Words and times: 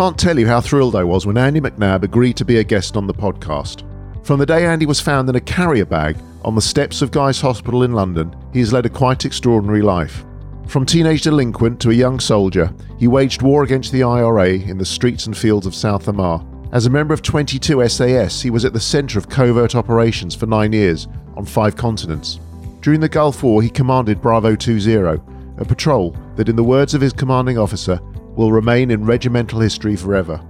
can't 0.00 0.18
tell 0.18 0.38
you 0.38 0.46
how 0.46 0.62
thrilled 0.62 0.96
I 0.96 1.04
was 1.04 1.26
when 1.26 1.36
Andy 1.36 1.60
McNab 1.60 2.04
agreed 2.04 2.38
to 2.38 2.44
be 2.46 2.56
a 2.56 2.64
guest 2.64 2.96
on 2.96 3.06
the 3.06 3.12
podcast. 3.12 3.84
From 4.24 4.38
the 4.38 4.46
day 4.46 4.64
Andy 4.64 4.86
was 4.86 4.98
found 4.98 5.28
in 5.28 5.36
a 5.36 5.42
carrier 5.42 5.84
bag 5.84 6.16
on 6.42 6.54
the 6.54 6.62
steps 6.62 7.02
of 7.02 7.10
Guy's 7.10 7.38
Hospital 7.38 7.82
in 7.82 7.92
London, 7.92 8.34
he 8.50 8.60
has 8.60 8.72
led 8.72 8.86
a 8.86 8.88
quite 8.88 9.26
extraordinary 9.26 9.82
life. 9.82 10.24
From 10.66 10.86
teenage 10.86 11.20
delinquent 11.20 11.80
to 11.80 11.90
a 11.90 11.92
young 11.92 12.18
soldier, 12.18 12.72
he 12.98 13.08
waged 13.08 13.42
war 13.42 13.62
against 13.62 13.92
the 13.92 14.02
IRA 14.02 14.52
in 14.52 14.78
the 14.78 14.86
streets 14.86 15.26
and 15.26 15.36
fields 15.36 15.66
of 15.66 15.74
South 15.74 16.08
Armagh. 16.08 16.46
As 16.72 16.86
a 16.86 16.90
member 16.90 17.12
of 17.12 17.20
22 17.20 17.86
SAS, 17.86 18.40
he 18.40 18.48
was 18.48 18.64
at 18.64 18.72
the 18.72 18.80
centre 18.80 19.18
of 19.18 19.28
covert 19.28 19.74
operations 19.74 20.34
for 20.34 20.46
nine 20.46 20.72
years 20.72 21.08
on 21.36 21.44
five 21.44 21.76
continents. 21.76 22.40
During 22.80 23.00
the 23.00 23.08
Gulf 23.10 23.42
War, 23.42 23.60
he 23.60 23.68
commanded 23.68 24.22
Bravo 24.22 24.56
20, 24.56 24.94
a 24.96 25.64
patrol 25.66 26.16
that, 26.36 26.48
in 26.48 26.56
the 26.56 26.64
words 26.64 26.94
of 26.94 27.02
his 27.02 27.12
commanding 27.12 27.58
officer, 27.58 28.00
will 28.36 28.52
remain 28.52 28.90
in 28.90 29.04
regimental 29.04 29.60
history 29.60 29.96
forever. 29.96 30.40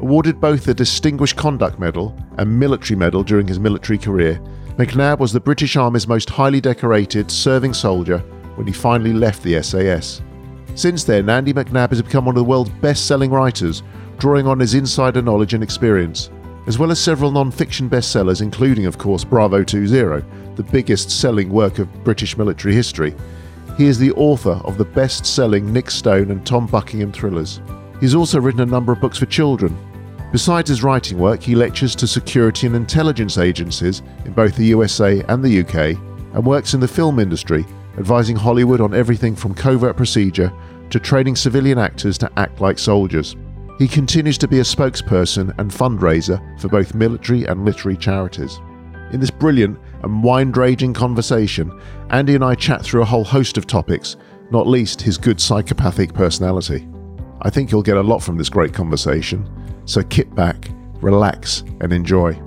Awarded 0.00 0.40
both 0.40 0.64
the 0.64 0.74
Distinguished 0.74 1.36
Conduct 1.36 1.78
Medal 1.78 2.16
and 2.38 2.58
Military 2.58 2.96
Medal 2.96 3.22
during 3.22 3.46
his 3.46 3.58
military 3.60 3.98
career, 3.98 4.40
McNab 4.76 5.18
was 5.18 5.32
the 5.32 5.40
British 5.40 5.76
Army's 5.76 6.08
most 6.08 6.28
highly 6.28 6.60
decorated 6.60 7.30
serving 7.30 7.74
soldier 7.74 8.18
when 8.56 8.66
he 8.66 8.72
finally 8.72 9.12
left 9.12 9.42
the 9.42 9.62
SAS. 9.62 10.20
Since 10.74 11.04
then, 11.04 11.28
Andy 11.28 11.52
McNab 11.52 11.90
has 11.90 12.02
become 12.02 12.24
one 12.24 12.34
of 12.34 12.40
the 12.40 12.44
world's 12.44 12.70
best 12.70 13.06
selling 13.06 13.30
writers, 13.30 13.82
drawing 14.18 14.46
on 14.46 14.58
his 14.58 14.74
insider 14.74 15.22
knowledge 15.22 15.54
and 15.54 15.62
experience, 15.62 16.30
as 16.66 16.78
well 16.78 16.90
as 16.90 16.98
several 16.98 17.30
non 17.30 17.50
fiction 17.50 17.88
bestsellers, 17.88 18.42
including, 18.42 18.86
of 18.86 18.98
course, 18.98 19.22
Bravo 19.22 19.62
20, 19.62 19.86
the 19.86 20.68
biggest 20.72 21.10
selling 21.10 21.50
work 21.50 21.78
of 21.78 22.04
British 22.04 22.36
military 22.36 22.74
history. 22.74 23.14
He 23.76 23.86
is 23.86 23.98
the 23.98 24.12
author 24.12 24.60
of 24.64 24.78
the 24.78 24.84
best 24.84 25.26
selling 25.26 25.72
Nick 25.72 25.90
Stone 25.90 26.30
and 26.30 26.46
Tom 26.46 26.66
Buckingham 26.66 27.12
thrillers. 27.12 27.60
He's 27.98 28.14
also 28.14 28.40
written 28.40 28.60
a 28.60 28.66
number 28.66 28.92
of 28.92 29.00
books 29.00 29.18
for 29.18 29.26
children. 29.26 29.76
Besides 30.30 30.68
his 30.68 30.82
writing 30.84 31.18
work, 31.18 31.42
he 31.42 31.54
lectures 31.54 31.96
to 31.96 32.06
security 32.06 32.66
and 32.66 32.76
intelligence 32.76 33.36
agencies 33.36 34.02
in 34.24 34.32
both 34.32 34.56
the 34.56 34.66
USA 34.66 35.22
and 35.28 35.42
the 35.42 35.60
UK 35.60 35.98
and 36.34 36.46
works 36.46 36.74
in 36.74 36.80
the 36.80 36.88
film 36.88 37.18
industry, 37.18 37.64
advising 37.98 38.36
Hollywood 38.36 38.80
on 38.80 38.94
everything 38.94 39.34
from 39.34 39.54
covert 39.54 39.96
procedure 39.96 40.52
to 40.90 41.00
training 41.00 41.34
civilian 41.34 41.78
actors 41.78 42.16
to 42.18 42.30
act 42.36 42.60
like 42.60 42.78
soldiers. 42.78 43.34
He 43.78 43.88
continues 43.88 44.38
to 44.38 44.48
be 44.48 44.60
a 44.60 44.64
spokesperson 44.64 45.56
and 45.58 45.70
fundraiser 45.70 46.40
for 46.60 46.68
both 46.68 46.94
military 46.94 47.44
and 47.44 47.64
literary 47.64 47.96
charities. 47.96 48.60
In 49.12 49.18
this 49.18 49.30
brilliant 49.30 49.78
and 50.02 50.22
wine 50.22 50.52
raging 50.52 50.92
conversation, 50.92 51.70
Andy 52.10 52.34
and 52.34 52.44
I 52.44 52.54
chat 52.54 52.82
through 52.84 53.02
a 53.02 53.06
whole 53.06 53.24
host 53.24 53.56
of 53.56 53.66
topics, 53.66 54.16
not 54.50 54.66
least 54.66 55.00
his 55.00 55.18
good 55.18 55.40
psychopathic 55.40 56.12
personality. 56.14 56.86
I 57.42 57.50
think 57.50 57.70
you'll 57.70 57.82
get 57.82 57.96
a 57.96 58.02
lot 58.02 58.22
from 58.22 58.36
this 58.36 58.48
great 58.48 58.72
conversation, 58.72 59.48
so 59.84 60.02
kit 60.02 60.34
back, 60.34 60.68
relax, 61.00 61.60
and 61.80 61.92
enjoy. 61.92 62.40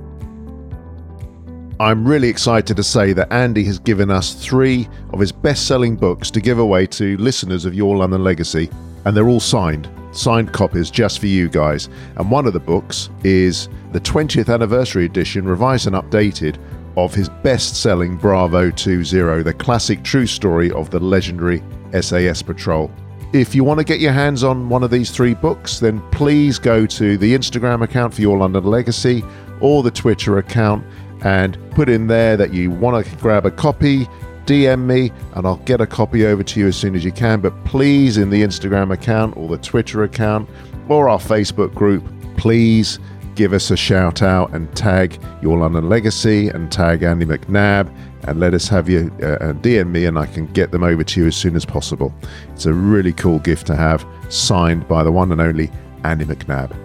I'm 1.79 2.07
really 2.07 2.27
excited 2.27 2.75
to 2.75 2.83
say 2.83 3.13
that 3.13 3.31
Andy 3.31 3.63
has 3.65 3.77
given 3.77 4.09
us 4.09 4.33
three 4.33 4.87
of 5.13 5.19
his 5.19 5.31
best 5.31 5.67
selling 5.67 5.95
books 5.95 6.31
to 6.31 6.41
give 6.41 6.57
away 6.57 6.87
to 6.87 7.17
listeners 7.17 7.65
of 7.65 7.75
Your 7.75 7.97
London 7.97 8.23
Legacy, 8.23 8.71
and 9.05 9.15
they're 9.15 9.29
all 9.29 9.39
signed. 9.39 9.87
Signed 10.11 10.51
copies 10.53 10.89
just 10.89 11.19
for 11.19 11.27
you 11.27 11.47
guys. 11.47 11.89
And 12.15 12.31
one 12.31 12.47
of 12.47 12.53
the 12.53 12.59
books 12.59 13.11
is 13.23 13.69
the 13.91 13.99
20th 13.99 14.51
anniversary 14.51 15.05
edition, 15.05 15.45
revised 15.45 15.85
and 15.85 15.95
updated, 15.95 16.57
of 16.97 17.13
his 17.13 17.29
best 17.29 17.79
selling 17.81 18.17
Bravo 18.17 18.71
20, 18.71 19.43
the 19.43 19.55
classic 19.57 20.03
true 20.03 20.25
story 20.25 20.71
of 20.71 20.89
the 20.89 20.99
legendary 20.99 21.63
SAS 22.01 22.41
Patrol. 22.41 22.91
If 23.33 23.53
you 23.53 23.63
want 23.63 23.79
to 23.79 23.83
get 23.83 23.99
your 23.99 24.13
hands 24.13 24.43
on 24.43 24.67
one 24.67 24.83
of 24.83 24.89
these 24.89 25.11
three 25.11 25.35
books, 25.35 25.79
then 25.79 26.01
please 26.09 26.57
go 26.57 26.87
to 26.87 27.17
the 27.17 27.35
Instagram 27.35 27.83
account 27.83 28.15
for 28.15 28.21
Your 28.21 28.37
London 28.39 28.63
Legacy 28.63 29.23
or 29.61 29.83
the 29.83 29.91
Twitter 29.91 30.39
account 30.39 30.83
and 31.21 31.57
put 31.71 31.87
in 31.87 32.07
there 32.07 32.35
that 32.35 32.51
you 32.51 32.71
want 32.71 33.05
to 33.05 33.15
grab 33.17 33.45
a 33.45 33.51
copy, 33.51 34.07
DM 34.45 34.85
me, 34.85 35.11
and 35.35 35.45
I'll 35.45 35.57
get 35.57 35.81
a 35.81 35.87
copy 35.87 36.25
over 36.25 36.41
to 36.41 36.59
you 36.59 36.67
as 36.67 36.75
soon 36.75 36.95
as 36.95 37.05
you 37.05 37.11
can. 37.11 37.41
But 37.41 37.63
please, 37.63 38.17
in 38.17 38.31
the 38.31 38.41
Instagram 38.41 38.91
account 38.91 39.37
or 39.37 39.47
the 39.47 39.57
Twitter 39.57 40.03
account 40.03 40.49
or 40.89 41.09
our 41.09 41.19
Facebook 41.19 41.75
group, 41.75 42.03
please 42.37 42.97
give 43.37 43.53
us 43.53 43.69
a 43.69 43.77
shout 43.77 44.23
out 44.23 44.51
and 44.53 44.75
tag 44.75 45.21
Your 45.43 45.59
London 45.59 45.87
Legacy 45.87 46.49
and 46.49 46.71
tag 46.71 47.03
Andy 47.03 47.23
McNab 47.23 47.95
and 48.23 48.39
let 48.39 48.55
us 48.55 48.67
have 48.67 48.89
you 48.89 49.11
uh, 49.21 49.53
DM 49.53 49.91
me 49.91 50.05
and 50.05 50.17
I 50.17 50.25
can 50.25 50.47
get 50.47 50.71
them 50.71 50.83
over 50.83 51.03
to 51.03 51.21
you 51.21 51.27
as 51.27 51.35
soon 51.35 51.55
as 51.55 51.63
possible. 51.63 52.11
It's 52.53 52.65
a 52.65 52.73
really 52.73 53.13
cool 53.13 53.37
gift 53.37 53.67
to 53.67 53.75
have, 53.75 54.03
signed 54.29 54.87
by 54.87 55.03
the 55.03 55.11
one 55.11 55.31
and 55.31 55.39
only 55.39 55.69
Andy 56.03 56.25
McNab. 56.25 56.75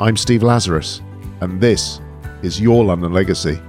I'm 0.00 0.16
Steve 0.16 0.42
Lazarus, 0.42 1.02
and 1.40 1.60
this 1.60 2.00
is 2.42 2.60
your 2.60 2.84
London 2.84 3.12
legacy. 3.12 3.60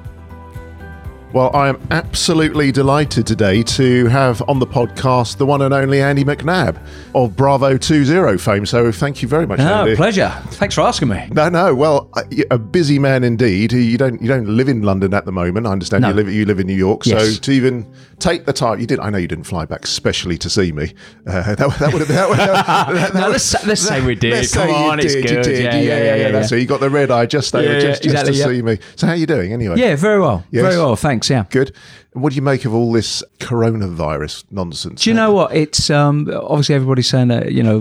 Well, 1.31 1.51
I 1.55 1.69
am 1.69 1.79
absolutely 1.91 2.71
delighted 2.71 3.27
today 3.27 3.61
to 3.61 4.07
have 4.07 4.41
on 4.49 4.57
the 4.57 4.65
podcast 4.65 5.37
the 5.37 5.45
one 5.45 5.61
and 5.61 5.71
only 5.75 6.01
Andy 6.01 6.23
McNab 6.23 6.81
of 7.13 7.35
Bravo 7.35 7.77
20 7.77 8.37
fame. 8.39 8.65
So 8.65 8.91
thank 8.91 9.21
you 9.21 9.27
very 9.27 9.45
much, 9.45 9.59
No, 9.59 9.81
Andy. 9.81 9.95
pleasure. 9.95 10.29
Thanks 10.47 10.73
for 10.73 10.81
asking 10.81 11.09
me. 11.09 11.27
No, 11.31 11.47
no. 11.47 11.75
Well, 11.75 12.09
a 12.49 12.57
busy 12.57 12.97
man 12.97 13.23
indeed. 13.23 13.73
You 13.73 13.95
don't 13.95 14.19
you 14.19 14.27
don't 14.27 14.47
live 14.47 14.69
in 14.69 14.81
London 14.81 15.13
at 15.13 15.25
the 15.25 15.31
moment. 15.31 15.67
I 15.67 15.71
understand 15.71 16.01
No. 16.01 16.07
you 16.09 16.13
live 16.15 16.33
you 16.33 16.45
live 16.45 16.59
in 16.59 16.65
New 16.65 16.73
York. 16.73 17.05
Yes. 17.05 17.35
So 17.35 17.39
to 17.41 17.51
even 17.51 17.85
take 18.19 18.45
the 18.45 18.53
time, 18.53 18.79
you 18.79 18.87
did. 18.87 18.99
I 18.99 19.09
know 19.09 19.17
you 19.17 19.27
didn't 19.27 19.45
fly 19.45 19.65
back 19.65 19.87
specially 19.87 20.37
to 20.39 20.49
see 20.49 20.71
me. 20.71 20.93
Uh, 21.25 21.55
that, 21.55 21.57
that 21.79 21.93
would 21.93 22.01
have 22.01 22.07
been. 22.07 22.15
That, 22.15 22.29
would- 22.29 22.37
that, 22.37 23.13
No, 23.13 23.29
let's, 23.29 23.65
let's 23.65 23.81
say 23.81 24.05
we 24.05 24.15
did. 24.15 24.33
Let's 24.33 24.53
Come 24.53 24.69
on, 24.69 24.99
it's 24.99 25.13
did, 25.13 25.23
good. 25.27 25.45
You 25.45 25.53
did. 25.53 25.63
Yeah, 25.63 25.75
yeah, 25.75 26.03
yeah, 26.03 26.15
yeah. 26.15 26.31
That's 26.31 26.51
it. 26.51 26.59
You 26.59 26.65
got 26.67 26.79
the 26.79 26.89
red 26.89 27.11
eye 27.11 27.25
just 27.25 27.53
over, 27.55 27.65
Yeah, 27.65 27.73
yeah, 27.73 27.79
just, 27.79 28.03
just 28.03 28.13
exactly, 28.13 28.33
to 28.33 28.37
yeah. 28.39 28.45
see 28.45 28.61
me. 28.61 28.79
So 28.95 29.07
how 29.07 29.13
are 29.13 29.15
you 29.15 29.25
doing 29.25 29.53
anyway? 29.53 29.77
Yeah, 29.77 29.95
very 29.95 30.19
well. 30.19 30.43
Yes. 30.51 30.63
Very 30.63 30.77
well, 30.77 30.95
thanks. 30.95 31.29
Yeah. 31.29 31.45
Good. 31.49 31.73
What 32.13 32.31
do 32.31 32.35
you 32.37 32.41
make 32.41 32.65
of 32.65 32.73
all 32.73 32.91
this 32.91 33.23
coronavirus 33.37 34.45
nonsense? 34.51 35.03
Do 35.03 35.09
you 35.11 35.15
know 35.15 35.31
what? 35.31 35.55
It's 35.55 35.89
um, 35.91 36.27
obviously 36.33 36.73
everybody's 36.73 37.07
saying 37.07 37.27
that 37.27 37.51
you 37.51 37.61
know 37.61 37.77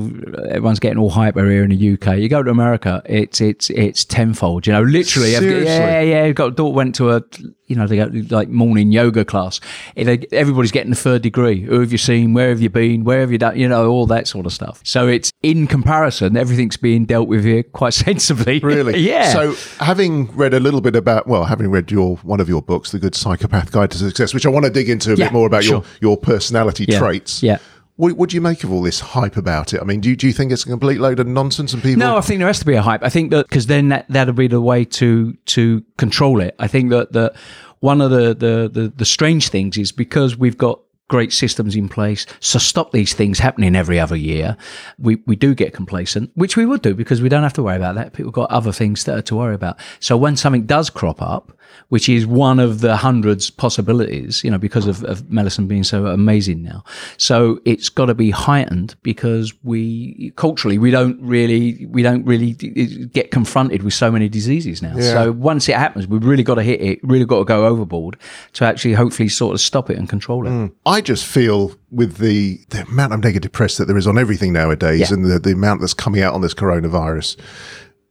everyone's 0.51 0.79
getting 0.81 0.99
all 0.99 1.09
hyper 1.11 1.49
here 1.49 1.65
in 1.65 1.71
the 1.71 1.93
UK. 1.95 2.19
You 2.19 2.29
go 2.29 2.43
to 2.43 2.51
America, 2.51 3.03
it's 3.07 3.41
it's 3.41 3.71
it's 3.71 4.05
tenfold. 4.05 4.67
You 4.67 4.75
know, 4.75 4.83
literally. 4.83 5.33
Seriously? 5.33 5.65
Yeah, 5.65 6.01
yeah. 6.03 6.31
Got 6.33 6.57
daughter 6.57 6.75
went 6.75 6.95
to 6.97 7.13
a 7.13 7.23
you 7.69 7.77
know 7.77 7.87
they 7.87 7.97
go 7.97 8.11
like 8.35 8.49
morning 8.49 8.91
yoga 8.91 9.25
class. 9.25 9.61
Everybody's 9.97 10.73
getting 10.73 10.91
the 10.91 10.97
third 10.97 11.23
degree. 11.23 11.61
Who 11.63 11.81
have 11.81 11.93
you 11.93 11.99
seen? 11.99 12.35
Where 12.35 12.49
have 12.49 12.61
you 12.61 12.71
been? 12.71 13.05
Where 13.05 13.21
have 13.21 13.31
you 13.31 13.39
done? 13.39 13.59
You 13.59 13.69
know 13.69 13.89
all 13.89 14.07
that 14.07 14.27
sort 14.27 14.47
of 14.47 14.53
stuff. 14.53 14.81
So 14.85 15.07
it's 15.07 15.31
in 15.43 15.67
comparison, 15.67 16.37
everything's 16.37 16.77
being 16.77 17.05
dealt 17.05 17.29
with 17.29 17.45
here 17.45 17.63
quite 17.63 17.95
sensibly. 17.95 18.59
Really? 18.61 18.99
yeah. 19.09 19.33
So, 19.33 19.55
having 19.85 20.27
read 20.37 20.55
a 20.55 20.61
little 20.61 20.81
bit 20.81 20.97
about, 20.97 21.27
well, 21.27 21.45
having 21.45 21.71
read 21.71 21.91
your 21.91 22.17
one 22.19 22.41
of 22.41 22.49
your 22.49 22.63
books, 22.63 22.91
The 22.91 22.99
Good 22.99 23.15
Psychopath 23.15 23.71
Guide 23.71 23.91
to 23.93 23.99
Success, 23.99 24.35
which 24.35 24.47
I 24.47 24.49
want 24.49 24.65
to 24.65 24.71
dig 24.71 24.89
into 24.89 25.13
a 25.13 25.17
Yeah, 25.17 25.27
bit 25.27 25.33
more 25.33 25.47
about 25.47 25.65
your 25.65 25.85
your 26.01 26.17
personality 26.17 26.87
Yeah, 26.89 26.99
traits. 26.99 27.43
yeah. 27.43 27.59
What, 27.99 28.17
what 28.17 28.31
do 28.31 28.37
you 28.37 28.41
make 28.41 28.63
of 28.63 28.73
all 28.73 28.81
this 28.81 29.01
hype 29.01 29.37
about 29.37 29.75
it? 29.75 29.81
I 29.81 29.85
mean, 29.85 30.01
do 30.01 30.09
you, 30.09 30.15
do 30.15 30.29
you 30.29 30.33
think 30.33 30.53
it's 30.53 30.63
a 30.63 30.69
complete 30.69 31.01
load 31.01 31.19
of 31.19 31.27
nonsense 31.27 31.75
and 31.75 31.83
people? 31.83 31.99
No, 31.99 32.17
I 32.17 32.21
think 32.21 32.39
there 32.39 32.47
has 32.47 32.61
to 32.61 32.65
be 32.65 32.75
a 32.75 32.81
hype. 32.81 33.03
I 33.03 33.09
think 33.09 33.33
that 33.33 33.49
because 33.49 33.67
then 33.67 33.89
that 33.89 34.07
that'll 34.09 34.35
be 34.35 34.47
the 34.47 34.61
way 34.61 34.85
to 34.85 35.33
to 35.47 35.85
control 35.97 36.41
it. 36.41 36.55
I 36.61 36.69
think 36.69 36.91
that 36.91 37.13
that 37.13 37.35
one 37.81 38.01
of 38.01 38.13
the 38.13 38.35
the 38.35 38.71
the, 38.73 38.93
the 38.97 39.05
strange 39.05 39.49
things 39.49 39.77
is 39.77 39.91
because 39.91 40.37
we've 40.37 40.57
got 40.57 40.81
great 41.09 41.33
systems 41.33 41.75
in 41.75 41.89
place 41.89 42.27
so 42.39 42.59
stop 42.59 42.93
these 42.93 43.15
things 43.15 43.39
happening 43.39 43.75
every 43.75 43.99
other 43.99 44.15
year 44.15 44.59
we 44.99 45.17
we 45.25 45.35
do 45.35 45.55
get 45.55 45.73
complacent 45.73 46.31
which 46.35 46.55
we 46.55 46.67
would 46.67 46.83
do 46.83 46.95
because 46.95 47.23
we 47.23 47.31
don't 47.31 47.43
have 47.43 47.55
to 47.55 47.63
worry 47.63 47.77
about 47.77 47.95
that 47.95 48.13
people 48.13 48.31
got 48.31 48.51
other 48.51 48.73
things 48.73 49.05
that 49.05 49.17
are 49.17 49.23
to 49.23 49.35
worry 49.35 49.55
about 49.55 49.79
so 50.01 50.19
when 50.19 50.37
something 50.37 50.67
does 50.67 50.91
crop 50.91 51.23
up 51.23 51.58
which 51.89 52.09
is 52.09 52.27
one 52.27 52.59
of 52.59 52.81
the 52.81 52.97
hundreds 52.97 53.51
possibilities 53.51 54.43
you 54.45 54.51
know 54.51 54.59
because 54.59 54.87
of, 54.87 55.05
of 55.05 55.31
medicine 55.31 55.67
being 55.67 55.85
so 55.85 56.07
amazing 56.07 56.63
now. 56.63 56.83
So 57.17 57.61
it's 57.65 57.89
got 57.89 58.07
to 58.07 58.15
be 58.15 58.31
heightened 58.31 58.95
because 59.03 59.53
we 59.65 60.33
culturally 60.37 60.79
we 60.79 60.91
don't 60.91 61.21
really 61.21 61.87
we 61.87 62.03
don't 62.03 62.25
really 62.25 62.53
get 62.53 63.31
confronted 63.31 63.83
with 63.83 63.95
so 63.95 64.11
many 64.11 64.29
diseases 64.29 64.83
now. 64.83 64.99
So 64.99 65.33
once 65.33 65.69
it 65.69 65.77
happens 65.77 66.07
we've 66.07 66.25
really 66.25 66.43
got 66.43 66.57
to 66.57 66.63
hit 66.63 66.81
it 66.81 67.01
really 67.03 67.25
got 67.25 67.39
to 67.39 67.45
go 67.45 67.67
overboard 67.67 68.17
to 68.55 68.65
actually 68.65 68.95
hopefully 68.95 69.29
sort 69.29 69.55
of 69.55 69.61
stop 69.61 69.91
it 69.91 69.99
and 69.99 70.09
control 70.09 70.47
it. 70.47 70.51
Mm. 70.51 70.73
I 70.87 71.01
just 71.01 71.25
feel 71.27 71.75
with 71.91 72.19
the, 72.19 72.61
the 72.69 72.83
amount 72.83 73.15
of 73.15 73.23
negative 73.23 73.53
press 73.53 73.77
that 73.79 73.87
there 73.87 73.97
is 73.97 74.07
on 74.07 74.19
everything 74.19 74.53
nowadays 74.53 75.01
Yeah. 75.11 75.15
and 75.15 75.25
the, 75.25 75.39
the 75.39 75.53
amount 75.53 75.81
that's 75.81 75.95
coming 75.95 76.23
out 76.23 76.35
on 76.35 76.43
this 76.43 76.55
coronavirus, 76.55 77.37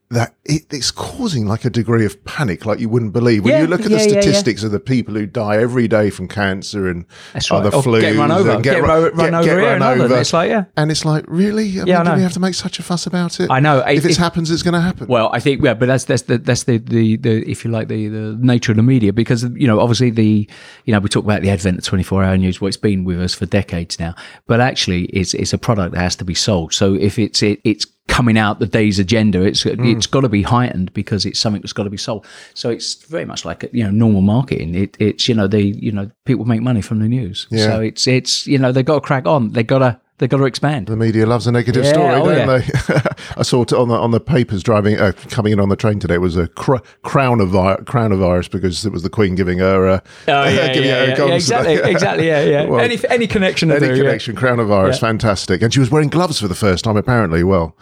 that 0.09 0.36
it, 0.45 0.63
it's 0.71 0.89
causing 0.89 1.45
like 1.48 1.65
a 1.65 1.69
degree 1.69 2.06
of 2.06 2.24
panic 2.24 2.65
like 2.65 2.80
you 2.80 2.88
wouldn't 2.88 3.12
believe. 3.12 3.44
When 3.44 3.51
Yeah, 3.54 3.62
you 3.63 3.68
look 3.68 3.81
at 3.81 3.92
yeah, 3.92 3.98
the 3.98 4.04
yeah, 4.07 4.13
yeah. 4.15 4.21
statistics 4.21 4.63
of 4.63 4.71
the 4.71 4.80
people 4.80 5.13
who 5.15 5.25
die 5.25 5.57
every 5.57 5.89
day 5.89 6.09
from 6.09 6.30
cancer 6.30 6.88
and 6.88 7.06
That's 7.33 7.51
other 7.51 7.75
Or 7.75 7.81
flus, 7.83 8.00
get 8.00 8.15
run 8.15 8.31
over, 8.31 8.51
and 8.51 8.63
get 8.63 8.81
ro- 8.81 9.09
run 9.09 9.36
over 9.36 9.44
here 9.59 9.69
and 9.74 9.83
other- 9.83 10.18
it's 10.18 10.31
like, 10.31 10.50
yeah. 10.50 10.63
And 10.77 10.92
it's 10.92 11.04
like, 11.04 11.25
really? 11.27 11.71
I 11.71 11.83
mean, 11.83 11.88
Yeah, 11.88 12.01
I 12.01 12.04
do 12.06 12.13
we 12.15 12.21
have 12.21 12.31
to 12.33 12.39
make 12.39 12.54
such 12.54 12.80
a 12.80 12.83
fuss 12.83 13.06
about 13.06 13.42
it? 13.42 13.51
I 13.51 13.59
know. 13.59 13.80
If 13.80 14.06
it 14.06 14.12
If- 14.12 14.18
happens, 14.18 14.50
it's 14.50 14.63
going 14.63 14.75
to 14.75 14.80
happen. 14.81 15.07
Well, 15.07 15.30
I 15.33 15.42
think 15.42 15.62
yeah, 15.62 15.74
but 15.74 15.88
that's 15.88 16.06
that's 16.06 16.21
the 16.21 16.38
that's 16.38 16.63
the, 16.63 16.77
the 16.77 17.18
the 17.18 17.50
if 17.51 17.65
you 17.65 17.71
like 17.71 17.89
the 17.89 18.07
the 18.07 18.38
nature 18.39 18.71
of 18.71 18.77
the 18.77 18.83
media 18.83 19.12
because 19.12 19.44
you 19.56 19.68
know 19.68 19.81
obviously 19.81 20.09
the 20.12 20.48
you 20.86 20.94
know 20.94 21.00
we 21.00 21.09
talk 21.09 21.25
about 21.25 21.42
the 21.42 21.50
advent 21.50 21.80
of 21.80 21.83
twenty 21.83 22.04
four 22.06 22.24
hour 22.24 22.38
news. 22.38 22.62
Well, 22.62 22.69
it's 22.69 22.77
been 22.77 23.04
with 23.04 23.19
us 23.21 23.33
for 23.33 23.45
decades 23.45 24.00
now, 24.00 24.15
but 24.45 24.62
actually 24.62 25.06
it's 25.07 25.33
it's 25.33 25.51
a 25.51 25.57
product 25.57 25.94
that 25.95 26.00
has 26.01 26.15
to 26.18 26.24
be 26.25 26.33
sold. 26.33 26.71
So 26.74 26.94
if 26.94 27.19
it's 27.19 27.44
it, 27.44 27.59
it's 27.65 27.86
coming 28.07 28.38
out 28.38 28.59
the 28.59 28.65
day's 28.68 29.00
agenda. 29.00 29.42
It's 29.42 29.63
Mm. 29.63 29.95
it's 29.95 30.07
got 30.07 30.21
to 30.21 30.30
be 30.30 30.42
heightened 30.42 30.94
because 30.94 31.25
it's 31.25 31.39
something 31.39 31.62
that's 31.62 31.74
got 31.74 31.83
to 31.83 31.89
be 31.89 31.98
sold. 31.98 32.25
So 32.54 32.69
it's 32.69 32.95
very 33.06 33.25
much 33.25 33.45
like 33.45 33.69
you 33.74 33.83
know 33.83 33.92
normal 33.92 34.21
marketing. 34.21 34.75
It, 34.75 34.98
it's 35.00 35.27
you 35.27 35.36
know 35.36 35.48
they 35.48 35.62
you 35.62 35.92
know 35.92 36.09
people 36.25 36.45
make 36.45 36.62
money 36.62 36.81
from 36.81 37.00
the 37.00 37.07
news. 37.07 37.48
Yeah. 37.51 37.65
So 37.65 37.81
it's 37.81 38.07
it's 38.07 38.48
you 38.48 38.57
know 38.57 38.71
they 38.71 38.83
got 38.83 38.95
to 38.95 39.01
crack 39.01 39.25
on. 39.27 39.51
They 39.54 39.63
got 39.63 39.80
to 39.80 40.00
they 40.19 40.28
got 40.28 40.38
to 40.38 40.46
expand. 40.46 40.88
The 40.88 40.96
media 40.96 41.25
loves 41.28 41.46
a 41.48 41.52
negative 41.52 41.84
Yeah, 41.86 41.94
story, 41.94 42.16
oh, 42.16 42.25
don't 42.25 42.48
yeah. 42.48 42.58
they? 42.58 43.12
I 43.38 43.44
saw 43.44 43.62
it 43.62 43.72
on 43.74 43.88
the 43.90 43.96
on 43.96 44.12
the 44.12 44.19
papers 44.19 44.64
driving 44.64 44.98
uh, 44.98 45.12
coming 45.30 45.54
in 45.54 45.60
on 45.60 45.69
the 45.69 45.75
train 45.75 46.00
today. 46.00 46.16
It 46.16 46.22
was 46.22 46.36
a 46.38 46.48
cr- 46.48 46.78
crown 47.04 47.40
of 47.40 47.50
vi- 47.50 47.78
crown 47.86 48.12
of 48.12 48.19
virus 48.19 48.48
because 48.48 48.86
it 48.86 48.92
was 48.92 49.04
the 49.04 49.10
Queen 49.10 49.36
giving 49.36 49.60
her 49.60 49.88
uh, 49.88 50.00
giving 50.74 50.90
her 50.90 51.14
gonzo. 51.16 51.36
exactly, 51.36 51.74
exactly, 51.92 52.28
yeah, 52.28 52.42
yeah. 52.44 52.66
Well, 52.66 52.80
any 52.80 52.98
any 53.10 53.28
connection, 53.28 53.72
Any 53.72 53.88
yeah. 53.88 53.96
connection, 53.96 54.36
crown 54.36 54.60
of 54.60 54.68
virus, 54.69 54.98
Yeah. 54.98 55.08
fantastic. 55.10 55.62
And 55.62 55.74
she 55.74 55.80
was 55.80 55.92
wearing 55.92 56.10
gloves 56.10 56.40
for 56.40 56.48
the 56.48 56.56
first 56.56 56.84
time, 56.84 56.98
apparently. 56.98 57.44
Well, 57.44 57.75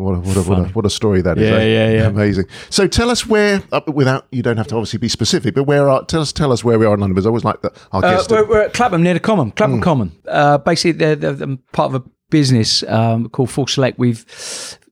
what 0.00 0.14
a, 0.14 0.18
what 0.20 0.36
a, 0.36 0.42
what 0.42 0.58
a, 0.58 0.62
what 0.72 0.86
a 0.86 0.90
story 0.90 1.22
that 1.22 1.38
is. 1.38 1.48
Yeah, 1.48 1.56
eh? 1.56 1.64
yeah, 1.66 1.90
yeah. 1.90 2.06
Amazing. 2.08 2.46
So 2.70 2.86
tell 2.86 3.10
us 3.10 3.26
where, 3.26 3.62
uh, 3.72 3.80
without 3.86 4.26
you 4.30 4.42
don't 4.42 4.56
have 4.56 4.66
to 4.68 4.76
obviously 4.76 4.98
be 4.98 5.08
specific, 5.08 5.54
but 5.54 5.64
where 5.64 5.88
are 5.88 6.04
tell 6.04 6.20
us 6.20 6.32
tell 6.32 6.52
us 6.52 6.64
where 6.64 6.78
we 6.78 6.86
are 6.86 6.94
in 6.94 7.00
London. 7.00 7.14
Because 7.14 7.26
I 7.26 7.28
always 7.28 7.44
like 7.44 7.62
that. 7.62 7.76
Our 7.92 8.04
Uh, 8.04 8.24
we're, 8.30 8.48
we're 8.48 8.60
at 8.62 8.72
Clapham 8.74 9.02
near 9.02 9.14
the 9.14 9.20
Common, 9.20 9.50
Clapham 9.52 9.76
Hmm. 9.76 9.82
Common. 9.82 10.12
Uh, 10.26 10.58
basically, 10.58 10.92
they're, 10.92 11.16
they're, 11.16 11.32
they're 11.32 11.56
part 11.72 11.94
of 11.94 12.02
a 12.02 12.10
business 12.30 12.82
um, 12.84 13.28
called 13.28 13.50
Full 13.50 13.66
Select. 13.66 13.98
We've 13.98 14.24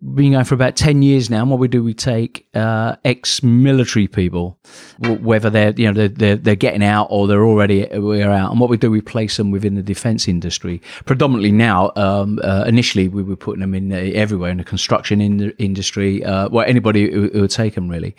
been 0.01 0.33
going 0.33 0.45
for 0.45 0.55
about 0.55 0.77
10 0.77 1.03
years 1.03 1.29
now. 1.29 1.41
And 1.41 1.51
what 1.51 1.59
we 1.59 1.67
do, 1.67 1.83
we 1.83 1.95
take 1.95 2.47
uh, 2.55 2.97
ex-military 3.05 4.07
people, 4.07 4.59
whether 4.99 5.51
they're, 5.51 5.73
you 5.77 5.87
know, 5.87 5.93
they're, 5.93 6.09
they're, 6.09 6.37
they're 6.37 6.55
getting 6.55 6.85
out 6.85 7.09
or 7.11 7.27
they're 7.27 7.45
already 7.45 7.87
we're 7.93 8.31
out. 8.31 8.51
And 8.53 8.61
what 8.61 8.71
we 8.71 8.77
do, 8.77 8.91
we 8.91 9.01
place 9.01 9.37
them 9.37 9.51
within 9.51 9.75
the 9.75 9.83
defence 9.83 10.29
industry. 10.29 10.81
Predominantly 11.05 11.53
now, 11.53 11.91
um, 11.97 12.39
uh, 12.45 12.65
initially 12.67 13.09
we 13.09 13.23
were 13.23 13.37
putting 13.37 13.61
them 13.61 13.75
in 13.75 13.93
uh, 13.93 13.97
everywhere 13.97 14.51
in 14.51 14.59
the 14.59 14.65
construction 14.65 15.21
in- 15.21 15.51
industry, 15.59 16.25
uh, 16.25 16.49
well, 16.49 16.65
anybody 16.67 17.11
who, 17.11 17.29
who 17.31 17.41
would 17.41 17.51
take 17.51 17.75
them 17.75 17.89
really. 17.89 18.15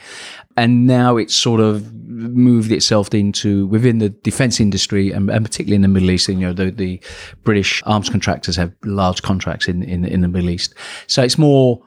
And 0.57 0.85
now 0.85 1.15
it's 1.15 1.33
sort 1.33 1.61
of 1.61 1.98
moved 2.19 2.71
itself 2.71 3.13
into 3.13 3.67
within 3.67 3.99
the 3.99 4.09
defence 4.09 4.59
industry 4.59 5.11
and, 5.11 5.29
and 5.29 5.45
particularly 5.45 5.75
in 5.75 5.81
the 5.81 5.87
Middle 5.87 6.11
East. 6.11 6.29
You 6.29 6.35
know, 6.35 6.53
the, 6.53 6.71
the 6.71 7.01
British 7.43 7.81
arms 7.85 8.09
contractors 8.09 8.55
have 8.55 8.73
large 8.83 9.21
contracts 9.21 9.67
in, 9.67 9.83
in, 9.83 10.05
in 10.05 10.21
the 10.21 10.27
Middle 10.27 10.49
East. 10.49 10.75
So 11.07 11.23
it's 11.23 11.37
more 11.37 11.81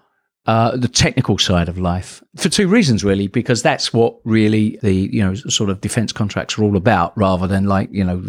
uh, 0.46 0.76
the 0.76 0.88
technical 0.88 1.38
side 1.38 1.68
of 1.68 1.78
life 1.78 2.22
for 2.36 2.48
two 2.48 2.66
reasons, 2.66 3.04
really, 3.04 3.28
because 3.28 3.62
that's 3.62 3.92
what 3.92 4.16
really 4.24 4.78
the 4.82 4.92
you 4.92 5.22
know 5.22 5.34
sort 5.34 5.68
of 5.68 5.82
defence 5.82 6.12
contracts 6.12 6.58
are 6.58 6.64
all 6.64 6.76
about, 6.76 7.16
rather 7.16 7.46
than 7.46 7.66
like 7.66 7.90
you 7.92 8.02
know, 8.02 8.22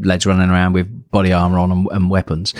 lads 0.00 0.24
running 0.24 0.48
around 0.48 0.72
with 0.72 1.10
body 1.10 1.32
armor 1.32 1.58
on 1.58 1.70
and, 1.70 1.86
and 1.92 2.10
weapons. 2.10 2.54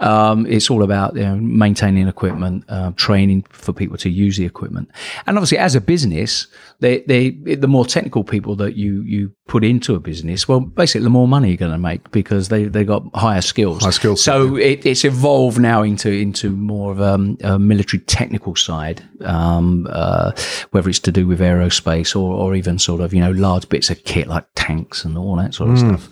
Um, 0.00 0.46
it's 0.46 0.70
all 0.70 0.82
about 0.82 1.14
you 1.16 1.22
know, 1.22 1.36
maintaining 1.36 2.08
equipment, 2.08 2.64
uh, 2.68 2.92
training 2.96 3.44
for 3.50 3.74
people 3.74 3.98
to 3.98 4.08
use 4.08 4.38
the 4.38 4.46
equipment, 4.46 4.90
and 5.26 5.36
obviously 5.36 5.58
as 5.58 5.74
a 5.74 5.82
business, 5.82 6.46
they, 6.80 7.00
they 7.02 7.30
the 7.30 7.68
more 7.68 7.84
technical 7.84 8.24
people 8.24 8.56
that 8.56 8.74
you 8.74 9.02
you 9.02 9.32
put 9.48 9.64
into 9.64 9.94
a 9.94 10.00
business, 10.00 10.48
well, 10.48 10.60
basically 10.60 11.04
the 11.04 11.10
more 11.10 11.28
money 11.28 11.48
you're 11.48 11.56
going 11.56 11.72
to 11.72 11.78
make 11.78 12.10
because 12.10 12.48
they 12.48 12.64
they 12.64 12.84
got 12.84 13.02
higher 13.14 13.42
skills. 13.42 13.84
High 13.84 13.90
skills, 13.90 14.24
So 14.24 14.56
it, 14.56 14.86
it's 14.86 15.04
evolved 15.04 15.60
now 15.60 15.82
into 15.82 16.10
into 16.10 16.50
more 16.50 16.92
of 16.92 17.02
um, 17.02 17.36
a 17.44 17.58
military 17.58 18.00
technical 18.04 18.47
side, 18.54 19.02
um, 19.22 19.86
uh, 19.90 20.32
whether 20.70 20.88
it's 20.88 20.98
to 21.00 21.12
do 21.12 21.26
with 21.26 21.40
aerospace 21.40 22.14
or, 22.14 22.32
or 22.32 22.54
even 22.54 22.78
sort 22.78 23.00
of 23.00 23.12
you 23.12 23.20
know 23.20 23.30
large 23.32 23.68
bits 23.68 23.90
of 23.90 24.02
kit 24.04 24.26
like 24.28 24.46
tanks 24.54 25.04
and 25.04 25.16
all 25.18 25.36
that 25.36 25.54
sort 25.54 25.70
of 25.70 25.78
stuff. 25.78 26.08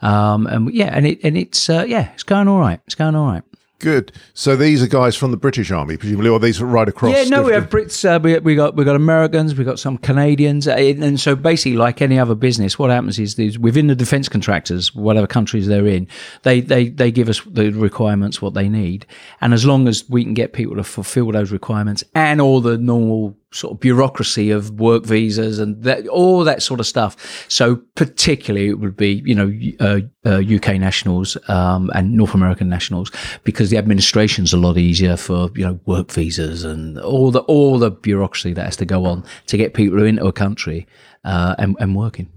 Um, 0.00 0.46
and 0.46 0.72
yeah, 0.72 0.90
and 0.94 1.06
it 1.06 1.18
and 1.24 1.36
it's 1.36 1.68
uh, 1.68 1.84
yeah, 1.86 2.12
it's 2.14 2.22
going 2.22 2.48
all 2.48 2.60
right. 2.60 2.80
It's 2.86 2.94
going 2.94 3.14
all 3.14 3.26
right. 3.26 3.42
Good. 3.80 4.10
So 4.34 4.56
these 4.56 4.82
are 4.82 4.88
guys 4.88 5.14
from 5.14 5.30
the 5.30 5.36
British 5.36 5.70
Army, 5.70 5.96
presumably, 5.96 6.28
or 6.30 6.40
these 6.40 6.60
are 6.60 6.66
right 6.66 6.88
across. 6.88 7.12
Yeah, 7.12 7.24
no, 7.24 7.44
we 7.44 7.52
have 7.52 7.68
Brits. 7.68 8.04
Uh, 8.04 8.18
we, 8.18 8.36
we 8.40 8.56
got 8.56 8.74
we 8.74 8.84
got 8.84 8.96
Americans. 8.96 9.54
We 9.54 9.62
got 9.62 9.78
some 9.78 9.98
Canadians, 9.98 10.66
uh, 10.66 10.72
and 10.72 11.20
so 11.20 11.36
basically, 11.36 11.76
like 11.76 12.02
any 12.02 12.18
other 12.18 12.34
business, 12.34 12.76
what 12.76 12.90
happens 12.90 13.20
is, 13.20 13.38
is 13.38 13.56
within 13.56 13.86
the 13.86 13.94
defence 13.94 14.28
contractors, 14.28 14.92
whatever 14.96 15.28
countries 15.28 15.68
they're 15.68 15.86
in, 15.86 16.08
they, 16.42 16.60
they 16.60 16.88
they 16.88 17.12
give 17.12 17.28
us 17.28 17.40
the 17.46 17.70
requirements 17.70 18.42
what 18.42 18.54
they 18.54 18.68
need, 18.68 19.06
and 19.40 19.54
as 19.54 19.64
long 19.64 19.86
as 19.86 20.08
we 20.10 20.24
can 20.24 20.34
get 20.34 20.52
people 20.52 20.74
to 20.74 20.82
fulfil 20.82 21.30
those 21.30 21.52
requirements 21.52 22.02
and 22.16 22.40
all 22.40 22.60
the 22.60 22.76
normal 22.76 23.36
sort 23.50 23.72
of 23.72 23.80
bureaucracy 23.80 24.50
of 24.50 24.78
work 24.78 25.04
visas 25.04 25.58
and 25.58 25.82
that 25.82 26.06
all 26.08 26.44
that 26.44 26.62
sort 26.62 26.80
of 26.80 26.86
stuff. 26.86 27.46
So 27.48 27.76
particularly, 27.94 28.68
it 28.68 28.78
would 28.78 28.96
be 28.96 29.22
you 29.24 29.34
know 29.34 29.52
uh, 29.80 30.00
uh, 30.24 30.42
UK 30.42 30.78
nationals 30.78 31.36
um, 31.48 31.90
and 31.94 32.12
North 32.14 32.34
American 32.34 32.68
nationals 32.68 33.10
because 33.44 33.70
the 33.70 33.78
administration's 33.78 34.52
a 34.52 34.58
lot 34.58 34.76
easier 34.76 35.16
for 35.16 35.50
you 35.54 35.64
know 35.64 35.80
work 35.86 36.10
visas 36.10 36.64
and 36.64 36.98
all 36.98 37.30
the 37.30 37.40
all 37.40 37.78
the 37.78 37.90
bureaucracy 37.90 38.52
that 38.52 38.64
has 38.64 38.76
to 38.76 38.84
go 38.84 39.06
on 39.06 39.24
to 39.46 39.56
get 39.56 39.74
people 39.74 40.02
into 40.02 40.26
a 40.26 40.32
country 40.32 40.86
uh, 41.24 41.54
and, 41.58 41.76
and 41.80 41.96
working. 41.96 42.30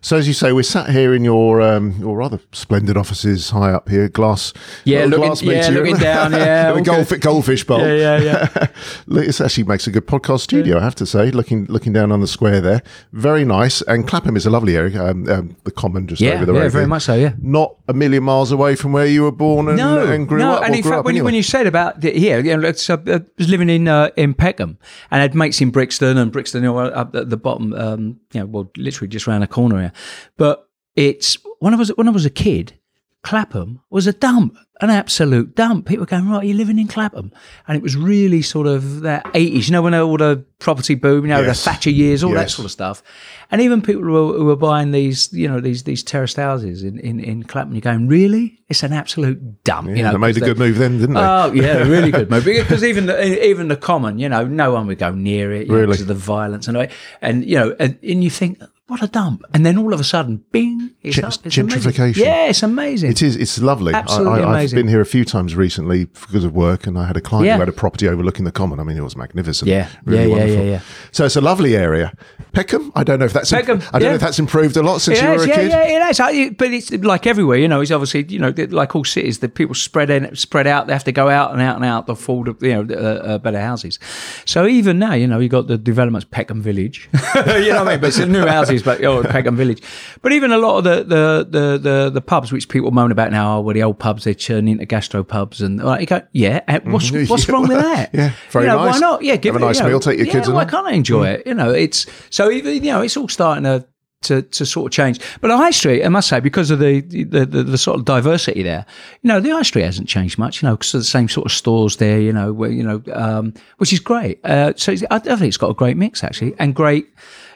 So 0.00 0.16
as 0.16 0.28
you 0.28 0.34
say, 0.34 0.52
we're 0.52 0.62
sat 0.62 0.90
here 0.90 1.12
in 1.14 1.24
your 1.24 1.60
um, 1.60 1.92
your 1.98 2.16
rather 2.16 2.38
splendid 2.52 2.96
offices 2.96 3.50
high 3.50 3.72
up 3.72 3.88
here, 3.88 4.08
glass. 4.08 4.52
Yeah, 4.84 5.04
looking- 5.04 5.26
glass 5.26 5.42
yeah, 5.42 5.68
looking 5.70 5.96
down, 5.98 6.32
yeah, 6.32 6.72
With 6.72 6.82
a 6.82 6.84
goldfish, 6.84 7.08
good. 7.18 7.20
goldfish 7.22 7.64
bowl. 7.64 7.80
yeah, 7.80 8.18
yeah. 8.20 8.48
Look, 9.06 9.26
This 9.26 9.40
actually 9.40 9.64
makes 9.64 9.86
a 9.86 9.90
good 9.90 10.06
podcast 10.06 10.40
studio, 10.40 10.78
I 10.78 10.82
have 10.82 10.94
to 10.96 11.06
say. 11.06 11.30
Looking 11.30 11.66
looking 11.66 11.92
down 11.92 12.12
on 12.12 12.20
the 12.20 12.26
square 12.26 12.60
there, 12.60 12.82
very 13.12 13.44
nice. 13.44 13.82
And 13.82 14.06
Clapham 14.06 14.36
is 14.36 14.46
a 14.46 14.50
lovely 14.50 14.76
area. 14.76 15.02
Um, 15.02 15.28
um, 15.28 15.56
the 15.64 15.70
common 15.70 16.06
just 16.06 16.20
Yeah, 16.20 16.34
over 16.34 16.46
the 16.46 16.54
yeah, 16.54 16.68
very 16.68 16.86
much 16.86 17.02
so. 17.02 17.14
Yeah. 17.14 17.32
Not 17.40 17.74
a 17.88 17.92
million 17.92 18.22
miles 18.22 18.52
away 18.52 18.76
from 18.76 18.92
where 18.92 19.06
you 19.06 19.22
were 19.22 19.32
born 19.32 19.68
and, 19.68 19.76
no, 19.78 20.06
and 20.06 20.28
grew 20.28 20.38
no. 20.38 20.54
up. 20.54 20.64
and 20.64 20.74
in 20.74 20.82
fact, 20.82 21.04
when, 21.04 21.16
you, 21.16 21.24
when 21.24 21.34
you 21.34 21.42
said 21.42 21.66
about 21.66 22.00
the, 22.00 22.10
here, 22.12 22.38
you 22.40 22.56
know, 22.56 22.68
it's, 22.68 22.88
uh, 22.88 22.96
I 23.06 23.20
was 23.36 23.48
living 23.48 23.68
in 23.68 23.88
uh, 23.88 24.10
in 24.16 24.34
Peckham 24.34 24.78
and 25.10 25.18
I 25.20 25.22
had 25.22 25.34
mates 25.34 25.60
in 25.60 25.70
Brixton 25.70 26.16
and 26.16 26.30
Brixton 26.30 26.62
you 26.62 26.68
know, 26.72 26.78
up 26.78 27.14
at 27.16 27.30
the 27.30 27.36
bottom, 27.36 27.72
um, 27.72 28.20
you 28.32 28.40
know, 28.40 28.46
well, 28.46 28.70
literally 28.76 29.08
just 29.08 29.26
around 29.26 29.40
the 29.40 29.46
corner 29.48 29.87
But 30.36 30.68
it's 30.96 31.36
when 31.60 31.74
I 31.74 31.76
was 31.76 31.88
when 31.96 32.08
I 32.08 32.12
was 32.12 32.26
a 32.26 32.30
kid, 32.30 32.74
Clapham 33.22 33.80
was 33.90 34.06
a 34.06 34.12
dump, 34.12 34.56
an 34.80 34.90
absolute 34.90 35.54
dump. 35.56 35.86
People 35.86 36.02
were 36.02 36.06
going, 36.06 36.28
right, 36.28 36.44
you're 36.46 36.56
living 36.56 36.78
in 36.78 36.86
Clapham. 36.86 37.32
And 37.66 37.76
it 37.76 37.82
was 37.82 37.96
really 37.96 38.42
sort 38.42 38.66
of 38.68 39.00
that 39.00 39.24
80s, 39.34 39.66
you 39.66 39.72
know, 39.72 39.82
when 39.82 39.92
all 39.94 40.16
the 40.16 40.44
property 40.60 40.94
boom, 40.94 41.24
you 41.24 41.30
know, 41.30 41.40
Yes. 41.40 41.64
the 41.64 41.70
Thatcher 41.70 41.90
years, 41.90 42.22
all 42.22 42.32
that 42.34 42.48
sort 42.50 42.64
of 42.64 42.70
stuff. 42.70 43.02
And 43.50 43.60
even 43.60 43.82
people 43.82 44.02
who 44.02 44.12
were, 44.12 44.32
who 44.38 44.44
were 44.44 44.56
buying 44.56 44.92
these, 44.92 45.32
you 45.32 45.48
know, 45.48 45.60
these 45.60 45.82
these 45.82 46.02
terraced 46.04 46.36
houses 46.36 46.84
in, 46.84 47.00
in, 47.00 47.18
in 47.18 47.42
Clapham, 47.42 47.74
you're 47.74 47.80
going, 47.80 48.06
really? 48.06 48.60
It's 48.68 48.82
an 48.84 48.92
absolute 48.92 49.64
dump. 49.64 49.88
you 49.88 49.96
Yeah, 49.96 50.02
know, 50.04 50.12
they 50.12 50.18
made 50.18 50.36
a 50.36 50.40
good 50.40 50.58
move 50.58 50.78
then, 50.78 50.98
didn't 50.98 51.14
they? 51.16 51.20
Oh 51.20 51.52
yeah, 51.52 51.78
really 51.78 52.12
good 52.12 52.30
move. 52.30 52.44
Because 52.44 52.84
even 52.84 53.06
the 53.06 53.44
even 53.46 53.66
the 53.68 53.76
common, 53.76 54.18
you 54.20 54.28
know, 54.28 54.44
no 54.44 54.72
one 54.72 54.86
would 54.86 54.98
go 54.98 55.10
near 55.10 55.52
it. 55.52 55.66
You 55.66 55.72
know, 55.72 55.74
Really? 55.80 55.86
because 55.88 56.02
of 56.02 56.08
the 56.08 56.14
violence 56.14 56.68
and 56.68 56.88
and 57.20 57.44
you 57.44 57.56
know, 57.56 57.74
and, 57.80 57.98
and 58.02 58.22
you 58.22 58.30
think, 58.30 58.60
what 58.88 59.02
a 59.02 59.06
dump, 59.06 59.44
and 59.54 59.64
then 59.64 59.78
all 59.78 59.92
of 59.94 60.00
a 60.00 60.04
sudden, 60.04 60.44
bing, 60.50 60.90
it's 61.02 61.16
Gen- 61.16 61.24
up. 61.26 61.34
It's 61.44 61.56
amazing. 61.58 61.80
gentrification. 61.92 62.16
Yeah, 62.16 62.46
it's 62.48 62.62
amazing. 62.62 63.10
It 63.10 63.22
is. 63.22 63.36
It's 63.36 63.60
lovely. 63.60 63.94
Absolutely 63.94 64.42
I, 64.42 64.52
I, 64.54 64.58
I've 64.60 64.72
been 64.72 64.88
here 64.88 65.00
a 65.00 65.06
few 65.06 65.24
times 65.24 65.54
recently 65.54 66.06
because 66.06 66.42
of 66.44 66.54
work, 66.54 66.86
and 66.86 66.98
I 66.98 67.06
had 67.06 67.16
a 67.16 67.20
client 67.20 67.46
Yeah. 67.46 67.54
who 67.54 67.60
had 67.60 67.68
a 67.68 67.72
property 67.72 68.08
overlooking 68.08 68.44
the 68.44 68.52
common. 68.52 68.80
I 68.80 68.82
mean, 68.84 68.96
it 68.96 69.02
was 69.04 69.16
magnificent. 69.16 69.68
Yeah. 69.68 69.88
really 70.04 70.20
Yeah, 70.22 70.26
yeah, 70.26 70.32
wonderful. 70.36 70.64
yeah, 70.64 70.70
yeah. 70.70 70.80
So 71.12 71.24
it's 71.26 71.36
a 71.36 71.40
lovely 71.40 71.76
area. 71.76 72.12
Peckham. 72.52 72.90
I 72.96 73.04
don't 73.04 73.18
know 73.18 73.26
if 73.26 73.32
that's. 73.32 73.50
Peckham, 73.50 73.82
I 73.92 73.98
don't 73.98 74.08
know 74.08 74.14
if 74.14 74.20
that's 74.20 74.38
improved 74.38 74.76
a 74.76 74.82
lot 74.82 75.00
since 75.00 75.18
It 75.18 75.22
you 75.22 75.28
were 75.28 75.44
a 75.44 75.46
yeah, 75.48 75.54
kid. 75.54 75.70
yeah, 75.70 76.08
it 76.10 76.16
has. 76.18 76.54
But 76.56 76.72
it's 76.72 76.90
like 76.90 77.26
everywhere, 77.26 77.58
you 77.58 77.68
know. 77.68 77.80
It's 77.80 77.90
obviously, 77.90 78.24
you 78.28 78.38
know, 78.38 78.54
like 78.70 78.96
all 78.96 79.04
cities, 79.04 79.40
the 79.40 79.48
people 79.48 79.74
spread 79.74 80.08
in, 80.10 80.34
spread 80.34 80.66
out. 80.66 80.86
They 80.86 80.92
have 80.94 81.04
to 81.04 81.12
go 81.12 81.28
out 81.28 81.52
and 81.52 81.60
out 81.60 81.76
and 81.76 81.84
out 81.84 82.06
to 82.06 82.12
afford, 82.12 82.60
you 82.62 82.82
know, 82.84 82.94
uh, 82.94 82.98
uh, 83.34 83.38
better 83.38 83.60
houses. 83.60 83.98
So 84.46 84.66
even 84.66 84.98
now, 84.98 85.12
you 85.12 85.26
know, 85.26 85.36
you 85.38 85.44
have 85.44 85.50
got 85.50 85.66
the 85.66 85.76
developments 85.78 86.26
Peckham 86.30 86.62
Village. 86.62 87.08
you 87.34 87.40
know 87.70 87.84
what 87.84 87.88
I 87.88 87.90
mean? 87.92 88.00
But 88.00 88.06
it's 88.08 88.18
new 88.18 88.46
houses, 88.46 88.77
but 88.82 89.02
oh, 89.04 89.22
Peckham 89.22 89.56
Village. 89.62 89.82
But 90.22 90.32
even 90.32 90.52
a 90.52 90.58
lot 90.58 90.78
of 90.78 90.84
the 90.84 90.96
the 91.04 91.46
the 91.48 91.78
the, 91.78 92.10
the 92.10 92.20
pubs, 92.20 92.52
which 92.52 92.68
people 92.68 92.90
moan 92.90 93.10
about 93.12 93.30
now, 93.30 93.58
oh, 93.58 93.60
well, 93.60 93.74
the 93.74 93.82
old 93.82 93.98
pubs 93.98 94.24
they 94.24 94.34
turn 94.34 94.68
into 94.68 94.86
gastro 94.86 95.24
pubs, 95.24 95.60
and 95.60 95.82
like, 95.82 96.00
you 96.00 96.06
go, 96.06 96.22
yeah, 96.32 96.60
and 96.66 96.92
what's 96.92 97.10
what's 97.28 97.46
Yeah, 97.48 97.54
wrong 97.54 97.68
with 97.68 97.78
that? 97.78 98.10
yeah, 98.14 98.32
very 98.50 98.66
you 98.66 98.70
know, 98.72 98.84
nice. 98.84 98.94
Why 98.94 98.98
not? 98.98 99.22
Yeah, 99.22 99.36
give 99.36 99.54
Have 99.54 99.62
a 99.62 99.64
it, 99.64 99.68
nice 99.68 99.76
you 99.78 99.82
know, 99.84 99.88
meal, 99.90 100.00
take 100.00 100.18
your 100.18 100.26
yeah, 100.26 100.32
kids 100.32 100.48
Why 100.48 100.54
along. 100.54 100.68
can't 100.68 100.86
I 100.86 100.92
enjoy 100.92 101.28
it? 101.28 101.46
You 101.46 101.54
know, 101.54 101.70
it's 101.70 102.06
so 102.30 102.50
even 102.50 102.74
you 102.74 102.92
know, 102.92 103.02
it's 103.02 103.16
all 103.16 103.28
starting 103.28 103.64
to 103.64 103.86
to, 104.22 104.42
to 104.42 104.66
sort 104.66 104.86
of 104.86 104.92
change. 104.92 105.20
But 105.40 105.48
the 105.48 105.56
high 105.56 105.70
street, 105.70 106.04
I 106.04 106.08
must 106.08 106.28
say, 106.28 106.40
because 106.40 106.70
of 106.72 106.80
the 106.80 107.00
the, 107.02 107.44
the, 107.46 107.62
the 107.62 107.78
sort 107.78 107.98
of 107.98 108.04
diversity 108.04 108.62
there, 108.62 108.84
you 109.22 109.28
know, 109.28 109.40
the 109.40 109.50
high 109.50 109.62
street 109.62 109.82
hasn't 109.84 110.08
changed 110.08 110.38
much. 110.38 110.62
You 110.62 110.68
know, 110.68 110.76
because 110.76 110.94
of 110.94 111.00
the 111.00 111.04
same 111.04 111.28
sort 111.28 111.46
of 111.46 111.52
stores 111.52 111.96
there. 111.96 112.20
You 112.20 112.32
know, 112.32 112.52
where 112.52 112.70
you 112.70 112.82
know, 112.82 113.02
um, 113.12 113.54
which 113.76 113.92
is 113.92 114.00
great. 114.00 114.44
Uh, 114.44 114.72
so 114.76 114.92
I, 115.10 115.16
I 115.16 115.18
think 115.20 115.42
it's 115.42 115.56
got 115.56 115.70
a 115.70 115.74
great 115.74 115.96
mix 115.96 116.24
actually, 116.24 116.54
and 116.58 116.74
great. 116.74 117.08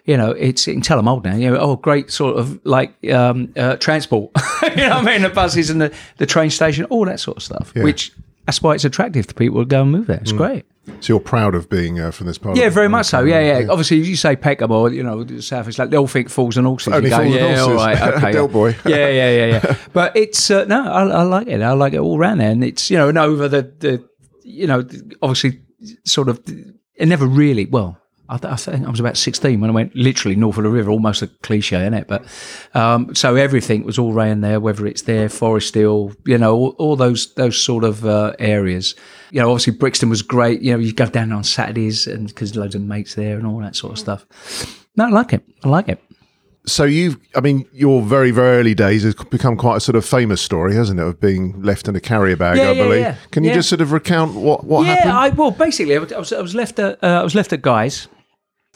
You 0.05 0.17
know, 0.17 0.31
it's 0.33 0.67
you 0.67 0.73
can 0.75 0.83
tell 0.83 0.99
I'm 0.99 1.07
old 1.09 1.25
now. 1.25 1.37
You 1.37 1.51
know, 1.51 1.59
oh, 1.59 1.77
great 1.77 2.11
sort 2.11 2.37
of 2.37 2.61
like 2.65 2.93
um, 3.11 3.53
uh, 3.57 3.77
transport. 3.77 4.33
you 4.63 4.77
know, 4.77 4.89
what 4.89 5.09
I 5.09 5.13
mean, 5.13 5.23
the 5.23 5.31
buses 5.31 5.71
and 5.71 5.81
the, 5.81 5.95
the 6.17 6.27
train 6.27 6.51
station, 6.51 6.85
all 6.87 7.05
that 7.07 7.21
sort 7.21 7.37
of 7.37 7.43
stuff. 7.43 7.73
Which 7.75 8.13
that's 8.47 8.61
why 8.63 8.75
it's 8.75 8.85
attractive 8.85 9.27
to 9.29 9.35
people 9.35 9.61
to 9.61 9.65
go 9.65 9.83
and 9.83 9.93
move 9.93 10.09
there. 10.09 10.19
It's 10.19 10.33
great. 10.33 10.65
So 11.01 11.13
you're 11.13 11.21
proud 11.21 11.55
of 11.55 11.69
being 11.71 12.01
uh, 12.01 12.11
from 12.11 12.27
this 12.27 12.39
part. 12.39 12.57
Yeah, 12.57 12.69
very 12.69 12.89
much 12.89 13.07
so. 13.07 13.23
Yeah, 13.23 13.61
yeah. 13.61 13.69
Obviously, 13.71 13.99
you 13.99 14.17
say 14.17 14.35
Peckham 14.35 14.73
or 14.73 14.91
you 14.91 15.05
know 15.05 15.23
the 15.23 15.41
South, 15.41 15.69
it's 15.69 15.79
like 15.79 15.91
they'll 15.91 16.09
think 16.09 16.29
fools 16.29 16.57
and 16.57 16.67
horses. 16.67 16.93
Only 16.93 17.09
You 17.09 17.11
go, 17.11 17.23
fools 17.23 17.37
and 17.37 17.45
yeah, 17.45 17.57
horses. 17.57 17.69
all 17.69 17.75
right, 17.75 18.03
okay, 18.17 18.33
Del 18.33 18.47
yeah. 18.47 18.53
boy. 18.53 18.77
yeah, 18.87 19.09
yeah, 19.09 19.31
yeah, 19.31 19.47
yeah. 19.47 19.77
But 19.93 20.17
it's 20.17 20.51
uh, 20.51 20.65
no, 20.65 20.83
I, 20.85 21.05
I 21.05 21.23
like 21.23 21.47
it. 21.47 21.63
I 21.63 21.73
like 21.73 21.93
it 21.93 22.01
all 22.01 22.19
round 22.19 22.41
there, 22.41 22.51
and 22.51 22.65
it's 22.65 22.91
you 22.91 22.99
know, 22.99 23.09
and 23.09 23.19
over 23.19 23.47
the 23.49 23.63
the 23.79 24.05
you 24.43 24.67
know, 24.67 24.81
obviously 25.23 25.61
sort 26.05 26.29
of, 26.29 26.41
it 26.97 27.07
never 27.07 27.27
really, 27.27 27.67
well, 27.67 27.97
I, 28.33 28.39
th- 28.39 28.53
I 28.53 28.57
think 28.57 28.87
I 28.87 28.91
was 28.91 29.01
about 29.01 29.17
16 29.17 29.61
when 29.61 29.71
I 29.71 29.73
went 29.73 29.95
literally 29.95 30.35
north 30.37 30.57
of 30.57 30.65
the 30.65 30.71
river, 30.71 30.91
almost 30.91 31.23
a 31.23 31.27
cliche, 31.43 31.81
isn't 31.83 31.95
it? 31.95 32.09
But 32.09 32.25
um, 32.75 33.15
so 33.15 33.37
everything 33.37 33.85
was 33.85 33.99
all 33.99 34.13
around 34.13 34.41
there, 34.41 34.59
whether 34.61 34.87
it's 34.87 35.03
there, 35.03 35.29
Forest 35.29 35.75
Hill, 35.75 36.13
you 36.25 36.39
know, 36.39 36.55
all, 36.55 36.69
all 36.79 36.97
those 36.97 37.33
those 37.35 37.61
sort 37.61 37.85
of 37.85 38.05
uh, 38.07 38.33
areas. 38.39 38.95
You 39.31 39.41
know, 39.41 39.51
obviously 39.51 39.75
Brixton 39.75 40.09
was 40.09 40.23
great. 40.23 40.63
You 40.63 40.73
know, 40.73 40.79
you 40.79 40.93
go 40.93 41.07
down 41.07 41.33
on 41.33 41.45
Saturdays 41.45 42.07
and 42.07 42.29
because 42.29 42.57
loads 42.57 42.75
of 42.75 42.83
mates 42.83 43.15
there 43.15 43.37
and 43.39 43.47
all 43.47 43.59
that 43.61 43.77
sort 43.77 43.93
of 43.93 43.99
stuff. 43.99 44.27
No, 44.97 45.07
I 45.07 45.11
like 45.11 45.33
it. 45.33 45.43
I 45.65 45.69
like 45.69 45.89
it. 45.89 46.03
So 46.65 46.85
you've, 46.85 47.17
I 47.35 47.41
mean, 47.41 47.67
your 47.73 48.03
very, 48.03 48.31
very 48.31 48.59
early 48.59 48.75
days 48.75 49.03
has 49.03 49.17
become 49.17 49.57
quite 49.57 49.79
a 49.79 49.81
sort 49.81 49.97
of 49.97 50.05
famous 50.05 50.41
story, 50.41 50.77
hasn't 50.77 51.01
it, 51.01 51.05
of 51.05 51.19
being 51.21 51.61
left 51.61 51.89
in 51.89 51.97
a 51.97 52.01
carrier 52.01 52.37
bag, 52.37 52.57
Yeah, 52.59 52.63
I 52.69 52.73
yeah, 52.73 52.83
believe. 52.85 53.01
yeah. 53.01 53.17
Can 53.33 53.43
you 53.43 53.51
Yeah. 53.51 53.57
just 53.57 53.69
sort 53.69 53.81
of 53.81 53.91
recount 53.91 54.35
what, 54.35 54.63
what 54.63 54.87
yeah, 54.87 54.95
happened? 54.95 55.13
I, 55.13 55.29
well, 55.31 55.51
basically, 55.51 55.97
I 55.97 55.99
was, 55.99 56.33
I 56.33 56.41
was 56.41 56.55
left 56.55 56.79
at 56.79 57.03
uh, 57.03 57.07
I 57.21 57.25
was 57.25 57.35
left 57.35 57.53
at 57.53 57.63
Guys 57.63 58.07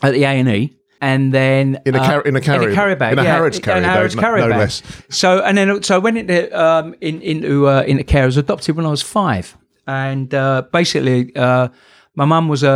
at 0.02 0.12
the 0.12 0.24
A 0.24 0.28
and 0.28 0.48
E, 0.48 0.76
and 1.00 1.32
then 1.32 1.80
In 1.86 1.94
a 1.94 1.98
car- 1.98 2.20
uh, 2.20 2.28
in 2.28 2.36
a 2.36 2.40
carrier- 2.40 2.74
carrier 2.74 2.96
bag, 2.96 3.12
in 3.14 3.18
a 3.18 3.22
yeah, 3.24 3.32
Harrods 3.32 3.58
carrier 3.58 3.78
in 3.78 3.84
a 3.84 3.88
Harrods 3.92 4.14
no- 4.16 4.22
carrier 4.22 4.44
no 4.44 4.50
bag. 4.50 4.58
less. 4.58 4.82
So 5.08 5.40
and 5.42 5.56
then 5.56 5.82
so 5.82 5.94
I 5.96 5.98
went 5.98 6.18
into 6.18 6.58
um, 6.60 6.94
in, 7.00 7.20
into 7.22 7.68
uh, 7.68 7.82
into 7.82 8.04
care. 8.04 8.24
I 8.24 8.26
was 8.26 8.36
adopted 8.36 8.76
when 8.76 8.86
I 8.86 8.90
was 8.90 9.02
five, 9.02 9.56
and 9.86 10.32
uh, 10.34 10.62
basically 10.72 11.34
uh, 11.36 11.68
my 12.14 12.24
mum 12.24 12.48
was 12.48 12.62
a, 12.62 12.68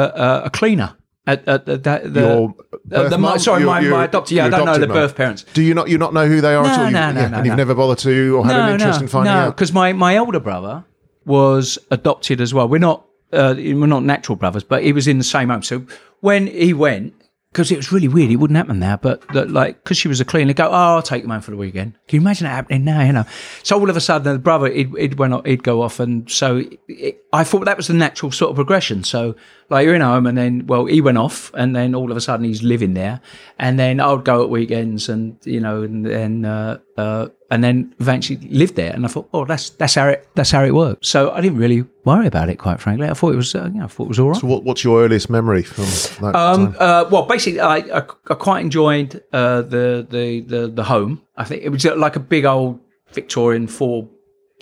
a, 0.43 0.47
a 0.47 0.51
cleaner 0.51 0.95
at, 1.27 1.47
at 1.47 1.67
the, 1.67 1.77
the, 1.77 2.01
the, 2.05 2.21
Your 2.21 2.49
uh, 2.51 2.75
birth 2.85 3.11
the 3.11 3.19
my, 3.19 3.37
sorry, 3.37 3.61
Your- 3.63 3.71
my, 3.71 3.81
your- 3.81 3.91
my 3.93 4.05
adopted. 4.05 4.37
Yeah, 4.37 4.47
I 4.47 4.51
don't 4.51 4.67
know 4.67 4.79
the 4.79 4.87
mum. 4.87 4.97
birth 4.97 5.15
parents. 5.17 5.45
Do 5.53 5.63
you 5.63 5.75
not 5.75 5.89
you 5.89 5.99
not 5.99 6.13
know 6.15 6.27
who 6.27 6.41
they 6.41 6.55
are 6.55 6.65
at 6.65 6.77
No. 6.77 6.85
You- 6.87 6.91
no, 6.93 7.13
no, 7.13 7.21
yeah, 7.21 7.29
no, 7.29 7.37
and 7.39 7.47
you've 7.47 7.53
no. 7.53 7.57
never 7.57 7.75
bothered 7.75 7.99
to 7.99 8.37
or 8.39 8.47
had 8.47 8.57
an 8.57 8.73
interest 8.75 9.01
no, 9.01 9.05
in 9.05 9.09
finding 9.09 9.33
no, 9.33 9.39
out? 9.41 9.57
because 9.57 9.73
my, 9.73 9.93
my 9.93 10.17
older 10.17 10.41
brother 10.41 10.85
was 11.27 11.79
adopted 11.91 12.41
as 12.41 12.53
well. 12.55 12.67
We're 12.69 12.79
not 12.79 13.05
uh, 13.33 13.55
we're 13.57 13.87
not 13.87 14.05
natural 14.05 14.37
brothers, 14.37 14.65
but 14.65 14.83
he 14.83 14.93
was 14.93 15.09
in 15.09 15.19
the 15.19 15.25
same 15.25 15.49
home. 15.49 15.63
So 15.63 15.85
when 16.21 16.47
he 16.47 16.73
went, 16.73 17.15
because 17.53 17.73
it 17.73 17.77
was 17.77 17.91
really 17.91 18.07
weird, 18.07 18.31
it 18.31 18.37
wouldn't 18.37 18.57
happen 18.57 18.79
now. 18.79 18.97
But 18.97 19.27
that, 19.29 19.51
like, 19.51 19.83
because 19.83 19.99
she 19.99 20.07
was 20.07 20.21
a 20.21 20.25
cleaner, 20.25 20.53
go, 20.53 20.69
"Oh, 20.69 20.73
I'll 20.73 21.03
take 21.03 21.25
you 21.25 21.29
home 21.29 21.41
for 21.41 21.51
the 21.51 21.57
weekend." 21.57 21.95
Can 22.07 22.19
you 22.19 22.21
imagine 22.21 22.45
that 22.45 22.55
happening 22.55 22.85
now? 22.85 23.03
You 23.03 23.13
know. 23.13 23.25
So 23.63 23.79
all 23.79 23.91
of 23.91 23.97
a 23.97 24.01
sudden, 24.01 24.33
the 24.33 24.39
brother 24.39 24.71
he'd, 24.71 24.97
he'd 24.97 25.19
went 25.19 25.35
off, 25.35 25.45
he'd 25.45 25.65
go 25.65 25.83
off, 25.83 25.99
and 25.99 26.31
so 26.31 26.63
it, 26.87 27.25
I 27.33 27.43
thought 27.43 27.65
that 27.65 27.77
was 27.77 27.89
the 27.89 27.95
natural 27.95 28.31
sort 28.31 28.51
of 28.51 28.57
progression. 28.57 29.03
So 29.03 29.35
like 29.69 29.85
you're 29.85 29.95
in 29.95 30.01
home, 30.01 30.27
and 30.27 30.39
then 30.39 30.67
well, 30.67 30.87
he 30.87 31.01
went 31.01 31.19
off, 31.19 31.53
and 31.55 31.75
then 31.75 31.95
all 31.95 32.11
of 32.11 32.17
a 32.17 32.21
sudden 32.21 32.45
he's 32.45 32.63
living 32.63 32.95
there, 32.95 33.21
and 33.59 33.79
then 33.79 33.99
I 34.01 34.13
would 34.13 34.25
go 34.25 34.45
at 34.45 34.51
weekends, 34.51 35.09
and 35.09 35.37
you 35.45 35.61
know, 35.61 35.83
and 35.83 36.07
then 36.07 36.45
uh, 36.45 36.79
uh, 36.97 37.29
and 37.51 37.65
then 37.65 37.95
eventually 37.99 38.39
lived 38.49 38.77
there. 38.77 38.93
And 38.93 39.05
I 39.05 39.09
thought, 39.09 39.29
oh, 39.33 39.45
that's 39.45 39.71
that's 39.71 39.95
how 39.95 40.09
it 40.09 40.29
that's 40.35 40.51
how 40.51 40.65
it 40.65 40.75
works. 40.75 41.09
So 41.09 41.31
I 41.31 41.41
didn't 41.41 41.59
really 41.59 41.85
worry 42.05 42.27
about 42.27 42.49
it, 42.49 42.57
quite 42.57 42.81
frankly. 42.81 43.09
I 43.09 43.15
thought 43.15 43.33
it 43.33 43.37
was, 43.37 43.55
uh, 43.55 43.71
you 43.73 43.81
know, 43.81 43.85
I 43.85 43.89
thought 43.89 44.05
it 44.05 44.09
was 44.09 44.19
all 44.19 44.31
right. 44.31 44.41
So 44.41 44.47
what, 44.47 44.65
what's 44.65 44.85
your 44.85 45.03
earliest 45.03 45.29
memory 45.31 45.63
from 45.63 45.85
that 46.25 46.37
Um, 46.37 46.77
uh, 46.79 47.05
well, 47.11 47.27
basically, 47.27 47.61
I, 47.61 47.77
I, 47.77 47.99
I 47.99 48.35
quite 48.35 48.61
enjoyed 48.61 49.23
uh, 49.33 49.63
the, 49.63 50.07
the 50.09 50.41
the 50.41 50.69
the 50.69 50.85
home. 50.85 51.23
I 51.37 51.45
think 51.45 51.63
it 51.63 51.71
was 51.71 51.85
uh, 51.85 51.97
like 51.97 52.17
a 52.17 52.21
big 52.21 52.45
old 52.45 52.81
Victorian 53.13 53.67
four 53.67 54.09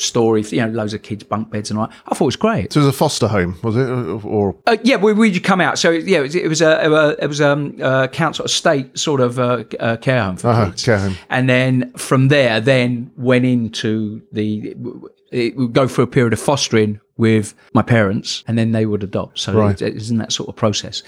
story, 0.00 0.42
you 0.50 0.58
know, 0.60 0.68
loads 0.68 0.94
of 0.94 1.02
kids 1.02 1.24
bunk 1.24 1.50
beds 1.50 1.70
and 1.70 1.78
all 1.78 1.86
that. 1.88 1.94
I 2.06 2.14
thought 2.14 2.24
it 2.24 2.26
was 2.26 2.36
great. 2.36 2.72
So 2.72 2.80
it 2.80 2.84
was 2.84 2.94
a 2.94 2.96
foster 2.98 3.28
home, 3.28 3.56
was 3.62 3.76
it? 3.76 3.88
Or, 4.24 4.56
Uh, 4.66 4.76
yeah, 4.84 4.96
we 4.96 5.12
we 5.12 5.38
come 5.40 5.60
out. 5.60 5.78
So 5.78 5.90
yeah, 5.90 6.18
it 6.18 6.22
was, 6.22 6.34
it 6.34 6.48
was 6.48 6.62
a 6.62 7.16
it 7.22 7.26
was 7.28 7.40
um 7.40 7.76
uh, 7.82 8.06
council 8.08 8.44
estate 8.44 8.98
sort 8.98 9.20
of 9.20 9.38
uh, 9.38 9.64
uh, 9.80 9.96
care 9.96 10.22
home 10.22 10.36
for 10.36 10.48
uh 10.48 10.66
kids. 10.70 10.84
care 10.84 10.98
home? 10.98 11.16
and 11.30 11.48
then 11.48 11.92
from 11.96 12.28
there, 12.28 12.60
then 12.60 13.10
went 13.16 13.44
into 13.44 14.22
the. 14.32 14.74
It 15.30 15.56
would 15.56 15.74
go 15.74 15.86
through 15.86 16.04
a 16.04 16.06
period 16.06 16.32
of 16.32 16.40
fostering 16.40 17.00
with 17.18 17.52
my 17.74 17.82
parents, 17.82 18.44
and 18.48 18.56
then 18.56 18.72
they 18.72 18.86
would 18.86 19.02
adopt. 19.02 19.38
So 19.40 19.52
Right. 19.52 19.82
it, 19.82 19.94
it's 19.96 20.08
in 20.08 20.16
that 20.18 20.32
sort 20.32 20.48
of 20.48 20.56
process. 20.56 21.02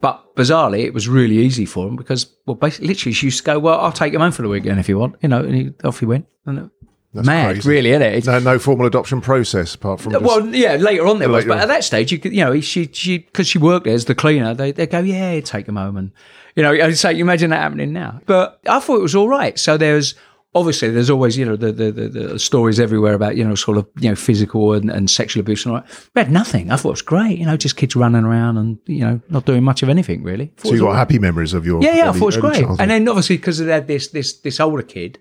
But 0.00 0.36
bizarrely, 0.36 0.84
it 0.84 0.94
was 0.94 1.08
really 1.08 1.38
easy 1.38 1.64
for 1.64 1.88
him 1.88 1.96
because, 1.96 2.28
well, 2.46 2.54
basically, 2.54 2.86
literally, 2.86 3.12
she 3.12 3.26
used 3.26 3.38
to 3.38 3.44
go, 3.44 3.58
"Well, 3.58 3.80
I'll 3.80 3.90
take 3.90 4.14
him 4.14 4.20
home 4.20 4.30
for 4.30 4.42
the 4.42 4.48
weekend 4.48 4.78
if 4.78 4.88
you 4.88 4.96
want," 4.96 5.16
you 5.22 5.28
know, 5.28 5.40
and 5.40 5.54
he, 5.54 5.72
off 5.82 5.98
he 5.98 6.06
went. 6.06 6.26
And 6.46 6.70
it, 7.14 7.24
mad, 7.24 7.54
crazy. 7.54 7.68
really, 7.68 7.90
isn't 7.90 8.02
it? 8.02 8.14
It's, 8.14 8.26
No, 8.26 8.38
no 8.38 8.58
formal 8.58 8.86
adoption 8.86 9.20
process 9.20 9.74
apart 9.74 10.00
from. 10.00 10.14
Uh, 10.14 10.20
just, 10.20 10.24
well, 10.24 10.54
yeah, 10.54 10.76
later 10.76 11.06
on 11.06 11.18
there 11.18 11.28
was, 11.28 11.44
but 11.44 11.56
on. 11.56 11.62
at 11.62 11.68
that 11.68 11.84
stage, 11.84 12.12
you 12.12 12.18
could, 12.18 12.32
you 12.32 12.44
know, 12.44 12.60
she, 12.60 12.88
she, 12.92 13.18
because 13.18 13.48
she 13.48 13.58
worked 13.58 13.84
there 13.84 13.94
as 13.94 14.04
the 14.04 14.14
cleaner, 14.14 14.54
they, 14.54 14.72
they 14.72 14.86
go, 14.86 15.00
yeah, 15.00 15.40
take 15.40 15.66
him 15.66 15.76
home, 15.76 15.96
and 15.96 16.12
you 16.54 16.62
know, 16.62 16.90
say, 16.92 17.14
you 17.14 17.22
imagine 17.22 17.50
that 17.50 17.60
happening 17.60 17.92
now. 17.92 18.20
But 18.26 18.60
I 18.68 18.80
thought 18.80 18.96
it 18.96 19.02
was 19.02 19.14
all 19.14 19.28
right. 19.28 19.58
So 19.58 19.76
there's 19.76 20.14
obviously 20.54 20.90
there's 20.90 21.10
always 21.10 21.36
you 21.36 21.44
know 21.44 21.56
the 21.56 21.72
the, 21.72 21.92
the, 21.92 22.08
the 22.08 22.38
stories 22.38 22.80
everywhere 22.80 23.14
about 23.14 23.36
you 23.36 23.44
know 23.44 23.54
sort 23.54 23.78
of 23.78 23.86
you 23.98 24.08
know 24.08 24.14
physical 24.14 24.72
and, 24.72 24.90
and 24.90 25.10
sexual 25.10 25.40
abuse 25.40 25.64
and 25.64 25.74
all 25.74 25.80
that. 25.80 26.08
We 26.14 26.22
had 26.22 26.30
nothing. 26.30 26.70
I 26.70 26.76
thought 26.76 26.88
it 26.88 26.92
was 26.92 27.02
great. 27.02 27.38
You 27.38 27.46
know, 27.46 27.56
just 27.56 27.76
kids 27.76 27.94
running 27.96 28.24
around 28.24 28.56
and 28.56 28.78
you 28.86 29.00
know 29.00 29.20
not 29.28 29.44
doing 29.44 29.62
much 29.62 29.82
of 29.82 29.88
anything 29.88 30.22
really. 30.22 30.52
So 30.58 30.72
you 30.72 30.80
got 30.80 30.88
right. 30.88 30.96
happy 30.96 31.18
memories 31.18 31.54
of 31.54 31.66
your. 31.66 31.82
Yeah, 31.82 31.94
yeah, 31.94 32.10
I 32.10 32.12
thought 32.12 32.22
it 32.22 32.24
was 32.24 32.36
great. 32.38 32.54
childhood. 32.60 32.80
And 32.80 32.90
then 32.90 33.08
obviously 33.08 33.36
because 33.36 33.58
they 33.58 33.72
had 33.72 33.86
this 33.86 34.08
this 34.08 34.38
this 34.40 34.60
older 34.60 34.82
kid, 34.82 35.18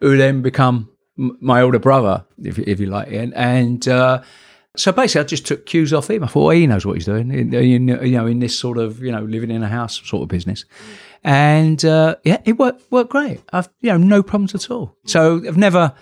who 0.00 0.16
then 0.16 0.42
become 0.42 0.90
my 1.18 1.60
older 1.60 1.78
brother, 1.78 2.24
if 2.42 2.58
if 2.58 2.80
you 2.80 2.86
like, 2.86 3.10
and 3.12 3.34
and 3.34 3.86
uh, 3.88 4.22
so 4.76 4.92
basically 4.92 5.22
I 5.22 5.24
just 5.24 5.46
took 5.46 5.66
cues 5.66 5.92
off 5.92 6.08
him. 6.08 6.22
I 6.24 6.28
thought 6.28 6.44
well, 6.44 6.56
he 6.56 6.66
knows 6.66 6.86
what 6.86 6.94
he's 6.94 7.04
doing, 7.04 7.30
in, 7.32 7.52
in, 7.52 7.88
you 7.88 8.16
know, 8.16 8.26
in 8.26 8.38
this 8.38 8.58
sort 8.58 8.78
of 8.78 9.02
you 9.02 9.12
know 9.12 9.22
living 9.22 9.50
in 9.50 9.62
a 9.62 9.68
house 9.68 10.00
sort 10.04 10.22
of 10.22 10.28
business. 10.28 10.64
And 11.24 11.84
uh, 11.84 12.16
yeah, 12.24 12.40
it 12.44 12.58
worked 12.58 12.90
worked 12.90 13.10
great. 13.10 13.40
I've 13.52 13.68
you 13.80 13.90
know 13.90 13.96
no 13.96 14.22
problems 14.22 14.54
at 14.54 14.70
all. 14.70 14.96
So 15.04 15.42
I've 15.46 15.56
never 15.56 15.92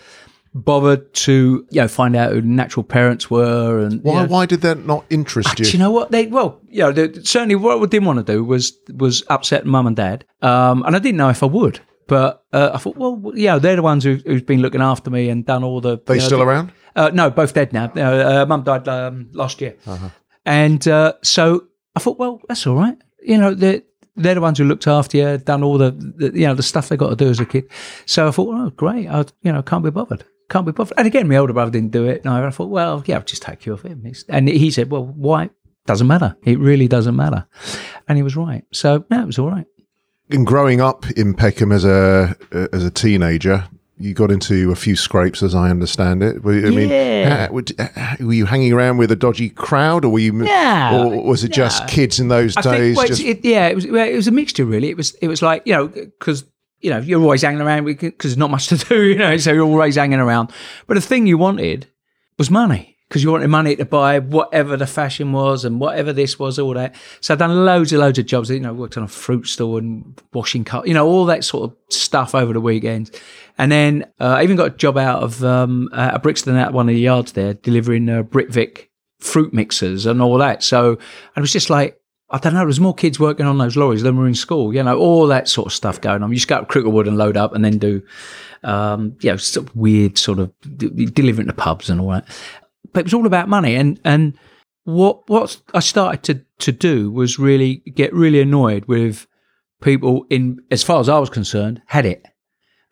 bothered 0.54 1.12
to 1.12 1.66
you 1.70 1.80
know 1.80 1.88
find 1.88 2.16
out 2.16 2.32
who 2.32 2.40
the 2.40 2.46
natural 2.46 2.85
parents 2.85 3.30
were 3.30 3.80
and 3.80 4.02
why? 4.02 4.23
know, 4.23 4.28
Why 4.28 4.46
did 4.46 4.62
that 4.62 4.85
not 4.87 5.04
interest 5.11 5.56
do 5.56 5.64
you? 5.64 5.70
you 5.70 5.78
know 5.78 5.90
what 5.90 6.11
they? 6.11 6.26
Well, 6.26 6.61
you 6.68 6.82
know, 6.82 7.12
certainly 7.23 7.54
what 7.54 7.82
I 7.82 7.87
didn't 7.87 8.06
want 8.06 8.26
to 8.26 8.32
do 8.32 8.44
was 8.44 8.78
was 8.94 9.23
upset 9.28 9.64
mum 9.66 9.87
and 9.87 9.96
dad, 9.96 10.25
um, 10.42 10.82
and 10.85 10.94
I 10.94 10.99
didn't 10.99 11.16
know 11.16 11.30
if 11.30 11.42
I 11.42 11.46
would. 11.46 11.80
But 12.08 12.44
uh, 12.52 12.70
I 12.75 12.78
thought, 12.78 12.96
well, 12.96 13.32
yeah, 13.34 13.58
they're 13.58 13.76
the 13.76 13.82
ones 13.82 14.04
who, 14.04 14.16
who's 14.25 14.42
been 14.42 14.60
looking 14.62 14.80
after 14.80 15.10
me 15.10 15.28
and 15.28 15.44
done 15.44 15.64
all 15.64 15.80
the. 15.80 15.98
They 16.06 16.14
you 16.14 16.20
know, 16.20 16.26
still 16.26 16.38
the- 16.38 16.44
around? 16.44 16.72
Uh, 16.94 17.10
no, 17.12 17.28
both 17.30 17.52
dead 17.52 17.72
now. 17.72 17.92
Uh, 17.96 18.42
uh, 18.42 18.46
mum 18.48 18.62
died 18.62 18.88
um, 18.88 19.28
last 19.32 19.60
year, 19.60 19.76
Uh-huh. 19.86 20.08
and 20.46 20.86
uh, 20.88 21.12
so 21.22 21.64
I 21.94 22.00
thought, 22.00 22.18
well, 22.18 22.40
that's 22.48 22.66
all 22.66 22.75
right. 22.76 22.96
You 23.22 23.36
know, 23.38 23.52
they're 23.54 23.82
they're 24.14 24.34
the 24.36 24.40
ones 24.40 24.56
who 24.58 24.64
looked 24.64 24.86
after 24.86 25.18
you, 25.18 25.36
done 25.36 25.62
all 25.62 25.76
the, 25.76 25.90
the 25.90 26.32
you 26.38 26.46
know 26.46 26.54
the 26.54 26.62
stuff 26.62 26.88
they 26.88 26.96
got 26.96 27.10
to 27.10 27.16
do 27.16 27.28
as 27.28 27.38
a 27.40 27.44
kid. 27.44 27.68
So 28.06 28.28
I 28.28 28.30
thought, 28.30 28.48
oh, 28.54 28.70
great. 28.70 29.08
I 29.08 29.26
you 29.42 29.52
know 29.52 29.62
can't 29.62 29.84
be 29.84 29.90
bothered. 29.90 30.25
Can't 30.48 30.64
be 30.64 30.72
bothered. 30.72 30.96
And 30.96 31.06
again, 31.06 31.28
my 31.28 31.36
older 31.36 31.52
brother 31.52 31.70
didn't 31.72 31.90
do 31.90 32.06
it. 32.06 32.25
And 32.25 32.32
I 32.32 32.48
thought, 32.50 32.70
well, 32.70 33.02
yeah, 33.04 33.16
I'll 33.16 33.22
just 33.25 33.42
take 33.42 33.60
care 33.60 33.72
of 33.75 33.82
him. 33.82 34.06
And 34.28 34.48
he 34.48 34.70
said, 34.70 34.90
well, 34.90 35.04
why? 35.04 35.50
Doesn't 35.86 36.06
matter. 36.06 36.36
It 36.44 36.58
really 36.60 36.88
doesn't 36.88 37.14
matter. 37.16 37.46
And 38.08 38.16
he 38.16 38.22
was 38.22 38.36
right. 38.36 38.64
So 38.72 39.04
yeah, 39.10 39.22
it 39.22 39.26
was 39.26 39.38
all 39.38 39.50
right. 39.50 39.66
In 40.30 40.45
growing 40.45 40.80
up 40.80 41.09
in 41.12 41.35
Peckham 41.35 41.73
as 41.73 41.85
a 41.85 42.37
as 42.73 42.85
a 42.85 42.90
teenager, 42.90 43.66
you 43.99 44.12
got 44.14 44.30
into 44.30 44.71
a 44.73 44.75
few 44.76 44.97
scrapes, 44.97 45.42
as 45.42 45.54
I 45.54 45.71
understand 45.71 46.23
it. 46.23 46.42
Were, 46.45 46.52
I 46.52 46.71
mean, 46.71 46.88
Yeah. 46.90 47.47
ha- 47.47 47.52
would- 47.52 47.73
ha- 47.78 48.16
were 48.21 48.33
you 48.35 48.45
hanging 48.47 48.73
around 48.73 48.99
with 48.99 49.11
a 49.11 49.16
dodgy 49.16 49.49
crowd, 49.49 50.04
or 50.04 50.11
were 50.11 50.18
you, 50.18 50.33
No, 50.33 51.12
or 51.14 51.23
was 51.25 51.45
it 51.45 51.52
just 51.52 51.83
no. 51.83 51.87
kids 51.88 52.18
in 52.21 52.28
those 52.28 52.56
I 52.56 52.62
think, 52.62 52.76
days? 52.76 52.97
well, 52.97 53.06
just 53.06 53.23
it, 53.23 53.45
yeah, 53.45 53.68
it 53.68 53.75
was 53.75 53.87
well, 53.87 54.06
it 54.06 54.14
was 54.16 54.28
a 54.28 54.33
mixture 54.33 54.64
really. 54.64 54.90
It 54.90 54.97
was 54.97 55.14
it 55.23 55.28
was 55.28 55.42
like 55.42 55.62
you 55.64 55.73
know 55.73 55.87
because 55.88 56.45
you 56.80 56.90
know 56.90 56.99
you're 56.99 57.21
always 57.23 57.42
hanging 57.42 57.61
around 57.62 57.85
because 57.85 58.12
there's 58.30 58.37
not 58.37 58.50
much 58.50 58.66
to 58.68 58.76
do, 58.88 59.02
you 59.04 59.16
know, 59.16 59.37
so 59.38 59.52
you're 59.52 59.64
always 59.64 59.95
hanging 59.97 60.18
around. 60.21 60.50
But 60.87 60.95
the 60.95 61.00
thing 61.00 61.26
you 61.26 61.38
wanted 61.38 61.87
was 62.38 62.50
money 62.50 62.96
because 63.08 63.22
you 63.22 63.30
wanted 63.30 63.48
money 63.48 63.76
to 63.76 63.84
buy 63.84 64.18
whatever 64.18 64.76
the 64.76 64.86
fashion 64.86 65.32
was 65.32 65.64
and 65.64 65.80
whatever 65.80 66.12
this 66.12 66.38
was, 66.38 66.58
all 66.58 66.75
that. 66.75 66.94
So 67.20 67.34
I've 67.34 67.38
done 67.38 67.64
loads 67.64 67.92
and 67.92 68.00
loads 68.00 68.18
of 68.18 68.26
jobs. 68.26 68.50
You 68.50 68.60
know, 68.60 68.75
worked 68.75 68.96
on 68.96 69.04
a 69.04 69.08
fruit 69.08 69.46
store 69.46 69.78
and 69.78 70.20
washing 70.32 70.64
car, 70.64 70.82
you 70.86 70.94
know, 70.94 71.06
all 71.06 71.25
that 71.26 71.44
sort 71.44 71.70
of 71.70 71.76
stuff 71.92 72.34
over 72.34 72.52
the 72.52 72.60
weekends. 72.60 73.12
And 73.58 73.70
then 73.70 74.04
uh, 74.20 74.34
I 74.38 74.42
even 74.42 74.56
got 74.56 74.66
a 74.66 74.76
job 74.76 74.98
out 74.98 75.22
of 75.22 75.44
um, 75.44 75.88
at 75.92 76.22
Brixton 76.22 76.56
at 76.56 76.72
one 76.72 76.88
of 76.88 76.94
the 76.94 77.00
yards 77.00 77.32
there, 77.32 77.54
delivering 77.54 78.08
uh, 78.08 78.22
Britvic 78.22 78.88
fruit 79.18 79.52
mixers 79.52 80.06
and 80.06 80.20
all 80.20 80.38
that. 80.38 80.62
So 80.62 80.98
I 81.36 81.40
was 81.40 81.52
just 81.52 81.70
like, 81.70 82.00
I 82.28 82.38
don't 82.38 82.54
know, 82.54 82.60
there 82.60 82.66
was 82.66 82.80
more 82.80 82.94
kids 82.94 83.20
working 83.20 83.46
on 83.46 83.58
those 83.58 83.76
lorries 83.76 84.02
than 84.02 84.16
were 84.16 84.26
in 84.26 84.34
school, 84.34 84.75
you 84.75 84.82
know, 84.82 84.98
all 84.98 85.28
that 85.28 85.48
sort 85.48 85.68
of 85.68 85.72
stuff 85.72 86.00
going 86.00 86.22
on. 86.22 86.30
You 86.30 86.36
just 86.36 86.48
go 86.48 86.56
up 86.56 86.68
Cricklewood 86.68 87.06
and 87.06 87.16
load 87.16 87.36
up 87.36 87.54
and 87.54 87.64
then 87.64 87.78
do, 87.78 88.02
um, 88.64 89.16
you 89.20 89.30
know, 89.30 89.36
sort 89.36 89.68
of 89.68 89.76
weird 89.76 90.18
sort 90.18 90.40
of 90.40 90.52
d- 90.76 91.06
delivering 91.06 91.46
to 91.46 91.52
pubs 91.52 91.88
and 91.88 92.00
all 92.00 92.10
that. 92.10 92.26
But 92.93 93.00
it 93.00 93.07
was 93.07 93.14
all 93.14 93.26
about 93.26 93.49
money. 93.49 93.75
And, 93.75 94.00
and 94.05 94.38
what, 94.85 95.28
what 95.28 95.61
I 95.75 95.81
started 95.81 96.23
to, 96.25 96.45
to 96.64 96.73
do 96.73 97.11
was 97.11 97.38
really 97.38 97.76
get 97.95 98.12
really 98.14 98.40
annoyed 98.40 98.85
with 98.87 99.26
people 99.83 100.26
in, 100.31 100.59
as 100.71 100.83
far 100.83 101.00
as 101.00 101.09
I 101.09 101.19
was 101.19 101.31
concerned, 101.31 101.83
had 101.87 102.07
it. 102.07 102.25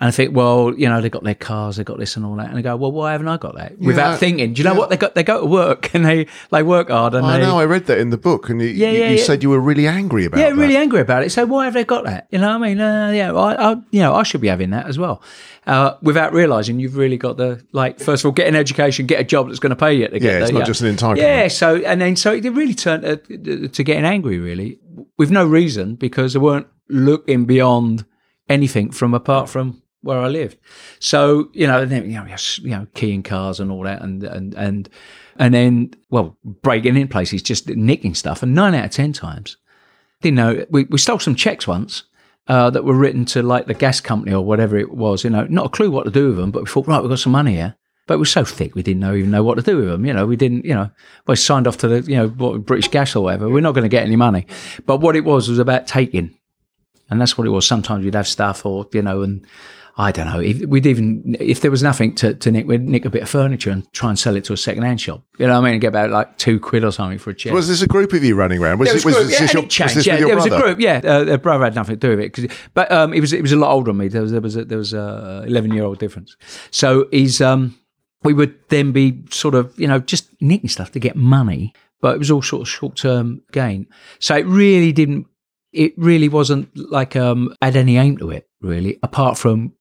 And 0.00 0.08
I 0.08 0.10
think, 0.10 0.34
well, 0.34 0.74
you 0.76 0.88
know, 0.88 1.00
they 1.00 1.08
got 1.08 1.22
their 1.22 1.36
cars, 1.36 1.76
they 1.76 1.84
got 1.84 2.00
this 2.00 2.16
and 2.16 2.26
all 2.26 2.34
that, 2.36 2.48
and 2.48 2.58
I 2.58 2.62
go, 2.62 2.74
well, 2.74 2.90
why 2.90 3.12
haven't 3.12 3.28
I 3.28 3.36
got 3.36 3.54
that? 3.54 3.78
Without 3.78 4.14
I- 4.14 4.16
thinking, 4.16 4.52
do 4.52 4.60
you 4.60 4.64
know 4.68 4.72
yeah. 4.72 4.78
what 4.80 4.90
they 4.90 4.96
got? 4.96 5.14
They 5.14 5.22
go 5.22 5.42
to 5.42 5.46
work 5.46 5.94
and 5.94 6.04
they 6.04 6.26
they 6.50 6.64
work 6.64 6.88
hard 6.90 7.14
and 7.14 7.24
I 7.24 7.38
they 7.38 7.44
know. 7.44 7.60
I 7.60 7.64
read 7.64 7.86
that 7.86 7.98
in 7.98 8.10
the 8.10 8.16
book, 8.18 8.50
and 8.50 8.60
you, 8.60 8.66
Yeah, 8.68 8.90
you, 8.90 8.98
yeah, 8.98 9.10
you 9.10 9.16
yeah. 9.18 9.22
said 9.22 9.44
you 9.44 9.50
were 9.50 9.60
really 9.60 9.86
angry 9.86 10.24
about 10.24 10.38
it. 10.40 10.42
yeah, 10.42 10.50
that. 10.50 10.56
really 10.56 10.76
angry 10.76 10.98
about 11.00 11.22
it. 11.22 11.30
So 11.30 11.46
why 11.46 11.66
have 11.66 11.74
they 11.74 11.84
got 11.84 12.04
that? 12.06 12.26
You 12.32 12.38
know, 12.38 12.48
what 12.58 12.66
I 12.66 12.68
mean, 12.68 12.80
uh, 12.80 13.10
yeah, 13.10 13.32
I, 13.32 13.70
I, 13.72 13.76
you 13.92 14.00
know, 14.00 14.14
I 14.16 14.24
should 14.24 14.40
be 14.40 14.48
having 14.48 14.70
that 14.70 14.86
as 14.88 14.98
well, 14.98 15.22
uh, 15.68 15.94
without 16.02 16.32
realizing 16.32 16.80
you've 16.80 16.96
really 16.96 17.16
got 17.16 17.36
the 17.36 17.64
like. 17.70 18.00
First 18.00 18.24
of 18.24 18.26
all, 18.30 18.32
get 18.32 18.48
an 18.48 18.56
education, 18.56 19.06
get 19.06 19.20
a 19.20 19.24
job 19.24 19.46
that's 19.46 19.60
going 19.60 19.70
to 19.70 19.76
pay 19.76 19.94
you 19.94 20.08
to 20.08 20.18
get 20.18 20.22
Yeah, 20.22 20.42
it's 20.42 20.50
not 20.52 20.66
just 20.66 20.80
an 20.82 20.92
entitlement. 20.94 21.18
Yeah, 21.18 21.46
so 21.46 21.76
and 21.76 22.00
then 22.00 22.16
so 22.16 22.32
it 22.32 22.42
really 22.52 22.74
turned 22.74 23.04
uh, 23.04 23.16
to 23.18 23.84
getting 23.84 24.04
angry, 24.04 24.38
really, 24.40 24.80
with 25.16 25.30
no 25.30 25.46
reason 25.46 25.94
because 25.94 26.32
they 26.32 26.40
weren't 26.40 26.66
looking 26.88 27.44
beyond 27.44 28.04
anything 28.48 28.90
from 28.90 29.14
apart 29.14 29.48
from 29.48 29.80
where 30.04 30.20
I 30.20 30.28
lived. 30.28 30.58
So 31.00 31.50
you 31.52 31.66
know, 31.66 31.82
and 31.82 31.90
then, 31.90 32.10
you 32.10 32.16
know, 32.16 32.36
you 32.62 32.70
know, 32.70 32.86
keying 32.94 33.22
cars 33.22 33.60
and 33.60 33.70
all 33.70 33.82
that, 33.82 34.02
and 34.02 34.22
and 34.22 34.54
and 34.54 34.88
and 35.36 35.54
then 35.54 35.94
well, 36.10 36.36
breaking 36.44 36.96
in 36.96 37.08
places, 37.08 37.42
just 37.42 37.68
nicking 37.68 38.14
stuff, 38.14 38.42
and 38.42 38.54
nine 38.54 38.74
out 38.74 38.84
of 38.84 38.90
ten 38.92 39.12
times 39.12 39.56
didn't 40.24 40.36
know 40.36 40.66
we, 40.70 40.84
we 40.84 40.98
stole 40.98 41.18
some 41.18 41.34
checks 41.34 41.68
once 41.68 42.04
uh, 42.48 42.70
that 42.70 42.84
were 42.84 42.94
written 42.94 43.24
to 43.26 43.42
like 43.42 43.66
the 43.66 43.74
gas 43.74 44.00
company 44.00 44.34
or 44.34 44.44
whatever 44.44 44.76
it 44.76 44.92
was. 44.92 45.22
You 45.22 45.30
know, 45.30 45.46
not 45.48 45.66
a 45.66 45.68
clue 45.68 45.90
what 45.90 46.04
to 46.04 46.10
do 46.10 46.28
with 46.28 46.36
them, 46.36 46.50
but 46.50 46.62
we 46.62 46.68
thought, 46.68 46.88
right, 46.88 47.00
we've 47.00 47.10
got 47.10 47.18
some 47.18 47.32
money 47.32 47.52
here. 47.52 47.76
But 48.06 48.14
it 48.14 48.18
was 48.18 48.30
so 48.30 48.44
thick, 48.44 48.74
we 48.74 48.82
didn't 48.82 49.00
know 49.00 49.14
even 49.14 49.30
know 49.30 49.42
what 49.42 49.54
to 49.54 49.62
do 49.62 49.78
with 49.78 49.88
them. 49.88 50.04
You 50.04 50.12
know, 50.12 50.26
we 50.26 50.36
didn't, 50.36 50.66
you 50.66 50.74
know, 50.74 50.90
we 51.26 51.36
signed 51.36 51.66
off 51.66 51.78
to 51.78 51.88
the, 51.88 52.10
you 52.10 52.16
know, 52.16 52.58
British 52.58 52.88
Gas 52.88 53.16
or 53.16 53.24
whatever. 53.24 53.48
We're 53.48 53.60
not 53.60 53.72
going 53.72 53.84
to 53.84 53.88
get 53.88 54.04
any 54.04 54.16
money. 54.16 54.46
But 54.84 54.98
what 54.98 55.16
it 55.16 55.24
was 55.24 55.48
was 55.48 55.58
about 55.58 55.86
taking, 55.86 56.36
and 57.08 57.18
that's 57.18 57.38
what 57.38 57.46
it 57.46 57.50
was. 57.50 57.66
Sometimes 57.66 58.04
we'd 58.04 58.14
have 58.14 58.28
stuff, 58.28 58.66
or 58.66 58.86
you 58.92 59.00
know, 59.00 59.22
and 59.22 59.46
I 59.96 60.10
don't 60.10 60.26
know. 60.26 60.40
If, 60.40 60.60
we'd 60.62 60.86
even 60.86 61.36
if 61.38 61.60
there 61.60 61.70
was 61.70 61.82
nothing 61.82 62.16
to, 62.16 62.34
to 62.34 62.50
nick, 62.50 62.66
we'd 62.66 62.82
nick 62.82 63.04
a 63.04 63.10
bit 63.10 63.22
of 63.22 63.28
furniture 63.28 63.70
and 63.70 63.90
try 63.92 64.08
and 64.08 64.18
sell 64.18 64.34
it 64.34 64.42
to 64.46 64.52
a 64.52 64.56
second 64.56 64.82
hand 64.82 65.00
shop. 65.00 65.22
You 65.38 65.46
know 65.46 65.52
what 65.52 65.60
I 65.60 65.64
mean? 65.66 65.72
And 65.74 65.80
get 65.80 65.88
about 65.88 66.10
like 66.10 66.36
two 66.36 66.58
quid 66.58 66.82
or 66.82 66.90
something 66.90 67.18
for 67.18 67.30
a 67.30 67.34
chair. 67.34 67.54
Was 67.54 67.68
this 67.68 67.80
a 67.80 67.86
group 67.86 68.12
of 68.12 68.24
you 68.24 68.34
running 68.34 68.60
around? 68.60 68.80
Was, 68.80 68.88
it, 68.88 69.04
was, 69.04 69.14
group, 69.14 69.30
yeah, 69.30 69.38
your, 69.52 69.62
it 69.62 69.78
was 69.78 69.94
this 69.94 70.06
yeah, 70.06 70.18
your 70.18 70.26
there 70.28 70.36
was 70.36 70.46
a 70.46 70.50
group. 70.60 70.80
Yeah, 70.80 70.96
uh, 71.04 71.36
brother 71.36 71.62
had 71.64 71.76
nothing 71.76 71.94
to 71.94 72.00
do 72.00 72.10
with 72.10 72.20
it, 72.20 72.30
'cause- 72.30 72.46
but 72.74 72.90
um, 72.90 73.12
he 73.12 73.20
was 73.20 73.30
he 73.30 73.40
was 73.40 73.52
a 73.52 73.56
lot 73.56 73.70
older 73.72 73.90
than 73.90 73.98
me. 73.98 74.08
There 74.08 74.22
was 74.22 74.32
there 74.32 74.40
was 74.40 74.56
a, 74.56 74.64
there 74.64 74.78
was 74.78 74.92
a 74.94 75.44
eleven 75.46 75.72
year 75.72 75.84
old 75.84 76.00
difference. 76.00 76.36
So 76.72 77.06
he's 77.12 77.40
um, 77.40 77.78
we 78.24 78.32
would 78.34 78.54
then 78.70 78.90
be 78.90 79.22
sort 79.30 79.54
of 79.54 79.72
you 79.78 79.86
know 79.86 80.00
just 80.00 80.28
nicking 80.40 80.70
stuff 80.70 80.90
to 80.92 80.98
get 80.98 81.14
money, 81.14 81.72
but 82.00 82.16
it 82.16 82.18
was 82.18 82.32
all 82.32 82.42
sort 82.42 82.62
of 82.62 82.68
short 82.68 82.96
term 82.96 83.42
gain. 83.52 83.86
So 84.18 84.34
it 84.34 84.44
really 84.46 84.90
didn't. 84.90 85.28
It 85.72 85.92
really 85.96 86.28
wasn't 86.28 86.68
like 86.76 87.14
um 87.16 87.54
had 87.62 87.76
any 87.76 87.96
aim 87.96 88.16
to 88.18 88.30
it 88.30 88.48
really, 88.64 88.98
apart 89.02 89.38
from 89.38 89.72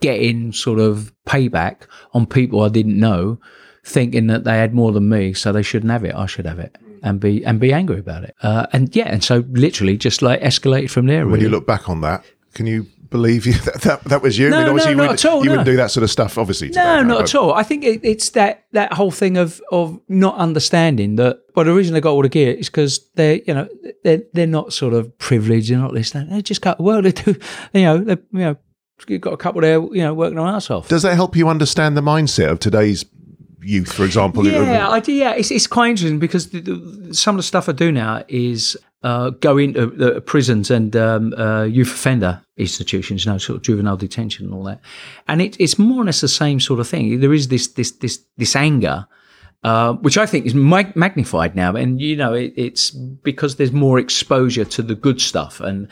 getting 0.00 0.52
sort 0.52 0.78
of 0.78 1.14
payback 1.26 1.86
on 2.12 2.26
people 2.26 2.62
I 2.62 2.68
didn't 2.68 2.98
know, 2.98 3.40
thinking 3.84 4.26
that 4.26 4.44
they 4.44 4.56
had 4.58 4.74
more 4.74 4.92
than 4.92 5.08
me, 5.08 5.32
so 5.32 5.52
they 5.52 5.62
shouldn't 5.62 5.92
have 5.92 6.04
it. 6.04 6.14
I 6.14 6.26
should 6.26 6.46
have 6.46 6.58
it, 6.58 6.76
and 7.02 7.20
be 7.20 7.44
and 7.44 7.60
be 7.60 7.72
angry 7.72 7.98
about 7.98 8.24
it. 8.24 8.34
Uh, 8.42 8.66
and 8.72 8.94
yeah, 8.94 9.08
and 9.08 9.22
so 9.22 9.44
literally 9.50 9.96
just 9.96 10.22
like 10.22 10.40
escalated 10.40 10.90
from 10.90 11.06
there. 11.06 11.26
When 11.26 11.40
you 11.40 11.48
look 11.48 11.66
back 11.66 11.88
on 11.88 12.00
that, 12.02 12.24
can 12.54 12.66
you 12.66 12.86
believe 13.14 13.46
you 13.46 13.52
that 13.68 13.80
that, 13.82 14.04
that 14.04 14.22
was 14.22 14.36
you? 14.36 14.50
No, 14.50 14.56
no, 14.56 14.72
you, 14.72 14.72
not 14.72 14.96
wouldn't, 14.96 15.24
at 15.24 15.24
all, 15.24 15.38
you 15.38 15.44
no. 15.44 15.50
wouldn't 15.52 15.66
do 15.66 15.76
that 15.76 15.92
sort 15.92 16.02
of 16.02 16.10
stuff, 16.10 16.36
obviously. 16.36 16.68
today, 16.68 16.82
No, 16.82 17.02
not 17.04 17.22
at 17.22 17.34
all. 17.36 17.54
I 17.54 17.62
think 17.62 17.84
it, 17.84 18.00
it's 18.02 18.30
that 18.30 18.64
that 18.72 18.92
whole 18.92 19.12
thing 19.12 19.36
of 19.36 19.62
of 19.70 20.00
not 20.08 20.36
understanding 20.36 21.14
that. 21.16 21.40
Well, 21.54 21.64
the 21.64 21.72
reason 21.72 21.94
they 21.94 22.00
got 22.00 22.10
all 22.10 22.22
the 22.22 22.28
gear 22.28 22.52
is 22.52 22.68
because 22.68 23.08
they're 23.14 23.40
you 23.46 23.54
know 23.54 23.68
they're 24.02 24.22
they're 24.32 24.46
not 24.48 24.72
sort 24.72 24.94
of 24.94 25.16
privileged. 25.18 25.70
They're 25.70 25.78
not 25.78 25.94
this. 25.94 26.10
They 26.10 26.42
just 26.42 26.60
got 26.60 26.80
well. 26.80 27.02
They 27.04 27.12
do 27.12 27.36
you 27.72 27.82
know 27.82 27.98
they 27.98 28.16
you 28.32 28.38
know 28.40 28.56
you've 29.06 29.20
got 29.20 29.32
a 29.32 29.36
couple 29.36 29.60
there 29.60 29.80
you 29.80 30.02
know 30.02 30.12
working 30.12 30.38
on 30.38 30.52
arse 30.52 30.70
off. 30.70 30.88
Does 30.88 31.02
that 31.02 31.14
help 31.14 31.36
you 31.36 31.48
understand 31.48 31.96
the 31.96 32.02
mindset 32.02 32.50
of 32.50 32.58
today's 32.58 33.04
youth, 33.62 33.92
for 33.92 34.04
example? 34.04 34.44
Yeah, 34.46 34.88
I 34.88 34.98
do. 34.98 35.12
Yeah, 35.12 35.34
it's, 35.34 35.50
it's 35.50 35.66
quite 35.68 35.90
interesting 35.90 36.18
because 36.18 36.50
the, 36.50 36.60
the, 36.60 37.14
some 37.14 37.36
of 37.36 37.38
the 37.38 37.44
stuff 37.44 37.68
I 37.68 37.72
do 37.72 37.92
now 37.92 38.24
is 38.28 38.76
uh, 39.04 39.30
go 39.30 39.58
into 39.58 39.86
the 39.86 40.20
prisons 40.22 40.70
and 40.70 40.96
um, 40.96 41.34
uh, 41.34 41.62
youth 41.64 41.92
offender 41.92 42.42
institutions, 42.56 43.24
you 43.24 43.30
know, 43.30 43.38
sort 43.38 43.56
of 43.56 43.62
juvenile 43.62 43.98
detention 43.98 44.46
and 44.46 44.54
all 44.54 44.64
that, 44.64 44.80
and 45.28 45.42
it, 45.42 45.56
it's 45.60 45.78
more 45.78 46.02
or 46.02 46.06
less 46.06 46.22
the 46.22 46.28
same 46.28 46.58
sort 46.58 46.80
of 46.80 46.88
thing. 46.88 47.20
There 47.20 47.34
is 47.34 47.48
this 47.48 47.68
this 47.68 47.92
this 47.92 48.24
this 48.36 48.56
anger. 48.56 49.06
Uh, 49.62 49.94
which 49.94 50.18
I 50.18 50.26
think 50.26 50.44
is 50.44 50.54
mag- 50.54 50.94
magnified 50.94 51.56
now, 51.56 51.74
and 51.74 51.98
you 51.98 52.16
know 52.16 52.34
it, 52.34 52.52
it's 52.54 52.90
because 52.90 53.56
there's 53.56 53.72
more 53.72 53.98
exposure 53.98 54.66
to 54.66 54.82
the 54.82 54.94
good 54.94 55.22
stuff, 55.22 55.58
and 55.58 55.88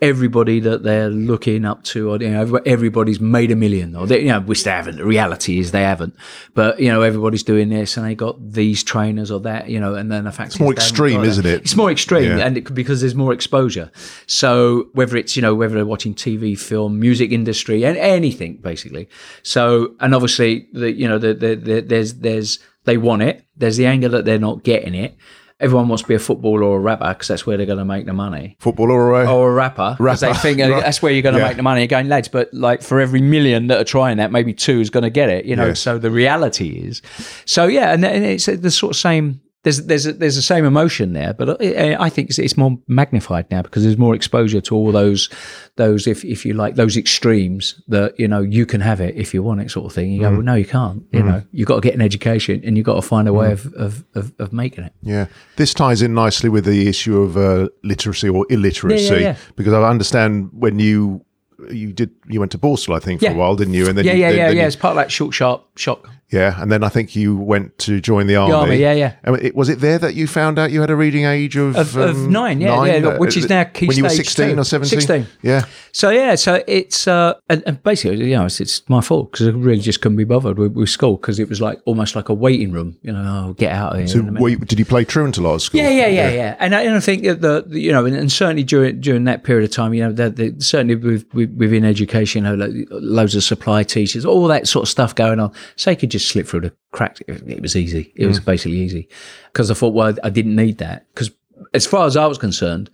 everybody 0.00 0.60
that 0.60 0.84
they're 0.84 1.10
looking 1.10 1.64
up 1.64 1.82
to, 1.82 2.10
or 2.10 2.18
you 2.18 2.30
know, 2.30 2.56
everybody's 2.64 3.20
made 3.20 3.50
a 3.50 3.56
million, 3.56 3.96
or 3.96 4.06
they, 4.06 4.20
you 4.20 4.28
know, 4.28 4.40
which 4.40 4.64
they 4.64 4.70
haven't. 4.70 4.96
The 4.96 5.04
reality 5.04 5.58
is 5.58 5.72
they 5.72 5.82
haven't, 5.82 6.14
but 6.54 6.78
you 6.80 6.88
know, 6.88 7.02
everybody's 7.02 7.42
doing 7.42 7.68
this, 7.68 7.96
and 7.96 8.06
they 8.06 8.14
got 8.14 8.36
these 8.52 8.82
trainers 8.84 9.30
or 9.30 9.40
that, 9.40 9.68
you 9.68 9.80
know, 9.80 9.94
and 9.94 10.10
then 10.10 10.24
the 10.24 10.32
fact 10.32 10.52
it's 10.52 10.60
more 10.60 10.72
extreme, 10.72 11.24
isn't 11.24 11.44
it? 11.46 11.62
It's 11.62 11.76
more 11.76 11.90
extreme, 11.90 12.38
Yeah. 12.38 12.46
and 12.46 12.58
it, 12.58 12.72
because 12.74 13.00
there's 13.00 13.14
more 13.16 13.32
exposure. 13.32 13.90
So 14.26 14.88
whether 14.92 15.16
it's 15.16 15.34
you 15.36 15.42
know 15.42 15.54
whether 15.54 15.74
they're 15.74 15.86
watching 15.86 16.14
TV, 16.14 16.58
film, 16.58 17.00
music 17.00 17.32
industry, 17.32 17.84
and 17.84 17.96
anything 17.98 18.58
basically. 18.58 19.08
So 19.42 19.94
and 20.00 20.14
obviously 20.14 20.68
the 20.72 20.92
you 20.92 21.08
know 21.08 21.18
the, 21.18 21.34
the, 21.34 21.56
the, 21.56 21.80
there's 21.80 22.14
there's 22.14 22.58
they 22.84 22.96
want 22.96 23.22
it. 23.22 23.44
There's 23.56 23.76
the 23.76 23.86
anger 23.86 24.08
that 24.10 24.24
they're 24.24 24.38
not 24.38 24.62
getting 24.62 24.94
it. 24.94 25.16
Everyone 25.60 25.88
wants 25.88 26.02
to 26.02 26.08
be 26.08 26.14
a 26.14 26.18
footballer 26.20 26.62
or 26.62 26.76
a 26.76 26.80
rapper 26.80 27.08
because 27.08 27.26
that's 27.28 27.44
where 27.44 27.56
they're 27.56 27.66
going 27.66 27.80
to 27.80 27.84
make 27.84 28.06
the 28.06 28.12
money 28.12 28.56
Footballer 28.60 28.92
or 28.94 29.22
a, 29.22 29.30
or 29.32 29.50
a 29.50 29.54
rapper 29.54 29.96
because 29.98 30.20
they 30.20 30.32
think 30.34 30.60
uh, 30.60 30.70
right. 30.70 30.82
that's 30.84 31.02
where 31.02 31.12
you're 31.12 31.22
going 31.22 31.34
to 31.34 31.40
Yeah. 31.40 31.48
make 31.48 31.56
the 31.56 31.64
money. 31.64 31.80
You're 31.80 31.88
going, 31.88 32.08
lads, 32.08 32.28
but 32.28 32.52
like 32.54 32.80
for 32.82 33.00
every 33.00 33.20
million 33.20 33.66
that 33.66 33.80
are 33.80 33.84
trying 33.84 34.18
that, 34.18 34.30
maybe 34.30 34.54
two 34.54 34.80
is 34.80 34.88
going 34.88 35.02
to 35.02 35.10
get 35.10 35.28
it. 35.30 35.46
You 35.46 35.56
know, 35.56 35.66
Yeah. 35.68 35.72
so 35.74 35.98
the 35.98 36.10
reality 36.12 36.68
is, 36.86 37.02
so 37.44 37.66
yeah, 37.66 37.92
and, 37.92 38.04
and 38.04 38.24
it's 38.24 38.46
the 38.46 38.70
sort 38.70 38.92
of 38.92 38.96
same. 38.96 39.40
There's 39.64 39.86
there's 39.86 40.06
a, 40.06 40.12
there's 40.12 40.36
the 40.36 40.42
same 40.42 40.64
emotion 40.64 41.14
there, 41.14 41.34
but 41.34 41.60
I, 41.60 41.96
I 41.98 42.08
think 42.10 42.30
it's, 42.30 42.38
it's 42.38 42.56
more 42.56 42.78
magnified 42.86 43.50
now 43.50 43.60
because 43.62 43.82
there's 43.82 43.98
more 43.98 44.14
exposure 44.14 44.60
to 44.60 44.74
all 44.76 44.92
those 44.92 45.28
those 45.74 46.06
if 46.06 46.24
if 46.24 46.46
you 46.46 46.54
like 46.54 46.76
those 46.76 46.96
extremes 46.96 47.74
that 47.88 48.18
you 48.20 48.28
know 48.28 48.40
you 48.40 48.64
can 48.66 48.80
have 48.80 49.00
it 49.00 49.16
if 49.16 49.34
you 49.34 49.42
want 49.42 49.60
it 49.60 49.70
sort 49.70 49.86
of 49.86 49.92
thing. 49.92 50.12
You 50.12 50.20
Mm. 50.20 50.22
go, 50.22 50.30
well, 50.30 50.42
no, 50.42 50.54
you 50.54 50.64
can't. 50.64 51.02
You 51.12 51.24
know, 51.24 51.42
you've 51.50 51.66
got 51.66 51.74
to 51.74 51.80
get 51.80 51.94
an 51.94 52.00
education 52.00 52.62
and 52.64 52.76
you've 52.76 52.86
got 52.86 52.94
to 52.94 53.02
find 53.02 53.26
a 53.26 53.32
Mm. 53.32 53.36
way 53.40 53.52
of, 53.52 53.66
of, 53.74 54.04
of, 54.14 54.32
of 54.38 54.52
making 54.52 54.84
it. 54.84 54.92
Yeah, 55.02 55.26
this 55.56 55.74
ties 55.74 56.02
in 56.02 56.14
nicely 56.14 56.48
with 56.48 56.64
the 56.64 56.86
issue 56.88 57.18
of 57.20 57.36
uh, 57.36 57.68
literacy 57.82 58.28
or 58.28 58.46
illiteracy 58.50 59.04
Yeah, 59.06 59.12
yeah, 59.12 59.18
yeah. 59.20 59.36
because 59.56 59.72
I 59.72 59.82
understand 59.90 60.50
when 60.52 60.78
you 60.78 61.24
you 61.68 61.92
did 61.92 62.10
you 62.28 62.38
went 62.38 62.52
to 62.52 62.58
Borstal, 62.58 62.94
I 62.94 63.00
think, 63.00 63.20
for 63.20 63.26
Yeah. 63.26 63.32
a 63.32 63.36
while, 63.36 63.56
didn't 63.56 63.74
you? 63.74 63.88
And 63.88 63.98
then 63.98 64.04
Yeah, 64.04 64.12
you, 64.12 64.20
yeah, 64.20 64.28
then, 64.28 64.38
yeah, 64.38 64.46
then 64.46 64.56
yeah. 64.56 64.62
you- 64.62 64.66
It's 64.68 64.76
part 64.76 64.92
of 64.92 64.96
that 64.98 65.10
short, 65.10 65.34
sharp 65.34 65.64
shock. 65.76 66.08
Yeah, 66.30 66.60
and 66.60 66.70
then 66.70 66.84
I 66.84 66.88
think 66.90 67.16
you 67.16 67.36
went 67.36 67.78
to 67.78 68.00
join 68.00 68.26
the 68.26 68.36
army. 68.36 68.52
army, 68.54 68.76
yeah, 68.76 68.92
yeah. 68.92 69.14
And 69.24 69.36
it, 69.40 69.54
was 69.56 69.68
it 69.68 69.80
there 69.80 69.98
that 69.98 70.14
you 70.14 70.26
found 70.26 70.58
out 70.58 70.70
you 70.70 70.80
had 70.82 70.90
a 70.90 70.96
reading 70.96 71.24
age 71.24 71.56
of 71.56 71.74
Of- 71.76 71.96
of 71.96 72.16
um, 72.16 72.30
nine, 72.30 72.60
yeah, 72.60 72.84
yeah, 72.84 73.06
uh, 73.08 73.18
which 73.18 73.36
is 73.36 73.48
now 73.48 73.64
key 73.64 73.86
when 73.86 73.96
you 73.96 74.02
were 74.02 74.10
sixteen 74.10 74.54
two. 74.56 74.60
or 74.60 74.64
seventeen. 74.64 75.00
16. 75.00 75.26
Yeah, 75.42 75.64
So 75.92 76.10
yeah, 76.10 76.34
so 76.34 76.62
it's 76.66 77.08
uh, 77.08 77.34
and, 77.48 77.62
and 77.66 77.82
basically, 77.82 78.28
you 78.28 78.36
know, 78.36 78.44
it's, 78.46 78.60
it's 78.60 78.86
my 78.88 79.00
fault 79.00 79.32
because 79.32 79.48
I 79.48 79.50
really 79.52 79.80
just 79.80 80.00
couldn't 80.02 80.16
be 80.18 80.24
bothered 80.24 80.58
with, 80.58 80.72
with 80.74 80.90
school 80.90 81.16
because 81.16 81.38
it 81.38 81.48
was 81.48 81.60
like 81.60 81.80
almost 81.86 82.14
like 82.14 82.28
a 82.28 82.34
waiting 82.34 82.72
room. 82.72 82.96
You 83.02 83.12
know, 83.12 83.46
oh, 83.48 83.52
get 83.54 83.72
out 83.72 83.92
of 83.92 83.98
here. 83.98 84.06
so 84.08 84.14
in 84.18 84.20
a 84.20 84.24
minute. 84.32 84.42
were 84.42 84.48
you- 84.50 84.58
did 84.58 84.78
you 84.78 84.84
play 84.84 85.04
truant 85.04 85.38
a 85.38 85.40
lot 85.40 85.54
at 85.54 85.60
school? 85.62 85.80
Yeah, 85.80 85.88
yeah, 85.90 86.06
yeah, 86.08 86.30
yeah. 86.30 86.56
And 86.60 86.74
I, 86.74 86.82
and 86.82 86.94
I 86.94 87.00
think 87.00 87.22
that 87.24 87.40
the, 87.40 87.64
the 87.66 87.80
you 87.80 87.92
know, 87.92 88.04
and, 88.04 88.14
and 88.14 88.30
certainly 88.30 88.64
during 88.64 89.00
during 89.00 89.24
that 89.24 89.44
period 89.44 89.64
of 89.64 89.74
time, 89.74 89.94
you 89.94 90.02
know, 90.02 90.12
that 90.12 90.36
the, 90.36 90.54
certainly 90.60 90.94
with, 90.96 91.24
with, 91.32 91.50
within 91.56 91.84
education, 91.84 92.44
you 92.44 92.50
know, 92.56 92.66
like, 92.66 92.86
loads 92.90 93.34
of 93.34 93.42
supply 93.44 93.82
teachers, 93.82 94.26
all 94.26 94.46
that 94.48 94.68
sort 94.68 94.82
of 94.82 94.88
stuff 94.90 95.14
going 95.14 95.40
on. 95.40 95.52
So 95.76 95.90
you 95.90 95.96
could 95.96 96.10
just 96.10 96.17
slip 96.18 96.46
through 96.46 96.60
the 96.60 96.72
cracks. 96.92 97.20
It, 97.26 97.60
was 97.60 97.76
easy. 97.76 98.12
It 98.16 98.26
was 98.26 98.40
mm. 98.40 98.44
basically 98.44 98.78
easy 98.78 99.08
because 99.52 99.70
I 99.70 99.74
thought, 99.74 99.94
well, 99.94 100.14
I 100.22 100.30
didn't 100.30 100.56
need 100.56 100.78
that 100.78 101.06
because 101.14 101.30
as 101.74 101.86
far 101.86 102.06
as 102.06 102.16
I 102.16 102.26
was 102.26 102.38
concerned, 102.38 102.90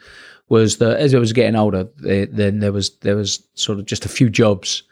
was 0.48 0.78
that 0.78 0.98
as 0.98 1.14
I 1.14 1.18
was 1.18 1.32
getting 1.32 1.56
older, 1.56 1.88
then 1.96 2.60
there 2.60 2.72
was 2.72 2.96
there 2.98 3.16
was 3.16 3.42
sort 3.54 3.78
of 3.78 3.87
just 3.87 4.04
a 4.04 4.08
few 4.08 4.28
jobs 4.28 4.82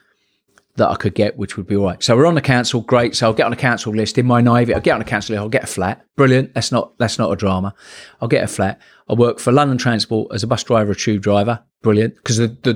that 0.76 0.88
I 0.88 0.96
could 0.96 1.14
get, 1.14 1.36
which 1.36 1.56
would 1.56 1.66
be 1.66 1.76
all 1.76 1.84
right. 1.84 2.02
So 2.02 2.16
we're 2.16 2.26
on 2.26 2.34
the 2.34 2.40
council, 2.40 2.80
great. 2.80 3.14
So 3.14 3.26
I'll 3.26 3.34
get 3.34 3.44
on 3.44 3.50
the 3.50 3.56
council 3.56 3.94
list 3.94 4.16
in 4.16 4.24
my 4.24 4.40
navy. 4.40 4.74
I'll 4.74 4.80
get 4.80 4.92
on 4.92 5.00
the 5.00 5.04
council 5.04 5.34
list. 5.34 5.42
I'll 5.42 5.48
get 5.50 5.64
a 5.64 5.66
flat. 5.66 6.04
Brilliant. 6.16 6.54
That's 6.54 6.72
not 6.72 6.96
that's 6.98 7.18
not 7.18 7.30
a 7.30 7.36
drama. 7.36 7.74
I'll 8.20 8.28
get 8.28 8.44
a 8.44 8.48
flat. 8.48 8.80
I 9.08 9.14
work 9.14 9.38
for 9.38 9.52
London 9.52 9.78
Transport 9.78 10.32
as 10.32 10.42
a 10.42 10.46
bus 10.46 10.64
driver, 10.64 10.92
a 10.92 10.96
tube 10.96 11.22
driver. 11.22 11.62
Brilliant. 11.82 12.14
Because 12.14 12.36
the, 12.36 12.46
the 12.46 12.74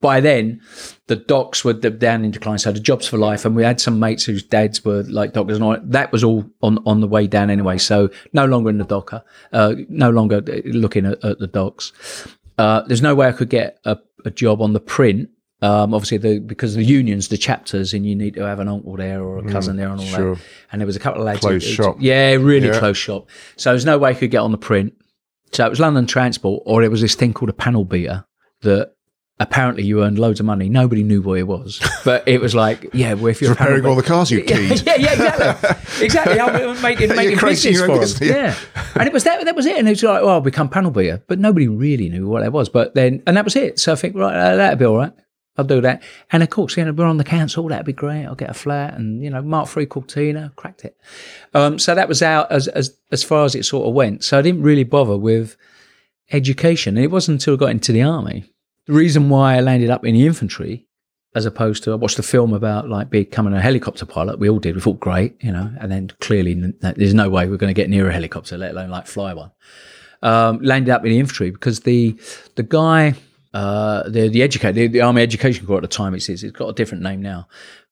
by 0.00 0.20
then 0.20 0.60
the 1.06 1.16
docks 1.16 1.64
were 1.64 1.72
down 1.72 2.24
in 2.24 2.32
decline, 2.32 2.58
so 2.58 2.72
the 2.72 2.80
jobs 2.80 3.06
for 3.06 3.16
life, 3.16 3.44
and 3.44 3.54
we 3.54 3.62
had 3.62 3.80
some 3.80 4.00
mates 4.00 4.24
whose 4.24 4.42
dads 4.42 4.84
were 4.84 5.04
like 5.04 5.32
doctors, 5.32 5.56
and 5.56 5.64
all 5.64 5.76
that. 5.80 6.10
was 6.10 6.24
all 6.24 6.44
on 6.60 6.78
on 6.84 7.00
the 7.00 7.06
way 7.06 7.26
down 7.28 7.50
anyway. 7.50 7.78
So 7.78 8.10
no 8.32 8.46
longer 8.46 8.68
in 8.70 8.78
the 8.78 8.84
docker, 8.84 9.22
uh, 9.52 9.74
no 9.88 10.10
longer 10.10 10.40
looking 10.64 11.06
at, 11.06 11.24
at 11.24 11.38
the 11.38 11.46
docks. 11.46 11.92
Uh, 12.58 12.82
there's 12.82 13.02
no 13.02 13.14
way 13.14 13.28
I 13.28 13.32
could 13.32 13.48
get 13.48 13.78
a, 13.84 13.96
a 14.24 14.30
job 14.30 14.60
on 14.60 14.72
the 14.72 14.80
print. 14.80 15.30
Um, 15.60 15.94
obviously, 15.94 16.18
the, 16.18 16.38
because 16.40 16.74
the 16.74 16.84
unions, 16.84 17.28
the 17.28 17.36
chapters, 17.36 17.94
and 17.94 18.04
you 18.06 18.14
need 18.16 18.34
to 18.34 18.42
have 18.42 18.58
an 18.60 18.68
uncle 18.68 18.96
there 18.96 19.22
or 19.22 19.38
a 19.38 19.48
cousin 19.50 19.76
there 19.76 19.88
and 19.88 20.00
all 20.00 20.06
sure. 20.06 20.34
that. 20.34 20.44
And 20.72 20.80
there 20.80 20.86
was 20.86 20.96
a 20.96 21.00
couple 21.00 21.20
of 21.20 21.26
lads. 21.26 21.40
Close 21.40 21.64
who- 21.64 21.72
shop. 21.72 21.96
Yeah, 22.00 22.32
really 22.32 22.68
Yeah. 22.68 22.78
close 22.78 22.96
shop. 22.96 23.28
So 23.56 23.70
there's 23.70 23.84
no 23.84 23.98
way 23.98 24.10
I 24.10 24.14
could 24.14 24.30
get 24.30 24.38
on 24.38 24.52
the 24.52 24.58
print. 24.58 24.94
So 25.52 25.64
it 25.66 25.70
was 25.70 25.80
London 25.80 26.06
Transport, 26.06 26.62
or 26.66 26.82
it 26.82 26.90
was 26.90 27.00
this 27.00 27.14
thing 27.14 27.32
called 27.32 27.48
a 27.50 27.54
panel 27.54 27.84
beater 27.84 28.24
that 28.62 28.92
apparently 29.40 29.84
you 29.84 30.02
earned 30.02 30.18
loads 30.18 30.40
of 30.40 30.46
money. 30.46 30.68
Nobody 30.68 31.04
knew 31.04 31.22
what 31.22 31.38
it 31.38 31.46
was, 31.46 31.80
but 32.04 32.26
it 32.26 32.40
was 32.40 32.54
like, 32.54 32.90
yeah, 32.92 33.14
well, 33.14 33.28
if 33.28 33.40
you're 33.40 33.50
Repairing 33.50 33.86
all 33.86 33.94
the 33.94 34.02
cars 34.02 34.30
you 34.30 34.38
yeah, 34.46 34.56
keyed. 34.56 34.86
yeah, 34.86 34.96
yeah, 34.96 35.12
exactly, 35.12 36.04
exactly. 36.04 36.40
I'm 36.40 36.82
making 36.82 37.08
making 37.16 37.38
business 37.38 37.80
for 37.80 37.90
own 37.90 38.00
them. 38.00 38.08
yeah. 38.20 38.34
Yeah. 38.74 38.84
and 38.96 39.06
it 39.06 39.12
was 39.12 39.24
that. 39.24 39.44
That 39.44 39.56
was 39.56 39.66
it. 39.66 39.76
And 39.78 39.86
it 39.86 39.92
was 39.92 40.02
like, 40.02 40.22
well, 40.22 40.34
I'll 40.34 40.40
become 40.40 40.68
panel 40.68 40.90
beater, 40.90 41.22
but 41.26 41.38
nobody 41.38 41.68
really 41.68 42.08
knew 42.08 42.26
what 42.26 42.42
that 42.42 42.52
was. 42.52 42.68
But 42.68 42.94
then, 42.94 43.22
and 43.26 43.36
that 43.36 43.44
was 43.44 43.56
it. 43.56 43.78
So 43.78 43.92
I 43.92 43.96
think, 43.96 44.16
right, 44.16 44.34
uh, 44.34 44.56
that'd 44.56 44.78
be 44.78 44.84
all 44.84 44.96
right. 44.96 45.12
I'll 45.56 45.64
do 45.64 45.80
that. 45.80 46.04
And 46.30 46.44
of 46.44 46.50
course, 46.50 46.76
you 46.76 46.84
know, 46.84 46.92
we're 46.92 47.04
on 47.04 47.16
the 47.16 47.24
council. 47.24 47.66
That'd 47.66 47.84
be 47.84 47.92
great. 47.92 48.24
I'll 48.24 48.36
get 48.36 48.48
a 48.50 48.54
flat, 48.54 48.94
and 48.94 49.22
you 49.22 49.28
know, 49.30 49.42
Mark 49.42 49.68
Three 49.68 49.86
Cortina, 49.86 50.52
cracked 50.54 50.84
it. 50.84 50.96
Um, 51.52 51.78
so 51.80 51.94
that 51.96 52.08
was 52.08 52.22
out 52.22 52.50
as 52.52 52.68
as 52.68 52.96
as 53.10 53.24
far 53.24 53.44
as 53.44 53.54
it 53.56 53.64
sort 53.64 53.88
of 53.88 53.94
went. 53.94 54.22
So 54.22 54.38
I 54.38 54.42
didn't 54.42 54.62
really 54.62 54.84
bother 54.84 55.16
with 55.16 55.56
education. 56.32 56.96
And 56.96 57.04
it 57.04 57.10
wasn't 57.10 57.40
until 57.40 57.54
I 57.54 57.56
got 57.56 57.70
into 57.70 57.92
the 57.92 58.02
army. 58.02 58.44
The 58.86 58.92
reason 58.92 59.28
why 59.28 59.56
I 59.56 59.60
landed 59.60 59.90
up 59.90 60.04
in 60.04 60.14
the 60.14 60.26
infantry, 60.26 60.86
as 61.34 61.44
opposed 61.46 61.84
to 61.84 61.92
I 61.92 61.96
watched 61.96 62.18
a 62.18 62.22
film 62.22 62.52
about 62.52 62.88
like 62.88 63.10
becoming 63.10 63.52
a 63.52 63.60
helicopter 63.60 64.06
pilot. 64.06 64.38
We 64.38 64.48
all 64.48 64.58
did. 64.58 64.74
We 64.74 64.80
thought 64.80 64.98
great, 64.98 65.36
you 65.42 65.52
know, 65.52 65.70
and 65.78 65.92
then 65.92 66.10
clearly 66.20 66.54
there's 66.80 67.14
no 67.14 67.28
way 67.28 67.46
we're 67.46 67.58
going 67.58 67.74
to 67.74 67.80
get 67.80 67.90
near 67.90 68.08
a 68.08 68.12
helicopter, 68.12 68.56
let 68.56 68.72
alone 68.72 68.90
like 68.90 69.06
fly 69.06 69.34
one. 69.34 69.52
Um, 70.22 70.60
landed 70.62 70.90
up 70.90 71.04
in 71.04 71.10
the 71.12 71.18
infantry 71.20 71.50
because 71.50 71.80
the 71.80 72.18
the 72.56 72.64
guy, 72.64 73.14
uh, 73.54 74.08
the 74.08 74.28
the 74.28 74.42
educator, 74.42 74.72
the, 74.72 74.88
the 74.88 75.00
army 75.02 75.22
education 75.22 75.66
corps 75.66 75.76
at 75.76 75.82
the 75.82 75.88
time, 75.88 76.14
it's 76.14 76.28
it's 76.28 76.42
got 76.44 76.68
a 76.68 76.72
different 76.72 77.02
name 77.04 77.22
now. 77.22 77.46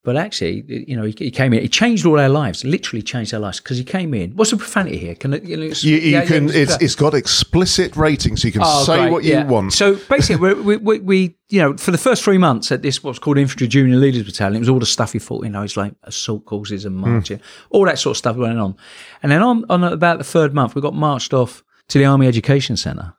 But 0.06 0.16
actually, 0.16 0.62
you 0.86 0.96
know, 0.96 1.02
he, 1.02 1.12
he 1.18 1.30
came 1.32 1.52
in. 1.52 1.62
He 1.62 1.68
changed 1.68 2.06
all 2.06 2.20
our 2.20 2.28
lives. 2.28 2.64
Literally 2.64 3.02
changed 3.02 3.34
our 3.34 3.40
lives 3.40 3.58
because 3.58 3.76
he 3.76 3.82
came 3.82 4.14
in. 4.14 4.36
What's 4.36 4.52
the 4.52 4.56
profanity 4.56 4.98
here? 4.98 5.16
Can 5.16 5.34
it, 5.34 5.42
you, 5.42 5.56
know, 5.56 5.64
it's- 5.64 5.82
You, 5.82 5.96
you 5.96 6.10
yeah, 6.12 6.22
yeah, 6.22 6.36
it's- 6.36 6.54
It's, 6.54 6.76
it's 6.80 6.94
got 6.94 7.12
explicit 7.12 7.96
ratings, 7.96 8.42
so 8.42 8.46
you 8.46 8.52
can 8.52 8.62
Oh, 8.64 8.84
say 8.84 8.98
great, 8.98 9.10
what 9.10 9.24
you 9.24 9.32
yeah. 9.32 9.46
want. 9.46 9.72
So 9.72 9.96
basically, 10.08 10.52
we, 10.52 10.76
we, 10.76 10.98
we, 11.00 11.36
you 11.48 11.60
know, 11.60 11.76
for 11.76 11.90
the 11.90 11.98
first 11.98 12.22
three 12.22 12.38
months 12.38 12.70
at 12.70 12.82
this 12.82 13.02
what's 13.02 13.18
called 13.18 13.36
Infantry 13.36 13.66
Junior 13.66 13.96
Leaders 13.96 14.22
Battalion, 14.22 14.54
it 14.54 14.60
was 14.60 14.68
all 14.68 14.78
the 14.78 14.86
stuff 14.86 15.12
you 15.12 15.18
thought, 15.18 15.42
you 15.42 15.50
know, 15.50 15.62
it's 15.62 15.76
like 15.76 15.92
assault 16.04 16.44
courses 16.44 16.84
and 16.84 16.94
hmm. 17.00 17.10
marching, 17.10 17.40
all 17.70 17.84
that 17.86 17.98
sort 17.98 18.12
of 18.12 18.18
stuff 18.18 18.36
going 18.36 18.58
on. 18.58 18.76
And 19.24 19.32
then 19.32 19.42
on, 19.42 19.64
on 19.68 19.82
about 19.82 20.18
the 20.18 20.24
third 20.24 20.54
month, 20.54 20.76
we 20.76 20.82
got 20.82 20.94
marched 20.94 21.34
off 21.34 21.64
to 21.88 21.98
the 21.98 22.04
Army 22.04 22.28
Education 22.28 22.76
Centre. 22.76 23.12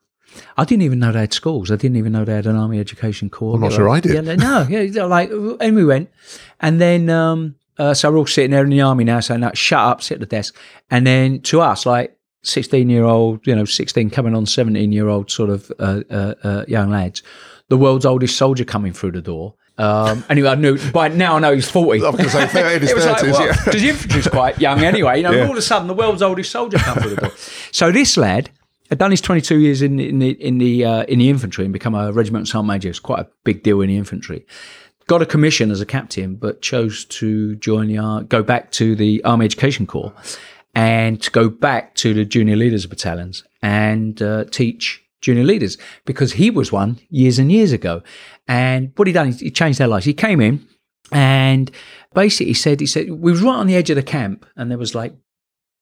I 0.58 0.66
didn't 0.66 0.84
even 0.84 1.00
know 1.00 1.12
they 1.12 1.20
had 1.22 1.34
schools. 1.34 1.72
I 1.72 1.76
didn't 1.76 1.98
even 1.98 2.12
know 2.12 2.26
they 2.26 2.34
had 2.36 2.46
an 2.46 2.56
army 2.56 2.80
education 2.80 3.30
corps. 3.30 3.56
I'm 3.56 3.62
not 3.62 3.74
sure 3.74 3.90
I 3.90 4.00
did. 4.00 4.26
Yeah, 4.26 4.36
no, 4.36 4.66
yeah, 4.70 5.04
like, 5.06 5.30
and 5.32 5.76
we 5.76 5.86
went, 5.86 6.10
and 6.60 6.80
then 6.82 7.10
um, 7.10 7.56
uh, 7.78 7.94
so 7.94 8.12
we're 8.12 8.18
all 8.18 8.26
sitting 8.28 8.52
there 8.52 8.64
in 8.64 8.70
the 8.70 8.82
army 8.82 9.04
now, 9.04 9.20
saying, 9.20 9.42
no, 9.42 9.52
"Shut 9.54 9.80
up, 9.80 10.02
sit 10.02 10.16
at 10.16 10.20
the 10.22 10.26
desk." 10.26 10.56
And 10.90 11.06
then 11.06 11.42
to 11.42 11.62
us, 11.62 11.86
like 11.86 12.18
sixteen-year-old, 12.44 13.46
you 13.48 13.56
know, 13.56 13.66
sixteen 13.66 14.10
coming 14.10 14.36
on 14.36 14.46
seventeen-year-old 14.46 15.30
sort 15.32 15.50
of 15.50 15.72
uh, 15.80 16.02
uh, 16.10 16.34
uh, 16.44 16.66
young 16.68 16.90
lads, 16.90 17.24
the 17.70 17.78
world's 17.78 18.06
oldest 18.06 18.36
soldier 18.38 18.66
coming 18.66 18.94
through 18.94 19.12
the 19.12 19.22
door. 19.22 19.54
Um, 19.80 20.24
anyway, 20.28 20.50
I 20.50 20.56
knew 20.56 20.80
by 20.92 21.08
now 21.10 21.36
I 21.36 21.40
know 21.40 21.54
he's 21.54 21.70
forty. 21.70 22.04
I 22.04 22.10
was 22.10 22.16
going 22.18 22.30
to 22.30 22.36
say, 22.36 22.48
fair 22.48 22.76
in 22.76 22.82
his 22.82 22.90
It 22.92 22.96
was 22.96 23.06
like, 23.06 23.18
30s, 23.18 23.32
well, 23.32 23.46
yeah. 23.46 23.64
because 23.66 23.82
the 23.82 23.90
infantry's 23.90 24.28
quite 24.28 24.60
young 24.60 24.80
anyway. 24.84 25.18
You 25.18 25.24
know, 25.24 25.32
Yeah. 25.38 25.44
all 25.46 25.52
of 25.52 25.58
a 25.58 25.62
sudden 25.62 25.88
the 25.88 25.94
world's 25.94 26.24
oldest 26.24 26.52
soldier 26.52 26.80
come 26.80 26.98
through 26.98 27.16
the 27.16 27.22
door. 27.22 27.32
So 27.72 27.92
this 27.92 28.18
lad 28.18 28.50
had 28.90 28.98
done 28.98 29.12
his 29.12 29.22
22 29.22 29.60
years 29.60 29.82
in, 29.82 30.00
in 30.00 30.20
the 30.20 30.30
in 30.32 30.58
the 30.58 30.86
uh, 30.86 31.04
in 31.04 31.20
the 31.20 31.30
infantry 31.30 31.66
and 31.66 31.74
become 31.74 31.96
a 31.96 32.12
regimental 32.12 32.46
sergeant 32.46 32.68
major. 32.68 32.90
It's 32.90 33.00
quite 33.00 33.20
a 33.20 33.28
big 33.44 33.64
deal 33.64 33.82
in 33.82 33.90
the 33.90 33.98
infantry. 33.98 34.46
Got 35.08 35.22
a 35.22 35.26
commission 35.26 35.72
as 35.72 35.80
a 35.80 35.86
captain, 35.86 36.36
but 36.36 36.62
chose 36.62 37.06
to 37.06 37.56
join 37.56 37.88
the 37.88 38.26
go 38.28 38.44
back 38.44 38.72
to 38.72 38.96
the 38.96 39.24
Army 39.24 39.46
Education 39.46 39.88
Corps 39.88 40.14
and 40.76 41.22
to 41.22 41.32
go 41.32 41.50
back 41.50 41.96
to 41.96 42.14
the 42.14 42.24
junior 42.24 42.56
leaders 42.56 42.86
battalions 42.86 43.44
and 43.62 44.22
uh, 44.22 44.46
teach 44.46 45.04
junior 45.22 45.44
leaders 45.44 45.78
because 46.06 46.34
he 46.34 46.52
was 46.52 46.72
one 46.72 47.00
years 47.10 47.40
and 47.40 47.52
years 47.52 47.72
ago. 47.72 48.04
And 48.48 48.92
what 48.96 49.08
he 49.08 49.14
done 49.14 49.30
is 49.30 49.40
he 49.40 49.50
changed 49.50 49.80
their 49.80 49.88
lives. 49.88 50.06
He 50.06 50.14
came 50.14 50.40
in 50.40 50.68
and 51.12 51.72
basically 52.14 52.54
said, 52.54 52.80
he 52.80 52.86
said, 52.86 53.10
we 53.10 53.32
was 53.32 53.42
right 53.42 53.56
on 53.56 53.68
the 53.68 53.76
edge 53.76 53.90
of 53.90 53.96
the 53.96 54.04
camp 54.04 54.46
and 54.56 54.70
there 54.70 54.78
was 54.78 54.94
like, 54.94 55.14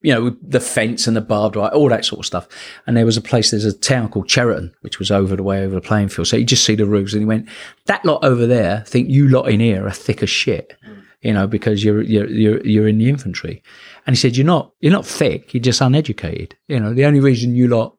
you 0.05 0.13
know, 0.13 0.37
the 0.39 0.59
fence 0.59 1.07
and 1.07 1.17
the 1.17 1.21
barbed 1.21 1.55
wire, 1.55 1.71
all 1.71 1.89
that 1.89 2.05
sort 2.05 2.19
of 2.19 2.27
stuff. 2.27 2.47
And 2.85 2.95
there 2.95 3.07
was 3.07 3.17
a 3.17 3.21
place, 3.21 3.49
there's 3.49 3.65
a 3.65 3.73
town 3.73 4.09
called 4.09 4.29
Cheriton, 4.29 4.71
which 4.81 4.99
was 4.99 5.09
over 5.09 5.35
the 5.35 5.41
way 5.41 5.63
over 5.63 5.73
the 5.73 5.81
playing 5.81 6.09
field. 6.09 6.27
So 6.27 6.37
you 6.37 6.45
just 6.45 6.63
see 6.63 6.75
the 6.75 6.85
roofs 6.85 7.13
and 7.13 7.23
he 7.23 7.25
went, 7.25 7.49
that 7.87 8.05
lot 8.05 8.23
over 8.23 8.45
there 8.45 8.83
think 8.85 9.09
you 9.09 9.27
lot 9.27 9.49
in 9.49 9.59
here 9.59 9.87
are 9.87 9.91
thick 9.91 10.21
as 10.21 10.29
shit, 10.29 10.77
you 11.21 11.33
know, 11.33 11.47
because 11.47 11.83
you're, 11.83 12.03
you're, 12.03 12.29
you're, 12.29 12.63
you're 12.63 12.87
in 12.87 12.99
the 12.99 13.09
infantry. 13.09 13.63
And 14.05 14.15
he 14.15 14.19
said, 14.19 14.37
you're 14.37 14.45
not, 14.45 14.73
you're 14.79 14.93
not 14.93 15.07
thick, 15.07 15.55
you're 15.55 15.63
just 15.63 15.81
uneducated. 15.81 16.55
You 16.67 16.79
know, 16.79 16.93
the 16.93 17.05
only 17.05 17.19
reason 17.19 17.55
you 17.55 17.67
lot 17.67 17.97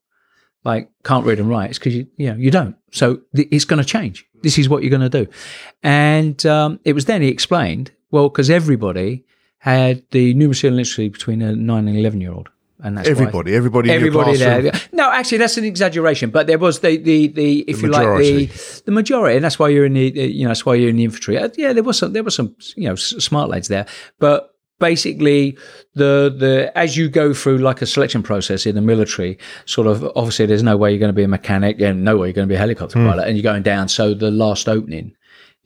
like 0.64 0.88
can't 1.02 1.26
read 1.26 1.40
and 1.40 1.48
write 1.48 1.70
is 1.70 1.78
because 1.78 1.94
you 1.94 2.08
you 2.16 2.28
know 2.28 2.34
you 2.34 2.50
don't 2.50 2.74
so 2.90 3.20
th- 3.36 3.46
it's 3.52 3.64
going 3.64 3.80
to 3.80 3.84
change 3.84 4.26
this 4.42 4.58
is 4.58 4.68
what 4.68 4.82
you're 4.82 4.90
going 4.90 5.08
to 5.08 5.24
do 5.24 5.30
and 5.84 6.44
um, 6.44 6.80
it 6.84 6.92
was 6.92 7.04
then 7.04 7.22
he 7.22 7.28
explained 7.28 7.92
well 8.10 8.28
because 8.28 8.50
everybody 8.50 9.24
had 9.58 10.02
the 10.10 10.34
numeracy 10.34 10.64
and 10.68 10.76
literacy 10.76 11.08
between 11.08 11.42
a 11.42 11.54
9 11.56 11.88
and 11.88 11.96
11 11.98 12.20
year 12.20 12.32
old 12.32 12.48
and 12.80 12.96
that's 12.98 13.08
why- 13.08 13.12
everybody, 13.12 13.54
everybody, 13.54 13.88
in 13.88 13.96
Everybody 13.96 14.36
there. 14.36 14.70
No, 14.92 15.10
actually, 15.10 15.38
that's 15.38 15.56
an 15.56 15.64
exaggeration. 15.64 16.28
But 16.30 16.46
there 16.46 16.58
was 16.58 16.80
the 16.80 16.98
the, 16.98 17.28
the 17.28 17.60
if 17.66 17.80
you 17.82 17.88
like 17.88 18.18
the 18.18 18.46
the 18.84 18.92
majority, 18.92 19.36
and 19.36 19.44
that's 19.44 19.58
why 19.58 19.68
you're 19.70 19.86
in 19.86 19.94
the 19.94 20.10
you 20.10 20.42
know 20.44 20.50
that's 20.50 20.66
why 20.66 20.74
you're 20.74 20.90
in 20.90 20.96
the 20.96 21.04
infantry. 21.04 21.38
Uh, 21.38 21.48
yeah, 21.56 21.72
there 21.72 21.82
was 21.82 21.96
some 21.98 22.12
there 22.12 22.22
was 22.22 22.34
some 22.34 22.54
you 22.76 22.86
know 22.86 22.94
smart 22.94 23.48
lads 23.48 23.68
there, 23.68 23.86
but 24.18 24.50
basically 24.78 25.56
the 25.94 26.32
the 26.38 26.70
as 26.76 26.98
you 26.98 27.08
go 27.08 27.32
through 27.32 27.56
like 27.58 27.80
a 27.80 27.86
selection 27.86 28.22
process 28.22 28.66
in 28.66 28.74
the 28.74 28.82
military, 28.82 29.38
sort 29.64 29.86
of 29.86 30.04
obviously 30.14 30.44
there's 30.44 30.62
no 30.62 30.76
way 30.76 30.90
you're 30.90 31.00
going 31.00 31.08
to 31.08 31.16
be 31.16 31.24
a 31.24 31.28
mechanic 31.28 31.80
and 31.80 32.04
no 32.04 32.18
way 32.18 32.26
you're 32.28 32.34
going 32.34 32.46
to 32.46 32.52
be 32.52 32.56
a 32.56 32.58
helicopter 32.58 32.98
Hmm. 32.98 33.06
pilot, 33.08 33.26
and 33.26 33.38
you're 33.38 33.42
going 33.42 33.62
down. 33.62 33.88
So 33.88 34.12
the 34.12 34.30
last 34.30 34.68
opening 34.68 35.15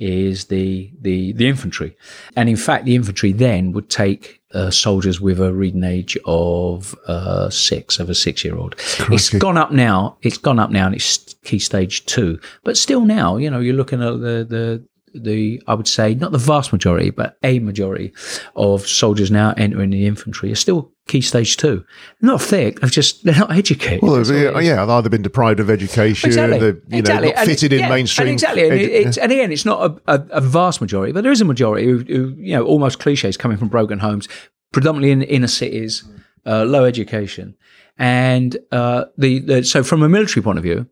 is 0.00 0.46
the 0.46 0.90
the 1.00 1.32
the 1.32 1.46
infantry, 1.46 1.96
and 2.36 2.48
in 2.48 2.56
fact 2.56 2.84
the 2.86 2.94
infantry 2.94 3.32
then 3.32 3.72
would 3.72 3.88
take 3.88 4.40
uh, 4.52 4.70
soldiers 4.70 5.20
with 5.20 5.40
a 5.40 5.52
reading 5.52 5.84
age 5.84 6.18
of 6.24 6.96
uh, 7.06 7.48
six 7.50 8.00
of 8.00 8.10
a 8.10 8.14
six 8.14 8.44
year 8.44 8.56
old. 8.56 8.74
It's 9.10 9.30
gone 9.30 9.56
up 9.56 9.70
now. 9.70 10.16
It's 10.22 10.38
gone 10.38 10.58
up 10.58 10.70
now, 10.70 10.86
and 10.86 10.94
it's 10.94 11.34
key 11.44 11.58
stage 11.58 12.04
two. 12.06 12.40
But 12.64 12.76
still 12.76 13.02
now, 13.02 13.36
you 13.36 13.50
know, 13.50 13.60
you're 13.60 13.74
looking 13.74 14.02
at 14.02 14.20
the 14.20 14.46
the 14.48 14.84
the 15.14 15.62
I 15.66 15.74
would 15.74 15.88
say 15.88 16.14
not 16.14 16.32
the 16.32 16.38
vast 16.38 16.72
majority, 16.72 17.10
but 17.10 17.36
a 17.42 17.58
majority 17.58 18.12
of 18.56 18.86
soldiers 18.86 19.30
now 19.30 19.54
entering 19.56 19.90
the 19.90 20.06
infantry 20.06 20.50
are 20.52 20.56
still 20.56 20.92
key 21.08 21.20
stage 21.20 21.56
two. 21.56 21.84
Not 22.20 22.40
thick. 22.40 22.80
They're 22.80 22.88
just 22.90 23.24
they're 23.24 23.34
not 23.38 23.50
educated. 23.52 24.02
Well, 24.02 24.22
they've, 24.22 24.54
all 24.54 24.62
yeah, 24.62 24.76
they've 24.80 24.90
either 24.90 25.08
been 25.08 25.22
deprived 25.22 25.60
of 25.60 25.68
education, 25.70 26.28
Exactly. 26.28 26.58
they're 26.58 26.74
you 26.88 26.98
exactly. 26.98 27.28
know 27.28 27.34
not 27.34 27.38
And- 27.40 27.48
fitted 27.50 27.72
in 27.72 27.78
yeah, 27.80 27.88
mainstream. 27.88 28.28
And 28.28 28.32
exactly. 28.34 28.62
And, 28.68 28.72
edu- 28.72 28.84
it- 28.84 29.06
it's, 29.08 29.18
and 29.18 29.32
again, 29.32 29.50
it's 29.52 29.64
not 29.64 30.00
a, 30.06 30.14
a, 30.14 30.26
a 30.32 30.40
vast 30.40 30.80
majority, 30.80 31.12
but 31.12 31.22
there 31.22 31.32
is 31.32 31.40
a 31.40 31.44
majority 31.44 31.86
who, 31.86 31.98
who 31.98 32.34
you 32.38 32.54
know, 32.54 32.64
almost 32.64 32.98
cliches 33.00 33.36
coming 33.36 33.56
from 33.56 33.68
broken 33.68 33.98
homes, 33.98 34.28
predominantly 34.72 35.10
in 35.10 35.22
inner 35.22 35.48
cities, 35.48 36.04
uh, 36.46 36.64
low 36.64 36.84
education. 36.84 37.56
And 37.98 38.56
uh, 38.72 39.04
the, 39.18 39.40
the 39.40 39.64
so 39.64 39.82
from 39.82 40.02
a 40.02 40.08
military 40.08 40.42
point 40.42 40.58
of 40.58 40.64
view, 40.64 40.86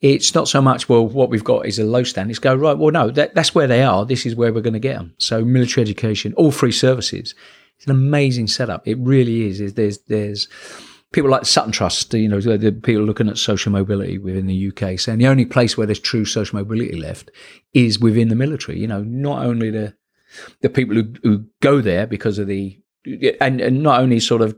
it's 0.00 0.34
not 0.34 0.48
so 0.48 0.62
much 0.62 0.88
well 0.88 1.06
what 1.06 1.28
we've 1.28 1.44
got 1.44 1.66
is 1.66 1.78
a 1.78 1.84
low 1.84 2.04
stand. 2.04 2.30
It's 2.30 2.38
go 2.38 2.54
right. 2.54 2.76
Well, 2.76 2.92
no, 2.92 3.10
that, 3.10 3.34
that's 3.34 3.54
where 3.54 3.66
they 3.66 3.82
are. 3.82 4.04
This 4.04 4.26
is 4.26 4.36
where 4.36 4.52
we're 4.52 4.60
going 4.60 4.74
to 4.74 4.78
get 4.78 4.96
them. 4.96 5.14
So 5.18 5.44
military 5.44 5.82
education, 5.82 6.34
all 6.34 6.52
free 6.52 6.72
services. 6.72 7.34
It's 7.76 7.86
an 7.86 7.92
amazing 7.92 8.48
setup. 8.48 8.86
It 8.86 8.98
really 8.98 9.46
is. 9.46 9.74
There's 9.74 9.98
there's 9.98 10.48
people 11.12 11.30
like 11.30 11.46
Sutton 11.46 11.72
Trust, 11.72 12.12
you 12.14 12.28
know, 12.28 12.40
the 12.40 12.58
the 12.58 12.72
people 12.72 13.02
looking 13.02 13.28
at 13.28 13.38
social 13.38 13.72
mobility 13.72 14.18
within 14.18 14.46
the 14.46 14.68
UK, 14.68 14.98
saying 14.98 15.18
the 15.18 15.26
only 15.26 15.46
place 15.46 15.76
where 15.76 15.86
there's 15.86 16.00
true 16.00 16.24
social 16.24 16.58
mobility 16.58 16.96
left 16.96 17.30
is 17.72 17.98
within 17.98 18.28
the 18.28 18.36
military. 18.36 18.78
You 18.78 18.86
know, 18.86 19.02
not 19.02 19.44
only 19.44 19.70
the 19.70 19.94
the 20.60 20.68
people 20.68 20.94
who, 20.94 21.12
who 21.22 21.44
go 21.60 21.80
there 21.80 22.06
because 22.06 22.38
of 22.38 22.46
the 22.46 22.78
and, 23.40 23.60
and 23.60 23.82
not 23.82 24.00
only 24.00 24.20
sort 24.20 24.42
of 24.42 24.56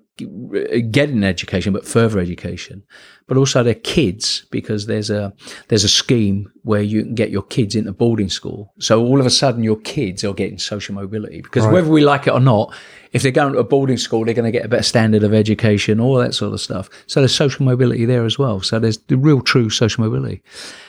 getting 0.90 1.16
an 1.18 1.24
education 1.24 1.72
but 1.72 1.86
further 1.86 2.18
education 2.18 2.82
but 3.26 3.36
also 3.36 3.62
their 3.62 3.74
kids 3.74 4.44
because 4.50 4.86
there's 4.86 5.08
a 5.10 5.32
there's 5.68 5.84
a 5.84 5.88
scheme 5.88 6.50
where 6.62 6.82
you 6.82 7.02
can 7.04 7.14
get 7.14 7.30
your 7.30 7.42
kids 7.42 7.74
into 7.76 7.92
boarding 7.92 8.28
school 8.28 8.72
so 8.78 9.02
all 9.04 9.20
of 9.20 9.26
a 9.26 9.30
sudden 9.30 9.62
your 9.64 9.76
kids 9.76 10.24
are 10.24 10.34
getting 10.34 10.58
social 10.58 10.94
mobility 10.94 11.40
because 11.40 11.66
whether 11.66 11.88
we 11.88 12.02
like 12.02 12.26
it 12.26 12.32
or 12.32 12.40
not 12.40 12.74
if 13.12 13.22
they're 13.22 13.32
going 13.32 13.52
to 13.52 13.58
a 13.58 13.64
boarding 13.64 13.96
school 13.96 14.24
they're 14.24 14.34
going 14.34 14.44
to 14.44 14.56
get 14.56 14.64
a 14.64 14.68
better 14.68 14.82
standard 14.82 15.22
of 15.22 15.32
education 15.32 16.00
all 16.00 16.16
that 16.16 16.34
sort 16.34 16.52
of 16.52 16.60
stuff 16.60 16.90
so 17.06 17.20
there's 17.20 17.34
social 17.34 17.64
mobility 17.64 18.04
there 18.04 18.24
as 18.24 18.38
well 18.38 18.60
so 18.60 18.78
there's 18.78 18.98
the 19.08 19.16
real 19.16 19.40
true 19.40 19.70
social 19.70 20.02
mobility 20.04 20.42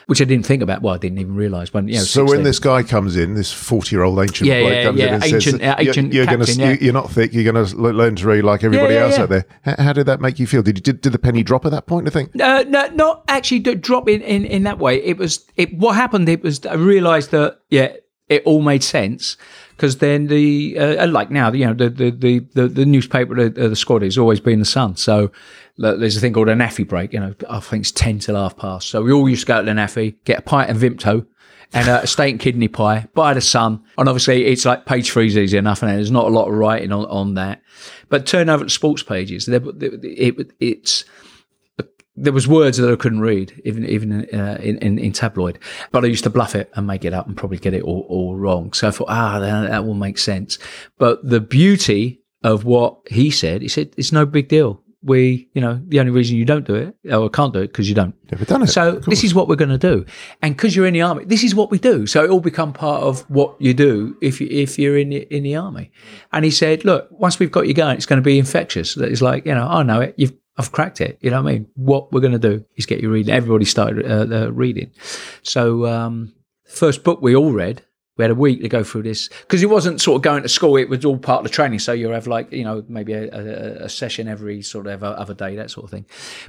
which 0.07 0.19
I 0.21 0.25
didn't 0.25 0.45
think 0.45 0.61
about 0.61 0.81
well 0.81 0.95
I 0.95 0.97
didn't 0.97 1.19
even 1.19 1.35
realize 1.35 1.73
when 1.73 1.87
you 1.87 1.95
know 1.95 1.99
So 2.01 2.25
16. 2.25 2.25
when 2.27 2.43
this 2.43 2.59
guy 2.59 2.83
comes 2.83 3.15
in, 3.15 3.35
this 3.35 3.53
forty-year-old 3.53 4.19
ancient 4.19 4.47
Yeah, 4.49 4.59
bloke 4.61 4.71
yeah, 4.73 4.83
comes 4.83 4.99
yeah, 4.99 5.05
in 5.07 5.13
and 5.13 5.23
ancient- 5.23 5.43
says, 5.43 5.61
uh, 5.61 5.75
"You're, 5.81 5.93
you're 5.93 6.25
going 6.25 6.39
captain, 6.39 6.55
to, 6.57 6.61
yeah. 6.61 6.77
you're 6.81 6.93
not 6.93 7.11
thick. 7.11 7.33
You're 7.33 7.49
going 7.49 7.65
to 7.65 7.75
learn 7.77 8.15
to 8.17 8.27
read 8.27 8.41
like 8.43 8.63
everybody 8.65 8.95
else 8.97 9.17
there." 9.27 9.45
How, 9.63 9.75
how 9.83 9.93
did 9.93 10.05
that 10.05 10.21
make 10.21 10.39
you 10.39 10.47
feel? 10.47 10.61
Did 10.61 10.77
you 10.77 10.81
did, 10.81 11.01
did 11.01 11.13
the 11.13 11.19
penny 11.19 11.43
drop 11.43 11.65
at 11.65 11.71
that 11.71 11.85
point? 11.85 12.07
I 12.07 12.11
think. 12.11 12.39
Uh, 12.39 12.63
no, 12.67 12.87
not 12.89 13.23
actually 13.27 13.59
drop 13.59 14.07
in, 14.07 14.21
in 14.21 14.45
in 14.45 14.63
that 14.63 14.79
way. 14.79 15.01
It 15.03 15.17
was 15.17 15.45
it. 15.55 15.73
What 15.77 15.95
happened? 15.95 16.27
It 16.29 16.43
was 16.43 16.65
I 16.65 16.73
realised 16.73 17.31
that 17.31 17.59
yeah, 17.69 17.93
it 18.29 18.43
all 18.45 18.61
made 18.61 18.83
sense 18.83 19.37
because 19.71 19.97
then 19.97 20.27
the 20.27 20.77
uh, 20.77 21.07
like 21.07 21.31
now 21.31 21.51
you 21.51 21.65
know 21.65 21.73
the 21.73 21.89
the 21.89 22.11
the 22.11 22.39
the, 22.53 22.67
the 22.67 22.85
newspaper 22.85 23.49
the, 23.49 23.69
the 23.69 23.75
squad 23.75 24.03
has 24.03 24.17
always 24.17 24.39
been 24.39 24.59
the 24.59 24.65
Sun. 24.65 24.95
So 24.95 25.31
there's 25.77 26.15
a 26.15 26.19
thing 26.19 26.33
called 26.33 26.49
a 26.49 26.53
NAAFI 26.55 26.87
break. 26.87 27.13
You 27.13 27.19
know, 27.19 27.35
I 27.49 27.59
think 27.59 27.81
it's 27.81 27.91
ten 27.91 28.19
till 28.19 28.35
half 28.35 28.55
past. 28.55 28.89
So 28.89 29.01
we 29.01 29.11
all 29.11 29.27
used 29.27 29.41
to 29.41 29.47
go 29.47 29.59
to 29.59 29.65
the 29.65 29.71
NAAFI, 29.71 30.15
get 30.23 30.39
a 30.39 30.41
pint 30.43 30.69
of 30.69 30.77
Vimto. 30.77 31.25
And 31.73 31.87
a 31.87 32.07
steak 32.07 32.31
and 32.31 32.39
kidney 32.39 32.67
pie 32.67 33.07
by 33.13 33.33
the 33.33 33.41
Sun. 33.41 33.83
And 33.97 34.09
obviously, 34.09 34.45
it's 34.45 34.65
like 34.65 34.85
page 34.85 35.11
three 35.11 35.27
is 35.27 35.37
easy 35.37 35.57
enough, 35.57 35.81
and 35.81 35.91
there's 35.91 36.11
not 36.11 36.25
a 36.25 36.29
lot 36.29 36.47
of 36.47 36.53
writing 36.53 36.91
on, 36.91 37.05
on 37.05 37.33
that. 37.35 37.61
But 38.09 38.25
turn 38.25 38.49
over 38.49 38.63
to 38.65 38.69
sports 38.69 39.03
pages, 39.03 39.47
it, 39.47 39.63
it, 39.63 40.51
it's 40.59 41.05
there 42.15 42.33
was 42.33 42.47
words 42.47 42.77
that 42.77 42.91
I 42.91 42.95
couldn't 42.95 43.21
read, 43.21 43.61
even 43.63 43.85
even 43.85 44.11
uh, 44.33 44.57
in, 44.61 44.77
in, 44.79 44.99
in, 44.99 45.11
tabloid. 45.13 45.57
But 45.91 46.03
I 46.03 46.07
used 46.07 46.25
to 46.25 46.29
bluff 46.29 46.55
it 46.55 46.69
and 46.75 46.85
make 46.85 47.05
it 47.05 47.13
up 47.13 47.25
and 47.27 47.37
probably 47.37 47.57
get 47.57 47.73
it 47.73 47.83
all, 47.83 48.05
all 48.09 48.35
wrong. 48.35 48.73
So 48.73 48.87
I 48.87 48.91
thought, 48.91 49.09
ah, 49.09 49.39
that, 49.39 49.69
that 49.69 49.85
will 49.85 49.93
make 49.93 50.17
sense. 50.17 50.59
But 50.97 51.27
the 51.27 51.39
beauty 51.39 52.21
of 52.43 52.65
what 52.65 52.99
he 53.09 53.31
said, 53.31 53.61
he 53.61 53.67
said, 53.67 53.93
it's 53.97 54.11
no 54.11 54.25
big 54.25 54.49
deal. 54.49 54.80
We, 55.03 55.49
you 55.53 55.61
know, 55.61 55.81
the 55.87 55.99
only 55.99 56.11
reason 56.11 56.37
you 56.37 56.45
don't 56.45 56.65
do 56.65 56.75
it, 56.75 56.95
or 57.11 57.29
can't 57.29 57.53
do 57.53 57.59
it, 57.59 57.67
because 57.67 57.89
you 57.89 57.95
don't. 57.95 58.13
Never 58.31 58.45
done 58.45 58.63
it. 58.63 58.67
So 58.67 58.99
this 59.07 59.23
is 59.23 59.33
what 59.33 59.47
we're 59.47 59.55
going 59.55 59.69
to 59.69 59.77
do, 59.77 60.05
and 60.41 60.55
because 60.55 60.75
you're 60.75 60.85
in 60.85 60.93
the 60.93 61.01
army, 61.01 61.25
this 61.25 61.43
is 61.43 61.55
what 61.55 61.71
we 61.71 61.79
do. 61.79 62.05
So 62.05 62.23
it 62.23 62.29
all 62.29 62.39
become 62.39 62.71
part 62.71 63.03
of 63.03 63.21
what 63.29 63.55
you 63.59 63.73
do 63.73 64.15
if 64.21 64.39
you 64.39 64.47
if 64.49 64.77
you're 64.77 64.97
in 64.97 65.09
the, 65.09 65.35
in 65.35 65.43
the 65.43 65.55
army. 65.55 65.91
And 66.31 66.45
he 66.45 66.51
said, 66.51 66.85
look, 66.85 67.07
once 67.11 67.39
we've 67.39 67.51
got 67.51 67.67
you 67.67 67.73
going, 67.73 67.97
it's 67.97 68.05
going 68.05 68.21
to 68.21 68.23
be 68.23 68.37
infectious. 68.37 68.95
It's 68.95 69.21
like 69.21 69.45
you 69.45 69.55
know, 69.55 69.67
I 69.67 69.83
know 69.83 70.01
it. 70.01 70.13
You've 70.17 70.33
I've 70.57 70.71
cracked 70.71 71.01
it. 71.01 71.17
You 71.21 71.31
know 71.31 71.41
what 71.41 71.49
I 71.49 71.53
mean? 71.53 71.67
What 71.75 72.11
we're 72.11 72.21
going 72.21 72.33
to 72.33 72.39
do 72.39 72.63
is 72.75 72.85
get 72.85 73.01
you 73.01 73.09
reading. 73.09 73.33
Everybody 73.33 73.65
started 73.65 74.05
uh, 74.05 74.35
uh, 74.35 74.51
reading. 74.51 74.91
So, 75.43 75.85
um, 75.87 76.33
first 76.65 77.03
book 77.03 77.21
we 77.21 77.35
all 77.35 77.51
read. 77.51 77.83
We 78.17 78.23
had 78.23 78.31
a 78.31 78.35
week 78.35 78.61
to 78.61 78.69
go 78.69 78.83
through 78.83 79.03
this 79.03 79.29
because 79.29 79.63
it 79.63 79.69
wasn't 79.69 80.01
sort 80.01 80.17
of 80.17 80.21
going 80.21 80.43
to 80.43 80.49
school. 80.49 80.75
It 80.77 80.89
was 80.89 81.05
all 81.05 81.17
part 81.17 81.39
of 81.39 81.43
the 81.43 81.49
training. 81.49 81.79
So 81.79 81.93
you 81.93 82.09
have 82.09 82.27
like 82.27 82.51
you 82.51 82.63
know 82.63 82.83
maybe 82.87 83.13
a, 83.13 83.29
a, 83.31 83.85
a 83.85 83.89
session 83.89 84.27
every 84.27 84.61
sort 84.61 84.87
of 84.87 85.03
other 85.03 85.33
day, 85.33 85.55
that 85.55 85.71
sort 85.71 85.85
of 85.85 85.91
thing. 85.91 86.05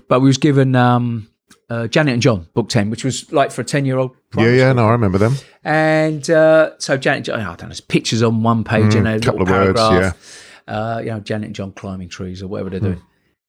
But 0.09 0.20
we 0.20 0.27
was 0.27 0.38
given 0.38 0.75
um, 0.75 1.29
uh, 1.70 1.87
Janet 1.87 2.14
and 2.14 2.22
John, 2.22 2.48
book 2.55 2.68
10, 2.68 2.90
which 2.90 3.05
was 3.05 3.33
like 3.33 3.51
for 3.53 3.61
a 3.61 3.64
10 3.64 3.85
year 3.85 3.98
old. 3.98 4.16
Yeah, 4.37 4.48
yeah, 4.48 4.70
school. 4.70 4.75
no, 4.75 4.88
I 4.88 4.92
remember 4.92 5.18
them. 5.18 5.37
And 5.64 6.29
uh, 6.29 6.72
so 6.79 6.96
Janet, 6.96 7.29
oh, 7.29 7.35
I 7.35 7.38
don't 7.38 7.62
know, 7.62 7.66
there's 7.68 7.81
pictures 7.81 8.22
on 8.22 8.42
one 8.42 8.64
page 8.64 8.94
mm, 8.94 8.98
and 8.98 9.09
a 9.09 9.20
couple 9.20 9.42
of 9.42 9.48
paragraph. 9.48 9.92
words, 9.92 10.16
yeah. 10.68 10.75
Uh, 10.75 10.98
you 10.98 11.11
know, 11.11 11.20
Janet 11.20 11.46
and 11.46 11.55
John 11.55 11.72
climbing 11.72 12.09
trees 12.09 12.42
or 12.42 12.48
whatever 12.48 12.70
they're 12.70 12.81
mm. 12.81 12.94
doing 12.94 13.03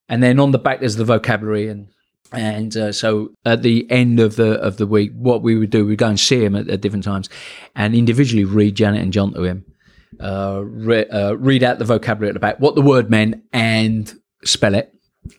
and 0.09 0.21
then 0.21 0.39
on 0.39 0.51
the 0.51 0.59
back 0.59 0.79
there's 0.79 0.95
the 0.95 1.05
vocabulary 1.05 1.69
and 1.69 1.87
and 2.33 2.75
uh, 2.75 2.91
so 2.91 3.31
at 3.45 3.61
the 3.61 3.89
end 3.91 4.19
of 4.19 4.35
the 4.35 4.59
of 4.59 4.77
the 4.77 4.87
week, 4.87 5.11
what 5.13 5.43
we 5.43 5.55
would 5.55 5.69
do, 5.69 5.85
we'd 5.85 5.99
go 5.99 6.07
and 6.07 6.19
see 6.19 6.43
him 6.43 6.55
at, 6.55 6.67
at 6.67 6.81
different 6.81 7.05
times, 7.05 7.29
and 7.75 7.93
individually 7.93 8.43
read 8.43 8.75
Janet 8.75 9.01
and 9.01 9.13
John 9.13 9.33
to 9.33 9.43
him, 9.43 9.65
uh, 10.19 10.61
re- 10.63 11.05
uh, 11.05 11.33
read 11.33 11.63
out 11.63 11.79
the 11.79 11.85
vocabulary 11.85 12.29
at 12.29 12.33
the 12.33 12.39
back, 12.39 12.59
what 12.59 12.75
the 12.75 12.81
word 12.81 13.09
meant, 13.09 13.43
and 13.53 14.11
spell 14.43 14.73
it. 14.73 14.93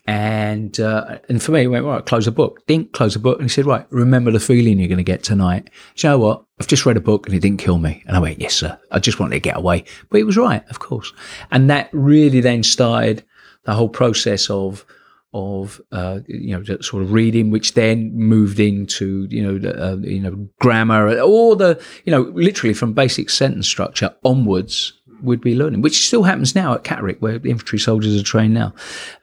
And 0.07 0.79
uh, 0.79 1.19
and 1.29 1.43
for 1.43 1.51
me, 1.51 1.61
he 1.61 1.67
went 1.67 1.85
right, 1.85 2.05
close 2.05 2.25
the 2.25 2.31
book. 2.31 2.65
Didn't 2.65 2.93
close 2.93 3.13
the 3.13 3.19
book, 3.19 3.39
and 3.39 3.49
he 3.49 3.53
said, 3.53 3.65
right, 3.65 3.85
remember 3.89 4.31
the 4.31 4.39
feeling 4.39 4.79
you're 4.79 4.87
going 4.87 4.97
to 4.97 5.03
get 5.03 5.21
tonight. 5.21 5.69
you 5.97 6.09
know 6.09 6.17
what? 6.17 6.45
I've 6.59 6.67
just 6.67 6.85
read 6.85 6.97
a 6.97 7.01
book, 7.01 7.27
and 7.27 7.35
it 7.35 7.41
didn't 7.41 7.59
kill 7.59 7.77
me. 7.77 8.03
And 8.07 8.15
I 8.15 8.19
went, 8.19 8.39
yes, 8.39 8.55
sir. 8.55 8.79
I 8.91 8.99
just 8.99 9.19
wanted 9.19 9.35
to 9.35 9.39
get 9.41 9.57
away, 9.57 9.83
but 10.09 10.17
he 10.17 10.23
was 10.23 10.37
right, 10.37 10.63
of 10.69 10.79
course. 10.79 11.11
And 11.51 11.69
that 11.69 11.89
really 11.91 12.39
then 12.39 12.63
started 12.63 13.23
the 13.65 13.73
whole 13.73 13.89
process 13.89 14.49
of 14.49 14.85
of 15.35 15.81
uh, 15.91 16.21
you 16.27 16.57
know 16.57 16.63
sort 16.79 17.03
of 17.03 17.11
reading, 17.11 17.51
which 17.51 17.73
then 17.73 18.15
moved 18.15 18.59
into 18.59 19.27
you 19.29 19.43
know 19.43 19.69
uh, 19.69 19.97
you 19.97 20.21
know 20.21 20.47
grammar, 20.59 21.19
all 21.19 21.55
the 21.55 21.79
you 22.05 22.11
know 22.11 22.21
literally 22.33 22.73
from 22.73 22.93
basic 22.93 23.29
sentence 23.29 23.67
structure 23.67 24.15
onwards 24.23 24.93
would 25.21 25.41
be 25.41 25.53
learning, 25.53 25.81
which 25.81 26.07
still 26.07 26.23
happens 26.23 26.55
now 26.55 26.73
at 26.73 26.83
Catterick, 26.83 27.19
where 27.19 27.35
infantry 27.35 27.79
soldiers 27.79 28.19
are 28.19 28.23
trained 28.23 28.53
now, 28.53 28.73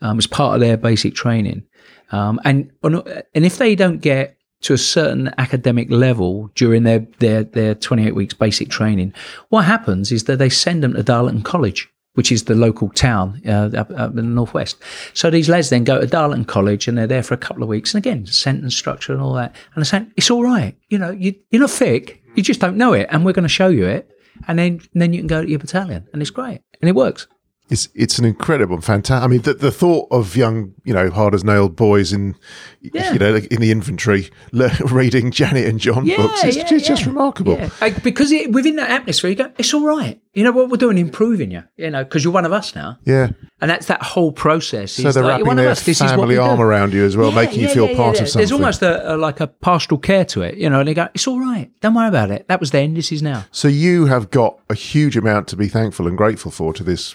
um, 0.03 0.19
as 0.19 0.27
part 0.27 0.55
of 0.55 0.61
their 0.61 0.77
basic 0.77 1.15
training. 1.15 1.65
Um, 2.11 2.39
and 2.45 2.71
and 2.85 3.45
if 3.47 3.57
they 3.57 3.75
don't 3.75 4.03
get 4.03 4.37
to 4.63 4.75
a 4.75 4.79
certain 4.79 5.33
academic 5.39 5.91
level 5.91 6.51
during 6.55 6.85
their, 6.85 7.01
their, 7.19 7.43
their 7.43 7.75
28 7.75 8.15
weeks 8.15 8.35
basic 8.35 8.69
training, 8.69 9.13
what 9.49 9.65
happens 9.65 10.13
is 10.13 10.25
that 10.25 10.39
they 10.39 10.49
send 10.49 10.85
them 10.85 10.95
to 10.95 11.03
Darlington 11.03 11.43
College 11.43 11.92
which 12.15 12.31
is 12.31 12.45
the 12.45 12.55
local 12.55 12.91
town 12.91 13.41
uh, 13.47 13.71
up, 13.77 13.91
up, 13.91 14.11
in 14.11 14.17
the 14.17 14.23
northwest. 14.23 14.77
So 15.15 15.31
these 15.31 15.49
lads 15.49 15.71
then 15.71 15.85
go 15.85 16.01
to 16.01 16.07
Darlington 16.07 16.45
College 16.45 16.87
and 16.89 16.97
they're 16.97 17.07
there 17.07 17.23
for 17.23 17.35
a 17.35 17.39
couple 17.39 17.63
of 17.63 17.69
weeks. 17.69 17.95
And 17.95 18.05
again, 18.05 18.27
sentence 18.27 18.77
structure 18.77 19.13
and 19.13 19.23
all 19.23 19.33
that. 19.35 19.57
And 19.75 19.85
they're 19.85 20.07
it's 20.17 20.31
all 20.31 20.45
right. 20.45 20.77
You 20.89 20.99
know, 20.99 21.11
you, 21.11 21.35
you're 21.51 21.61
not 21.61 21.71
thick. 21.71 22.23
You 22.35 22.43
just 22.43 22.61
don't 22.61 22.77
know 22.77 22.93
it. 22.93 23.09
And 23.11 23.25
we're 23.25 23.33
going 23.33 23.45
to 23.45 23.49
show 23.49 23.69
you 23.69 23.87
it. 23.87 24.11
And 24.49 24.59
then, 24.59 24.81
and 24.93 25.03
then 25.03 25.13
you 25.13 25.21
can 25.21 25.27
go 25.27 25.43
to 25.43 25.49
your 25.49 25.59
battalion. 25.59 26.07
And 26.13 26.21
it's 26.21 26.31
great. 26.31 26.61
And 26.81 26.89
it 26.89 26.95
works 26.95 27.27
it's 27.73 27.89
it's 27.95 28.19
an 28.19 28.27
incredible, 28.27 28.81
fantastic. 28.81 29.25
I 29.25 29.27
mean, 29.27 29.43
the, 29.43 29.55
the 29.55 29.73
thought 29.73 30.07
of 30.11 30.37
young, 30.37 30.75
you 30.85 30.93
know, 30.93 31.11
hard 31.11 31.35
as 31.35 31.43
nailed 31.43 31.75
boys 31.75 32.13
in, 32.13 32.37
yeah. 32.83 33.13
you 33.13 33.19
know, 33.19 33.37
in 33.37 33.61
the 33.61 33.71
infantry 33.71 34.31
reading 34.53 35.31
Janet 35.31 35.67
and 35.67 35.81
John 35.81 36.05
yeah, 36.05 36.19
books, 36.19 36.45
it's, 36.45 36.57
yeah, 36.57 36.79
just 36.79 37.07
remarkable. 37.07 37.59
because 38.05 38.31
it, 38.31 38.53
within 38.53 38.77
that 38.77 38.91
atmosphere, 38.91 39.31
you 39.31 39.37
go, 39.37 39.51
it's 39.57 39.73
all 39.73 39.85
right. 39.85 40.21
You 40.35 40.45
know 40.45 40.53
what 40.53 40.69
we're 40.69 40.77
doing, 40.77 40.99
improving 40.99 41.51
you. 41.51 41.65
You 41.77 41.91
know, 41.91 42.05
because 42.05 42.25
you're 42.25 42.33
one 42.33 42.45
of 42.45 42.53
us 42.53 42.75
now. 42.75 42.99
Yeah, 43.05 43.31
and 43.63 43.71
that's 43.71 43.87
that 43.87 44.03
whole 44.03 44.33
process. 44.33 44.93
So 44.93 45.13
they're 45.13 45.23
like, 45.23 45.45
wrapping 45.45 45.57
their 45.57 45.75
family 45.75 46.37
arm 46.37 46.57
do. 46.57 46.63
around 46.63 46.93
you 46.93 47.05
as 47.05 47.17
well, 47.17 47.31
making 47.33 47.61
you 47.61 47.69
feel 47.69 47.95
part 47.95 48.21
of 48.21 48.29
something. 48.29 48.41
There's 48.41 48.53
almost 48.53 48.83
a, 48.83 49.15
a, 49.15 49.17
like 49.17 49.41
a 49.41 49.47
pastoral 49.47 49.99
care 49.99 50.25
to 50.27 50.43
it. 50.43 50.57
You 50.57 50.69
know, 50.69 50.81
and 50.81 50.89
they 50.89 50.95
go, 50.95 51.09
it's 51.15 51.29
all 51.29 51.39
right. 51.39 51.71
Don't 51.81 51.95
worry 51.95 52.09
about 52.09 52.31
it. 52.31 52.49
That 52.49 52.61
was 52.61 52.71
then. 52.71 52.95
This 52.95 53.13
is 53.13 53.23
now. 53.23 53.45
So 53.51 53.69
you 53.69 54.07
have 54.07 54.31
got 54.31 54.59
a 54.69 54.75
huge 54.75 55.17
amount 55.17 55.49
to 55.49 55.57
be 55.57 55.69
thankful 55.69 56.09
and 56.09 56.17
grateful 56.17 56.51
for 56.51 56.73
to 56.73 56.83
this. 56.83 57.15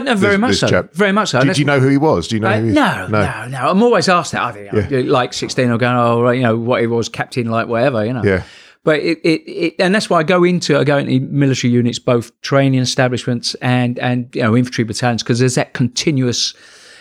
Uh, 0.00 0.04
no, 0.04 0.14
very 0.14 0.32
this, 0.32 0.40
much 0.40 0.50
this 0.50 0.60
so. 0.60 0.68
Chap. 0.68 0.92
Very 0.94 1.12
much 1.12 1.30
so. 1.30 1.40
Do, 1.40 1.52
do, 1.52 1.60
you 1.60 1.64
know 1.64 1.80
who 1.80 1.88
he 1.88 1.96
was? 1.96 2.28
Do 2.28 2.36
you 2.36 2.40
know? 2.40 2.48
Uh, 2.48 2.60
no, 2.60 3.06
no, 3.08 3.20
no, 3.20 3.48
no, 3.48 3.70
I'm 3.70 3.82
always 3.82 4.08
asked 4.08 4.32
that. 4.32 4.42
I 4.42 4.52
think 4.52 4.90
yeah. 4.90 5.00
like 5.10 5.32
16 5.32 5.70
or 5.70 5.78
going, 5.78 5.96
oh, 5.96 6.22
right, 6.22 6.36
you 6.36 6.42
know, 6.42 6.56
what 6.56 6.80
he 6.80 6.86
was, 6.86 7.08
captain, 7.08 7.50
like 7.50 7.68
whatever. 7.68 8.04
You 8.04 8.12
know. 8.12 8.22
Yeah. 8.24 8.42
But 8.84 9.00
it, 9.00 9.18
it, 9.18 9.42
it, 9.50 9.74
and 9.78 9.94
that's 9.94 10.08
why 10.08 10.20
I 10.20 10.22
go 10.22 10.44
into 10.44 10.78
I 10.78 10.84
go 10.84 10.98
into 10.98 11.20
military 11.26 11.72
units, 11.72 11.98
both 11.98 12.38
training 12.40 12.80
establishments 12.80 13.54
and 13.56 13.98
and 13.98 14.34
you 14.34 14.42
know 14.42 14.56
infantry 14.56 14.84
battalions, 14.84 15.22
because 15.22 15.40
there's 15.40 15.56
that 15.56 15.74
continuous. 15.74 16.54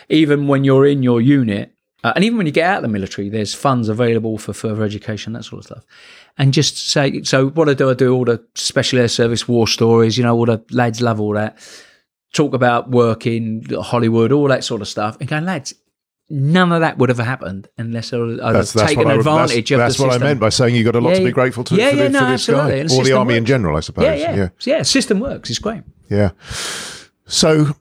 Even 0.10 0.48
when 0.48 0.64
you're 0.64 0.86
in 0.86 1.04
your 1.04 1.20
unit, 1.20 1.74
uh, 2.04 2.14
and 2.16 2.24
even 2.24 2.38
when 2.38 2.46
you 2.46 2.52
get 2.52 2.70
out 2.70 2.78
of 2.78 2.82
the 2.84 2.88
military, 2.88 3.30
there's 3.30 3.54
funds 3.54 3.90
available 3.90 4.38
for 4.38 4.54
further 4.54 4.84
education, 4.84 5.34
that 5.34 5.44
sort 5.44 5.60
of 5.60 5.66
stuff 5.66 5.86
and 6.38 6.54
just 6.54 6.90
say, 6.90 7.24
so 7.24 7.50
what 7.50 7.68
I 7.68 7.74
do, 7.74 7.90
I 7.90 7.94
do 7.94 8.14
all 8.14 8.26
the 8.26 8.44
special 8.56 9.00
air 9.00 9.08
service 9.08 9.48
war 9.48 9.68
stories, 9.68 10.18
you 10.18 10.24
know, 10.24 10.36
all 10.36 10.46
the 10.46 10.64
lads 10.72 11.02
love 11.02 11.20
all 11.20 11.34
that. 11.34 11.58
Talk 12.38 12.54
about 12.54 12.92
working, 12.92 13.66
Hollywood, 13.82 14.32
all 14.32 14.48
that 14.50 14.64
sort 14.64 14.82
of 14.82 14.88
stuff. 14.88 15.18
And 15.20 15.28
going, 15.28 15.44
lads, 15.44 15.74
none 16.30 16.72
of 16.72 16.82
that 16.82 17.00
would 17.00 17.10
have 17.10 17.18
happened 17.18 17.68
unless 17.80 18.14
I 18.14 18.18
would 18.18 18.40
have 18.40 18.70
taken 18.70 19.10
advantage 19.10 19.72
would, 19.72 19.80
that's, 19.80 19.96
of 19.96 19.98
that's 19.98 20.00
what 20.00 20.12
I 20.12 20.20
meant 20.20 20.40
by 20.40 20.50
saying 20.50 20.76
you 20.76 20.84
got 20.84 20.96
a 20.96 21.02
lot 21.02 21.14
yeah, 21.14 21.20
to 21.20 21.26
be 21.26 21.32
grateful 21.32 21.64
to 21.64 21.76
yeah, 21.76 21.90
for, 21.90 21.96
yeah, 21.96 22.04
the, 22.04 22.10
no, 22.10 22.20
for 22.20 22.26
this 22.26 22.50
absolutely. 22.50 22.88
guy. 22.90 22.96
Or 22.96 23.04
the 23.04 23.14
army 23.14 23.34
works. 23.34 23.38
in 23.40 23.46
general, 23.46 23.76
I 23.76 23.80
suppose. 23.80 24.06
Yeah, 24.06 24.14
yeah. 24.14 24.36
Yeah, 24.36 24.50
yeah 24.66 24.82
system 24.84 25.20
works. 25.20 25.50
It's 25.50 25.58
great. 25.58 25.82
Yeah. 26.12 26.30
So 27.26 27.76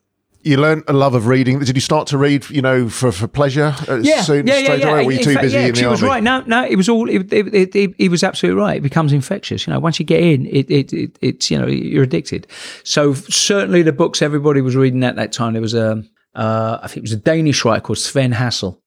you 0.47 0.57
learned 0.57 0.83
a 0.87 0.93
love 0.93 1.13
of 1.13 1.27
reading. 1.27 1.59
Did 1.59 1.75
you 1.75 1.81
start 1.81 2.07
to 2.07 2.17
read, 2.17 2.49
you 2.49 2.61
know, 2.61 2.89
for, 2.89 3.11
for 3.11 3.27
pleasure 3.27 3.75
uh, 3.87 3.99
yeah, 4.01 4.21
soon, 4.21 4.47
yeah, 4.47 4.63
straight 4.63 4.79
yeah, 4.79 4.89
away? 4.89 5.05
Were 5.05 5.11
you 5.11 5.17
in 5.19 5.23
too 5.23 5.33
fact, 5.33 5.43
busy 5.43 5.57
yeah, 5.57 5.67
in 5.67 5.75
the 5.75 5.87
was 5.89 6.01
right. 6.01 6.23
No, 6.23 6.41
no, 6.47 6.65
it 6.65 6.75
was 6.75 6.87
all. 6.89 7.09
It, 7.09 7.31
it, 7.31 7.75
it, 7.75 7.95
it, 7.97 8.09
was 8.09 8.23
absolutely 8.23 8.59
right. 8.59 8.77
It 8.77 8.81
becomes 8.81 9.13
infectious. 9.13 9.67
You 9.67 9.73
know, 9.73 9.79
once 9.79 9.99
you 9.99 10.05
get 10.05 10.21
in, 10.21 10.45
it, 10.47 10.71
it, 10.71 10.93
it, 10.93 11.19
it's 11.21 11.51
you 11.51 11.59
know 11.59 11.67
you're 11.67 12.03
addicted. 12.03 12.47
So 12.83 13.13
certainly 13.13 13.81
the 13.81 13.91
books 13.91 14.21
everybody 14.21 14.61
was 14.61 14.75
reading 14.75 15.03
at 15.03 15.17
that 15.17 15.31
time. 15.31 15.53
There 15.53 15.61
was 15.61 15.73
a, 15.73 16.03
uh, 16.33 16.79
I 16.81 16.87
think 16.87 16.97
it 16.97 17.03
was 17.03 17.13
a 17.13 17.17
Danish 17.17 17.65
writer 17.65 17.81
called 17.81 17.99
Sven 17.99 18.31
Hassel, 18.31 18.81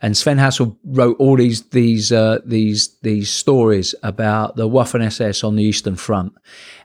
and 0.00 0.16
Sven 0.16 0.38
Hassel 0.38 0.78
wrote 0.84 1.16
all 1.18 1.36
these 1.36 1.62
these 1.68 2.10
uh, 2.10 2.38
these 2.44 2.96
these 3.02 3.30
stories 3.30 3.94
about 4.02 4.56
the 4.56 4.68
Waffen 4.68 5.04
SS 5.04 5.44
on 5.44 5.56
the 5.56 5.62
Eastern 5.62 5.96
Front, 5.96 6.32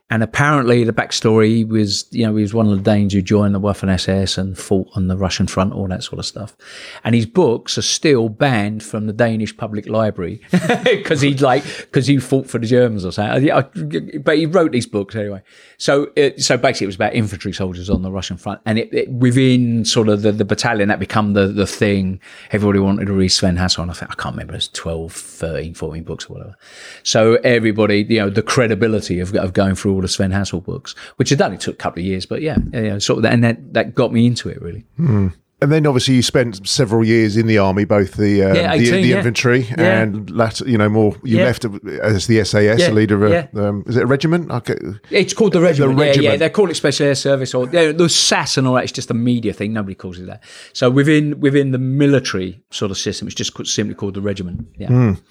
and 0.09 0.23
apparently, 0.23 0.85
the 0.85 0.93
backstory 0.93 1.67
was, 1.67 2.07
you 2.11 2.25
know, 2.25 2.33
he 2.33 2.41
was 2.41 2.53
one 2.53 2.65
of 2.65 2.77
the 2.77 2.91
Danes 2.91 3.11
who 3.11 3.21
joined 3.21 3.53
the 3.53 3.59
Waffen 3.59 3.89
SS 3.89 4.37
and 4.37 4.57
fought 4.57 4.87
on 4.95 5.07
the 5.07 5.17
Russian 5.17 5.47
front, 5.47 5.73
all 5.73 5.85
that 5.89 6.01
sort 6.01 6.19
of 6.19 6.25
stuff. 6.25 6.55
And 7.03 7.13
his 7.13 7.25
books 7.25 7.77
are 7.77 7.81
still 7.81 8.29
banned 8.29 8.83
from 8.83 9.07
the 9.07 9.11
Danish 9.11 9.55
public 9.57 9.85
library 9.89 10.39
because 10.85 11.19
he 11.19 11.33
like 11.33 11.65
because 11.65 12.07
he 12.07 12.19
fought 12.19 12.49
for 12.49 12.57
the 12.57 12.67
Germans 12.67 13.03
or 13.03 13.11
something. 13.11 14.21
But 14.23 14.37
he 14.37 14.45
wrote 14.45 14.71
these 14.71 14.85
books 14.85 15.13
anyway. 15.13 15.41
So, 15.77 16.09
it, 16.15 16.41
so 16.41 16.55
basically, 16.55 16.85
it 16.85 16.87
was 16.87 16.95
about 16.95 17.13
infantry 17.13 17.51
soldiers 17.51 17.89
on 17.89 18.01
the 18.01 18.11
Russian 18.11 18.37
front, 18.37 18.61
and 18.65 18.79
it, 18.79 18.93
it, 18.93 19.09
within 19.09 19.83
sort 19.83 20.07
of 20.07 20.21
the, 20.21 20.31
the 20.31 20.45
battalion 20.45 20.87
that 20.87 20.99
become 20.99 21.33
the 21.33 21.47
the 21.47 21.67
thing. 21.67 22.21
Everybody 22.51 22.79
wanted 22.79 23.07
to 23.07 23.13
read 23.13 23.27
Sven 23.27 23.57
Hassel, 23.57 23.81
and 23.81 23.91
I 23.91 23.93
think 23.93 24.09
I 24.09 24.15
can't 24.15 24.35
remember, 24.35 24.55
it's 24.55 24.69
12, 24.69 25.11
13, 25.11 25.73
14 25.73 26.03
books 26.03 26.29
or 26.29 26.33
whatever. 26.35 26.55
So 27.03 27.35
everybody, 27.43 28.05
you 28.07 28.19
know, 28.19 28.29
the 28.29 28.41
credibility 28.41 29.19
of, 29.19 29.35
of 29.35 29.51
going 29.51 29.75
through 29.75 29.96
all 29.97 30.01
the 30.01 30.07
Sven 30.07 30.31
Hassel 30.31 30.61
books, 30.61 30.93
which 31.17 31.29
had 31.29 31.39
done 31.39 31.53
it 31.53 31.59
took 31.59 31.73
a 31.73 31.77
couple 31.77 31.99
of 31.99 32.05
years, 32.05 32.25
but 32.25 32.41
yeah, 32.41 32.57
yeah, 32.71 32.99
sort 32.99 33.19
of, 33.19 33.25
and 33.25 33.43
that 33.43 33.73
that 33.73 33.95
got 33.95 34.13
me 34.13 34.25
into 34.27 34.47
it 34.49 34.61
really. 34.61 34.85
Mm. 34.99 35.33
And 35.59 35.71
then 35.71 35.87
obviously 35.87 36.13
you 36.13 36.21
spent 36.21 36.67
several 36.67 37.03
years 37.03 37.35
in 37.35 37.47
the 37.47 37.57
army, 37.57 37.83
both 37.83 38.13
the 38.13 38.43
um, 38.43 38.55
yeah, 38.55 38.73
18, 38.73 38.85
the, 38.85 38.91
the 38.91 39.07
yeah. 39.07 39.17
infantry 39.17 39.61
yeah. 39.61 40.01
and 40.01 40.29
later, 40.29 40.69
you 40.69 40.77
know, 40.77 40.87
more. 40.87 41.15
You 41.23 41.37
left 41.37 41.65
as 41.65 42.27
the 42.27 42.43
SAS, 42.45 42.87
a 42.87 42.91
leader 42.91 43.25
of 43.25 43.57
um, 43.57 43.83
is 43.87 43.97
it 43.97 44.03
a 44.03 44.05
regiment? 44.05 44.51
Okay. 44.51 44.77
It's 45.09 45.33
called 45.33 45.53
the 45.53 45.61
regiment. 45.61 45.97
The 45.97 46.05
regiment. 46.05 46.31
Yeah, 46.31 46.37
they 46.37 46.51
call 46.51 46.69
it 46.69 46.75
Special 46.75 47.07
Air 47.07 47.15
Service 47.15 47.55
or 47.55 47.65
the 47.65 48.07
SAS 48.07 48.57
and 48.57 48.67
all 48.67 48.75
that. 48.75 48.83
It's 48.83 48.91
just 48.91 49.09
a 49.09 49.15
media 49.15 49.51
thing. 49.51 49.73
Nobody 49.73 49.95
calls 49.95 50.19
it 50.19 50.27
that. 50.27 50.43
So 50.73 50.91
within 50.91 51.39
within 51.39 51.71
the 51.71 51.79
military 51.79 52.61
sort 52.69 52.91
of 52.91 52.97
system, 52.99 53.27
it's 53.27 53.33
just 53.33 53.57
simply 53.65 53.95
called 53.95 54.13
the 54.13 54.21
regiment. 54.21 54.67
Yeah. 54.77 54.89
Mm. 54.89 55.21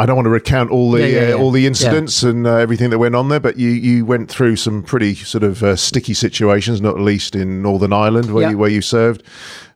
I 0.00 0.06
don't 0.06 0.16
want 0.16 0.24
to 0.24 0.30
recount 0.30 0.70
all 0.70 0.90
the 0.90 1.00
Yeah, 1.00 1.06
yeah, 1.06 1.20
uh, 1.20 1.28
yeah. 1.28 1.34
all 1.34 1.50
the 1.50 1.66
incidents 1.66 2.22
and 2.22 2.46
uh, 2.46 2.56
everything 2.56 2.88
that 2.88 2.98
went 2.98 3.14
on 3.14 3.28
there, 3.28 3.38
but 3.38 3.58
you 3.58 3.68
you 3.68 4.06
went 4.06 4.30
through 4.30 4.56
some 4.56 4.82
pretty 4.82 5.14
sort 5.14 5.44
of 5.44 5.62
uh, 5.62 5.76
sticky 5.76 6.14
situations, 6.14 6.80
not 6.80 6.98
least 6.98 7.36
in 7.36 7.60
Northern 7.60 7.92
Ireland 7.92 8.32
where 8.32 8.50
you 8.50 8.56
where 8.56 8.70
you 8.70 8.80
served. 8.80 9.22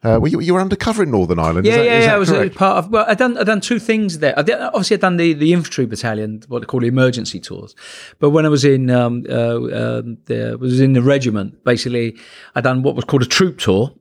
Uh, 0.03 0.19
were 0.21 0.29
you, 0.29 0.41
you 0.41 0.53
were 0.53 0.61
undercover 0.61 1.03
in 1.03 1.11
Northern 1.11 1.39
Ireland? 1.39 1.67
Yeah, 1.67 1.73
is 1.73 1.79
that, 1.79 1.85
yeah, 1.87 2.01
yeah. 2.01 2.15
I 2.15 2.19
was 2.19 2.31
a 2.31 2.51
part 2.51 2.77
of. 2.79 2.91
Well, 2.91 3.07
I 3.09 3.15
done 3.15 3.39
I 3.39 3.45
done 3.45 3.61
two 3.61 3.79
things 3.79 4.19
there. 4.19 4.39
I 4.39 4.43
did, 4.43 4.61
obviously, 4.61 4.97
I 4.97 5.01
done 5.01 5.17
the, 5.17 5.33
the 5.33 5.53
infantry 5.55 5.87
battalion, 5.87 6.43
what 6.49 6.61
they 6.61 6.67
call 6.67 6.81
the 6.81 6.89
emergency 6.89 7.41
tours. 7.41 7.75
But 8.19 8.31
when 8.31 8.45
I 8.45 8.51
was 8.51 8.65
in 8.65 8.91
um, 8.91 9.25
uh, 9.29 9.57
um, 9.57 10.19
the, 10.27 10.59
was 10.61 10.81
in 10.81 10.93
the 10.93 11.03
regiment, 11.03 11.65
basically, 11.65 12.19
I 12.55 12.61
done 12.61 12.83
what 12.83 12.97
was 12.97 13.05
called 13.05 13.23
a 13.23 13.27
troop 13.27 13.59
tour. 13.59 13.93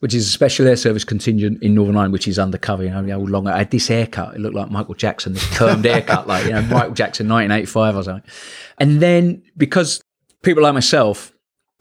Which 0.00 0.14
is 0.14 0.26
a 0.26 0.30
special 0.30 0.66
air 0.66 0.76
service 0.76 1.04
contingent 1.04 1.62
in 1.62 1.74
Northern 1.74 1.96
Ireland, 1.96 2.12
which 2.12 2.28
is 2.28 2.38
undercover. 2.38 2.84
You 2.84 2.90
know, 2.90 3.08
how 3.08 3.18
long 3.18 3.46
I 3.46 3.58
had 3.58 3.70
this 3.70 3.88
haircut. 3.88 4.34
It 4.34 4.40
looked 4.40 4.56
like 4.56 4.70
Michael 4.70 4.94
Jackson, 4.94 5.34
this 5.34 5.44
permed 5.50 5.84
haircut, 5.90 6.26
like 6.26 6.44
you 6.44 6.52
know 6.52 6.62
Michael 6.62 6.94
Jackson, 6.94 7.28
1985 7.28 7.96
or 7.96 8.02
something. 8.02 8.30
And 8.78 9.00
then 9.00 9.42
because 9.56 10.02
people 10.42 10.62
like 10.62 10.74
myself 10.74 11.32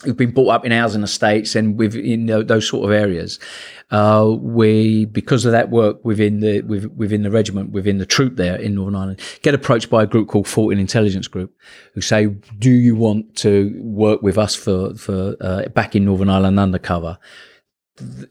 who've 0.03 0.17
been 0.17 0.31
brought 0.31 0.49
up 0.49 0.65
in 0.65 0.71
housing 0.71 1.03
estates 1.03 1.55
and 1.55 1.77
with 1.79 1.95
in 1.95 2.25
tho- 2.25 2.43
those 2.43 2.67
sort 2.67 2.85
of 2.85 2.91
areas, 2.91 3.39
uh, 3.91 4.35
we 4.39 5.05
because 5.05 5.45
of 5.45 5.51
that 5.51 5.69
work 5.69 6.03
within 6.03 6.39
the 6.41 6.61
with, 6.61 6.85
within 6.95 7.23
the 7.23 7.31
regiment, 7.31 7.71
within 7.71 7.97
the 7.97 8.05
troop 8.05 8.35
there 8.35 8.55
in 8.55 8.75
Northern 8.75 8.95
Ireland, 8.95 9.21
get 9.41 9.53
approached 9.53 9.89
by 9.89 10.03
a 10.03 10.07
group 10.07 10.27
called 10.27 10.47
14 10.47 10.77
Intelligence 10.79 11.27
Group, 11.27 11.53
who 11.93 12.01
say, 12.01 12.27
"Do 12.59 12.71
you 12.71 12.95
want 12.95 13.35
to 13.37 13.79
work 13.81 14.21
with 14.21 14.37
us 14.37 14.55
for 14.55 14.93
for 14.95 15.35
uh, 15.39 15.67
back 15.69 15.95
in 15.95 16.05
Northern 16.05 16.29
Ireland 16.29 16.59
undercover?" 16.59 17.17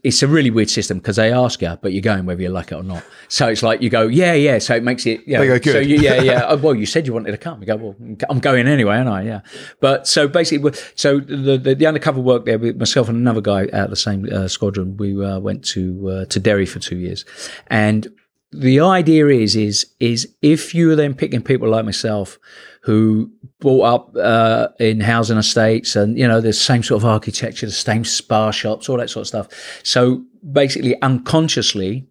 It's 0.03 0.21
a 0.21 0.27
really 0.27 0.51
weird 0.51 0.69
system 0.69 0.99
because 0.99 1.15
they 1.15 1.33
ask 1.33 1.61
you, 1.61 1.75
but 1.81 1.91
you're 1.91 2.01
going 2.01 2.25
whether 2.25 2.41
you 2.41 2.49
like 2.49 2.71
it 2.71 2.75
or 2.75 2.83
not. 2.83 3.03
So 3.29 3.47
it's 3.47 3.63
like 3.63 3.81
you 3.81 3.89
go, 3.89 4.07
yeah, 4.07 4.33
yeah. 4.33 4.59
So 4.59 4.75
it 4.75 4.83
makes 4.83 5.07
it, 5.07 5.21
yeah. 5.25 5.39
They 5.39 5.47
go, 5.47 5.55
So 5.55 5.59
"Good." 5.79 5.89
you, 5.89 5.97
yeah, 5.97 6.21
yeah. 6.21 6.45
Oh, 6.49 6.57
well, 6.57 6.75
you 6.75 6.85
said 6.85 7.07
you 7.07 7.13
wanted 7.13 7.31
to 7.31 7.37
come. 7.37 7.61
You 7.61 7.65
go, 7.65 7.75
well, 7.75 7.95
I'm 8.29 8.39
going 8.39 8.67
anyway, 8.67 8.97
aren't 8.97 9.09
I? 9.09 9.23
Yeah. 9.23 9.41
But 9.79 10.07
so 10.07 10.27
basically, 10.27 10.73
so 10.93 11.19
the 11.19 11.57
the, 11.57 11.73
the 11.73 11.87
undercover 11.87 12.21
work 12.21 12.45
there 12.45 12.59
with 12.59 12.77
myself 12.77 13.09
and 13.09 13.17
another 13.17 13.41
guy 13.41 13.63
out 13.73 13.85
of 13.85 13.89
the 13.89 13.95
same 13.95 14.27
uh, 14.31 14.47
squadron, 14.47 14.97
we 14.97 15.23
uh, 15.23 15.39
went 15.39 15.65
to 15.69 16.09
uh, 16.09 16.25
to 16.25 16.39
Derry 16.39 16.67
for 16.67 16.77
two 16.77 16.97
years, 16.97 17.25
and 17.67 18.07
the 18.51 18.79
idea 18.79 19.27
is 19.27 19.55
is 19.55 19.87
is 19.99 20.33
if 20.41 20.75
you 20.75 20.91
are 20.91 20.95
then 20.95 21.15
picking 21.15 21.41
people 21.41 21.69
like 21.69 21.85
myself 21.85 22.37
who 22.85 23.31
brought 23.59 23.81
up 23.81 24.15
uh, 24.15 24.67
in 24.79 24.99
housing 24.99 25.39
estates 25.39 25.95
and 25.95 26.19
you 26.19 26.27
know 26.27 26.39
the 26.39 26.53
same 26.53 26.83
sort 26.83 27.01
of 27.01 27.05
architecture, 27.09 27.65
the 27.65 27.71
same 27.71 28.05
Spar 28.05 28.53
shops, 28.53 28.87
all 28.87 28.97
that 28.97 29.09
sort 29.09 29.21
of 29.21 29.27
stuff. 29.27 29.81
So 29.83 30.23
basically, 30.51 31.01
unconsciously, 31.01 32.07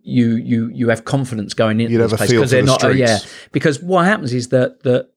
you 0.00 0.36
you 0.36 0.70
you 0.72 0.88
have 0.88 1.04
confidence 1.04 1.52
going 1.52 1.80
into 1.80 1.98
this 1.98 2.14
place 2.14 2.30
because 2.30 2.50
for 2.50 2.56
they're 2.56 2.62
not 2.64 2.82
uh, 2.82 2.88
yeah 2.88 3.18
because 3.52 3.82
what 3.82 4.06
happens 4.06 4.32
is 4.32 4.48
that 4.48 4.82
that 4.84 5.10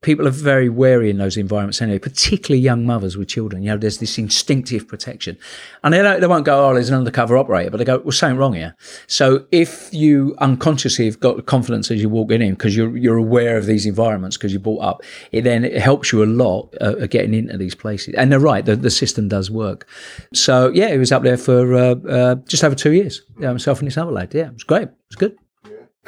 people 0.00 0.26
are 0.26 0.32
very 0.32 0.68
wary 0.68 1.10
in 1.10 1.18
those 1.18 1.36
environments 1.36 1.82
anyway, 1.82 1.98
particularly 1.98 2.60
young 2.60 2.86
mothers 2.86 3.16
with 3.16 3.28
children. 3.28 3.62
You 3.62 3.70
know, 3.70 3.76
there's 3.76 3.98
this 3.98 4.18
instinctive 4.18 4.86
protection. 4.86 5.36
And 5.82 5.92
they, 5.92 6.02
don't, 6.02 6.20
they 6.20 6.26
won't 6.26 6.44
go, 6.44 6.68
oh, 6.68 6.74
there's 6.74 6.88
an 6.88 6.96
undercover 6.96 7.36
operator, 7.36 7.70
but 7.70 7.78
they 7.78 7.84
go, 7.84 7.98
well, 7.98 8.12
something 8.12 8.38
wrong 8.38 8.54
here. 8.54 8.76
So 9.06 9.46
if 9.50 9.92
you 9.92 10.36
unconsciously 10.38 11.06
have 11.06 11.18
got 11.18 11.36
the 11.36 11.42
confidence 11.42 11.90
as 11.90 12.00
you 12.00 12.08
walk 12.08 12.30
in 12.30 12.50
because 12.50 12.76
you're, 12.76 12.96
you're 12.96 13.16
aware 13.16 13.56
of 13.56 13.66
these 13.66 13.86
environments 13.86 14.36
because 14.36 14.52
you're 14.52 14.60
brought 14.60 14.82
up, 14.82 15.02
it 15.32 15.42
then 15.42 15.64
it 15.64 15.80
helps 15.80 16.12
you 16.12 16.22
a 16.22 16.26
lot 16.26 16.74
uh, 16.80 17.06
getting 17.06 17.34
into 17.34 17.56
these 17.58 17.74
places. 17.74 18.14
And 18.14 18.30
they're 18.30 18.38
right, 18.38 18.64
the, 18.64 18.76
the 18.76 18.90
system 18.90 19.28
does 19.28 19.50
work. 19.50 19.88
So 20.32 20.68
yeah, 20.68 20.88
it 20.88 20.98
was 20.98 21.10
up 21.10 21.22
there 21.22 21.36
for 21.36 21.74
uh, 21.74 21.94
uh, 22.08 22.34
just 22.46 22.62
over 22.62 22.74
two 22.74 22.92
years. 22.92 23.22
Yeah, 23.38 23.52
myself 23.52 23.80
and 23.80 23.86
this 23.86 23.96
other 23.96 24.12
lad. 24.12 24.34
Yeah, 24.34 24.46
it 24.46 24.54
was 24.54 24.64
great. 24.64 24.88
It 24.88 24.94
was 25.10 25.16
good. 25.16 25.36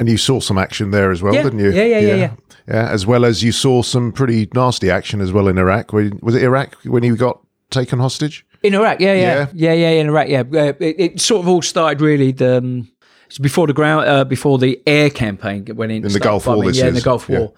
And 0.01 0.09
you 0.09 0.17
saw 0.17 0.41
some 0.41 0.59
action 0.59 0.91
there 0.91 1.11
as 1.13 1.23
well, 1.23 1.35
Yeah. 1.35 1.43
didn't 1.45 1.59
you? 1.61 1.71
Yeah, 1.71 1.85
yeah, 1.85 1.99
yeah, 2.01 2.15
yeah. 2.15 2.31
Yeah, 2.67 2.89
as 2.89 3.07
well 3.07 3.25
as 3.25 3.45
you 3.45 3.53
saw 3.53 3.83
some 3.83 4.13
pretty 4.13 4.49
nasty 4.55 4.91
action 4.91 5.21
as 5.21 5.31
well 5.33 5.47
in 5.47 5.59
Iraq. 5.59 5.93
Was 5.93 6.35
it 6.35 6.43
Iraq 6.43 6.75
when 6.85 7.03
you 7.05 7.17
got 7.17 7.39
taken 7.71 7.99
hostage? 8.01 8.45
In 8.63 8.75
Iraq, 8.75 8.99
yeah, 9.01 9.15
Yeah. 9.15 9.47
yeah, 9.53 9.73
yeah, 9.73 9.91
yeah, 9.91 10.01
in 10.01 10.07
Iraq, 10.09 10.29
yeah. 10.29 10.41
Uh, 10.41 10.73
it, 10.81 10.97
it 10.99 11.21
sort 11.21 11.43
of 11.43 11.49
all 11.49 11.63
started 11.63 12.01
really 12.01 12.33
the 12.33 12.59
um, 12.59 12.89
before 13.41 13.67
the 13.67 13.73
ground, 13.73 14.09
uh, 14.09 14.25
before 14.25 14.59
the 14.59 14.81
air 14.87 15.09
campaign 15.11 15.65
went 15.75 15.93
in. 15.93 16.03
the 16.03 16.11
started 16.11 16.25
Gulf 16.25 16.47
War, 16.47 16.57
bombing, 16.57 16.69
this 16.69 16.79
yeah, 16.79 16.89
in 16.89 16.97
is, 16.97 17.03
the 17.03 17.05
Gulf 17.05 17.29
yeah. 17.29 17.39
War. 17.39 17.53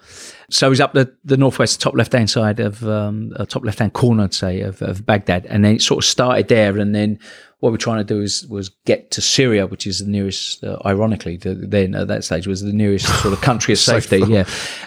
So 0.49 0.67
it 0.67 0.69
was 0.69 0.81
up 0.81 0.93
the, 0.93 1.11
the 1.25 1.37
northwest, 1.37 1.81
top 1.81 1.95
left 1.95 2.13
hand 2.13 2.29
side 2.29 2.59
of 2.59 2.83
um, 2.87 3.33
uh, 3.37 3.45
top 3.45 3.63
left 3.65 3.79
hand 3.79 3.93
corner, 3.93 4.23
I'd 4.25 4.33
say, 4.33 4.61
of, 4.61 4.81
of 4.81 5.05
Baghdad, 5.05 5.45
and 5.47 5.63
then 5.65 5.75
it 5.75 5.81
sort 5.81 6.03
of 6.03 6.07
started 6.09 6.47
there, 6.47 6.77
and 6.77 6.93
then 6.93 7.19
what 7.63 7.71
we're 7.71 7.77
trying 7.77 7.99
to 7.99 8.03
do 8.03 8.19
is 8.19 8.45
was 8.47 8.67
get 8.85 9.09
to 9.11 9.21
Syria, 9.21 9.65
which 9.67 9.87
is 9.87 9.99
the 9.99 10.11
nearest, 10.11 10.61
uh, 10.65 10.79
ironically, 10.85 11.37
the, 11.37 11.55
then 11.55 11.95
at 11.95 12.09
that 12.09 12.25
stage 12.25 12.45
was 12.45 12.61
the 12.61 12.73
nearest 12.73 13.05
sort 13.21 13.33
of 13.33 13.39
country 13.39 13.71
of 13.71 13.79
safety. 13.79 14.21
yeah, 14.27 14.43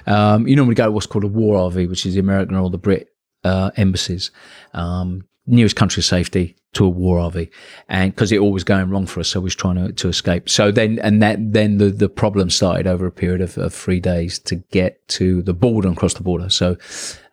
um, 0.07 0.47
you 0.47 0.55
normally 0.55 0.75
go 0.75 0.85
to 0.85 0.93
what's 0.93 1.07
called 1.07 1.25
a 1.25 1.27
war 1.27 1.71
RV, 1.71 1.89
which 1.89 2.05
is 2.05 2.12
the 2.12 2.21
American 2.21 2.55
or 2.55 2.69
the 2.69 2.77
Brit 2.77 3.09
uh, 3.45 3.71
embassies. 3.79 4.31
Um, 4.75 5.25
nearest 5.47 5.75
country 5.75 6.03
of 6.03 6.05
safety 6.05 6.55
to 6.75 6.85
a 6.85 6.89
war 6.91 7.19
RV, 7.31 7.49
and 7.89 8.15
because 8.15 8.31
it 8.31 8.41
all 8.41 8.53
was 8.53 8.62
going 8.62 8.91
wrong 8.91 9.07
for 9.07 9.21
us, 9.21 9.29
so 9.29 9.41
we 9.41 9.45
was 9.45 9.55
trying 9.55 9.77
to, 9.77 9.93
to 9.95 10.09
escape. 10.09 10.47
So 10.47 10.71
then, 10.71 10.99
and 10.99 11.23
that 11.23 11.39
then 11.55 11.79
the 11.79 11.89
the 11.89 12.11
problem 12.11 12.51
started 12.51 12.87
over 12.87 13.07
a 13.07 13.11
period 13.11 13.41
of, 13.41 13.57
of 13.57 13.73
three 13.73 14.01
days 14.01 14.39
to 14.41 14.57
get 14.57 15.09
to 15.09 15.41
the 15.41 15.55
border 15.55 15.89
and 15.89 15.97
cross 15.97 16.12
the 16.12 16.23
border. 16.23 16.51
So 16.51 16.77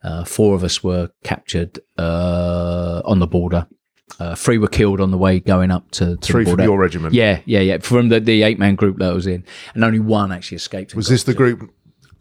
uh, 0.06 0.23
four 0.23 0.56
of 0.56 0.63
us 0.63 0.82
were 0.86 1.10
captured 1.25 1.79
uh, 1.97 3.01
on 3.03 3.19
the 3.19 3.27
border. 3.27 3.67
Uh, 4.19 4.35
three 4.35 4.57
were 4.57 4.67
killed 4.67 5.01
on 5.01 5.11
the 5.11 5.17
way 5.17 5.39
going 5.39 5.71
up 5.71 5.89
to, 5.91 6.17
to 6.17 6.31
Three 6.31 6.45
from 6.45 6.59
your 6.59 6.77
regiment. 6.77 7.13
Yeah, 7.13 7.39
yeah, 7.45 7.61
yeah. 7.61 7.77
From 7.79 8.09
the, 8.09 8.19
the 8.19 8.43
eight 8.43 8.59
man 8.59 8.75
group 8.75 8.97
that 8.99 9.09
I 9.09 9.13
was 9.13 9.25
in, 9.27 9.43
and 9.73 9.83
only 9.83 9.99
one 9.99 10.31
actually 10.31 10.57
escaped. 10.57 10.93
Was 10.93 11.07
this 11.07 11.23
the 11.23 11.33
group 11.33 11.71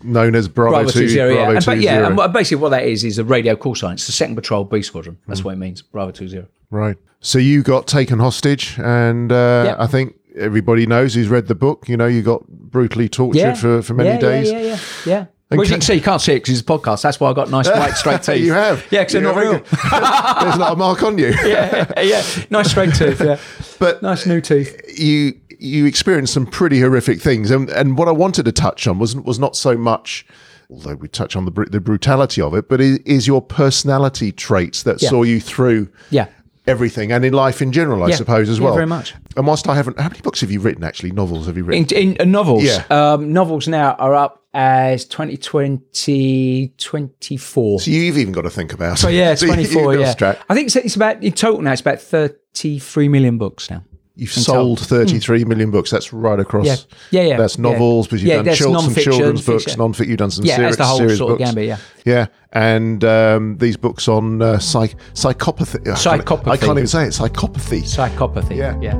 known 0.03 0.35
as 0.35 0.49
Bravo, 0.49 0.77
Bravo 0.77 0.91
2 0.91 0.99
two 1.01 1.09
zero, 1.09 1.29
yeah. 1.29 1.35
Bravo 1.35 1.57
And, 1.57 1.67
but 1.67 1.75
2 1.75 1.81
yeah, 1.81 2.07
and 2.07 2.33
basically 2.33 2.63
what 2.63 2.71
that 2.71 2.85
is 2.85 3.05
is 3.05 3.19
a 3.19 3.25
radio 3.25 3.57
call 3.57 3.75
sign. 3.75 3.95
It's 3.95 4.07
the 4.07 4.13
second 4.13 4.37
patrol 4.37 4.65
B 4.65 4.81
squadron. 4.83 5.19
That's 5.27 5.41
Hmm. 5.41 5.45
what 5.47 5.53
it 5.55 5.59
means. 5.59 5.83
Bravo 5.83 6.13
two 6.13 6.29
zero. 6.29 6.47
Right. 6.71 6.97
So 7.21 7.39
you 7.39 7.63
got 7.63 7.87
taken 7.87 8.19
hostage, 8.19 8.79
and 8.79 9.31
uh, 9.31 9.63
Yeah. 9.67 9.77
I 9.79 9.87
think 9.87 10.15
everybody 10.37 10.87
knows 10.87 11.15
who's 11.15 11.29
read 11.29 11.47
the 11.47 11.55
book. 11.55 11.89
You 11.89 11.97
know, 11.97 12.07
you 12.07 12.23
got 12.23 12.47
brutally 12.49 13.09
tortured 13.09 13.59
for, 13.59 13.83
for 13.83 13.95
many 13.95 14.11
yeah, 14.11 14.19
days. 14.19 14.51
Yeah, 14.51 14.59
yeah, 14.59 14.67
yeah, 14.67 14.79
yeah. 15.07 15.25
Well, 15.57 15.63
as 15.63 15.69
you 15.71 15.75
can 15.75 15.81
see, 15.83 15.95
you 15.95 16.01
can't 16.01 16.21
see 16.21 16.33
it 16.33 16.37
because 16.43 16.59
it's 16.59 16.69
a 16.69 16.73
podcast. 16.73 17.03
That's 17.03 17.19
why 17.21 17.31
I 17.31 17.33
got 17.33 17.51
nice 17.51 17.69
white 17.81 17.93
straight 17.95 18.23
teeth. 18.23 18.43
you 18.45 18.53
have. 18.53 18.85
yeah, 18.91 19.01
because 19.01 19.13
they're 19.15 19.23
not 19.23 19.37
real. 19.37 19.53
There's 19.61 20.59
not 20.59 20.73
a 20.73 20.77
mark 20.77 21.03
on 21.03 21.19
you. 21.19 21.29
yeah, 21.45 22.01
yeah, 22.01 22.23
nice 22.51 22.71
straight 22.71 22.95
teeth. 22.95 23.21
Yeah, 23.21 23.39
But 23.79 24.03
nice 24.03 24.27
new 24.27 24.41
teeth. 24.41 24.81
you 24.99 25.35
you 25.59 25.87
experienced 25.87 26.35
some 26.35 26.47
pretty 26.47 26.81
horrific 26.81 27.21
things, 27.21 27.51
and 27.51 27.71
and 27.71 27.97
what 27.97 28.09
I 28.09 28.13
wanted 28.13 28.45
to 28.47 28.53
touch 28.53 28.87
on 28.87 28.99
was 28.99 29.15
was 29.17 29.39
not 29.39 29.57
so 29.57 29.77
much. 29.77 30.27
Although 30.71 30.95
we 30.95 31.07
touch 31.09 31.37
on 31.37 31.45
the 31.45 31.51
br- 31.51 31.65
the 31.69 31.81
brutality 31.81 32.41
of 32.41 32.55
it, 32.55 32.69
but 32.69 32.81
is, 32.81 32.99
is 33.05 33.27
your 33.27 33.43
personality 33.43 34.33
traits 34.33 34.83
that 34.85 35.03
Yeah. 35.03 35.11
saw 35.11 35.23
you 35.23 35.39
through 35.39 35.89
Yeah. 36.11 36.27
everything 36.67 37.13
and 37.13 37.25
in 37.27 37.33
life 37.35 37.61
in 37.61 37.73
general, 37.73 38.03
I 38.03 38.09
Yeah. 38.09 38.17
suppose 38.17 38.49
as 38.49 38.59
Yeah, 38.59 38.65
well. 38.65 38.75
very 38.75 38.87
much. 38.87 39.15
And 39.37 39.47
whilst 39.47 39.69
I 39.69 39.75
haven't, 39.75 40.01
how 40.01 40.09
many 40.09 40.21
books 40.23 40.41
have 40.41 40.51
you 40.51 40.61
written? 40.61 40.83
Actually, 40.83 41.11
novels 41.13 41.47
have 41.47 41.57
you 41.59 41.65
written? 41.65 41.85
In, 41.97 42.13
in 42.13 42.21
uh, 42.21 42.25
novels, 42.25 42.65
Yeah. 42.65 42.85
um, 42.91 43.33
novels 43.35 43.69
now 43.69 43.97
are 43.99 44.15
up 44.15 44.42
as 44.55 45.05
2020, 45.07 46.75
24. 46.79 47.81
so 47.81 47.91
you've 47.91 48.19
even 48.19 48.33
got 48.33 48.43
to 48.43 48.51
think 48.51 48.73
about. 48.73 48.99
It. 48.99 48.99
So 49.03 49.09
yeah, 49.09 49.35
24. 49.35 49.95
you've 49.95 50.01
yeah. 50.21 50.37
I 50.49 50.55
think 50.55 50.67
it's, 50.67 50.77
it's 50.77 50.97
about 50.97 51.23
in 51.23 51.33
total 51.33 51.63
now. 51.63 51.73
It's 51.73 51.81
about 51.81 52.01
33 52.01 53.09
million 53.09 53.39
books 53.39 53.71
now. 53.71 53.83
You've 54.15 54.31
sold 54.31 54.79
33 54.81 55.47
million 55.47 55.71
books. 55.71 55.91
That's 55.91 56.13
right 56.13 56.39
across. 56.39 56.67
Yeah. 56.67 56.77
Yeah, 57.11 57.23
yeah, 57.31 57.37
That's 57.39 57.57
yeah. 57.57 57.63
novels, 57.63 58.07
because 58.07 58.23
you've 58.23 58.29
Yeah, 58.29 58.43
done 58.43 58.55
some 58.55 58.95
children's 58.95 59.45
books, 59.45 59.65
fiction. 59.65 59.79
non-fiction. 59.79 60.11
You've 60.11 60.19
done 60.19 60.31
some 60.31 60.45
Yeah, 60.45 60.57
serious, 60.57 60.77
that's 60.77 60.87
the 60.87 60.91
whole 60.91 60.99
serious 60.99 61.19
sort 61.19 61.33
of 61.33 61.39
gambit, 61.39 61.67
yeah. 61.67 61.79
Yeah, 62.05 62.27
and 62.53 63.03
um, 63.05 63.57
these 63.57 63.79
books 63.79 64.09
on 64.09 64.43
uh, 64.43 64.59
psych- 64.59 64.97
psychopathy. 65.15 65.81
I 65.81 65.97
can't- 65.97 66.25
Psychopathy. 66.27 66.49
I 66.49 66.57
can't 66.59 66.73
even 66.79 66.87
say 66.87 67.05
it. 67.05 67.15
Psychopathy. 67.15 67.83
Psychopathy. 67.85 68.57
Yeah. 68.57 68.79
yeah. 68.83 68.99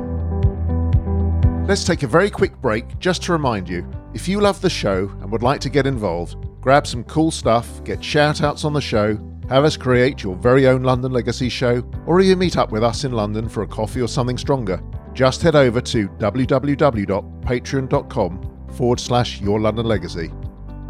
Let's 1.67 1.83
take 1.83 2.01
a 2.01 2.07
very 2.07 2.31
quick 2.31 2.59
break 2.59 2.97
just 2.99 3.21
to 3.23 3.31
remind 3.33 3.69
you 3.69 3.85
if 4.13 4.27
you 4.27 4.39
love 4.39 4.61
the 4.61 4.69
show 4.69 5.09
and 5.21 5.31
would 5.31 5.41
like 5.43 5.59
to 5.61 5.69
get 5.69 5.87
involved, 5.87 6.35
grab 6.61 6.85
some 6.85 7.03
cool 7.05 7.31
stuff, 7.31 7.83
get 7.83 8.03
shout 8.03 8.43
outs 8.43 8.63
on 8.63 8.73
the 8.73 8.81
show, 8.81 9.17
have 9.49 9.65
us 9.65 9.75
create 9.75 10.21
your 10.23 10.35
very 10.35 10.67
own 10.67 10.83
London 10.83 11.11
Legacy 11.11 11.49
show, 11.49 11.83
or 12.05 12.21
even 12.21 12.37
meet 12.39 12.57
up 12.57 12.71
with 12.71 12.83
us 12.83 13.03
in 13.03 13.11
London 13.11 13.49
for 13.49 13.63
a 13.63 13.67
coffee 13.67 14.01
or 14.01 14.07
something 14.07 14.37
stronger, 14.37 14.79
just 15.13 15.41
head 15.41 15.55
over 15.55 15.81
to 15.81 16.07
www.patreon.com 16.09 18.67
forward 18.73 18.99
slash 18.99 19.41
your 19.41 19.59
London 19.59 19.85
Legacy. 19.85 20.31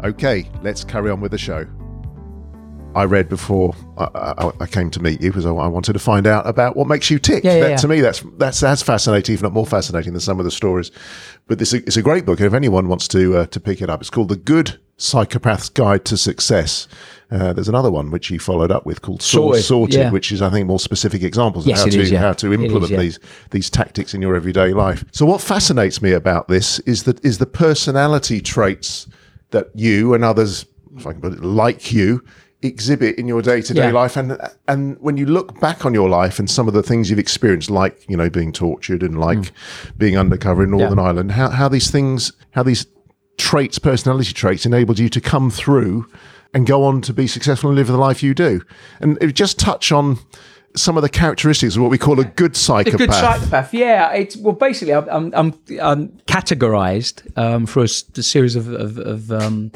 Okay, 0.02 0.50
let's 0.62 0.84
carry 0.84 1.10
on 1.10 1.20
with 1.20 1.32
the 1.32 1.38
show. 1.38 1.66
I 2.94 3.04
read 3.04 3.28
before 3.28 3.74
I, 3.98 4.04
I, 4.38 4.50
I 4.60 4.66
came 4.66 4.90
to 4.90 5.02
meet 5.02 5.20
you 5.20 5.30
because 5.30 5.46
I, 5.46 5.50
I 5.50 5.66
wanted 5.66 5.92
to 5.94 5.98
find 5.98 6.26
out 6.26 6.46
about 6.46 6.76
what 6.76 6.86
makes 6.86 7.10
you 7.10 7.18
tick. 7.18 7.44
Yeah, 7.44 7.54
yeah, 7.54 7.60
That- 7.60 7.70
yeah. 7.70 7.76
To 7.76 7.88
me, 7.88 8.00
that's 8.00 8.22
that's 8.38 8.62
as 8.62 8.82
fascinating, 8.82 9.34
if 9.34 9.42
not 9.42 9.52
more 9.52 9.66
fascinating, 9.66 10.12
than 10.12 10.20
some 10.20 10.38
of 10.38 10.44
the 10.44 10.50
stories. 10.50 10.90
But 11.46 11.58
this 11.58 11.72
it's 11.72 11.96
a 11.96 12.02
great 12.02 12.24
book. 12.26 12.38
and 12.40 12.46
If 12.46 12.54
anyone 12.54 12.88
wants 12.88 13.08
to 13.08 13.38
uh, 13.38 13.46
to 13.46 13.60
pick 13.60 13.82
it 13.82 13.90
up, 13.90 14.00
it's 14.00 14.10
called 14.10 14.28
"The 14.28 14.36
Good, 14.36 14.78
Psychopath's 14.98 15.68
Guide 15.68 16.04
to 16.06 16.16
Success. 16.16 16.88
Uh, 17.30 17.52
there's 17.52 17.68
another 17.68 17.90
one 17.90 18.10
which 18.10 18.28
he 18.28 18.38
followed 18.38 18.70
up 18.70 18.86
with 18.86 19.02
called 19.02 19.20
Sorted, 19.22 19.64
Sorted, 19.64 19.94
yeah. 19.98 20.10
which 20.10 20.30
is, 20.30 20.40
I 20.40 20.50
think, 20.50 20.68
more 20.68 20.78
specific 20.78 21.22
examples 21.22 21.66
of 21.66 21.70
it 21.72 21.76
how 21.78 21.84
to 21.86 22.00
is, 22.00 22.10
yeah. 22.10 22.20
how 22.20 22.32
to 22.34 22.52
It 22.52 22.60
is, 22.60 22.64
implement 22.66 22.92
yeah. 22.92 22.98
these 22.98 23.18
these 23.50 23.70
tactics 23.70 24.14
in 24.14 24.22
your 24.22 24.36
everyday 24.36 24.72
life. 24.72 25.04
So, 25.10 25.26
what 25.26 25.40
fascinates 25.40 26.00
me 26.00 26.12
about 26.12 26.48
this 26.48 26.78
is 26.80 27.02
that 27.04 27.24
is 27.24 27.38
the 27.38 27.46
personality 27.46 28.40
traits 28.40 29.08
that 29.50 29.68
you 29.74 30.14
and 30.14 30.22
others, 30.22 30.66
if 30.96 31.06
I 31.06 31.12
can 31.12 31.20
put 31.22 31.32
it, 31.32 31.42
like 31.42 31.92
you, 31.92 32.22
exhibit 32.64 33.18
in 33.18 33.28
your 33.28 33.42
day 33.42 33.60
to 33.60 33.74
day 33.74 33.86
Yeah. 33.86 33.92
life. 33.92 34.16
And 34.16 34.38
and 34.66 34.96
when 35.00 35.16
you 35.16 35.26
look 35.26 35.60
back 35.60 35.84
on 35.84 35.94
your 35.94 36.08
life 36.08 36.38
and 36.38 36.50
some 36.50 36.66
of 36.68 36.74
the 36.74 36.82
things 36.82 37.10
you've 37.10 37.18
experienced, 37.18 37.70
like 37.70 38.08
you 38.08 38.16
know 38.16 38.30
being 38.30 38.52
tortured 38.52 39.02
and 39.02 39.18
like 39.18 39.52
being 39.96 40.16
undercover 40.16 40.64
in 40.64 40.70
Northern 40.70 40.98
Ireland, 40.98 41.32
how 41.32 41.50
how 41.50 41.68
these 41.68 41.90
things, 41.90 42.32
how 42.52 42.62
these 42.62 42.86
traits, 43.36 43.78
personality 43.78 44.32
traits, 44.32 44.64
enabled 44.64 44.98
you 44.98 45.08
to 45.08 45.20
come 45.20 45.50
through 45.50 46.06
and 46.54 46.66
go 46.66 46.84
on 46.84 47.00
to 47.02 47.12
be 47.12 47.26
successful 47.26 47.68
and 47.68 47.76
live 47.76 47.88
the 47.88 47.96
life 47.96 48.22
you 48.22 48.32
do. 48.32 48.62
And 49.00 49.18
it 49.20 49.32
just 49.34 49.58
touch 49.58 49.90
on 49.90 50.18
some 50.76 50.96
of 50.96 51.02
the 51.02 51.08
characteristics 51.08 51.76
of 51.76 51.82
what 51.82 51.90
we 51.90 51.98
call 51.98 52.18
a 52.20 52.24
good 52.24 52.56
psychopath. 52.56 52.98
good 52.98 53.12
psychopath, 53.12 53.74
yeah. 53.74 54.12
It's 54.12 54.36
well, 54.36 54.54
basically, 54.54 54.94
I'm 54.94 55.08
I'm, 55.08 55.32
I'm, 55.34 55.54
I'm 55.80 56.08
categorized 56.26 57.36
um, 57.36 57.66
for 57.66 57.82
a, 57.82 57.88
series 57.88 58.56
of, 58.56 58.68
of, 58.68 58.98
of 58.98 59.30
um, 59.30 59.70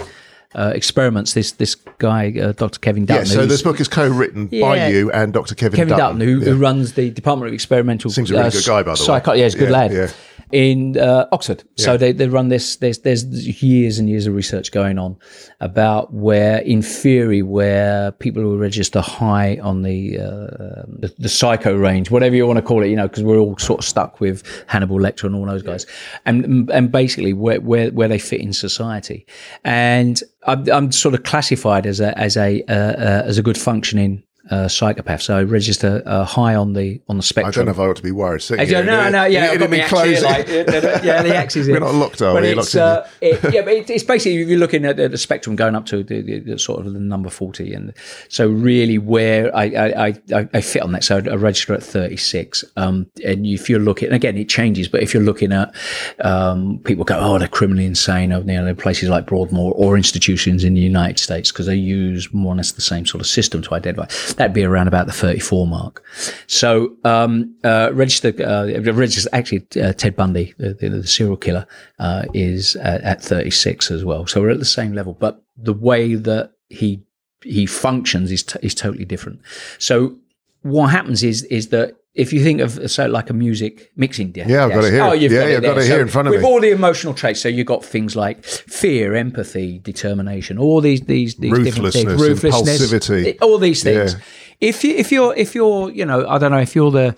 uh, 0.58 0.72
experiments. 0.74 1.32
This 1.34 1.52
this 1.52 1.76
guy, 1.98 2.34
uh, 2.38 2.52
Dr. 2.52 2.78
Kevin 2.80 3.06
Dutton, 3.06 3.26
yeah, 3.26 3.32
so 3.32 3.46
this 3.46 3.62
book 3.62 3.80
is 3.80 3.88
co-written 3.88 4.46
by 4.48 4.88
you 4.88 5.10
and 5.12 5.32
Dr. 5.32 5.54
Kevin, 5.54 5.76
Kevin 5.76 5.96
Dutton, 5.96 6.18
Dutton, 6.18 6.20
who, 6.20 6.44
Yeah. 6.44 6.52
who 6.52 6.58
runs 6.58 6.94
the 6.94 7.10
Department 7.10 7.48
of 7.48 7.54
Experimental. 7.54 8.10
Seems 8.10 8.30
a 8.30 8.34
really 8.34 8.50
good 8.50 8.64
guy, 8.66 8.82
by 8.82 8.94
the 8.94 9.12
way. 9.12 9.38
Yeah, 9.38 9.44
he's 9.44 9.54
a 9.54 9.58
good 9.58 9.70
Yeah, 9.70 9.76
lad. 9.76 10.12
Yeah. 10.50 10.60
In 10.60 10.98
uh, 10.98 11.26
Oxford, 11.32 11.64
so 11.76 11.96
they, 11.96 12.12
they 12.12 12.28
run 12.28 12.48
this. 12.48 12.76
There's 12.76 12.98
there's 13.00 13.24
years 13.62 13.98
and 13.98 14.08
years 14.08 14.26
of 14.26 14.34
research 14.34 14.72
going 14.72 14.98
on 14.98 15.16
about 15.60 16.12
where, 16.12 16.58
in 16.58 16.82
theory, 16.82 17.42
where 17.42 18.12
people 18.12 18.42
who 18.42 18.56
register 18.56 19.00
high 19.00 19.58
on 19.62 19.82
the 19.82 20.18
uh, 20.18 20.84
the, 20.88 21.14
the 21.18 21.28
psycho 21.28 21.74
range, 21.76 22.10
whatever 22.10 22.34
you 22.34 22.46
want 22.46 22.58
to 22.58 22.62
call 22.62 22.82
it, 22.82 22.88
you 22.88 22.96
know, 22.96 23.08
because 23.08 23.22
we're 23.22 23.38
all 23.38 23.56
sort 23.58 23.80
of 23.80 23.84
stuck 23.84 24.20
with 24.20 24.42
Hannibal 24.66 24.98
Lecter 24.98 25.24
and 25.24 25.34
all 25.34 25.46
those 25.46 25.62
guys, 25.62 25.86
and 26.24 26.70
and 26.70 26.90
basically 26.90 27.32
where 27.32 27.60
where, 27.60 27.90
where 27.90 28.08
they 28.08 28.18
fit 28.18 28.40
in 28.40 28.52
society, 28.52 29.26
and 29.64 30.22
I'm, 30.46 30.68
I'm 30.70 30.92
sort 30.92 31.14
of 31.14 31.24
classified 31.24 31.86
as 31.86 32.00
a 32.00 32.16
as 32.18 32.36
a 32.36 32.62
uh, 32.68 32.72
uh, 32.72 33.22
as 33.26 33.38
a 33.38 33.42
good 33.42 33.58
functioning 33.58 34.22
uh, 34.50 34.68
psychopath. 34.68 35.22
So 35.22 35.36
I 35.38 35.42
register 35.42 36.02
uh, 36.06 36.24
high 36.24 36.54
on 36.54 36.72
the 36.72 37.00
on 37.08 37.16
the 37.16 37.22
spectrum. 37.22 37.48
I 37.48 37.50
don't 37.52 37.64
know 37.66 37.70
if 37.72 37.78
I 37.78 37.90
ought 37.90 37.96
to 37.96 38.02
be 38.02 38.10
worried. 38.12 38.42
sitting 38.42 38.60
I 38.60 38.64
don't 38.70 38.84
here. 38.84 38.92
know, 38.92 39.10
no, 39.10 39.24
yeah, 39.24 39.50
I've 39.50 39.58
got 39.58 39.70
didn't 39.70 40.04
here, 40.06 40.20
like, 40.22 40.48
yeah, 40.48 41.22
the- 41.22 41.36
axe 41.36 41.56
is 41.56 41.68
in. 41.68 41.74
We're 41.74 41.80
not 41.80 41.94
locked, 41.94 42.22
are 42.22 42.34
But 42.34 42.42
we? 42.42 42.48
it's, 42.50 42.74
uh, 42.74 43.08
it, 43.20 43.52
yeah, 43.54 43.62
but 43.62 43.72
it, 43.74 43.90
it's 43.90 44.04
basically 44.04 44.34
you're 44.44 44.58
looking 44.58 44.84
at 44.84 44.96
the, 44.96 45.08
the 45.08 45.18
spectrum 45.18 45.56
going 45.56 45.74
up 45.74 45.86
to 45.86 46.02
the, 46.02 46.20
the, 46.22 46.38
the 46.40 46.58
sort 46.58 46.86
of 46.86 46.92
the 46.92 46.98
number 47.00 47.30
forty, 47.30 47.72
and 47.74 47.92
so 48.28 48.48
really 48.48 48.98
where 48.98 49.54
I 49.54 49.64
I, 49.64 50.06
I, 50.32 50.48
I- 50.54 50.60
fit 50.60 50.82
on 50.82 50.92
that. 50.92 51.04
So 51.04 51.16
I 51.18 51.20
register 51.36 51.74
at 51.74 51.82
thirty 51.82 52.16
six, 52.16 52.64
um, 52.76 53.06
and 53.24 53.46
if 53.46 53.68
you're 53.70 53.78
looking, 53.80 54.12
again 54.12 54.36
it 54.36 54.48
changes, 54.48 54.88
but 54.88 55.02
if 55.02 55.14
you're 55.14 55.22
looking 55.22 55.52
at 55.52 55.74
um, 56.20 56.80
people 56.84 57.04
go, 57.04 57.18
oh, 57.18 57.38
they're 57.38 57.48
criminally 57.48 57.86
insane, 57.86 58.30
you 58.30 58.42
know, 58.44 58.74
places 58.74 59.08
like 59.08 59.26
Broadmoor 59.26 59.72
or 59.74 59.96
institutions 59.96 60.64
in 60.64 60.74
the 60.74 60.80
United 60.80 61.18
States 61.18 61.50
because 61.52 61.66
they 61.66 61.74
use 61.76 62.32
more 62.32 62.52
or 62.54 62.56
less 62.56 62.72
the 62.72 62.80
same 62.80 63.06
sort 63.06 63.20
of 63.20 63.26
system 63.26 63.62
to 63.62 63.74
identify. 63.74 64.06
That'd 64.38 64.54
be 64.54 64.62
around 64.62 64.86
about 64.86 65.06
the 65.06 65.12
thirty 65.12 65.40
four 65.40 65.66
mark. 65.66 66.04
So 66.46 66.96
um, 67.04 67.56
uh, 67.64 67.90
register, 67.92 68.32
uh, 68.40 69.28
actually 69.32 69.66
uh, 69.82 69.92
Ted 69.92 70.14
Bundy, 70.14 70.54
the, 70.58 70.74
the, 70.74 70.88
the 70.88 71.06
serial 71.06 71.36
killer, 71.36 71.66
uh, 71.98 72.24
is 72.34 72.76
at, 72.76 73.02
at 73.02 73.20
36 73.20 73.90
as 73.90 74.04
well. 74.04 74.28
So 74.28 74.40
we're 74.40 74.50
at 74.50 74.60
the 74.60 74.64
same 74.64 74.92
level, 74.94 75.14
but 75.14 75.42
the 75.56 75.74
way 75.74 76.14
that 76.14 76.52
he 76.68 77.02
he 77.42 77.66
functions 77.66 78.30
is 78.30 78.44
t- 78.44 78.60
is 78.62 78.74
totally 78.74 79.04
different. 79.04 79.40
So 79.78 80.16
what 80.62 80.86
happens 80.86 81.24
is 81.24 81.42
is 81.44 81.68
that 81.68 81.96
if 82.14 82.32
you 82.32 82.42
think 82.42 82.60
of 82.60 82.90
so 82.90 83.06
like 83.06 83.30
a 83.30 83.32
music 83.34 83.92
mixing 83.96 84.32
desk, 84.32 84.48
Yeah, 84.50 84.64
I've 84.64 84.72
got 84.72 84.84
it 84.84 84.92
here. 84.92 85.02
Oh, 85.02 85.12
you've 85.12 85.30
Yeah, 85.32 85.40
got 85.40 85.46
yeah, 85.46 85.52
it 85.52 85.56
I've 85.58 85.62
got 85.62 85.78
it 85.78 85.84
here 85.84 85.96
So 85.96 86.00
in 86.00 86.08
front 86.08 86.28
of 86.28 86.32
with 86.32 86.40
me. 86.40 86.44
With 86.46 86.52
all 86.52 86.60
the 86.60 86.70
emotional 86.70 87.14
traits. 87.14 87.40
So 87.40 87.48
you've 87.48 87.66
got 87.66 87.84
things 87.84 88.16
like 88.16 88.44
fear, 88.44 89.14
empathy, 89.14 89.78
determination, 89.78 90.58
all 90.58 90.80
these 90.80 91.02
these 91.02 91.36
these 91.36 91.52
different 91.52 91.92
things, 91.92 92.06
Ruthlessness, 92.06 92.42
ruthlessness, 92.42 92.92
impulsivity. 92.92 93.36
all 93.40 93.58
these 93.58 93.82
things. 93.82 94.14
Yeah. 94.14 94.20
If 94.60 94.82
you 94.82 94.94
if 94.96 95.12
you're 95.12 95.34
if 95.36 95.54
you're 95.54 95.90
you 95.90 96.04
know 96.04 96.26
I 96.28 96.38
don't 96.38 96.50
know 96.50 96.58
if 96.58 96.74
you're 96.74 96.90
the 96.90 97.14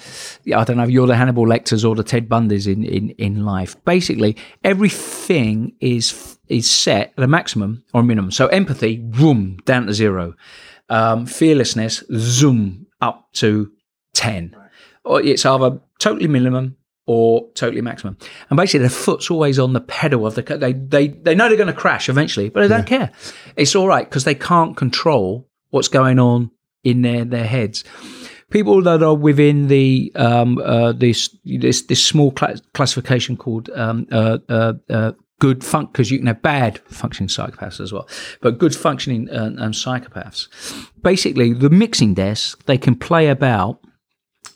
I 0.54 0.64
don't 0.64 0.76
know 0.76 0.82
if 0.82 0.90
you're 0.90 1.06
the 1.06 1.16
Hannibal 1.16 1.46
Lecters 1.46 1.88
or 1.88 1.94
the 1.94 2.04
Ted 2.04 2.28
Bundys 2.28 2.66
in 2.70 2.84
in 2.84 3.10
in 3.10 3.44
life. 3.46 3.82
Basically, 3.86 4.36
everything 4.62 5.72
is 5.80 6.36
is 6.48 6.68
set 6.70 7.12
at 7.16 7.24
a 7.24 7.28
maximum 7.28 7.84
or 7.94 8.02
minimum. 8.02 8.30
So 8.32 8.48
empathy, 8.48 8.96
boom, 8.98 9.58
down 9.64 9.86
to 9.86 9.94
zero. 9.94 10.34
Um, 10.90 11.24
fearlessness, 11.26 12.02
zoom 12.14 12.86
up 13.00 13.32
to 13.34 13.70
ten. 14.12 14.54
Or 15.04 15.20
it's 15.22 15.44
either 15.46 15.80
totally 15.98 16.28
minimum 16.28 16.76
or 17.06 17.48
totally 17.54 17.80
maximum. 17.80 18.16
And 18.50 18.56
basically, 18.56 18.80
their 18.80 18.90
foot's 18.90 19.30
always 19.30 19.58
on 19.58 19.72
the 19.72 19.80
pedal 19.80 20.26
of 20.26 20.34
the. 20.34 20.42
ca- 20.42 20.56
They 20.58 20.72
they 20.74 21.08
they 21.08 21.34
know 21.34 21.48
they're 21.48 21.56
going 21.56 21.66
to 21.66 21.72
crash 21.72 22.08
eventually, 22.08 22.48
but 22.50 22.60
they 22.60 22.68
don't 22.68 22.86
care. 22.86 23.10
It's 23.56 23.74
all 23.74 23.88
right 23.88 24.08
because 24.08 24.24
they 24.24 24.34
can't 24.34 24.76
control 24.76 25.48
what's 25.70 25.88
going 25.88 26.18
on 26.18 26.50
in 26.84 27.02
their 27.02 27.24
their 27.24 27.46
heads. 27.46 27.82
People 28.50 28.82
that 28.82 29.02
are 29.02 29.14
within 29.14 29.68
the 29.68 30.12
um, 30.16 30.58
uh, 30.58 30.92
this 30.92 31.34
this 31.44 31.82
this 31.82 32.04
small 32.04 32.30
cla 32.32 32.56
classification 32.74 33.36
called 33.36 33.70
um, 33.70 34.06
uh, 34.12 34.38
uh, 34.48 34.72
uh, 34.90 35.12
good 35.38 35.62
fun 35.64 35.86
because 35.86 36.10
you 36.10 36.18
can 36.18 36.26
have 36.26 36.42
bad 36.42 36.78
functioning 36.88 37.28
psychopaths 37.28 37.80
as 37.80 37.92
well, 37.92 38.08
but 38.40 38.58
good 38.58 38.74
functioning 38.74 39.30
uh, 39.30 39.54
um, 39.58 39.72
psychopaths. 39.72 40.48
Basically, 41.02 41.52
the 41.54 41.70
mixing 41.70 42.12
desk 42.14 42.64
they 42.66 42.76
can 42.78 42.96
play 42.96 43.28
about 43.28 43.80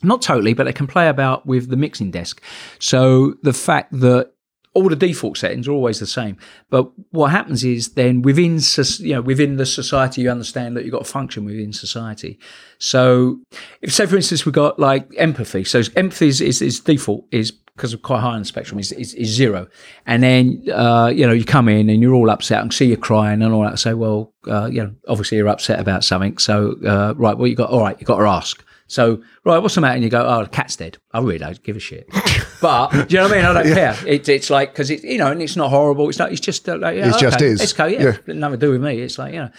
not 0.05 0.21
totally, 0.21 0.53
but 0.53 0.65
they 0.65 0.73
can 0.73 0.87
play 0.87 1.09
about 1.09 1.45
with 1.45 1.69
the 1.69 1.77
mixing 1.77 2.11
desk. 2.11 2.41
So 2.79 3.35
the 3.43 3.53
fact 3.53 3.91
that 3.99 4.31
all 4.75 4.89
the 4.89 4.95
default 4.95 5.37
settings 5.37 5.67
are 5.67 5.71
always 5.71 5.99
the 5.99 6.05
same, 6.05 6.37
but 6.69 6.91
what 7.11 7.31
happens 7.31 7.63
is 7.63 7.93
then 7.93 8.21
within 8.21 8.59
you 8.99 9.13
know 9.13 9.21
within 9.21 9.55
the 9.55 9.65
society 9.65 10.21
you 10.21 10.29
understand 10.29 10.75
that 10.75 10.83
you've 10.83 10.91
got 10.91 11.05
to 11.05 11.11
function 11.11 11.45
within 11.45 11.71
society. 11.71 12.37
So 12.77 13.39
if 13.81 13.93
say 13.93 14.05
for 14.05 14.17
instance 14.17 14.45
we've 14.45 14.53
got 14.53 14.77
like 14.77 15.07
empathy, 15.17 15.63
so 15.63 15.81
empathy 15.95 16.27
is, 16.27 16.41
is, 16.41 16.61
is 16.61 16.79
default 16.81 17.25
is 17.31 17.51
because 17.51 17.93
of 17.93 18.01
quite 18.01 18.21
high 18.21 18.33
on 18.33 18.39
the 18.39 18.45
spectrum 18.45 18.79
is, 18.79 18.91
is, 18.93 19.13
is 19.15 19.29
zero, 19.29 19.67
and 20.05 20.21
then 20.21 20.61
uh, 20.73 21.07
you 21.07 21.25
know 21.25 21.33
you 21.33 21.45
come 21.45 21.69
in 21.69 21.89
and 21.89 22.01
you're 22.01 22.13
all 22.13 22.29
upset 22.29 22.61
and 22.61 22.73
see 22.73 22.85
you 22.87 22.97
crying 22.97 23.41
and 23.41 23.53
all 23.53 23.63
that. 23.63 23.79
Say 23.79 23.93
well 23.93 24.33
uh, 24.45 24.65
you 24.65 24.83
know 24.83 24.93
obviously 25.07 25.37
you're 25.37 25.47
upset 25.47 25.79
about 25.79 26.03
something, 26.03 26.37
so 26.37 26.75
uh, 26.85 27.13
right 27.15 27.37
well 27.37 27.47
you 27.47 27.55
got 27.55 27.69
all 27.69 27.81
right 27.81 27.97
you 27.97 28.05
got 28.05 28.17
to 28.17 28.25
ask. 28.25 28.61
So, 28.87 29.23
right, 29.43 29.57
what's 29.57 29.75
the 29.75 29.81
matter? 29.81 29.95
And 29.95 30.03
you 30.03 30.09
go, 30.09 30.25
oh, 30.25 30.43
the 30.43 30.49
cat's 30.49 30.75
dead. 30.75 30.97
I 31.11 31.19
really 31.19 31.39
don't 31.39 31.61
give 31.63 31.75
a 31.75 31.79
shit. 31.79 32.09
But, 32.61 32.89
do 32.91 32.97
you 33.09 33.17
know 33.17 33.23
what 33.23 33.33
I 33.33 33.35
mean? 33.35 33.45
I 33.45 33.53
don't 33.53 33.73
care. 33.73 33.95
It, 34.07 34.27
it's 34.27 34.49
like, 34.49 34.71
because 34.71 34.89
it's, 34.89 35.03
you 35.03 35.17
know, 35.17 35.29
and 35.29 35.41
it's 35.41 35.55
not 35.55 35.69
horrible. 35.69 36.09
It's 36.09 36.17
not, 36.17 36.31
it's 36.31 36.41
just 36.41 36.67
uh, 36.67 36.77
like, 36.77 36.97
yeah, 36.97 37.09
It 37.09 37.19
just 37.19 37.41
is. 37.41 37.61
It's 37.61 37.79
okay, 37.79 37.93
yeah. 37.93 38.17
Yeah. 38.25 38.33
Nothing 38.33 38.59
to 38.59 38.65
do 38.65 38.71
with 38.71 38.81
me. 38.81 39.01
It's 39.01 39.19
like, 39.19 39.33
you 39.33 39.39
know. 39.39 39.49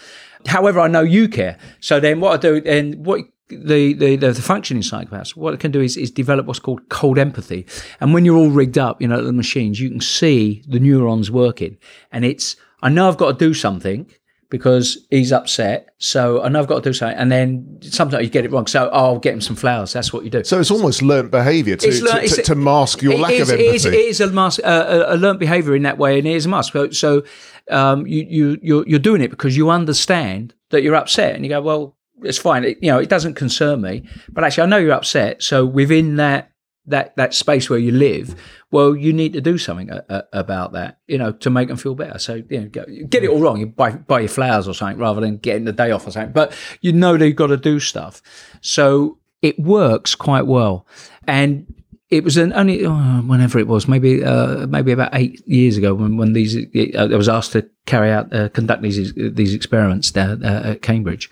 However, 0.47 0.79
I 0.81 0.87
know 0.87 1.01
you 1.01 1.29
care. 1.29 1.57
So 1.79 1.99
then 1.99 2.19
what 2.19 2.33
I 2.33 2.37
do, 2.37 2.61
and 2.65 3.05
what 3.05 3.21
the, 3.49 3.93
the, 3.93 4.15
the, 4.17 4.31
the 4.31 4.41
functioning 4.41 4.83
psychopaths, 4.83 5.37
what 5.37 5.53
it 5.53 5.59
can 5.59 5.71
do 5.71 5.79
is, 5.79 5.95
is 5.95 6.11
develop 6.11 6.47
what's 6.47 6.59
called 6.59 6.89
cold 6.89 7.17
empathy. 7.17 7.65
And 8.01 8.13
when 8.13 8.25
you're 8.25 8.35
all 8.35 8.49
rigged 8.49 8.77
up, 8.77 9.01
you 9.01 9.07
know, 9.07 9.23
the 9.23 9.31
machines, 9.31 9.79
you 9.79 9.89
can 9.89 10.01
see 10.01 10.63
the 10.67 10.79
neurons 10.79 11.31
working. 11.31 11.77
And 12.11 12.25
it's, 12.25 12.55
I 12.81 12.89
know 12.89 13.07
I've 13.07 13.17
got 13.17 13.39
to 13.39 13.45
do 13.45 13.53
something 13.53 14.09
because 14.49 15.05
he's 15.09 15.31
upset. 15.31 15.89
So 15.97 16.41
I 16.41 16.49
know 16.49 16.59
I've 16.59 16.67
got 16.67 16.83
to 16.83 16.89
do 16.89 16.93
something. 16.93 17.17
And 17.17 17.31
then 17.31 17.79
sometimes 17.81 18.23
you 18.23 18.29
get 18.29 18.45
it 18.45 18.51
wrong. 18.51 18.67
So 18.67 18.89
oh, 18.91 18.97
I'll 18.97 19.19
get 19.19 19.33
him 19.33 19.41
some 19.41 19.55
flowers. 19.55 19.93
That's 19.93 20.13
what 20.13 20.23
you 20.23 20.29
do. 20.29 20.43
So 20.43 20.59
it's 20.59 20.71
almost 20.71 21.01
learnt 21.01 21.31
behaviour 21.31 21.75
to, 21.75 22.03
learnt- 22.03 22.29
to, 22.29 22.41
to, 22.43 22.55
mask 22.55 23.01
your 23.01 23.17
lack 23.17 23.33
is- 23.33 23.49
of 23.49 23.59
it 23.59 23.61
is- 23.61 23.85
empathy. 23.85 24.03
It 24.03 24.09
is, 24.09 24.21
a, 24.21 24.31
mask, 24.31 24.59
uh, 24.63 25.05
a, 25.09 25.15
a 25.15 25.17
learnt 25.17 25.39
behaviour 25.39 25.75
in 25.75 25.83
that 25.83 25.97
way, 25.97 26.17
and 26.17 26.27
it 26.27 26.35
is 26.35 26.45
a 26.45 26.49
mask. 26.49 26.73
So, 26.73 26.89
so 26.91 27.23
um, 27.69 28.07
you, 28.07 28.25
you, 28.29 28.57
you're, 28.61 28.87
you're 28.87 28.99
doing 28.99 29.21
it 29.21 29.29
because 29.29 29.57
you 29.57 29.69
understand 29.69 30.53
that 30.69 30.83
you're 30.83 30.95
upset, 30.95 31.35
and 31.35 31.43
you 31.43 31.49
go, 31.49 31.61
well, 31.61 31.97
it's 32.23 32.37
fine. 32.37 32.63
It, 32.63 32.77
you 32.81 32.89
know, 32.91 32.99
it 32.99 33.09
doesn't 33.09 33.35
concern 33.35 33.81
me, 33.81 34.03
but 34.29 34.43
actually, 34.43 34.63
I 34.63 34.67
know 34.67 34.77
you're 34.77 34.91
upset. 34.93 35.43
So 35.43 35.65
within 35.65 36.15
that 36.15 36.51
that 36.87 37.15
that 37.17 37.33
space 37.33 37.69
where 37.69 37.79
you 37.79 37.91
live, 37.91 38.35
well, 38.71 38.95
you 38.95 39.13
need 39.13 39.33
to 39.33 39.41
do 39.41 39.57
something 39.57 39.89
a, 39.91 40.03
a, 40.09 40.23
about 40.33 40.73
that, 40.73 40.99
you 41.07 41.17
know, 41.17 41.31
to 41.33 41.49
make 41.49 41.67
them 41.67 41.77
feel 41.77 41.95
better. 41.95 42.17
So 42.17 42.43
you 42.49 42.61
know, 42.61 42.67
get 42.67 43.23
it 43.23 43.29
all 43.29 43.39
wrong. 43.39 43.59
You 43.59 43.67
buy 43.67 43.91
buy 43.91 44.21
your 44.21 44.29
flowers 44.29 44.67
or 44.67 44.73
something 44.73 44.97
rather 44.97 45.21
than 45.21 45.37
getting 45.37 45.65
the 45.65 45.73
day 45.73 45.91
off 45.91 46.07
or 46.07 46.11
something. 46.11 46.33
But 46.33 46.53
you 46.81 46.93
know 46.93 47.17
they've 47.17 47.35
got 47.35 47.47
to 47.47 47.57
do 47.57 47.79
stuff. 47.79 48.21
So 48.61 49.19
it 49.41 49.59
works 49.59 50.15
quite 50.15 50.47
well, 50.47 50.87
and 51.27 51.71
it 52.09 52.23
was 52.23 52.37
an 52.37 52.53
only 52.53 52.85
oh, 52.85 53.21
whenever 53.25 53.59
it 53.59 53.67
was 53.67 53.87
maybe 53.87 54.23
uh, 54.23 54.65
maybe 54.67 54.91
about 54.91 55.13
eight 55.13 55.45
years 55.47 55.77
ago 55.77 55.93
when 55.93 56.17
when 56.17 56.33
these 56.33 56.55
uh, 56.55 57.09
I 57.11 57.15
was 57.15 57.29
asked 57.29 57.51
to 57.51 57.69
carry 57.85 58.11
out 58.11 58.33
uh, 58.33 58.49
conduct 58.49 58.81
these 58.81 59.13
these 59.13 59.53
experiments 59.53 60.11
down 60.11 60.43
uh, 60.43 60.61
at 60.65 60.81
Cambridge, 60.81 61.29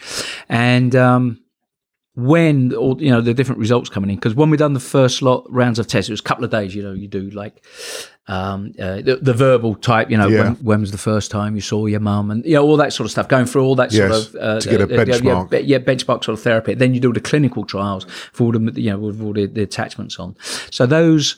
and. 0.49 0.95
Um, 0.95 1.39
when 2.15 2.73
all 2.73 3.01
you 3.01 3.09
know 3.11 3.19
the 3.19 3.33
different 3.33 3.59
results 3.59 3.89
coming 3.89 4.09
in 4.09 4.15
because 4.15 4.33
when 4.35 4.49
we 4.49 4.55
done 4.55 4.73
the 4.73 4.79
first 4.79 5.21
lot 5.21 5.45
rounds 5.49 5.79
of 5.79 5.85
tests 5.85 6.09
it 6.09 6.13
was 6.13 6.21
a 6.21 6.23
couple 6.23 6.45
of 6.45 6.49
days 6.49 6.73
you 6.73 6.81
know 6.81 6.93
you 6.93 7.09
do 7.09 7.29
like 7.31 7.61
um, 8.27 8.71
uh, 8.79 9.01
the, 9.01 9.19
the 9.21 9.33
verbal 9.33 9.75
type 9.75 10.09
you 10.09 10.17
know 10.17 10.29
Yeah. 10.29 10.43
when, 10.43 10.53
when 10.55 10.81
was 10.81 10.91
the 10.91 10.97
first 10.97 11.29
time 11.29 11.55
you 11.55 11.61
saw 11.61 11.85
your 11.87 11.99
mum 11.99 12.31
and 12.31 12.45
you 12.45 12.53
know 12.53 12.63
all 12.63 12.77
that 12.77 12.93
sort 12.93 13.05
of 13.05 13.11
stuff 13.11 13.27
going 13.27 13.45
through 13.45 13.65
all 13.65 13.75
that 13.75 13.91
Yes, 13.91 14.09
sort 14.29 14.35
of 14.35 14.41
uh, 14.41 14.59
to 14.61 14.69
get 14.69 14.81
a 14.81 14.83
uh, 14.85 14.87
yeah, 14.87 15.03
benchmark. 15.03 15.51
yeah, 15.51 15.59
yeah 15.59 15.77
benchmark 15.79 16.23
sort 16.23 16.37
of 16.37 16.41
therapy 16.41 16.73
then 16.73 16.93
you 16.93 17.01
do 17.01 17.11
the 17.11 17.19
clinical 17.19 17.65
trials 17.65 18.05
for 18.31 18.45
all 18.45 18.51
the 18.53 18.81
you 18.81 18.91
know 18.91 18.97
with 18.99 19.21
all 19.21 19.33
the, 19.33 19.45
the 19.45 19.61
attachments 19.63 20.17
on 20.17 20.35
so 20.71 20.85
those 20.85 21.35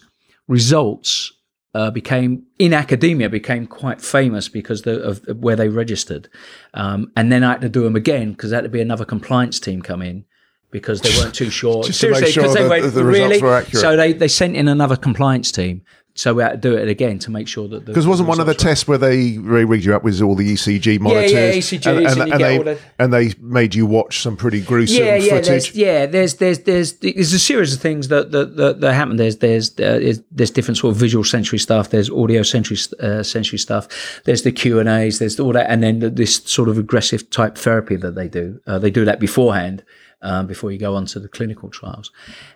results 0.47 1.33
uh, 1.73 1.91
became 1.91 2.43
in 2.57 2.73
academia 2.73 3.29
became 3.29 3.67
quite 3.67 4.01
famous 4.01 4.47
because 4.47 4.83
the, 4.83 5.01
of, 5.01 5.27
of 5.27 5.37
where 5.39 5.55
they 5.55 5.69
registered, 5.69 6.27
um, 6.73 7.11
and 7.15 7.31
then 7.31 7.43
I 7.43 7.51
had 7.51 7.61
to 7.61 7.69
do 7.69 7.83
them 7.83 7.95
again 7.95 8.31
because 8.31 8.49
there 8.51 8.57
had 8.57 8.63
to 8.63 8.69
be 8.69 8.81
another 8.81 9.05
compliance 9.05 9.59
team 9.59 9.81
come 9.81 10.01
in 10.01 10.25
because 10.71 11.01
they 11.01 11.09
weren't 11.17 11.33
too 11.35 11.49
sure. 11.49 11.83
Just 11.83 12.01
to 12.01 12.07
make 12.11 12.17
Seriously, 12.17 12.31
sure 12.33 12.43
'cause 12.43 12.53
they 12.55 12.67
went, 12.67 12.93
the 12.93 13.03
really? 13.03 13.39
So 13.71 13.95
they 13.95 14.13
they 14.13 14.27
sent 14.27 14.55
in 14.55 14.67
another 14.67 14.95
compliance 14.95 15.51
team, 15.51 15.81
so 16.13 16.33
we 16.33 16.41
had 16.43 16.61
to 16.61 16.69
do 16.69 16.75
it 16.75 16.87
again 16.89 17.19
to 17.19 17.31
make 17.31 17.47
sure 17.47 17.67
that 17.69 17.85
Because 17.85 18.07
wasn't 18.07 18.27
one 18.27 18.39
of 18.39 18.47
the 18.47 18.51
were- 18.51 18.55
tests 18.57 18.87
where 18.87 18.97
they 18.97 19.37
they 19.37 19.65
rigged 19.65 19.85
you 19.85 19.95
up 19.95 20.03
with 20.03 20.19
all 20.21 20.35
the 20.35 20.51
ECG 20.53 20.99
monitors? 20.99 21.31
Yeah, 21.31 21.51
ECGs, 21.51 22.11
and 22.17 22.17
you 22.31 22.37
get 22.37 22.39
they 22.39 22.57
the- 22.57 22.79
and 22.99 23.13
they 23.13 23.33
made 23.39 23.75
you 23.75 23.85
watch 23.85 24.19
some 24.21 24.35
pretty 24.35 24.61
gruesome 24.61 24.97
yeah, 25.05 25.15
yeah, 25.15 25.29
footage. 25.29 25.47
there's, 25.47 25.75
yeah. 25.75 26.05
There's, 26.05 26.33
there's, 26.35 26.59
there's, 26.59 26.93
there's 26.93 27.33
a 27.33 27.39
series 27.39 27.73
of 27.73 27.79
things 27.79 28.07
that 28.09 28.31
that, 28.31 28.57
that, 28.57 28.81
that 28.81 28.93
happen. 28.93 29.17
There's, 29.17 29.37
there's, 29.37 29.71
uh, 29.73 29.99
there's, 29.99 30.21
there's 30.31 30.51
different 30.51 30.77
sort 30.79 30.91
of 30.93 30.97
visual 30.99 31.23
sensory 31.23 31.59
stuff. 31.59 31.91
There's 31.91 32.09
audio 32.09 32.41
sensory 32.43 32.77
uh, 32.99 33.21
sensory 33.23 33.59
stuff. 33.59 33.87
There's 34.25 34.41
the 34.41 34.51
Q 34.51 34.79
and 34.79 34.89
A's. 34.89 35.19
There's 35.19 35.39
all 35.39 35.53
that, 35.53 35.69
and 35.69 35.81
then 35.83 35.99
this 36.15 36.37
sort 36.45 36.67
of 36.67 36.77
aggressive 36.79 37.29
type 37.29 37.57
therapy 37.57 37.95
that 37.95 38.15
they 38.15 38.27
do. 38.27 38.59
Uh, 38.67 38.79
they 38.79 38.89
do 38.91 39.05
that 39.05 39.19
beforehand. 39.19 39.83
Um, 40.19 40.47
before 40.47 40.71
you 40.71 40.79
go 40.79 40.95
on 40.95 41.05
to 41.07 41.19
the 41.19 41.27
clinical 41.27 41.69
trials, 41.69 42.11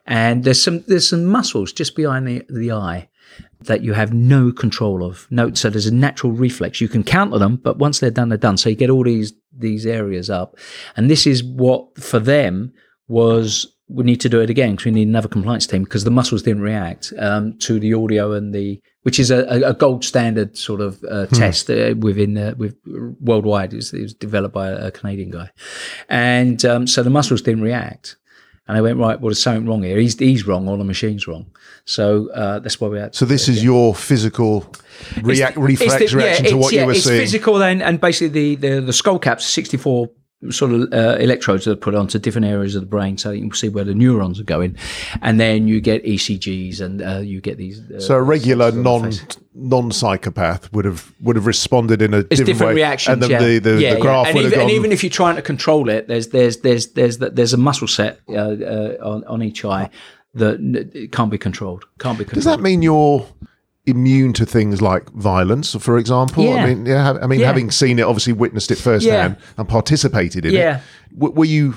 and 0.08 0.44
there's 0.44 0.62
some 0.62 0.84
there's 0.88 1.08
some 1.08 1.26
muscles 1.26 1.72
just 1.72 1.96
behind 1.96 2.28
the, 2.28 2.44
the 2.50 2.72
eye 2.72 3.08
that 3.62 3.84
you 3.84 3.94
have 3.94 4.14
no 4.14 4.52
control 4.52 5.04
of. 5.04 5.28
No, 5.30 5.54
so 5.54 5.70
there's 5.70 5.86
a 5.86 5.94
natural 5.94 6.32
reflex. 6.32 6.82
You 6.82 6.88
can 6.88 7.04
counter 7.04 7.38
them, 7.38 7.58
but 7.58 7.78
once 7.78 8.00
they're 8.00 8.10
done, 8.10 8.30
they're 8.30 8.38
done. 8.38 8.58
So 8.58 8.70
you 8.70 8.76
get 8.76 8.90
all 8.90 9.04
these 9.04 9.34
these 9.56 9.86
areas 9.86 10.30
up, 10.30 10.58
and 10.96 11.10
this 11.10 11.28
is 11.28 11.44
what 11.44 11.98
for 12.02 12.20
them 12.20 12.74
was 13.08 13.68
we 13.94 14.04
need 14.04 14.22
to 14.22 14.30
do 14.30 14.40
it 14.40 14.50
again 14.50 14.72
because 14.72 14.86
we 14.86 14.92
need 14.92 15.08
another 15.08 15.28
compliance 15.28 15.68
team 15.68 15.84
because 15.84 16.04
the 16.04 16.12
muscles 16.12 16.42
didn't 16.44 16.62
react 16.64 17.12
um, 17.20 17.58
to 17.60 17.80
the 17.80 17.94
audio 17.94 18.32
and 18.34 18.54
the 18.56 18.82
which 19.04 19.20
is 19.20 19.32
a, 19.32 19.40
a- 19.66 19.74
gold 19.74 20.06
standard 20.06 20.56
sort 20.58 20.80
of 20.80 21.04
uh, 21.10 21.26
test 21.28 21.70
uh, 21.70 21.96
within 22.00 22.38
uh, 22.38 22.54
with 22.58 22.76
worldwide. 23.20 23.74
It 23.74 23.78
was, 23.78 23.94
it 23.94 24.02
was 24.02 24.14
developed 24.14 24.54
by 24.54 24.70
a 24.70 24.92
Canadian 24.92 25.32
guy, 25.32 25.50
and 26.10 26.64
um, 26.66 26.88
so 26.88 27.04
the 27.04 27.10
muscles 27.10 27.42
didn't 27.42 27.64
react. 27.64 28.18
And 28.68 28.78
I 28.78 28.82
went 28.82 29.00
right. 29.00 29.20
Well, 29.20 29.30
there's 29.30 29.42
something 29.42 29.66
wrong 29.68 29.84
here. 29.84 29.98
He's 29.98 30.18
he's 30.20 30.46
wrong, 30.48 30.68
or 30.70 30.78
the 30.78 30.84
machine's 30.84 31.28
wrong. 31.28 31.48
So 31.86 32.30
uh, 32.32 32.60
that's 32.60 32.80
why 32.80 32.88
we 32.90 33.00
had. 33.00 33.16
So 33.16 33.26
this 33.26 33.50
is 33.50 33.64
your 33.64 33.94
physical 33.96 34.72
react, 35.24 35.58
reflex 35.58 35.94
It's 36.00 36.12
the- 36.12 36.18
reaction 36.20 36.46
yeah, 36.46 36.52
to 36.52 36.58
what 36.58 36.72
yeah, 36.72 36.82
you 36.82 36.86
were 36.86 36.92
it's 36.94 37.04
seeing. 37.04 37.20
physical 37.20 37.56
then, 37.58 37.82
and 37.82 38.00
basically 38.00 38.56
the, 38.56 38.70
the, 38.70 38.82
the 38.82 38.94
skull 38.94 39.18
caps, 39.20 39.46
64 39.48 40.10
sort 40.50 40.72
of 40.72 40.92
uh, 40.92 41.18
electrodes 41.20 41.66
that 41.66 41.72
are 41.72 41.76
put 41.76 41.94
onto 41.94 42.18
different 42.18 42.48
areas 42.48 42.76
of 42.76 42.82
the 42.82 42.88
brain 42.88 43.18
so 43.18 43.32
you 43.32 43.42
can 43.42 43.54
see 43.54 43.70
where 43.70 43.84
the 43.84 43.94
neurons 43.94 44.40
are 44.40 44.44
going. 44.44 44.76
And 45.22 45.40
then 45.40 45.68
you 45.68 45.80
get 45.82 46.04
ECGs 46.04 46.82
and 46.82 47.02
uh, 47.02 47.20
you 47.20 47.42
get 47.42 47.58
these. 47.58 47.80
Uh, 47.92 48.00
So 48.00 48.16
a 48.16 48.22
regular 48.24 48.72
non 48.72 49.14
non 49.54 49.92
psychopath 49.92 50.72
would 50.74 50.86
have 50.86 51.14
would 51.22 51.36
have 51.36 51.46
responded 51.46 52.02
in 52.02 52.14
a 52.14 52.24
different, 52.24 52.46
different 52.48 52.70
way, 52.70 52.76
reactions, 52.76 53.14
and 53.14 53.22
then 53.22 53.30
yeah. 53.32 53.40
the 53.40 53.60
the, 53.60 53.82
yeah, 53.82 53.94
the 53.96 54.00
graph 54.00 54.28
yeah. 54.28 54.34
Would 54.34 54.44
have 54.46 54.54
even, 54.54 54.60
gone. 54.60 54.70
and 54.70 54.78
even 54.78 54.92
if 54.92 55.04
you're 55.04 55.10
trying 55.12 55.36
to 55.36 55.42
control 55.42 55.90
it, 55.90 56.08
there's 56.08 56.30
there's 56.30 56.58
there's 56.58 56.88
there's 56.94 57.18
there's 57.18 57.54
a 57.54 57.58
muscle 57.58 57.88
set 57.88 58.20
uh, 58.30 58.34
uh, 58.34 58.98
on 59.02 59.24
on 59.26 59.44
each 59.44 59.64
eye 59.66 59.90
that 60.34 60.56
n- 60.56 61.10
can't 61.12 61.30
be 61.30 61.38
controlled. 61.38 61.86
Can't 62.00 62.18
be 62.18 62.24
controlled. 62.24 62.44
Does 62.44 62.46
that 62.46 62.62
mean 62.62 62.82
you're 62.82 63.28
immune 63.86 64.34
to 64.34 64.46
things 64.46 64.82
like 64.82 65.10
violence, 65.12 65.76
for 65.76 65.98
example? 65.98 66.44
Yeah. 66.44 66.56
I 66.56 66.66
mean, 66.74 66.86
yeah. 66.86 67.18
I 67.22 67.28
mean, 67.28 67.40
Yeah. 67.40 67.48
having 67.48 67.72
seen 67.72 68.00
it, 68.00 68.04
obviously 68.04 68.34
witnessed 68.34 68.72
it 68.72 68.78
firsthand 68.78 69.38
and 69.58 69.68
participated 69.68 70.46
in 70.46 70.54
Yeah. 70.54 70.78
it. 70.78 71.14
W- 71.20 71.34
were 71.34 71.46
you 71.46 71.76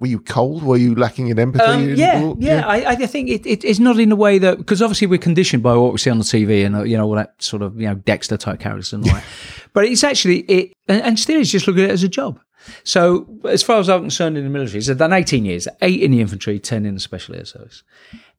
were 0.00 0.06
you 0.06 0.18
cold? 0.18 0.62
Were 0.62 0.78
you 0.78 0.94
lacking 0.94 1.28
in 1.28 1.38
empathy? 1.38 1.62
Um, 1.64 1.94
yeah, 1.94 2.22
Well, 2.22 2.36
yeah, 2.40 2.66
I, 2.66 2.92
I 2.92 2.94
think 3.06 3.28
it, 3.28 3.44
it, 3.44 3.62
it's 3.66 3.78
not 3.78 4.00
in 4.00 4.10
a 4.10 4.16
way 4.16 4.38
that 4.38 4.56
because 4.56 4.80
obviously 4.80 5.06
we're 5.06 5.18
conditioned 5.18 5.62
by 5.62 5.76
what 5.76 5.92
we 5.92 5.98
see 5.98 6.08
on 6.08 6.16
the 6.16 6.24
TV 6.24 6.64
and 6.64 6.74
uh, 6.74 6.84
you 6.84 6.96
know 6.96 7.04
all 7.04 7.16
that 7.16 7.34
sort 7.42 7.60
of 7.60 7.78
you 7.78 7.86
know 7.86 7.94
Dexter 7.96 8.38
type 8.38 8.60
characters 8.60 8.94
and 8.94 9.04
all 9.06 9.12
that. 9.12 9.24
But 9.74 9.84
it's 9.84 10.02
actually 10.02 10.38
it, 10.40 10.72
and, 10.88 11.02
and 11.02 11.18
still 11.20 11.38
is 11.38 11.52
just 11.52 11.66
look 11.68 11.76
at 11.76 11.84
it 11.84 11.90
as 11.90 12.02
a 12.02 12.08
job. 12.08 12.40
So 12.82 13.26
as 13.48 13.62
far 13.62 13.78
as 13.78 13.88
I'm 13.88 14.00
concerned, 14.00 14.36
in 14.38 14.44
the 14.44 14.50
military, 14.50 14.80
so 14.82 14.92
I've 14.92 14.98
done 14.98 15.12
18 15.12 15.44
years, 15.44 15.68
eight 15.82 16.02
in 16.02 16.10
the 16.12 16.20
infantry, 16.20 16.58
10 16.58 16.84
in 16.86 16.94
the 16.94 17.00
special 17.00 17.34
air 17.34 17.44
service, 17.44 17.82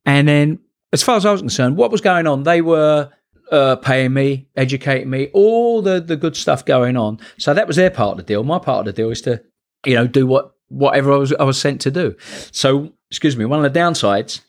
and 0.06 0.28
then 0.28 0.60
as 0.94 1.04
far 1.04 1.16
as 1.16 1.26
I 1.26 1.32
was 1.32 1.42
concerned, 1.42 1.78
what 1.78 1.92
was 1.92 2.02
going 2.02 2.28
on? 2.28 2.44
They 2.44 2.62
were 2.62 3.10
uh, 3.52 3.76
paying 3.78 4.14
me, 4.14 4.48
educating 4.56 5.10
me, 5.10 5.30
all 5.34 5.82
the 5.82 6.00
the 6.00 6.16
good 6.16 6.36
stuff 6.36 6.66
going 6.66 6.98
on. 6.98 7.20
So 7.38 7.54
that 7.54 7.68
was 7.68 7.76
their 7.76 7.92
part 7.92 8.12
of 8.12 8.18
the 8.18 8.24
deal. 8.24 8.44
My 8.44 8.60
part 8.60 8.80
of 8.80 8.86
the 8.86 9.02
deal 9.02 9.12
is 9.12 9.22
to, 9.24 9.42
you 9.86 9.96
know, 9.96 10.08
do 10.08 10.26
what 10.26 10.56
whatever 10.70 11.12
I 11.12 11.18
was 11.18 11.34
I 11.34 11.44
was 11.44 11.60
sent 11.60 11.82
to 11.82 11.92
do. 11.92 12.16
So 12.52 12.94
excuse 13.10 13.36
me, 13.38 13.46
one 13.46 13.64
of 13.64 13.72
the 13.72 13.80
downsides 13.80 14.42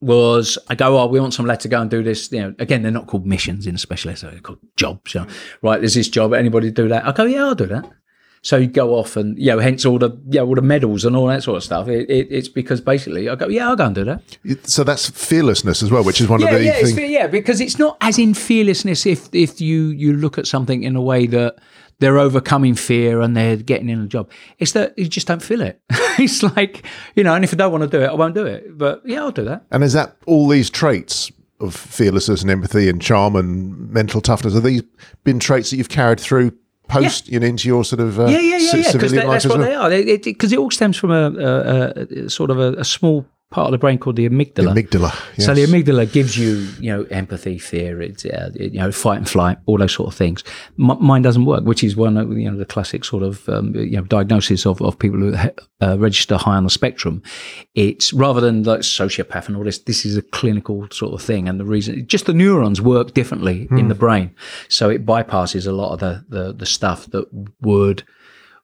was 0.00 0.58
I 0.68 0.74
go, 0.74 0.98
oh, 0.98 1.06
we 1.06 1.18
want 1.18 1.34
some 1.34 1.46
lad 1.46 1.60
to 1.60 1.68
go 1.68 1.80
and 1.80 1.90
do 1.90 2.02
this. 2.02 2.30
You 2.30 2.40
know, 2.42 2.54
again, 2.58 2.82
they're 2.82 2.92
not 2.92 3.06
called 3.06 3.26
missions 3.26 3.66
in 3.66 3.74
a 3.74 3.78
specialist; 3.78 4.22
they're 4.22 4.40
called 4.40 4.60
jobs. 4.76 5.14
You 5.14 5.22
know, 5.22 5.26
right? 5.62 5.80
There's 5.80 5.94
this 5.94 6.08
job. 6.08 6.34
Anybody 6.34 6.70
do 6.70 6.88
that? 6.88 7.06
I 7.06 7.12
go, 7.12 7.24
yeah, 7.24 7.46
I'll 7.46 7.54
do 7.54 7.66
that. 7.66 7.90
So 8.42 8.56
you 8.56 8.66
go 8.68 8.94
off 8.94 9.16
and 9.16 9.38
you 9.38 9.46
know, 9.46 9.58
hence 9.58 9.84
all 9.84 9.98
the 9.98 10.10
you 10.30 10.38
know, 10.40 10.46
all 10.46 10.54
the 10.54 10.62
medals 10.62 11.04
and 11.04 11.16
all 11.16 11.26
that 11.26 11.42
sort 11.42 11.56
of 11.56 11.64
stuff. 11.64 11.88
It, 11.88 12.08
it, 12.08 12.28
it's 12.30 12.48
because 12.48 12.80
basically 12.80 13.28
I 13.28 13.34
go, 13.34 13.48
yeah, 13.48 13.68
I'll 13.68 13.76
go 13.76 13.86
and 13.86 13.94
do 13.94 14.04
that. 14.04 14.22
So 14.62 14.84
that's 14.84 15.10
fearlessness 15.10 15.82
as 15.82 15.90
well, 15.90 16.04
which 16.04 16.20
is 16.20 16.28
one 16.28 16.40
Yeah, 16.40 16.48
of 16.50 16.58
the 16.58 16.64
yeah, 16.64 16.72
things. 16.82 16.98
yeah, 17.10 17.26
because 17.26 17.60
it's 17.60 17.78
not 17.78 17.96
as 18.00 18.18
in 18.18 18.34
fearlessness 18.34 19.06
if 19.06 19.28
if 19.32 19.60
you 19.60 19.88
you 19.88 20.12
look 20.12 20.38
at 20.38 20.46
something 20.46 20.82
in 20.84 20.94
a 20.96 21.02
way 21.02 21.26
that 21.26 21.56
they're 22.00 22.18
overcoming 22.18 22.76
fear 22.76 23.20
and 23.20 23.36
they're 23.36 23.56
getting 23.56 23.88
in 23.88 24.00
a 24.00 24.06
job. 24.06 24.30
It's 24.60 24.70
that 24.72 24.96
you 24.96 25.08
just 25.08 25.26
don't 25.26 25.42
feel 25.42 25.60
it. 25.62 25.80
it's 26.18 26.42
like 26.44 26.84
you 27.16 27.24
know, 27.24 27.34
and 27.34 27.42
if 27.44 27.52
I 27.52 27.56
don't 27.56 27.72
want 27.72 27.82
to 27.82 27.88
do 27.98 28.02
it, 28.04 28.08
I 28.08 28.14
won't 28.14 28.36
do 28.36 28.46
it. 28.46 28.78
But 28.78 29.02
yeah, 29.04 29.20
I'll 29.20 29.32
do 29.32 29.44
that. 29.44 29.64
And 29.72 29.82
is 29.82 29.94
that 29.94 30.16
all 30.26 30.46
these 30.46 30.70
traits 30.70 31.32
of 31.60 31.74
fearlessness 31.74 32.40
and 32.42 32.52
empathy 32.52 32.88
and 32.88 33.02
charm 33.02 33.34
and 33.34 33.90
mental 33.90 34.20
toughness? 34.20 34.54
Have 34.54 34.62
these 34.62 34.82
been 35.24 35.40
traits 35.40 35.70
that 35.70 35.76
you've 35.76 35.88
carried 35.88 36.20
through 36.20 36.52
post 36.88 37.28
you 37.28 37.38
know, 37.38 37.46
into 37.46 37.68
your 37.68 37.84
sort 37.84 38.00
of 38.00 38.18
uh, 38.18 38.26
Yeah, 38.26 38.38
yeah, 38.38 38.56
yeah, 38.56 38.58
yeah. 38.58 38.72
Because 38.72 38.90
civilian 38.92 39.26
life 39.28 39.42
that's 39.42 39.46
what 39.46 39.58
well? 39.60 39.88
they 39.90 39.98
are. 40.00 40.18
Because 40.18 40.52
it, 40.52 40.58
all 40.58 40.70
stems 40.70 40.96
from 40.96 41.10
a, 41.10 41.30
a, 41.30 42.24
a 42.26 42.30
sort 42.30 42.50
of 42.50 42.58
a, 42.58 42.72
a 42.74 42.84
small 42.84 43.26
part 43.50 43.66
of 43.66 43.72
the 43.72 43.78
brain 43.78 43.98
called 43.98 44.16
the 44.16 44.28
amygdala. 44.28 44.74
Amygdala. 44.74 45.40
So 45.42 45.54
the 45.54 45.64
amygdala 45.64 46.10
gives 46.12 46.36
you, 46.36 46.68
you 46.80 46.90
know, 46.94 47.04
empathy, 47.04 47.58
fear, 47.58 48.02
it's, 48.02 48.26
uh, 48.26 48.50
you 48.54 48.78
know, 48.78 48.92
fight 48.92 49.16
and 49.16 49.28
flight, 49.28 49.56
all 49.64 49.78
those 49.78 49.94
sort 49.94 50.08
of 50.08 50.14
things. 50.14 50.44
M- 50.78 51.02
mine 51.02 51.22
doesn't 51.22 51.46
work, 51.46 51.64
which 51.64 51.82
is 51.82 51.96
one 51.96 52.18
of 52.18 52.30
you 52.36 52.50
know 52.50 52.56
the 52.56 52.66
classic 52.66 53.04
sort 53.04 53.22
of 53.22 53.48
um, 53.48 53.74
you 53.74 53.96
know 53.96 54.02
diagnosis 54.02 54.66
of, 54.66 54.82
of 54.82 54.98
people 54.98 55.18
who 55.18 55.34
uh, 55.80 55.98
register 55.98 56.36
high 56.36 56.56
on 56.56 56.64
the 56.64 56.70
spectrum. 56.70 57.22
It's 57.74 58.12
rather 58.12 58.40
than 58.40 58.64
like 58.64 58.80
sociopath 58.80 59.48
and 59.48 59.56
all 59.56 59.64
this. 59.64 59.78
This 59.78 60.04
is 60.04 60.16
a 60.16 60.22
clinical 60.22 60.86
sort 60.90 61.14
of 61.14 61.22
thing, 61.22 61.48
and 61.48 61.58
the 61.58 61.64
reason 61.64 62.06
just 62.06 62.26
the 62.26 62.34
neurons 62.34 62.82
work 62.82 63.14
differently 63.14 63.66
in 63.70 63.88
the 63.88 63.94
brain, 63.94 64.34
so 64.68 64.90
it 64.90 65.06
bypasses 65.06 65.66
a 65.66 65.72
lot 65.72 65.92
of 65.94 66.00
the 66.00 66.24
the, 66.28 66.52
the 66.52 66.66
stuff 66.66 67.06
that 67.06 67.26
would 67.62 68.02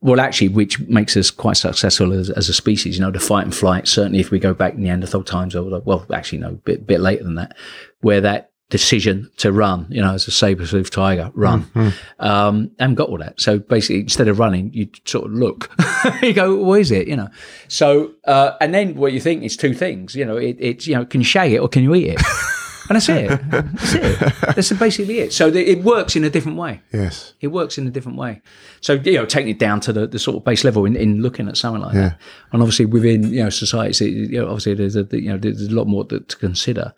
well, 0.01 0.21
actually, 0.21 0.49
which 0.49 0.81
makes 0.81 1.17
us 1.17 1.31
quite 1.31 1.57
successful 1.57 2.13
as, 2.13 2.31
as 2.31 2.49
a 2.49 2.55
species, 2.55 2.97
you 2.97 3.03
know, 3.03 3.11
the 3.11 3.21
fight 3.21 3.45
and 3.45 3.55
flight. 3.55 3.89
Certainly, 3.89 4.21
if 4.21 4.31
we 4.31 4.39
go 4.39 4.55
back 4.55 4.77
Neanderthal 4.77 5.25
times, 5.25 5.55
or 5.57 5.81
well, 5.81 6.07
actually, 6.13 6.39
no, 6.39 6.49
a 6.49 6.53
bit, 6.53 6.87
bit 6.87 7.01
later 7.01 7.25
than 7.25 7.37
that, 7.37 7.57
where 8.01 8.21
that 8.21 8.51
decision 8.71 9.31
to 9.37 9.53
run, 9.53 9.87
you 9.89 10.01
know, 10.01 10.15
as 10.15 10.27
a 10.27 10.31
saber-toothed 10.31 10.93
tiger, 10.93 11.31
run, 11.35 11.71
um, 12.19 12.71
and 12.79 12.97
got 12.97 13.09
all 13.09 13.19
that. 13.19 13.41
So 13.41 13.59
basically, 13.59 14.01
instead 14.01 14.27
of 14.29 14.39
running, 14.39 14.73
you 14.73 14.89
sort 15.05 15.27
of 15.27 15.33
look, 15.33 15.71
you 16.23 16.33
go, 16.33 16.57
what 16.57 16.81
is 16.81 16.91
it, 16.91 17.07
you 17.07 17.17
know? 17.17 17.29
So, 17.69 18.15
uh, 18.25 18.57
and 18.61 18.75
then 18.75 18.97
what 18.97 19.13
you 19.13 19.21
think 19.21 19.43
is 19.45 19.57
two 19.57 19.75
things, 19.75 20.15
you 20.15 20.25
know, 20.25 20.37
it, 20.37 20.57
it's, 20.59 20.87
you 20.87 20.95
know, 20.95 21.05
can 21.05 21.21
you 21.21 21.25
shag 21.25 21.53
it 21.53 21.59
or 21.59 21.69
can 21.69 21.83
you 21.83 21.95
eat 21.95 22.09
it? 22.09 22.21
And 22.89 22.97
that's 22.97 23.09
it. 23.09 23.29
That's 23.51 23.95
it. 23.95 24.19
That's 24.55 24.73
basically 24.73 25.21
it. 25.21 25.33
So 25.33 25.49
it 25.49 25.83
works 25.83 26.17
in 26.17 26.25
a 26.25 26.31
different 26.31 26.59
way 26.59 26.83
Yes. 26.93 27.33
it 27.41 27.49
works 27.49 27.79
in 27.79 27.87
a 27.87 27.91
different 27.91 28.19
way. 28.19 28.43
So 28.81 28.95
you 28.95 29.15
know, 29.15 29.25
taking 29.27 29.51
it 29.51 29.59
down 29.59 29.81
to 29.81 29.93
the, 29.93 30.07
the 30.07 30.19
sort 30.19 30.37
of 30.37 30.45
base 30.45 30.65
level 30.65 30.85
in, 30.85 30.95
in 30.97 31.23
looking 31.23 31.49
at 31.49 31.57
something 31.57 31.83
like 31.83 31.95
that, 31.95 32.19
and 32.53 32.61
obviously 32.63 32.85
within 32.87 33.33
you 33.33 33.43
know 33.45 33.51
society, 33.51 34.07
you 34.11 34.41
know, 34.41 34.47
obviously 34.49 34.75
there's 34.75 34.97
a 34.97 35.07
you 35.13 35.31
know 35.31 35.39
there's 35.39 35.63
a 35.69 35.75
lot 35.75 35.87
more 35.87 36.05
to, 36.07 36.21
to 36.21 36.37
consider. 36.37 36.93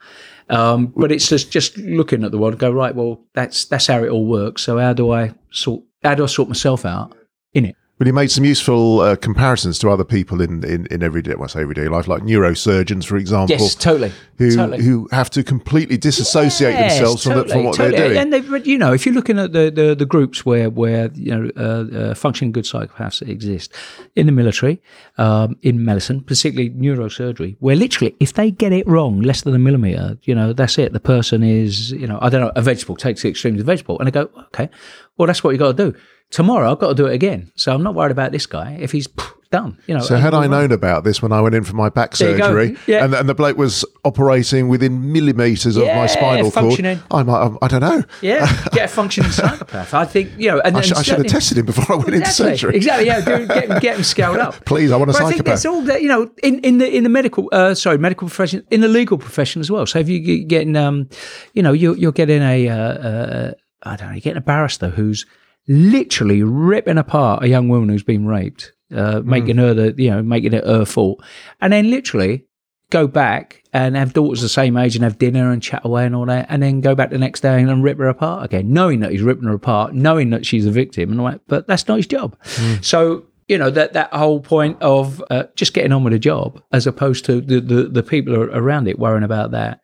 Um, 0.49 0.93
but 0.97 1.11
it's 1.12 1.28
just 1.28 1.51
just 1.51 1.76
looking 1.78 2.24
at 2.24 2.30
the 2.32 2.39
world 2.39 2.55
and 2.55 2.61
go 2.61 2.70
right. 2.70 2.95
Well, 2.95 3.20
that's 3.34 3.64
that's 3.66 3.87
how 3.87 4.03
it 4.03 4.09
all 4.09 4.26
works. 4.26 4.62
So 4.62 4.78
how 4.78 4.93
do 4.93 5.12
I 5.12 5.32
sort 5.51 5.82
how 6.03 6.14
do 6.14 6.22
I 6.24 6.26
sort 6.26 6.49
myself 6.49 6.84
out 6.84 7.16
in 7.55 7.64
it? 7.64 7.76
But 7.99 8.07
he 8.07 8.12
made 8.12 8.30
some 8.30 8.44
useful 8.44 9.01
uh, 9.01 9.16
comparisons 9.16 9.78
to 9.78 9.88
other 9.88 10.05
people 10.05 10.42
in, 10.42 10.62
in, 10.64 10.84
in 10.90 11.03
everyday, 11.03 11.34
well, 11.34 11.44
I 11.44 11.47
say 11.47 11.62
everyday 11.62 11.88
life, 11.88 12.07
like 12.07 12.22
neurosurgeons, 12.22 13.07
for 13.07 13.16
example. 13.16 13.57
Yes, 13.57 13.74
totally. 13.74 14.12
Who, 14.36 14.55
totally. 14.55 14.82
who 14.82 15.09
have 15.12 15.30
to 15.30 15.42
completely 15.42 15.97
disassociate 15.97 16.74
Yes, 16.74 16.99
themselves 16.99 17.22
from, 17.22 17.38
the, 17.38 17.49
from 17.49 17.64
what 17.64 17.76
totally. 17.76 17.97
they're 17.97 18.09
doing. 18.09 18.18
And 18.18 18.32
they, 18.34 18.40
but, 18.40 18.66
you 18.66 18.76
know, 18.76 18.92
if 18.92 19.07
you're 19.07 19.14
looking 19.14 19.38
at 19.38 19.53
the, 19.53 19.70
the, 19.70 19.94
the 19.94 20.05
groups 20.05 20.44
where 20.44 20.68
where 20.68 21.11
you 21.14 21.34
know 21.34 21.51
uh, 21.57 21.97
uh, 21.97 22.14
functioning 22.14 22.53
good 22.53 22.64
psychopaths 22.64 23.26
exist 23.26 23.72
in 24.14 24.26
the 24.26 24.32
military, 24.32 24.82
um, 25.16 25.57
in 25.62 25.82
medicine, 25.82 26.20
particularly 26.20 26.68
neurosurgery, 26.70 27.57
where 27.61 27.76
literally 27.76 28.14
if 28.20 28.34
they 28.34 28.51
get 28.51 28.74
it 28.74 28.86
wrong 28.86 29.22
less 29.22 29.40
than 29.40 29.55
a 29.55 29.59
millimeter, 29.59 30.18
you 30.24 30.34
know, 30.34 30.53
that's 30.53 30.76
it. 30.76 30.92
The 30.92 31.01
person 31.01 31.42
is, 31.42 31.92
you 31.92 32.07
know, 32.07 32.18
I 32.20 32.28
don't 32.28 32.42
know, 32.42 32.53
a 32.57 32.61
vegetable 32.61 32.97
takes 32.97 33.22
the 33.22 33.30
extremes 33.30 33.61
of 33.61 33.66
vegetable, 33.66 33.99
and 34.01 34.07
I 34.07 34.11
go, 34.11 34.28
okay, 34.49 34.68
well 35.16 35.26
that's 35.26 35.42
what 35.42 35.53
you 35.53 35.59
got 35.59 35.78
to 35.78 35.92
do. 35.92 35.99
Tomorrow 36.30 36.72
I've 36.72 36.78
got 36.78 36.88
to 36.88 36.94
do 36.94 37.06
it 37.06 37.14
again, 37.14 37.50
so 37.54 37.72
I'm 37.74 37.82
not 37.82 37.94
worried 37.94 38.10
about 38.12 38.32
this 38.32 38.46
guy 38.46 38.76
if 38.80 38.90
he's 38.92 39.06
done. 39.52 39.78
You 39.86 39.94
know. 39.94 40.00
So 40.02 40.16
had 40.16 40.34
I 40.34 40.48
known 40.48 40.72
about 40.72 41.04
this 41.04 41.22
when 41.22 41.30
I 41.30 41.40
went 41.40 41.54
in 41.54 41.62
for 41.62 41.76
my 41.76 41.88
back 41.88 42.16
There 42.16 42.36
surgery, 42.36 42.76
Yeah. 42.88 43.04
and, 43.04 43.14
and 43.14 43.28
the 43.28 43.34
bloke 43.34 43.56
was 43.56 43.84
operating 44.04 44.66
within 44.68 45.12
millimeters 45.12 45.76
of 45.76 45.86
my 45.86 46.06
spinal 46.06 46.50
cord. 46.50 46.80
I 47.12 47.22
might, 47.22 47.56
I 47.62 47.68
don't 47.68 47.80
know. 47.80 48.02
yeah, 48.22 48.44
get 48.72 48.86
a 48.86 48.88
functioning 48.88 49.30
psychopath. 49.30 49.94
I 49.94 50.04
think 50.04 50.32
you 50.36 50.48
know, 50.50 50.58
and 50.60 50.76
I, 50.76 50.80
sh- 50.80 50.92
I 50.92 51.02
should 51.02 51.18
have 51.18 51.26
tested 51.28 51.58
him 51.58 51.66
before 51.66 51.94
I 51.94 51.98
went 51.98 52.08
into 52.08 52.18
Exactly. 52.26 52.44
surgery. 52.56 52.76
Exactly. 52.76 53.06
Yeah. 53.06 53.20
Do, 53.20 53.46
get, 53.46 53.70
him- 53.70 53.78
get 53.78 53.96
him 53.96 54.02
scaled 54.02 54.38
up. 54.38 54.64
Please, 54.66 54.90
I 54.90 54.96
want 54.96 55.10
a 55.10 55.12
But 55.12 55.22
I 55.22 55.24
think 55.26 55.36
psychopath. 55.38 55.52
that's 55.54 55.64
all 55.66 55.82
that 55.82 56.02
you 56.02 56.08
know 56.08 56.28
in, 56.42 56.58
in 56.60 56.78
the 56.78 56.92
in 56.94 57.04
the 57.04 57.08
medical 57.08 57.48
uh, 57.52 57.74
sorry 57.76 57.98
medical 57.98 58.26
profession 58.26 58.66
in 58.72 58.80
the 58.80 58.88
legal 58.88 59.16
profession 59.16 59.60
as 59.60 59.70
well. 59.70 59.86
So 59.86 60.00
if 60.00 60.08
you 60.08 60.18
get 60.18 60.48
getting 60.48 60.74
um 60.76 61.08
you 61.54 61.62
know 61.62 61.72
you're 61.72 61.96
you're 61.96 62.10
getting 62.12 62.42
a 62.42 62.68
uh, 62.68 62.74
uh, 62.76 63.52
I 63.84 63.94
don't 63.94 64.08
know 64.08 64.14
you're 64.14 64.20
getting 64.20 64.38
a 64.38 64.40
barrister 64.44 64.88
who's 64.90 65.24
literally 65.68 66.42
ripping 66.42 66.98
apart 66.98 67.42
a 67.42 67.48
young 67.48 67.68
woman 67.68 67.88
who's 67.88 68.02
been 68.02 68.26
raped, 68.26 68.72
uh, 68.94 69.20
making 69.24 69.56
her 69.58 69.74
the 69.74 69.94
you 70.02 70.10
know 70.10 70.22
making 70.22 70.52
it 70.52 70.64
her 70.64 70.84
fault, 70.84 71.22
and 71.60 71.72
then 71.72 71.90
literally 71.90 72.46
go 72.90 73.06
back 73.08 73.64
and 73.72 73.96
have 73.96 74.12
daughters 74.12 74.40
the 74.40 74.48
same 74.48 74.76
age 74.76 74.94
and 74.94 75.02
have 75.02 75.18
dinner 75.18 75.50
and 75.50 75.60
chat 75.60 75.84
away 75.84 76.06
and 76.06 76.14
all 76.14 76.26
that, 76.26 76.46
and 76.48 76.62
then 76.62 76.80
go 76.80 76.94
back 76.94 77.10
the 77.10 77.18
next 77.18 77.40
day 77.40 77.60
and, 77.60 77.68
and 77.68 77.82
rip 77.82 77.98
her 77.98 78.08
apart 78.08 78.44
again, 78.44 78.72
knowing 78.72 79.00
that 79.00 79.10
he's 79.10 79.22
ripping 79.22 79.48
her 79.48 79.54
apart, 79.54 79.92
knowing 79.92 80.30
that 80.30 80.46
she's 80.46 80.66
a 80.66 80.70
victim, 80.70 81.10
and 81.10 81.20
all 81.20 81.26
that, 81.30 81.40
but 81.48 81.66
that's 81.66 81.88
not 81.88 81.96
his 81.96 82.06
job. 82.06 82.36
So 82.82 83.24
you 83.48 83.58
know 83.58 83.70
that 83.70 83.92
that 83.92 84.12
whole 84.12 84.40
point 84.40 84.80
of 84.80 85.22
uh, 85.30 85.44
just 85.54 85.72
getting 85.72 85.92
on 85.92 86.04
with 86.04 86.12
the 86.12 86.18
job, 86.18 86.62
as 86.72 86.86
opposed 86.86 87.24
to 87.26 87.40
the 87.40 87.60
the, 87.60 87.82
the 87.84 88.02
people 88.02 88.34
around 88.34 88.88
it 88.88 88.98
worrying 88.98 89.24
about 89.24 89.50
that. 89.52 89.80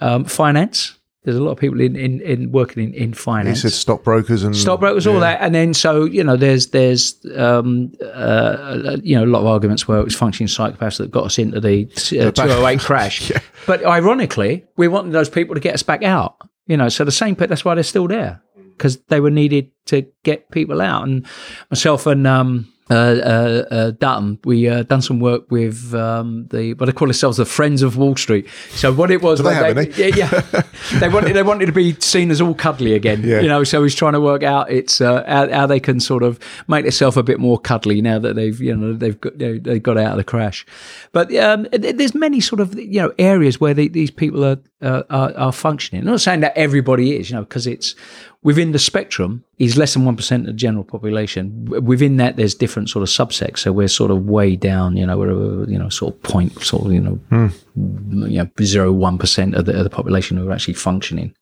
Um, 0.00 0.24
finance. 0.24 0.98
There's 1.24 1.36
a 1.36 1.42
lot 1.42 1.52
of 1.52 1.58
people 1.58 1.80
in, 1.80 1.94
in, 1.94 2.20
in 2.22 2.50
working 2.50 2.82
in, 2.82 2.94
in 2.94 3.14
finance. 3.14 3.62
He 3.62 3.68
said 3.68 3.76
stockbrokers 3.76 4.42
and 4.42 4.56
stockbrokers, 4.56 5.06
all 5.06 5.20
that, 5.20 5.40
and 5.40 5.54
then 5.54 5.72
so 5.72 6.04
you 6.04 6.24
know, 6.24 6.36
there's 6.36 6.68
there's 6.68 7.24
um, 7.36 7.92
uh, 8.12 8.96
you 9.02 9.16
know 9.16 9.24
a 9.24 9.26
lot 9.26 9.40
of 9.40 9.46
arguments 9.46 9.86
where 9.86 9.98
it 9.98 10.04
was 10.04 10.16
functioning 10.16 10.48
psychopaths 10.48 10.98
that 10.98 11.12
got 11.12 11.26
us 11.26 11.38
into 11.38 11.60
the 11.60 11.88
uh, 12.20 12.32
208 12.32 12.80
crash. 12.80 13.30
But 13.66 13.84
ironically, 13.86 14.64
we 14.76 14.88
wanted 14.88 15.12
those 15.12 15.30
people 15.30 15.54
to 15.54 15.60
get 15.60 15.74
us 15.74 15.82
back 15.84 16.02
out. 16.02 16.36
You 16.66 16.76
know, 16.76 16.88
so 16.88 17.04
the 17.04 17.12
same, 17.12 17.34
that's 17.34 17.64
why 17.64 17.74
they're 17.74 17.84
still 17.84 18.08
there 18.08 18.40
because 18.76 18.98
they 19.04 19.20
were 19.20 19.30
needed 19.30 19.70
to 19.86 20.06
get 20.24 20.50
people 20.50 20.80
out. 20.80 21.06
And 21.06 21.24
myself 21.70 22.06
and 22.06 22.26
um, 22.26 22.72
uh, 22.92 22.94
uh, 22.94 23.74
uh, 23.74 23.90
Dutton, 23.92 24.38
we 24.44 24.68
uh, 24.68 24.82
done 24.82 25.00
some 25.00 25.18
work 25.18 25.50
with 25.50 25.94
um, 25.94 26.46
the 26.48 26.74
what 26.74 26.86
they 26.86 26.92
call 26.92 27.08
themselves 27.08 27.38
the 27.38 27.46
Friends 27.46 27.82
of 27.82 27.96
Wall 27.96 28.16
Street. 28.16 28.46
So 28.70 28.92
what 28.92 29.10
it 29.10 29.22
was, 29.22 29.42
they 29.42 29.54
have 29.54 29.98
yeah, 29.98 30.06
yeah, 30.14 30.62
they 31.00 31.08
wanted 31.08 31.34
they 31.34 31.42
wanted 31.42 31.66
to 31.66 31.72
be 31.72 31.94
seen 32.00 32.30
as 32.30 32.40
all 32.40 32.54
cuddly 32.54 32.94
again. 32.94 33.22
Yeah. 33.24 33.40
You 33.40 33.48
know, 33.48 33.64
so 33.64 33.82
he's 33.82 33.94
trying 33.94 34.12
to 34.12 34.20
work 34.20 34.42
out 34.42 34.70
it's 34.70 35.00
uh, 35.00 35.24
how, 35.26 35.50
how 35.50 35.66
they 35.66 35.80
can 35.80 36.00
sort 36.00 36.22
of 36.22 36.38
make 36.68 36.84
themselves 36.84 37.16
a 37.16 37.22
bit 37.22 37.40
more 37.40 37.58
cuddly 37.58 38.02
now 38.02 38.18
that 38.18 38.36
they've 38.36 38.60
you 38.60 38.76
know 38.76 38.92
they've 38.92 39.20
got 39.20 39.40
you 39.40 39.54
know, 39.54 39.58
they 39.58 39.78
got 39.78 39.96
out 39.96 40.12
of 40.12 40.16
the 40.18 40.24
crash. 40.24 40.66
But 41.12 41.34
um, 41.36 41.66
there's 41.72 42.14
many 42.14 42.40
sort 42.40 42.60
of 42.60 42.78
you 42.78 43.00
know 43.00 43.12
areas 43.18 43.60
where 43.60 43.74
they, 43.74 43.88
these 43.88 44.10
people 44.10 44.44
are, 44.44 44.58
uh, 44.82 45.02
are 45.08 45.32
are 45.36 45.52
functioning. 45.52 46.02
I'm 46.02 46.10
not 46.10 46.20
saying 46.20 46.40
that 46.40 46.56
everybody 46.56 47.16
is, 47.16 47.30
you 47.30 47.36
know, 47.36 47.42
because 47.42 47.66
it's 47.66 47.94
within 48.42 48.72
the 48.72 48.78
spectrum 48.78 49.44
is 49.58 49.76
less 49.76 49.94
than 49.94 50.04
one 50.04 50.16
percent 50.16 50.42
of 50.42 50.46
the 50.46 50.52
general 50.52 50.84
population. 50.84 51.64
Within 51.84 52.16
that, 52.16 52.36
there's 52.36 52.54
different 52.54 52.90
sort 52.90 53.02
of 53.02 53.08
subsects. 53.08 53.58
So 53.58 53.72
we're 53.72 53.88
sort 53.88 54.10
of 54.10 54.26
way 54.26 54.56
down, 54.56 54.96
you 54.96 55.06
know, 55.06 55.16
we're 55.16 55.68
you 55.68 55.78
know 55.78 55.88
sort 55.88 56.14
of 56.14 56.22
point 56.22 56.60
sort 56.62 56.86
of 56.86 56.92
you 56.92 57.00
know 57.00 57.14
hmm. 57.30 57.48
You 57.74 58.42
know 58.42 58.50
zero 58.62 58.92
one 58.92 59.16
percent 59.18 59.54
of 59.54 59.64
the, 59.64 59.76
of 59.78 59.84
the 59.84 59.90
population 59.90 60.36
who 60.36 60.48
are 60.48 60.52
actually 60.52 60.74
functioning 60.74 61.34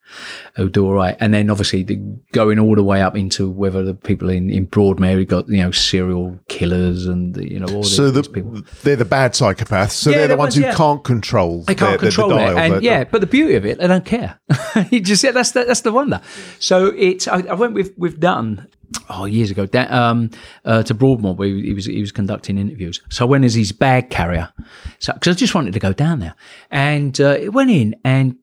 who 0.55 0.69
do 0.69 0.85
all 0.85 0.93
right, 0.93 1.15
and 1.19 1.33
then 1.33 1.49
obviously 1.49 1.83
the, 1.83 1.95
going 2.31 2.57
all 2.59 2.75
the 2.75 2.83
way 2.83 3.01
up 3.01 3.17
into 3.17 3.49
whether 3.49 3.83
the 3.83 3.93
people 3.93 4.29
in 4.29 4.49
in 4.49 4.65
Broadmoor 4.65 5.23
got 5.25 5.49
you 5.49 5.57
know 5.57 5.71
serial 5.71 6.39
killers 6.47 7.05
and 7.05 7.35
you 7.37 7.59
know 7.59 7.67
all 7.73 7.83
So 7.83 8.11
these 8.11 8.27
the, 8.27 8.29
people. 8.33 8.61
they're 8.83 8.95
the 8.95 9.03
bad 9.05 9.33
psychopaths. 9.33 9.91
So 9.91 10.09
Yeah, 10.11 10.17
they're 10.19 10.27
the 10.29 10.37
ones 10.37 10.55
ones- 10.55 10.55
who 10.55 10.61
yeah. 10.61 10.75
can't 10.75 11.03
control. 11.03 11.63
They 11.63 11.75
can't 11.75 11.99
their, 11.99 12.09
control 12.11 12.29
their, 12.29 12.37
the 12.37 12.43
it, 12.51 12.55
dial, 12.55 12.73
and 12.75 12.83
yeah, 12.83 13.03
but 13.03 13.21
the 13.21 13.27
beauty 13.27 13.55
of 13.55 13.65
it, 13.65 13.79
they 13.79 13.87
don't 13.87 14.05
care. 14.05 14.39
you 14.89 15.01
just 15.01 15.23
yeah, 15.23 15.31
that's 15.31 15.51
the, 15.51 15.65
that's 15.65 15.81
the 15.81 15.91
wonder. 15.91 16.21
So 16.59 16.87
it's 16.95 17.27
I, 17.27 17.39
I 17.41 17.53
went 17.55 17.73
with 17.73 17.97
with 17.97 18.19
Dutton 18.19 18.67
oh 19.09 19.25
years 19.25 19.51
ago 19.51 19.67
um, 19.89 20.29
uh, 20.65 20.83
to 20.83 20.93
Broadmoor 20.93 21.35
where 21.35 21.47
he 21.47 21.73
was 21.73 21.85
he 21.85 22.01
was 22.01 22.11
conducting 22.11 22.57
interviews. 22.57 23.01
So 23.09 23.25
I 23.25 23.29
went 23.29 23.45
as 23.45 23.53
his 23.53 23.71
bag 23.71 24.09
carrier, 24.09 24.51
so 24.99 25.13
because 25.13 25.35
I 25.35 25.39
just 25.39 25.55
wanted 25.55 25.73
to 25.73 25.79
go 25.79 25.93
down 25.93 26.19
there, 26.19 26.35
and 26.69 27.19
uh, 27.19 27.37
it 27.39 27.53
went 27.53 27.71
in 27.71 27.95
and. 28.03 28.35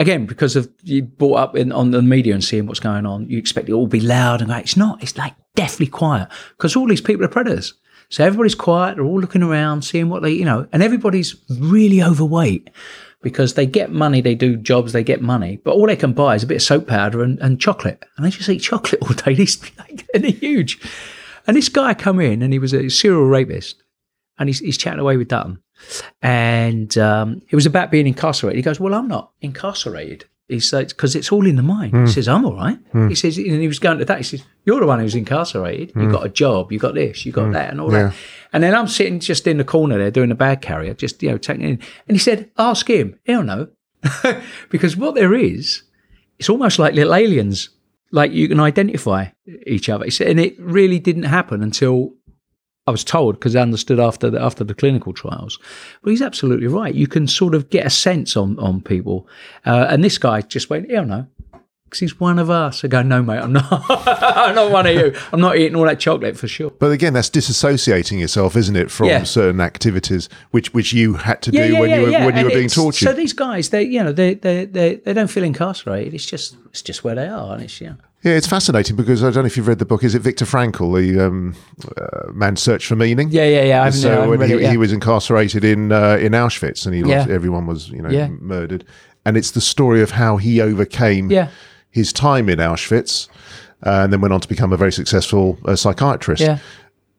Again, 0.00 0.26
because 0.26 0.56
of 0.56 0.68
you 0.82 1.02
brought 1.02 1.36
up 1.36 1.56
in, 1.56 1.70
on 1.70 1.92
the 1.92 2.02
media 2.02 2.34
and 2.34 2.42
seeing 2.42 2.66
what's 2.66 2.80
going 2.80 3.06
on, 3.06 3.30
you 3.30 3.38
expect 3.38 3.68
it 3.68 3.72
all 3.72 3.84
to 3.84 3.88
be 3.88 4.00
loud 4.00 4.40
and 4.40 4.50
great. 4.50 4.64
It's 4.64 4.76
not. 4.76 5.00
It's 5.00 5.16
like 5.16 5.34
deathly 5.54 5.86
quiet 5.86 6.28
because 6.56 6.74
all 6.74 6.88
these 6.88 7.00
people 7.00 7.24
are 7.24 7.28
predators. 7.28 7.74
So 8.08 8.24
everybody's 8.24 8.54
quiet. 8.54 8.96
They're 8.96 9.04
all 9.04 9.20
looking 9.20 9.42
around, 9.42 9.82
seeing 9.82 10.08
what 10.08 10.22
they, 10.22 10.32
you 10.32 10.44
know, 10.44 10.66
and 10.72 10.82
everybody's 10.82 11.36
really 11.48 12.02
overweight 12.02 12.70
because 13.24 13.54
they 13.54 13.66
get 13.66 13.90
money, 13.90 14.20
they 14.20 14.36
do 14.36 14.54
jobs, 14.56 14.92
they 14.92 15.02
get 15.02 15.20
money, 15.20 15.56
but 15.64 15.72
all 15.72 15.86
they 15.86 15.96
can 15.96 16.12
buy 16.12 16.36
is 16.36 16.44
a 16.44 16.46
bit 16.46 16.56
of 16.56 16.62
soap 16.62 16.86
powder 16.86 17.22
and, 17.22 17.40
and 17.40 17.60
chocolate. 17.60 18.04
And 18.16 18.24
they 18.24 18.30
just 18.30 18.48
eat 18.48 18.60
chocolate 18.60 19.02
all 19.02 19.14
day. 19.14 19.34
These, 19.34 19.60
and 20.14 20.22
they're 20.22 20.30
huge. 20.30 20.78
And 21.46 21.56
this 21.56 21.68
guy 21.68 21.94
come 21.94 22.20
in 22.20 22.42
and 22.42 22.52
he 22.52 22.58
was 22.60 22.72
a 22.72 22.88
serial 22.88 23.24
rapist 23.24 23.82
and 24.38 24.48
he's, 24.48 24.60
he's 24.60 24.78
chatting 24.78 25.00
away 25.00 25.16
with 25.16 25.28
Dutton. 25.28 25.58
And 26.22 26.96
um, 26.98 27.42
it 27.50 27.56
was 27.56 27.66
about 27.66 27.90
being 27.90 28.06
incarcerated. 28.06 28.56
He 28.56 28.62
goes, 28.62 28.78
Well, 28.78 28.94
I'm 28.94 29.08
not 29.08 29.32
incarcerated. 29.40 30.26
He 30.48 30.60
says, 30.60 30.92
Because 30.92 31.16
it's 31.16 31.32
all 31.32 31.46
in 31.46 31.56
the 31.56 31.62
mind. 31.62 31.92
He 31.92 31.98
hmm. 31.98 32.06
says, 32.06 32.28
I'm 32.28 32.44
all 32.44 32.54
right. 32.54 32.78
Hmm. 32.92 33.08
He 33.08 33.14
says, 33.14 33.38
and 33.38 33.60
he 33.60 33.68
was 33.68 33.78
going 33.78 33.98
to 33.98 34.04
that. 34.04 34.18
He 34.18 34.24
says, 34.24 34.44
You're 34.64 34.80
the 34.80 34.86
one 34.86 35.00
who's 35.00 35.14
incarcerated. 35.14 35.92
You 35.94 36.02
hmm. 36.02 36.12
got 36.12 36.26
a 36.26 36.28
job, 36.28 36.70
you 36.70 36.78
got 36.78 36.94
this, 36.94 37.24
you 37.24 37.32
got 37.32 37.52
that, 37.52 37.70
and 37.70 37.80
all 37.80 37.92
Yeah. 37.92 38.08
that. 38.08 38.14
And 38.52 38.62
then 38.62 38.74
I'm 38.74 38.88
sitting 38.88 39.20
just 39.20 39.46
in 39.46 39.56
the 39.56 39.64
corner 39.64 39.98
there 39.98 40.10
doing 40.10 40.28
the 40.28 40.34
bag 40.34 40.60
carrier, 40.60 40.94
just, 40.94 41.22
you 41.22 41.30
know, 41.30 41.38
taking 41.38 41.64
it 41.64 41.68
in. 41.68 41.78
And 42.08 42.16
he 42.16 42.18
said, 42.18 42.50
Ask 42.58 42.88
him. 42.88 43.18
He'll 43.24 43.42
know. 43.42 43.68
because 44.70 44.96
what 44.96 45.14
there 45.14 45.34
is, 45.34 45.82
it's 46.38 46.50
almost 46.50 46.78
like 46.78 46.94
little 46.94 47.14
aliens. 47.14 47.70
Like 48.10 48.32
you 48.32 48.48
can 48.48 48.60
identify 48.60 49.28
each 49.66 49.88
other. 49.88 50.04
He 50.04 50.10
said, 50.10 50.28
And 50.28 50.38
it 50.38 50.60
really 50.60 50.98
didn't 50.98 51.24
happen 51.24 51.62
until 51.62 52.12
I 52.86 52.90
was 52.90 53.02
told 53.04 53.36
because 53.36 53.56
I 53.56 53.60
understood 53.62 53.98
after 53.98 54.28
the, 54.30 54.40
after 54.40 54.62
the 54.64 54.74
clinical 54.74 55.12
trials. 55.14 55.58
But 56.02 56.10
he's 56.10 56.20
absolutely 56.22 56.66
right. 56.66 56.94
You 56.94 57.06
can 57.06 57.26
sort 57.26 57.54
of 57.54 57.70
get 57.70 57.86
a 57.86 57.90
sense 57.90 58.36
on 58.36 58.58
on 58.58 58.82
people. 58.82 59.26
Uh, 59.64 59.86
and 59.88 60.04
this 60.04 60.18
guy 60.18 60.42
just 60.42 60.68
went, 60.70 60.90
"Yeah, 60.90 61.04
no." 61.04 61.26
Because 61.84 62.00
he's 62.00 62.18
one 62.18 62.40
of 62.40 62.50
us. 62.50 62.84
I 62.84 62.88
go, 62.88 63.02
no, 63.02 63.22
mate, 63.22 63.38
I'm 63.38 63.52
not. 63.52 63.68
I'm 63.88 64.54
not 64.56 64.72
one 64.72 64.84
of 64.86 64.94
you. 64.96 65.14
I'm 65.32 65.40
not 65.40 65.56
eating 65.56 65.76
all 65.76 65.84
that 65.84 66.00
chocolate 66.00 66.36
for 66.36 66.48
sure. 66.48 66.70
But 66.70 66.90
again, 66.90 67.12
that's 67.12 67.30
disassociating 67.30 68.18
yourself, 68.18 68.56
isn't 68.56 68.74
it, 68.74 68.90
from 68.90 69.06
Yeah. 69.08 69.22
certain 69.22 69.60
activities 69.60 70.28
which 70.50 70.74
which 70.74 70.92
you 70.92 71.14
had 71.14 71.40
to 71.42 71.52
do 71.52 71.58
when 71.78 71.90
you 71.90 72.00
were 72.02 72.10
when 72.10 72.36
you 72.36 72.44
were 72.46 72.50
being 72.50 72.68
tortured. 72.68 73.04
So 73.06 73.12
these 73.12 73.32
guys, 73.32 73.68
they, 73.68 73.84
you 73.84 74.02
know, 74.02 74.10
they, 74.12 74.34
they, 74.34 74.64
they, 74.64 74.96
they 74.96 75.12
don't 75.12 75.30
feel 75.30 75.44
incarcerated. 75.44 76.14
It's 76.14 76.26
just, 76.26 76.56
it's 76.70 76.82
just 76.82 77.04
where 77.04 77.14
they 77.14 77.28
are, 77.28 77.54
and 77.54 77.62
it's, 77.62 77.80
yeah. 77.80 77.94
Yeah, 78.24 78.32
it's 78.32 78.46
fascinating 78.46 78.96
because 78.96 79.22
I 79.22 79.26
don't 79.30 79.42
know 79.42 79.46
if 79.46 79.56
you've 79.56 79.68
read 79.68 79.78
the 79.78 79.84
book. 79.84 80.02
Is 80.02 80.14
it 80.14 80.22
Viktor 80.22 80.44
Frankl, 80.46 80.98
the 80.98 81.26
um, 81.26 81.54
uh, 81.96 82.32
Man's 82.32 82.60
Search 82.62 82.86
for 82.86 82.96
Meaning? 82.96 83.28
Yeah, 83.30 83.44
yeah, 83.44 83.62
yeah. 83.64 83.82
I 83.82 83.84
haven't, 83.84 83.98
I 84.00 84.02
so 84.02 84.30
when 84.30 84.40
read 84.40 84.50
he, 84.50 84.56
it, 84.56 84.62
yeah. 84.62 84.70
he 84.70 84.76
was 84.76 84.92
incarcerated 84.92 85.62
in 85.64 85.92
uh, 85.92 86.16
in 86.20 86.32
Auschwitz, 86.32 86.86
and 86.86 86.94
he 86.94 87.02
lost, 87.02 87.28
Yeah. 87.28 87.34
everyone 87.34 87.66
was 87.66 87.90
you 87.90 88.02
know 88.02 88.10
Yeah. 88.10 88.28
murdered, 88.28 88.84
and 89.24 89.36
it's 89.36 89.50
the 89.52 89.60
story 89.60 90.02
of 90.02 90.12
how 90.12 90.36
he 90.38 90.60
overcame 90.60 91.30
Yeah. 91.30 91.48
his 91.90 92.12
time 92.12 92.48
in 92.48 92.58
Auschwitz, 92.58 93.28
uh, 93.84 94.00
and 94.04 94.12
then 94.12 94.20
went 94.20 94.32
on 94.34 94.40
to 94.40 94.48
become 94.48 94.72
a 94.72 94.76
very 94.76 94.92
successful 94.92 95.58
uh, 95.66 95.76
psychiatrist. 95.76 96.40
yeah. 96.42 96.58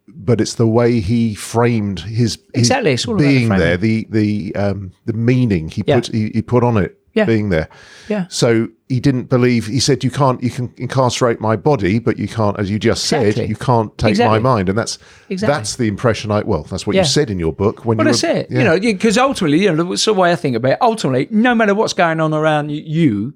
But 0.07 0.39
it's 0.41 0.55
the 0.55 0.67
way 0.67 1.01
he 1.01 1.35
framed 1.35 1.99
his, 1.99 2.39
his 2.53 2.69
Exactly, 2.71 2.95
being 3.17 3.49
there, 3.49 3.77
the 3.77 4.07
the 4.09 4.55
um, 4.55 4.91
the 5.05 5.13
meaning 5.13 5.67
he 5.69 5.83
put 5.83 6.07
he, 6.07 6.29
he 6.33 6.41
put 6.41 6.63
on 6.63 6.77
it, 6.77 6.97
Yeah. 7.15 7.25
being 7.25 7.49
there. 7.49 7.69
Yeah. 8.09 8.25
So 8.29 8.67
he 8.89 8.99
didn't 8.99 9.29
believe. 9.29 9.65
He 9.67 9.79
said, 9.79 10.03
"You 10.03 10.11
can't. 10.11 10.43
You 10.43 10.49
can 10.51 10.71
incarcerate 10.77 11.39
my 11.41 11.55
body, 11.55 11.97
but 11.97 12.19
you 12.19 12.27
can't, 12.27 12.59
as 12.59 12.69
you 12.69 12.77
just 12.77 13.05
said, 13.05 13.37
you 13.49 13.55
can't 13.55 13.97
take 13.97 14.11
Exactly. 14.11 14.37
my 14.37 14.39
mind." 14.39 14.69
And 14.69 14.77
that's 14.77 14.99
Exactly. 15.29 15.55
that's 15.55 15.75
the 15.77 15.87
impression 15.87 16.29
I. 16.29 16.41
Well, 16.43 16.63
that's 16.63 16.85
what 16.85 16.95
Yeah. 16.95 17.01
you 17.01 17.07
said 17.07 17.29
in 17.31 17.39
your 17.39 17.53
book 17.53 17.85
when 17.85 17.97
Well, 17.97 18.05
you 18.07 18.11
that's 18.13 18.23
were. 18.23 18.29
it. 18.29 18.47
yeah. 18.51 18.57
You 18.59 18.63
know, 18.65 18.79
because 18.79 19.17
ultimately, 19.17 19.63
you 19.63 19.73
know, 19.73 19.83
that's 19.89 20.05
the 20.05 20.13
way 20.13 20.31
I 20.31 20.35
think 20.35 20.55
about 20.55 20.73
it. 20.73 20.77
Ultimately, 20.81 21.27
no 21.31 21.55
matter 21.55 21.73
what's 21.73 21.93
going 21.93 22.19
on 22.19 22.33
around 22.33 22.69
you, 22.71 23.33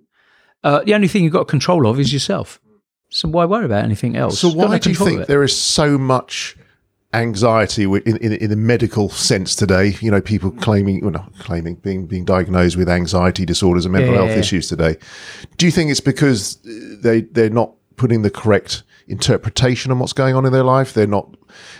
uh, 0.63 0.81
the 0.83 0.93
only 0.93 1.07
thing 1.07 1.23
you've 1.23 1.33
got 1.33 1.47
control 1.47 1.87
of 1.87 1.99
is 1.99 2.11
yourself. 2.13 2.59
So 3.09 3.27
why 3.29 3.45
worry 3.45 3.65
about 3.65 3.83
anything 3.85 4.15
else? 4.15 4.39
So 4.39 4.49
why 4.49 4.77
do 4.77 4.89
you 4.89 4.95
think 4.95 5.25
there 5.25 5.41
is 5.41 5.57
so 5.57 5.97
much 5.97 6.55
anxiety 7.13 7.83
in, 7.83 8.17
in, 8.17 8.33
in 8.33 8.49
the 8.49 8.55
medical 8.55 9.09
sense 9.09 9.55
today. 9.55 9.95
You 9.99 10.11
know, 10.11 10.21
people 10.21 10.51
claiming, 10.51 11.01
well, 11.01 11.11
not 11.11 11.33
claiming, 11.39 11.75
being 11.75 12.05
being 12.07 12.25
diagnosed 12.25 12.77
with 12.77 12.89
anxiety 12.89 13.45
disorders 13.45 13.85
and 13.85 13.93
mental 13.93 14.11
Yeah, 14.11 14.17
health 14.17 14.29
yeah, 14.29 14.35
yeah. 14.35 14.39
issues 14.39 14.67
today. 14.67 14.97
Do 15.57 15.65
you 15.65 15.71
think 15.71 15.91
it's 15.91 15.99
because 16.01 16.57
they 17.01 17.21
they're 17.21 17.49
not 17.49 17.73
putting 17.95 18.21
the 18.21 18.29
correct 18.29 18.83
interpretation 19.07 19.91
on 19.91 19.97
what's 19.99 20.13
going 20.13 20.35
on 20.35 20.45
in 20.45 20.53
their 20.53 20.63
life? 20.63 20.93
They're 20.93 21.07
not. 21.07 21.35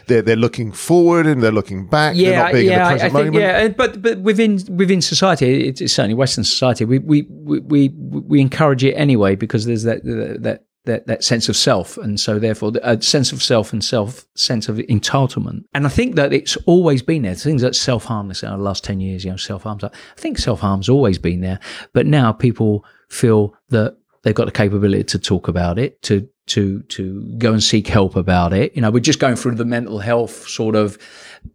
They're 0.08 0.24
they're 0.24 0.36
looking 0.36 0.72
forward 0.72 1.28
and 1.28 1.44
they're 1.44 1.52
looking 1.52 1.86
back. 1.86 2.16
they're 2.16 2.36
not 2.36 2.54
being 2.54 2.66
yeah, 2.66 2.92
in 2.92 2.98
the 2.98 3.04
I- 3.06 3.10
think, 3.10 3.14
moment. 3.14 3.36
yeah, 3.36 3.66
uh, 3.66 3.70
but 3.70 4.02
but 4.02 4.20
within 4.20 4.60
within 4.76 5.00
society, 5.02 5.68
it's, 5.68 5.80
it's 5.80 5.94
certainly 5.94 6.16
Western 6.16 6.44
society. 6.44 6.86
We 6.86 6.98
we, 6.98 7.22
we 7.30 7.60
we 7.60 7.90
we 7.90 8.42
encourage 8.42 8.84
it 8.84 8.94
anyway 8.94 9.36
because 9.36 9.66
there's 9.66 9.84
that 9.84 10.04
that 10.04 10.64
that 10.90 11.08
that 11.08 11.24
sense 11.24 11.50
of 11.50 11.56
self, 11.56 11.98
and 11.98 12.20
so 12.20 12.40
therefore 12.40 12.74
a 12.84 13.02
sense 13.02 13.32
of 13.32 13.42
self 13.42 13.72
and 13.74 13.84
self 13.84 14.26
sense 14.36 14.68
of 14.70 14.78
entitlement. 14.78 15.64
And 15.74 15.86
I 15.86 15.90
think 15.90 16.16
that 16.16 16.34
it's 16.34 16.58
always 16.66 17.02
been 17.02 17.22
there. 17.22 17.36
Things 17.36 17.62
that 17.62 17.76
self 17.76 18.06
harm, 18.06 18.30
in 18.30 18.36
the 18.42 18.58
last 18.58 18.84
ten 18.84 19.00
years, 19.00 19.24
you 19.24 19.32
know, 19.32 19.38
self 19.38 19.64
harm. 19.64 19.80
I 19.84 19.90
think 20.18 20.38
self 20.38 20.60
harm's 20.60 20.90
always 20.90 21.18
been 21.18 21.42
there, 21.42 21.60
but 21.94 22.06
now 22.06 22.32
people 22.32 22.86
feel 23.10 23.56
that 23.70 23.98
they've 24.24 24.36
got 24.36 24.46
the 24.46 24.52
capability 24.52 25.04
to 25.04 25.20
talk 25.20 25.48
about 25.48 25.80
it, 25.80 26.02
to 26.04 26.28
to 26.50 26.82
to 26.84 27.22
go 27.38 27.54
and 27.54 27.64
seek 27.64 27.88
help 27.88 28.16
about 28.16 28.54
it. 28.54 28.76
You 28.76 28.82
know, 28.82 28.92
we're 28.92 29.00
just 29.00 29.20
going 29.20 29.36
through 29.36 29.56
the 29.56 29.66
mental 29.66 30.00
health 30.00 30.48
sort 30.48 30.76
of 30.76 30.98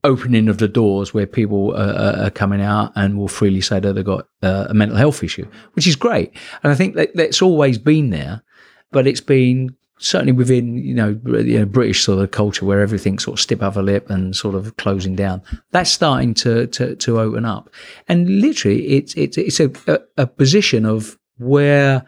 opening 0.02 0.48
of 0.48 0.58
the 0.58 0.68
doors 0.68 1.12
where 1.12 1.26
people 1.26 1.74
are, 1.76 2.24
are 2.24 2.30
coming 2.30 2.62
out 2.62 2.92
and 2.94 3.18
will 3.18 3.28
freely 3.28 3.60
say 3.60 3.80
that 3.80 3.92
they've 3.92 4.04
got 4.04 4.28
uh, 4.42 4.66
a 4.70 4.74
mental 4.74 4.96
health 4.96 5.22
issue, 5.22 5.46
which 5.74 5.86
is 5.86 5.96
great. 5.96 6.32
And 6.62 6.72
I 6.72 6.74
think 6.74 6.94
that 6.94 7.14
that's 7.14 7.42
always 7.42 7.76
been 7.76 8.10
there, 8.10 8.42
but 8.94 9.06
it's 9.06 9.20
been 9.20 9.76
certainly 9.98 10.32
within 10.32 10.78
you 10.78 10.94
know, 10.94 11.20
you 11.26 11.58
know 11.58 11.66
British 11.66 12.02
sort 12.02 12.22
of 12.22 12.30
culture 12.30 12.64
where 12.64 12.80
everything 12.80 13.18
sort 13.18 13.38
of 13.38 13.42
stip 13.42 13.62
upper 13.62 13.82
lip 13.82 14.08
and 14.08 14.34
sort 14.34 14.54
of 14.54 14.76
closing 14.76 15.16
down. 15.16 15.42
That's 15.72 15.90
starting 15.90 16.32
to 16.34 16.66
to, 16.68 16.96
to 16.96 17.20
open 17.20 17.44
up, 17.44 17.68
and 18.08 18.40
literally 18.40 18.86
it's 18.88 19.14
it's 19.14 19.36
it's 19.36 19.60
a, 19.60 19.70
a, 19.86 19.98
a 20.22 20.26
position 20.26 20.86
of 20.86 21.18
where 21.38 22.04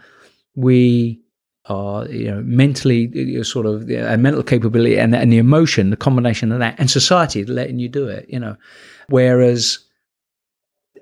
we 0.55 1.21
are 1.67 2.07
you 2.07 2.31
know 2.31 2.41
mentally 2.43 3.11
you 3.13 3.43
sort 3.43 3.67
of 3.67 3.91
a 3.91 4.17
mental 4.17 4.45
capability 4.45 4.97
and, 4.97 5.13
and 5.15 5.33
the 5.33 5.39
emotion 5.39 5.91
the 5.91 5.97
combination 5.97 6.53
of 6.53 6.61
that 6.61 6.79
and 6.79 6.89
society 6.89 7.45
letting 7.45 7.81
you 7.81 7.89
do 7.89 8.07
it 8.07 8.25
you 8.29 8.39
know. 8.39 8.57
Whereas 9.09 9.81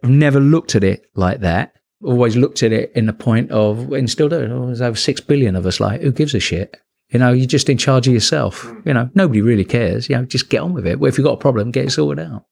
i've 0.03 0.11
never 0.11 0.41
looked 0.41 0.75
at 0.75 0.83
it 0.83 1.05
like 1.15 1.41
that 1.41 1.74
always 2.05 2.37
looked 2.37 2.63
at 2.63 2.73
it 2.73 2.93
in 2.95 3.07
the 3.07 3.13
point 3.13 3.51
of 3.51 3.93
and 3.93 4.11
still 4.11 4.29
do 4.29 4.39
there's 4.39 4.81
over 4.81 4.97
six 4.97 5.21
billion 5.21 5.57
of 5.57 5.67
us 5.67 5.81
like 5.81 6.01
who 6.01 6.13
gives 6.13 6.35
a 6.35 6.41
shit? 6.41 6.77
You 7.11 7.19
know 7.19 7.33
you're 7.33 7.47
just 7.47 7.69
in 7.69 7.79
charge 7.79 8.07
of 8.07 8.15
yourself. 8.15 8.71
You 8.85 8.95
know 8.95 9.11
nobody 9.15 9.41
really 9.41 9.65
cares. 9.65 10.09
You 10.09 10.17
know 10.17 10.25
just 10.25 10.51
get 10.51 10.61
on 10.61 10.73
with 10.73 10.87
it. 10.87 11.01
Well 11.01 11.09
if 11.09 11.19
you've 11.19 11.25
got 11.25 11.35
a 11.35 11.39
problem 11.39 11.71
get 11.71 11.87
it 11.87 11.91
sorted 11.91 12.27
out. 12.27 12.47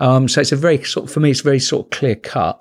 Um, 0.00 0.28
so 0.28 0.40
it's 0.40 0.52
a 0.52 0.56
very 0.56 0.82
sort 0.82 1.06
of, 1.06 1.12
for 1.12 1.20
me 1.20 1.30
it's 1.30 1.40
very 1.40 1.60
sort 1.60 1.86
of 1.86 1.90
clear 1.90 2.16
cut. 2.16 2.60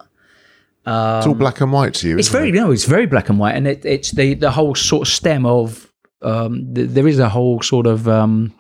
It's 0.86 1.28
all 1.28 1.34
black 1.34 1.62
and 1.62 1.72
white 1.72 1.94
to 1.96 2.10
you. 2.10 2.18
it's 2.18 2.28
very 2.28 2.50
it? 2.50 2.56
no, 2.56 2.72
it's 2.72 2.86
very 2.86 3.06
black 3.06 3.30
and 3.30 3.40
white, 3.40 3.56
and 3.56 3.68
it, 3.68 3.86
it's 3.86 4.12
the 4.12 4.34
the 4.34 4.52
whole 4.52 4.76
sort 4.76 5.08
of 5.08 5.14
stem 5.14 5.46
of 5.46 5.90
um, 6.22 6.74
th- 6.74 6.90
there 6.90 7.08
is 7.08 7.20
a 7.20 7.30
whole 7.30 7.62
sort 7.62 7.88
of 7.88 8.08
um, 8.08 8.54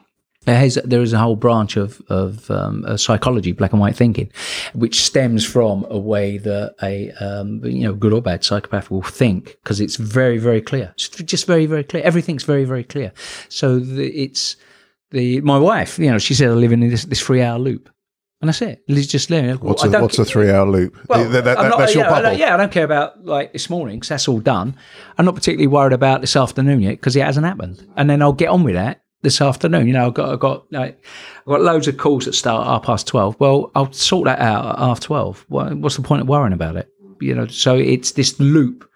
there 0.45 0.57
has 0.59 0.75
there 0.83 1.01
is 1.01 1.13
a 1.13 1.17
whole 1.19 1.35
branch 1.35 1.77
of 1.77 2.01
of 2.09 2.49
um, 2.51 2.83
uh, 2.87 2.97
psychology, 2.97 3.51
black 3.51 3.71
and 3.71 3.81
white 3.81 3.95
thinking, 3.95 4.31
which 4.73 5.01
stems 5.03 5.45
from 5.45 5.85
a 5.89 5.97
way 5.97 6.37
that 6.37 6.75
a 6.83 7.11
um, 7.11 7.61
you 7.63 7.83
know 7.83 7.93
good 7.93 8.13
or 8.13 8.21
bad 8.21 8.43
psychopath 8.43 8.91
will 8.91 9.01
think 9.01 9.57
because 9.63 9.79
it's 9.79 9.95
very 9.95 10.37
very 10.37 10.61
clear, 10.61 10.91
it's 10.95 11.09
just 11.09 11.47
very 11.47 11.65
very 11.65 11.83
clear. 11.83 12.03
Everything's 12.03 12.43
very 12.43 12.65
very 12.65 12.83
clear. 12.83 13.11
So 13.49 13.79
the, 13.79 14.07
it's 14.07 14.55
the 15.11 15.41
my 15.41 15.57
wife, 15.57 15.99
you 15.99 16.09
know, 16.11 16.19
she 16.19 16.33
said 16.33 16.49
I 16.49 16.53
live 16.53 16.71
in 16.71 16.79
this 16.81 17.05
this 17.05 17.21
three 17.21 17.41
hour 17.41 17.59
loop. 17.59 17.89
And 18.41 18.49
that's 18.49 18.61
it. 18.61 18.83
It's 18.89 19.07
just 19.07 19.29
living. 19.29 19.55
What's 19.59 19.85
I 19.85 19.87
a, 19.87 20.01
what's 20.01 20.19
a 20.19 20.25
three 20.25 20.51
hour 20.51 20.67
loop? 20.69 20.97
well, 21.07 21.29
That- 21.29 21.45
that- 21.45 21.57
not- 21.57 21.77
that's 21.79 21.95
your 21.95 22.03
yeah, 22.03 22.09
I 22.09 22.13
bubble. 22.13 22.29
don't- 22.31 22.39
yeah, 22.39 22.53
I 22.53 22.57
don't 22.57 22.73
care 22.73 22.83
about 22.83 23.23
like 23.23 23.53
this 23.53 23.69
morning 23.69 23.95
because 23.99 24.09
that's 24.09 24.27
all 24.27 24.41
done. 24.41 24.75
I'm 25.17 25.23
not 25.23 25.35
particularly 25.35 25.67
worried 25.67 25.93
about 25.93 26.19
this 26.19 26.35
afternoon 26.35 26.81
yet 26.81 26.89
because 26.99 27.15
it 27.15 27.21
hasn't 27.23 27.45
happened, 27.45 27.87
and 27.95 28.09
then 28.09 28.21
I'll 28.21 28.33
get 28.33 28.49
on 28.49 28.63
with 28.63 28.73
that 28.75 28.99
this 29.23 29.41
afternoon. 29.41 29.87
You 29.87 29.93
know, 29.93 30.05
I've 30.07 30.13
got 30.13 30.29
I've 30.29 30.39
got 30.39 30.71
like 30.71 31.03
I've 31.39 31.45
got 31.47 31.61
loads 31.61 31.87
of 31.87 31.97
calls 31.97 32.25
that 32.25 32.33
start 32.33 32.67
at 32.67 32.69
half 32.69 32.83
past 32.83 33.07
twelve. 33.07 33.35
Well, 33.39 33.71
I'll 33.73 33.91
sort 33.91 34.25
that 34.25 34.39
out 34.39 34.65
at 34.73 34.79
half 34.79 34.99
twelve. 34.99 35.43
What's 35.49 35.95
the 35.95 36.03
point 36.03 36.21
of 36.21 36.27
worrying 36.29 36.53
about 36.53 36.75
it? 36.75 36.89
You 37.19 37.33
know, 37.33 37.47
so 37.47 37.75
it's 37.75 38.11
this 38.11 38.39
loop. 38.39 38.87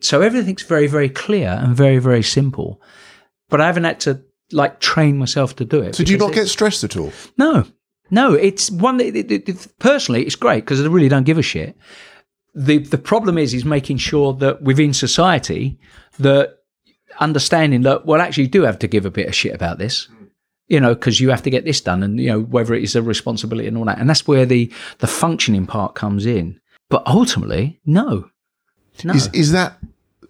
So 0.00 0.20
everything's 0.20 0.62
very 0.62 0.86
very 0.86 1.08
clear 1.08 1.48
and 1.62 1.74
very 1.74 1.98
very 1.98 2.22
simple, 2.22 2.80
but 3.48 3.60
I 3.60 3.66
haven't 3.66 3.84
had 3.84 4.00
to 4.00 4.22
like 4.52 4.80
train 4.80 5.16
myself 5.16 5.56
to 5.56 5.64
do 5.64 5.80
it. 5.80 5.94
So 5.94 6.04
do 6.04 6.12
you 6.12 6.18
not 6.18 6.32
get 6.34 6.48
stressed 6.48 6.84
at 6.84 6.96
all? 6.96 7.12
no, 7.38 7.64
no. 8.10 8.34
It's 8.34 8.70
one. 8.70 8.96
that- 8.98 9.14
It, 9.16 9.30
it, 9.30 9.48
it- 9.48 9.78
personally, 9.78 10.24
it's 10.26 10.36
great 10.36 10.64
because 10.64 10.80
I 10.84 10.86
really 10.88 11.08
don't 11.08 11.24
give 11.24 11.38
a 11.38 11.42
shit. 11.42 11.76
the 12.54 12.78
The 12.78 12.98
problem 12.98 13.38
is, 13.38 13.54
is 13.54 13.64
making 13.64 13.98
sure 13.98 14.32
that 14.34 14.62
within 14.62 14.92
society, 14.92 15.78
that 16.18 16.56
understanding 17.20 17.82
that 17.82 18.06
well, 18.06 18.20
actually, 18.20 18.44
you 18.44 18.50
do 18.50 18.62
have 18.62 18.78
to 18.80 18.88
give 18.88 19.06
a 19.06 19.10
bit 19.10 19.28
of 19.28 19.34
shit 19.34 19.54
about 19.54 19.78
this. 19.78 20.08
You 20.68 20.78
know, 20.78 20.94
because 20.94 21.20
you 21.20 21.30
have 21.30 21.42
to 21.42 21.50
get 21.50 21.64
this 21.64 21.80
done, 21.80 22.02
and 22.02 22.20
you 22.20 22.28
know 22.28 22.42
whether 22.42 22.74
it 22.74 22.84
is 22.84 22.94
a 22.94 23.02
responsibility 23.02 23.66
and 23.66 23.76
all 23.76 23.84
that, 23.86 23.98
and 23.98 24.08
that's 24.08 24.28
where 24.28 24.46
the 24.46 24.72
the 24.98 25.08
functioning 25.08 25.66
part 25.66 25.94
comes 25.96 26.26
in. 26.26 26.60
But 26.88 27.04
ultimately, 27.06 27.80
no, 27.84 28.30
no. 29.02 29.14
Is 29.14 29.28
is 29.32 29.52
that 29.52 29.78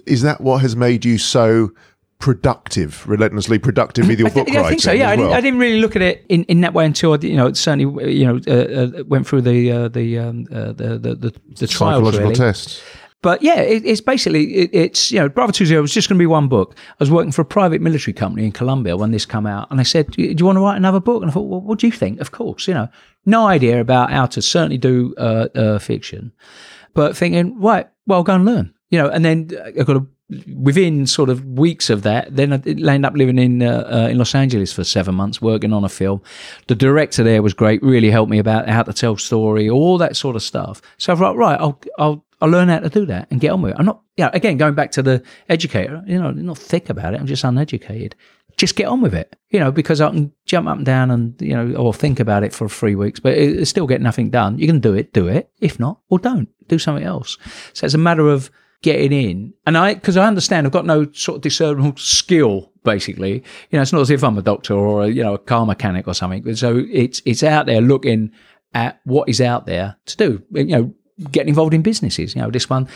is 0.07 0.23
that 0.23 0.41
what 0.41 0.63
has 0.63 0.75
made 0.77 1.05
you 1.05 1.19
so 1.19 1.73
productive, 2.21 3.07
relentlessly 3.09 3.59
productive 3.59 4.07
with 4.07 4.19
your 4.21 4.29
I, 4.29 4.31
thi- 4.31 4.41
book 4.41 4.49
yeah, 4.49 4.55
writing? 4.61 4.67
I 4.67 4.69
think 4.71 4.81
so. 4.81 4.93
Yeah, 4.93 5.07
as 5.07 5.13
I, 5.13 5.17
didn't. 5.17 5.33
I 5.33 5.41
didn't 5.41 5.59
really 5.59 5.81
look 5.81 5.97
at 5.97 6.03
it 6.03 6.25
in, 6.29 6.45
in 6.45 6.61
that 6.61 6.73
way 6.73 6.87
until 6.87 7.15
I, 7.15 7.17
you 7.17 7.37
know, 7.37 7.53
certainly, 7.53 8.15
you 8.15 8.27
know, 8.27 8.41
uh, 8.47 9.01
uh, 9.01 9.05
went 9.05 9.27
through 9.27 9.43
the 9.43 9.73
uh, 9.73 9.89
the, 9.89 10.19
um, 10.19 10.47
uh, 10.53 10.73
the 10.73 10.99
the 10.99 11.15
the 11.17 11.35
the 11.57 11.67
trials 11.67 11.97
Psychological 11.97 12.21
really. 12.31 12.35
tests. 12.35 12.81
But 13.23 13.43
yeah, 13.43 13.61
it, 13.61 13.85
it's 13.85 14.01
basically 14.01 14.55
it, 14.55 14.71
it's 14.73 15.13
you 15.13 15.19
know 15.19 15.29
Bravo 15.29 15.53
Two 15.53 15.67
Zero 15.67 15.83
was 15.83 15.93
just 15.93 16.09
going 16.09 16.19
to 16.19 16.23
be 16.23 16.27
one 16.27 16.49
book. 16.49 16.75
I 16.93 16.97
was 17.01 17.11
working 17.11 17.33
for 17.33 17.43
a 17.43 17.47
private 17.47 17.81
military 17.81 18.15
company 18.15 18.47
in 18.47 18.53
Colombia 18.53 18.97
when 18.97 19.11
this 19.11 19.27
came 19.27 19.47
out, 19.47 19.71
and 19.71 19.79
they 19.79 19.85
said, 19.85 20.11
"Do 20.13 20.23
you, 20.23 20.45
want 20.45 20.57
to 20.57 20.63
write 20.63 20.77
another 20.77 21.01
book?" 21.01 21.23
And 21.23 21.31
I 21.31 21.35
thought, 21.35 21.49
"Well, 21.49 21.61
what 21.61 21.79
do 21.79 21.87
you 21.87 21.93
think?" 21.93 22.21
Of 22.21 22.31
course, 22.31 22.67
you 22.67 22.75
know, 22.75 22.89
no 23.27 23.47
idea 23.47 23.81
about 23.81 24.11
how 24.11 24.27
to 24.27 24.41
certainly 24.41 24.79
do 24.79 25.15
uh, 25.19 25.49
uh, 25.55 25.79
fiction, 25.79 26.33
but 26.95 27.17
thinking, 27.17 27.61
right, 27.61 27.89
well, 28.07 28.23
go 28.23 28.35
and 28.35 28.45
learn, 28.47 28.75
you 28.89 28.99
know. 28.99 29.09
And 29.09 29.25
then 29.25 29.51
I 29.65 29.83
got 29.83 29.97
a 29.97 30.07
within 30.57 31.07
sort 31.07 31.29
of 31.29 31.45
weeks 31.45 31.91
of 31.91 32.03
that, 32.03 32.35
then 32.35 32.53
I 32.53 32.57
ended 32.57 33.05
up 33.05 33.15
living 33.15 33.39
in 33.39 33.63
uh, 33.63 33.89
uh, 33.93 34.09
in 34.09 34.19
Los 34.19 34.35
Angeles 34.35 34.73
for 34.73 34.85
seven 34.85 35.15
months, 35.15 35.43
working 35.43 35.73
on 35.73 35.85
a 35.85 35.89
film. 35.89 36.23
The 36.69 36.75
director 36.75 37.23
there 37.23 37.43
was 37.43 37.55
great, 37.55 37.83
really 37.83 38.11
helped 38.11 38.31
me 38.31 38.39
about 38.39 38.69
how 38.69 38.83
to 38.83 38.93
tell 38.93 39.17
story, 39.17 39.69
all 39.69 39.99
that 39.99 40.17
sort 40.17 40.37
of 40.37 40.43
stuff. 40.43 40.81
So 40.99 41.13
I 41.13 41.17
thought, 41.17 41.37
right, 41.37 41.59
I'll 41.61 41.81
I'll 41.99 42.25
I'll 42.41 42.49
learn 42.49 42.69
how 42.69 42.79
to 42.79 42.89
do 42.89 43.07
that 43.07 43.29
and 43.31 43.41
get 43.41 43.51
on 43.51 43.63
with 43.63 43.73
it. 43.73 43.77
I'm 43.79 43.87
not, 43.87 44.03
yeah, 44.17 44.31
again 44.33 44.57
going 44.57 44.75
back 44.75 44.93
to 44.93 45.03
the 45.03 45.23
educator, 45.49 46.03
you 46.07 46.21
know, 46.21 46.29
I'm 46.29 46.47
not 46.47 46.59
thick 46.59 46.89
about 46.89 47.15
it. 47.15 47.21
I'm 47.21 47.27
just 47.27 47.45
uneducated. 47.45 48.17
Just 48.57 48.77
get 48.77 48.87
on 48.87 49.01
with 49.01 49.15
it, 49.15 49.37
you 49.51 49.61
know, 49.61 49.71
because 49.71 50.01
I 50.01 50.11
can 50.11 50.33
jump 50.45 50.69
up 50.69 50.77
and 50.77 50.87
down 50.87 51.11
and 51.11 51.41
you 51.41 51.55
know, 51.55 51.75
or 51.77 51.95
think 51.95 52.21
about 52.21 52.43
it 52.43 52.53
for 52.53 52.69
three 52.69 52.95
weeks, 52.95 53.21
but 53.21 53.35
it, 53.35 53.61
it 53.61 53.67
still 53.67 53.87
get 53.87 54.01
nothing 54.01 54.31
done. 54.31 54.59
You 54.59 54.67
can 54.67 54.81
do 54.81 54.95
it, 54.95 55.13
do 55.13 55.29
it. 55.29 55.51
If 55.61 55.79
not, 55.79 56.01
well, 56.09 56.19
don't 56.19 56.49
do 56.69 56.79
something 56.79 57.05
else. 57.05 57.39
So 57.73 57.87
it's 57.87 57.95
a 57.95 57.99
matter 57.99 58.29
of 58.29 58.51
getting 58.83 59.13
in. 59.13 59.55
And 59.67 59.77
I, 59.77 59.95
because 59.95 60.17
I 60.17 60.27
understand, 60.27 60.67
I've 60.67 60.73
got 60.73 60.87
no 60.87 61.11
sort 61.13 61.37
of 61.37 61.43
discernible 61.43 61.97
skill. 61.97 62.73
Basically, 62.83 63.35
you 63.35 63.77
know, 63.77 63.83
it's 63.83 63.93
not 63.93 64.01
as 64.01 64.11
if 64.11 64.25
I'm 64.25 64.39
a 64.39 64.43
doctor 64.43 64.75
or 64.75 65.05
a, 65.05 65.09
you 65.09 65.23
know 65.23 65.35
a 65.35 65.39
car 65.39 65.67
mechanic 65.67 66.09
or 66.09 66.15
something. 66.15 66.55
So 66.57 66.85
it's 66.91 67.21
it's 67.27 67.43
out 67.43 67.67
there 67.67 67.83
looking 67.83 68.33
at 68.73 69.01
what 69.05 69.29
is 69.29 69.41
out 69.41 69.67
there 69.67 69.97
to 70.07 70.17
do. 70.17 70.43
You 70.51 70.65
know, 70.65 70.95
getting 71.31 71.49
involved 71.49 71.75
in 71.75 71.83
businesses. 71.83 72.35
You 72.35 72.43
know, 72.43 72.51
this 72.51 72.69
one. 72.71 72.89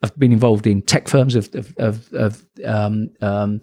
I've 0.00 0.16
been 0.16 0.30
involved 0.32 0.66
in 0.68 0.82
tech 0.82 1.08
firms 1.08 1.34
of 1.34 1.52
of, 1.54 1.74
of, 1.78 2.12
of 2.14 2.46
um, 2.64 3.10
um, 3.20 3.60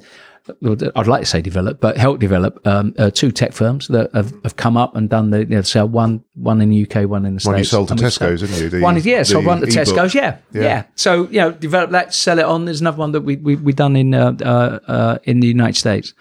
I'd 0.96 1.08
like 1.08 1.22
to 1.22 1.26
say 1.26 1.42
develop, 1.42 1.80
but 1.82 1.98
help 1.98 2.20
develop 2.20 2.66
um, 2.68 2.94
uh, 3.00 3.10
two 3.10 3.32
tech 3.32 3.52
firms 3.52 3.88
that 3.88 4.14
have, 4.14 4.32
have 4.44 4.56
come 4.58 4.78
up 4.78 4.96
and 4.96 5.10
done 5.10 5.32
the 5.32 5.40
you 5.40 5.46
know, 5.46 5.62
so 5.62 5.86
one 5.86 6.24
one 6.36 6.62
in 6.62 6.70
the 6.70 6.84
UK, 6.86 7.10
one 7.10 7.26
in 7.26 7.36
the 7.36 7.40
States. 7.40 7.48
One 7.52 7.58
you 7.58 7.64
sold 7.64 7.88
to 7.88 7.96
Tesco's, 7.96 8.42
didn't 8.42 8.60
you? 8.60 8.70
The- 8.70 8.82
one 8.82 8.98
is 8.98 9.06
yeah, 9.06 9.24
so 9.24 9.40
one 9.40 9.62
to 9.62 9.64
ebook. 9.64 9.76
Tesco's, 9.88 10.14
yeah, 10.14 10.38
Yeah. 10.54 10.62
yeah, 10.62 10.84
So 10.96 11.28
you 11.30 11.40
know, 11.40 11.52
develop 11.52 11.92
that, 11.92 12.14
sell 12.14 12.38
it 12.38 12.46
on. 12.46 12.66
There's 12.66 12.82
another 12.82 12.98
one 12.98 13.12
that 13.14 13.22
we 13.22 13.38
we 13.38 13.56
we 13.56 13.74
done 13.74 13.96
in 13.96 14.14
uh, 14.14 14.34
uh, 14.42 14.80
uh, 14.88 15.18
in 15.24 15.40
the 15.40 15.48
United 15.48 15.78
States, 15.80 16.14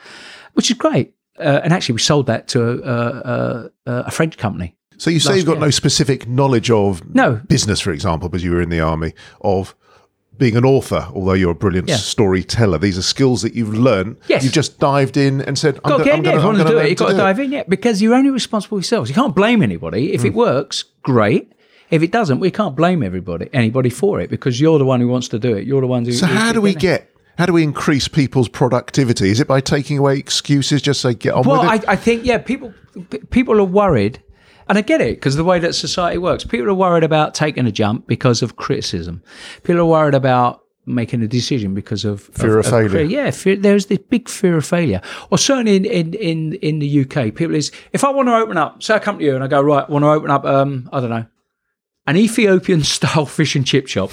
which 0.54 0.70
is 0.70 0.76
great. 0.76 1.12
Uh, 1.38 1.60
and 1.64 1.72
actually, 1.72 1.94
we 1.94 2.00
sold 2.00 2.26
that 2.26 2.46
to 2.48 2.62
a, 2.62 2.76
a, 2.78 3.70
a, 3.86 3.92
a 4.06 4.10
French 4.12 4.38
company. 4.38 4.76
So 4.98 5.10
you 5.10 5.20
say 5.20 5.36
you've 5.36 5.46
got 5.46 5.52
year. 5.52 5.60
no 5.62 5.70
specific 5.70 6.28
knowledge 6.28 6.70
of 6.70 7.14
No. 7.14 7.40
business, 7.48 7.80
for 7.80 7.92
example, 7.92 8.28
because 8.28 8.44
you 8.44 8.52
were 8.52 8.60
in 8.62 8.68
the 8.70 8.80
army, 8.80 9.12
of 9.40 9.74
being 10.36 10.56
an 10.56 10.64
author, 10.64 11.06
although 11.14 11.32
you're 11.32 11.52
a 11.52 11.54
brilliant 11.54 11.88
Yeah. 11.88 11.96
storyteller. 11.96 12.78
These 12.78 12.98
are 12.98 13.02
skills 13.02 13.42
that 13.42 13.54
you've 13.54 13.72
learned. 13.76 14.16
Yes. 14.28 14.42
You've 14.42 14.52
just 14.52 14.78
dived 14.80 15.16
in 15.16 15.40
and 15.40 15.56
said, 15.56 15.78
I'm 15.84 15.92
gonna- 15.92 16.04
get 16.04 16.12
I'm 16.14 16.18
in 16.18 16.24
there. 16.24 16.32
gonna- 16.32 16.38
If 16.38 16.42
you 16.42 16.48
I'm 16.50 16.56
want 16.56 16.68
to 16.68 16.74
do 16.74 16.78
it, 16.80 16.88
you've 16.90 16.98
got 16.98 17.08
to 17.10 17.16
dive 17.16 17.38
in, 17.40 17.52
yeah, 17.52 17.62
because 17.68 18.02
you're 18.02 18.14
only 18.14 18.30
responsible 18.30 18.76
for 18.76 18.80
yourselves. 18.80 19.08
You 19.08 19.14
can't 19.14 19.34
blame 19.34 19.62
anybody. 19.62 20.12
If 20.12 20.22
Mm. 20.22 20.26
it 20.26 20.34
works, 20.34 20.84
great. 21.02 21.52
If 21.90 22.02
it 22.02 22.10
doesn't, 22.10 22.40
we 22.40 22.50
can't 22.50 22.74
blame 22.74 23.02
everybody, 23.02 23.48
anybody 23.52 23.90
for 23.90 24.18
it, 24.20 24.28
because 24.28 24.60
you're 24.60 24.78
the 24.80 24.84
one 24.84 25.00
who 25.00 25.06
wants 25.06 25.28
to 25.28 25.38
do 25.38 25.54
it. 25.54 25.66
You're 25.66 25.82
the 25.82 25.86
one 25.86 26.04
who. 26.04 26.12
So 26.12 26.26
how 26.26 26.52
do 26.52 26.60
we 26.60 26.74
get 26.74 27.10
How 27.36 27.46
do 27.46 27.52
we 27.52 27.64
increase 27.64 28.06
people's 28.06 28.48
productivity? 28.48 29.28
Is 29.28 29.40
it 29.40 29.48
by 29.48 29.60
taking 29.60 29.98
away 29.98 30.16
excuses? 30.18 30.80
Just 30.80 31.00
say 31.00 31.14
get 31.14 31.34
on 31.34 31.42
Well, 31.42 31.62
with 31.62 31.68
I, 31.70 31.74
it. 31.76 31.84
I 31.88 31.96
think 31.96 32.24
yeah, 32.24 32.38
people 32.38 32.72
people 33.30 33.60
are 33.60 33.64
worried, 33.64 34.20
and 34.68 34.78
I 34.78 34.80
get 34.80 35.00
it 35.00 35.16
because 35.16 35.36
the 35.36 35.44
way 35.44 35.58
that 35.58 35.74
society 35.74 36.18
works, 36.18 36.44
people 36.44 36.68
are 36.68 36.74
worried 36.74 37.04
about 37.04 37.34
taking 37.34 37.66
a 37.66 37.72
jump 37.72 38.06
because 38.06 38.42
of 38.42 38.56
criticism. 38.56 39.22
People 39.62 39.80
are 39.82 39.86
worried 39.86 40.14
about 40.14 40.62
making 40.86 41.22
a 41.22 41.26
decision 41.26 41.72
because 41.74 42.04
of 42.04 42.20
Fear 42.22 42.58
of 42.58 42.66
failure. 42.66 42.88
cri- 42.90 43.04
Yeah, 43.04 43.30
fear, 43.30 43.56
there's 43.56 43.86
this 43.86 43.98
big 44.10 44.28
fear 44.28 44.56
of 44.58 44.66
failure. 44.66 45.00
Or 45.30 45.38
certainly 45.38 45.76
in, 45.76 45.84
in 45.86 46.14
in 46.14 46.52
in 46.54 46.78
the 46.78 47.00
UK, 47.02 47.34
people 47.34 47.54
is 47.54 47.72
if 47.92 48.04
I 48.04 48.10
want 48.10 48.28
to 48.28 48.34
open 48.34 48.56
up, 48.58 48.82
say 48.82 48.94
I 48.94 48.98
come 48.98 49.18
to 49.18 49.24
you 49.24 49.34
and 49.34 49.42
I 49.42 49.46
go 49.46 49.62
right, 49.62 49.84
I 49.88 49.90
want 49.92 50.02
to 50.02 50.08
open 50.10 50.30
up, 50.30 50.44
um, 50.44 50.88
I 50.92 51.00
don't 51.00 51.10
know, 51.10 51.24
an 52.06 52.16
Ethiopian 52.16 52.82
style 52.94 53.24
fish 53.26 53.56
and 53.56 53.66
chip 53.66 53.86
shop. 53.86 54.10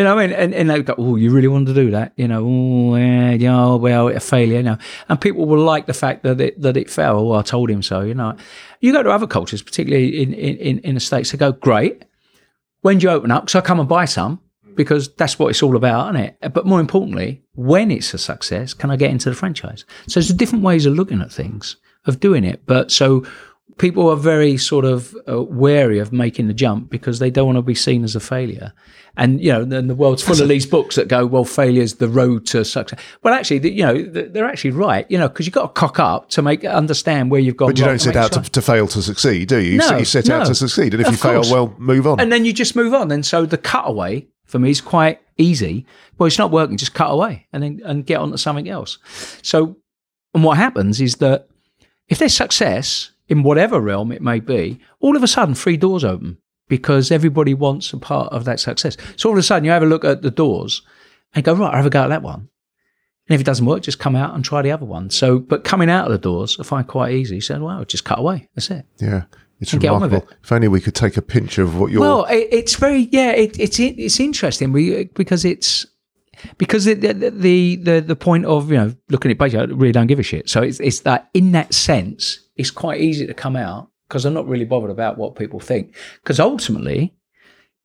You 0.00 0.04
know, 0.04 0.14
what 0.14 0.24
I 0.24 0.26
mean, 0.28 0.36
and, 0.36 0.54
and 0.54 0.70
they 0.70 0.82
go, 0.82 0.94
"Oh, 0.96 1.16
you 1.16 1.30
really 1.30 1.46
want 1.46 1.66
to 1.66 1.74
do 1.74 1.90
that?" 1.90 2.14
You 2.16 2.26
know, 2.26 2.42
oh, 2.42 2.96
yeah, 2.96 3.32
yeah, 3.32 3.64
oh, 3.64 3.76
well, 3.76 4.08
a 4.08 4.18
failure. 4.18 4.56
You 4.56 4.62
know, 4.62 4.78
and 5.10 5.20
people 5.20 5.44
will 5.44 5.62
like 5.62 5.84
the 5.84 5.92
fact 5.92 6.22
that 6.22 6.40
it 6.40 6.58
that 6.58 6.78
it 6.78 6.88
fell. 6.88 7.18
Oh, 7.18 7.32
I 7.34 7.42
told 7.42 7.68
him 7.68 7.82
so. 7.82 8.00
You 8.00 8.14
know, 8.14 8.34
you 8.80 8.94
go 8.94 9.02
to 9.02 9.10
other 9.10 9.26
cultures, 9.26 9.60
particularly 9.60 10.22
in 10.22 10.32
in 10.32 10.78
in, 10.78 10.94
the 10.94 11.00
states, 11.00 11.32
they 11.32 11.36
go, 11.36 11.52
"Great, 11.52 12.06
when 12.80 12.96
do 12.96 13.08
you 13.08 13.10
open 13.10 13.30
up?" 13.30 13.50
So 13.50 13.58
I 13.58 13.62
come 13.62 13.78
and 13.78 13.86
buy 13.86 14.06
some 14.06 14.40
because 14.74 15.14
that's 15.16 15.38
what 15.38 15.48
it's 15.48 15.62
all 15.62 15.76
about, 15.76 16.14
isn't 16.14 16.28
it? 16.40 16.54
But 16.54 16.64
more 16.64 16.80
importantly, 16.80 17.42
when 17.52 17.90
it's 17.90 18.14
a 18.14 18.18
success, 18.18 18.72
can 18.72 18.90
I 18.90 18.96
get 18.96 19.10
into 19.10 19.28
the 19.28 19.36
franchise? 19.36 19.84
So 20.06 20.18
there's 20.18 20.32
different 20.32 20.64
ways 20.64 20.86
of 20.86 20.94
looking 20.94 21.20
at 21.20 21.30
things, 21.30 21.76
of 22.06 22.20
doing 22.20 22.44
it. 22.44 22.62
But 22.64 22.90
so 22.90 23.26
people 23.80 24.08
are 24.10 24.16
very 24.16 24.56
sort 24.58 24.84
of 24.84 25.16
uh, 25.26 25.42
wary 25.42 25.98
of 25.98 26.12
making 26.12 26.46
the 26.46 26.54
jump 26.54 26.90
because 26.90 27.18
they 27.18 27.30
don't 27.30 27.46
want 27.46 27.56
to 27.56 27.62
be 27.62 27.74
seen 27.74 28.04
as 28.04 28.14
a 28.14 28.20
failure. 28.20 28.72
And 29.16 29.40
you 29.42 29.50
know, 29.52 29.64
then 29.64 29.88
the 29.88 29.94
world's 29.94 30.22
full 30.22 30.40
of 30.40 30.48
these 30.48 30.66
books 30.66 30.94
that 30.96 31.08
go, 31.08 31.26
"Well, 31.26 31.44
failure's 31.44 31.94
the 31.94 32.08
road 32.08 32.46
to 32.48 32.64
success." 32.64 33.00
Well, 33.22 33.34
actually, 33.34 33.58
the- 33.58 33.72
you 33.72 33.82
know, 33.84 33.94
th- 33.94 34.32
they're 34.32 34.44
actually 34.46 34.70
right. 34.70 35.04
You 35.10 35.18
know, 35.18 35.28
because 35.28 35.46
you've 35.46 35.54
got 35.54 35.74
to 35.74 35.80
cock 35.80 35.98
up 35.98 36.28
to 36.30 36.42
make 36.42 36.64
understand 36.64 37.30
where 37.30 37.40
you've 37.40 37.56
gone. 37.56 37.70
but 37.70 37.78
you 37.78 37.84
don't 37.84 37.98
set 37.98 38.16
out 38.16 38.32
sure- 38.34 38.42
to, 38.44 38.50
to 38.50 38.62
fail 38.62 38.86
to 38.88 39.02
succeed, 39.02 39.48
do 39.48 39.58
you? 39.58 39.72
You, 39.72 39.78
No, 39.78 39.86
set, 39.88 39.98
you 39.98 40.04
set 40.04 40.30
out 40.30 40.46
to 40.46 40.54
succeed, 40.54 40.94
and 40.94 41.00
if 41.00 41.08
Of 41.08 41.14
you 41.14 41.18
fail, 41.18 41.34
course. 41.36 41.50
well, 41.50 41.74
move 41.78 42.06
on. 42.06 42.20
and 42.20 42.30
then 42.30 42.44
you 42.44 42.52
just 42.52 42.76
move 42.76 42.94
on. 42.94 43.10
And 43.10 43.26
so 43.26 43.46
the 43.46 43.58
cutaway 43.58 44.28
for 44.44 44.58
me 44.60 44.70
is 44.70 44.80
quite 44.80 45.20
easy. 45.38 45.86
Well, 46.18 46.26
it's 46.28 46.38
not 46.38 46.50
working, 46.52 46.76
just 46.76 46.94
cut 46.94 47.10
away 47.10 47.46
and 47.52 47.62
then 47.62 47.80
and 47.84 48.04
get 48.06 48.18
on 48.20 48.30
to 48.30 48.38
something 48.38 48.68
else. 48.68 48.98
So, 49.42 49.76
and 50.34 50.44
what 50.44 50.56
happens 50.56 51.00
is 51.00 51.16
that 51.16 51.48
if 52.08 52.18
there's 52.18 52.34
success 52.34 53.10
in 53.30 53.42
whatever 53.42 53.80
realm 53.80 54.12
it 54.12 54.20
may 54.20 54.40
be, 54.40 54.78
all 54.98 55.16
of 55.16 55.22
a 55.22 55.28
sudden 55.28 55.54
three 55.54 55.76
doors 55.76 56.04
open 56.04 56.36
because 56.68 57.10
everybody 57.10 57.54
wants 57.54 57.92
a 57.92 57.98
part 57.98 58.32
of 58.32 58.44
that 58.44 58.60
success. 58.60 58.96
So 59.16 59.28
all 59.28 59.34
of 59.34 59.38
a 59.38 59.42
sudden 59.42 59.64
you 59.64 59.70
have 59.70 59.82
a 59.82 59.86
look 59.86 60.04
at 60.04 60.22
the 60.22 60.30
doors 60.30 60.82
and 61.34 61.44
go, 61.44 61.54
right, 61.54 61.70
I'll 61.70 61.76
have 61.76 61.86
a 61.86 61.90
go 61.90 62.02
at 62.02 62.08
that 62.08 62.22
one. 62.22 62.48
And 63.28 63.34
if 63.34 63.40
it 63.40 63.44
doesn't 63.44 63.64
work, 63.64 63.82
just 63.82 64.00
come 64.00 64.16
out 64.16 64.34
and 64.34 64.44
try 64.44 64.60
the 64.60 64.72
other 64.72 64.84
one. 64.84 65.08
So, 65.08 65.38
but 65.38 65.62
coming 65.62 65.88
out 65.88 66.06
of 66.06 66.12
the 66.12 66.18
doors, 66.18 66.58
I 66.58 66.64
find 66.64 66.86
quite 66.86 67.12
easy. 67.12 67.40
So, 67.40 67.62
well, 67.62 67.84
just 67.84 68.04
cut 68.04 68.18
away. 68.18 68.48
That's 68.56 68.70
it. 68.70 68.84
yeah, 68.98 69.24
it's 69.60 69.72
And 69.72 69.80
get 69.80 69.90
on 69.90 70.00
with 70.00 70.10
remarkable. 70.10 70.36
If 70.42 70.50
only 70.50 70.66
we 70.66 70.80
could 70.80 70.96
take 70.96 71.16
a 71.16 71.22
pinch 71.22 71.58
of 71.58 71.78
what 71.78 71.92
you're. 71.92 72.00
Well, 72.00 72.24
it, 72.24 72.48
it's 72.50 72.74
very 72.74 73.08
yeah. 73.12 73.30
It, 73.30 73.58
it's 73.60 73.78
it's 73.78 74.18
interesting 74.18 74.72
we, 74.72 75.04
because 75.14 75.44
it's 75.44 75.86
because 76.58 76.86
the, 76.86 76.94
the 76.94 77.30
the 77.30 77.76
the 77.76 78.00
the 78.00 78.16
point 78.16 78.46
of 78.46 78.70
you 78.72 78.78
know 78.78 78.94
looking 79.10 79.30
at 79.30 79.38
basically 79.38 79.60
I 79.60 79.76
really 79.76 79.92
don't 79.92 80.08
give 80.08 80.18
a 80.18 80.24
shit. 80.24 80.48
So 80.48 80.62
it's 80.62 80.80
it's 80.80 81.00
that 81.00 81.28
in 81.32 81.52
that 81.52 81.72
sense, 81.72 82.39
it's 82.60 82.70
quite 82.70 83.00
easy 83.00 83.26
to 83.26 83.32
come 83.32 83.56
out 83.56 83.90
because 84.06 84.26
I'm 84.26 84.34
not 84.34 84.46
really 84.46 84.66
bothered 84.66 84.90
about 84.90 85.16
what 85.16 85.34
people 85.34 85.60
think. 85.60 85.96
Because 86.22 86.38
ultimately, 86.38 87.14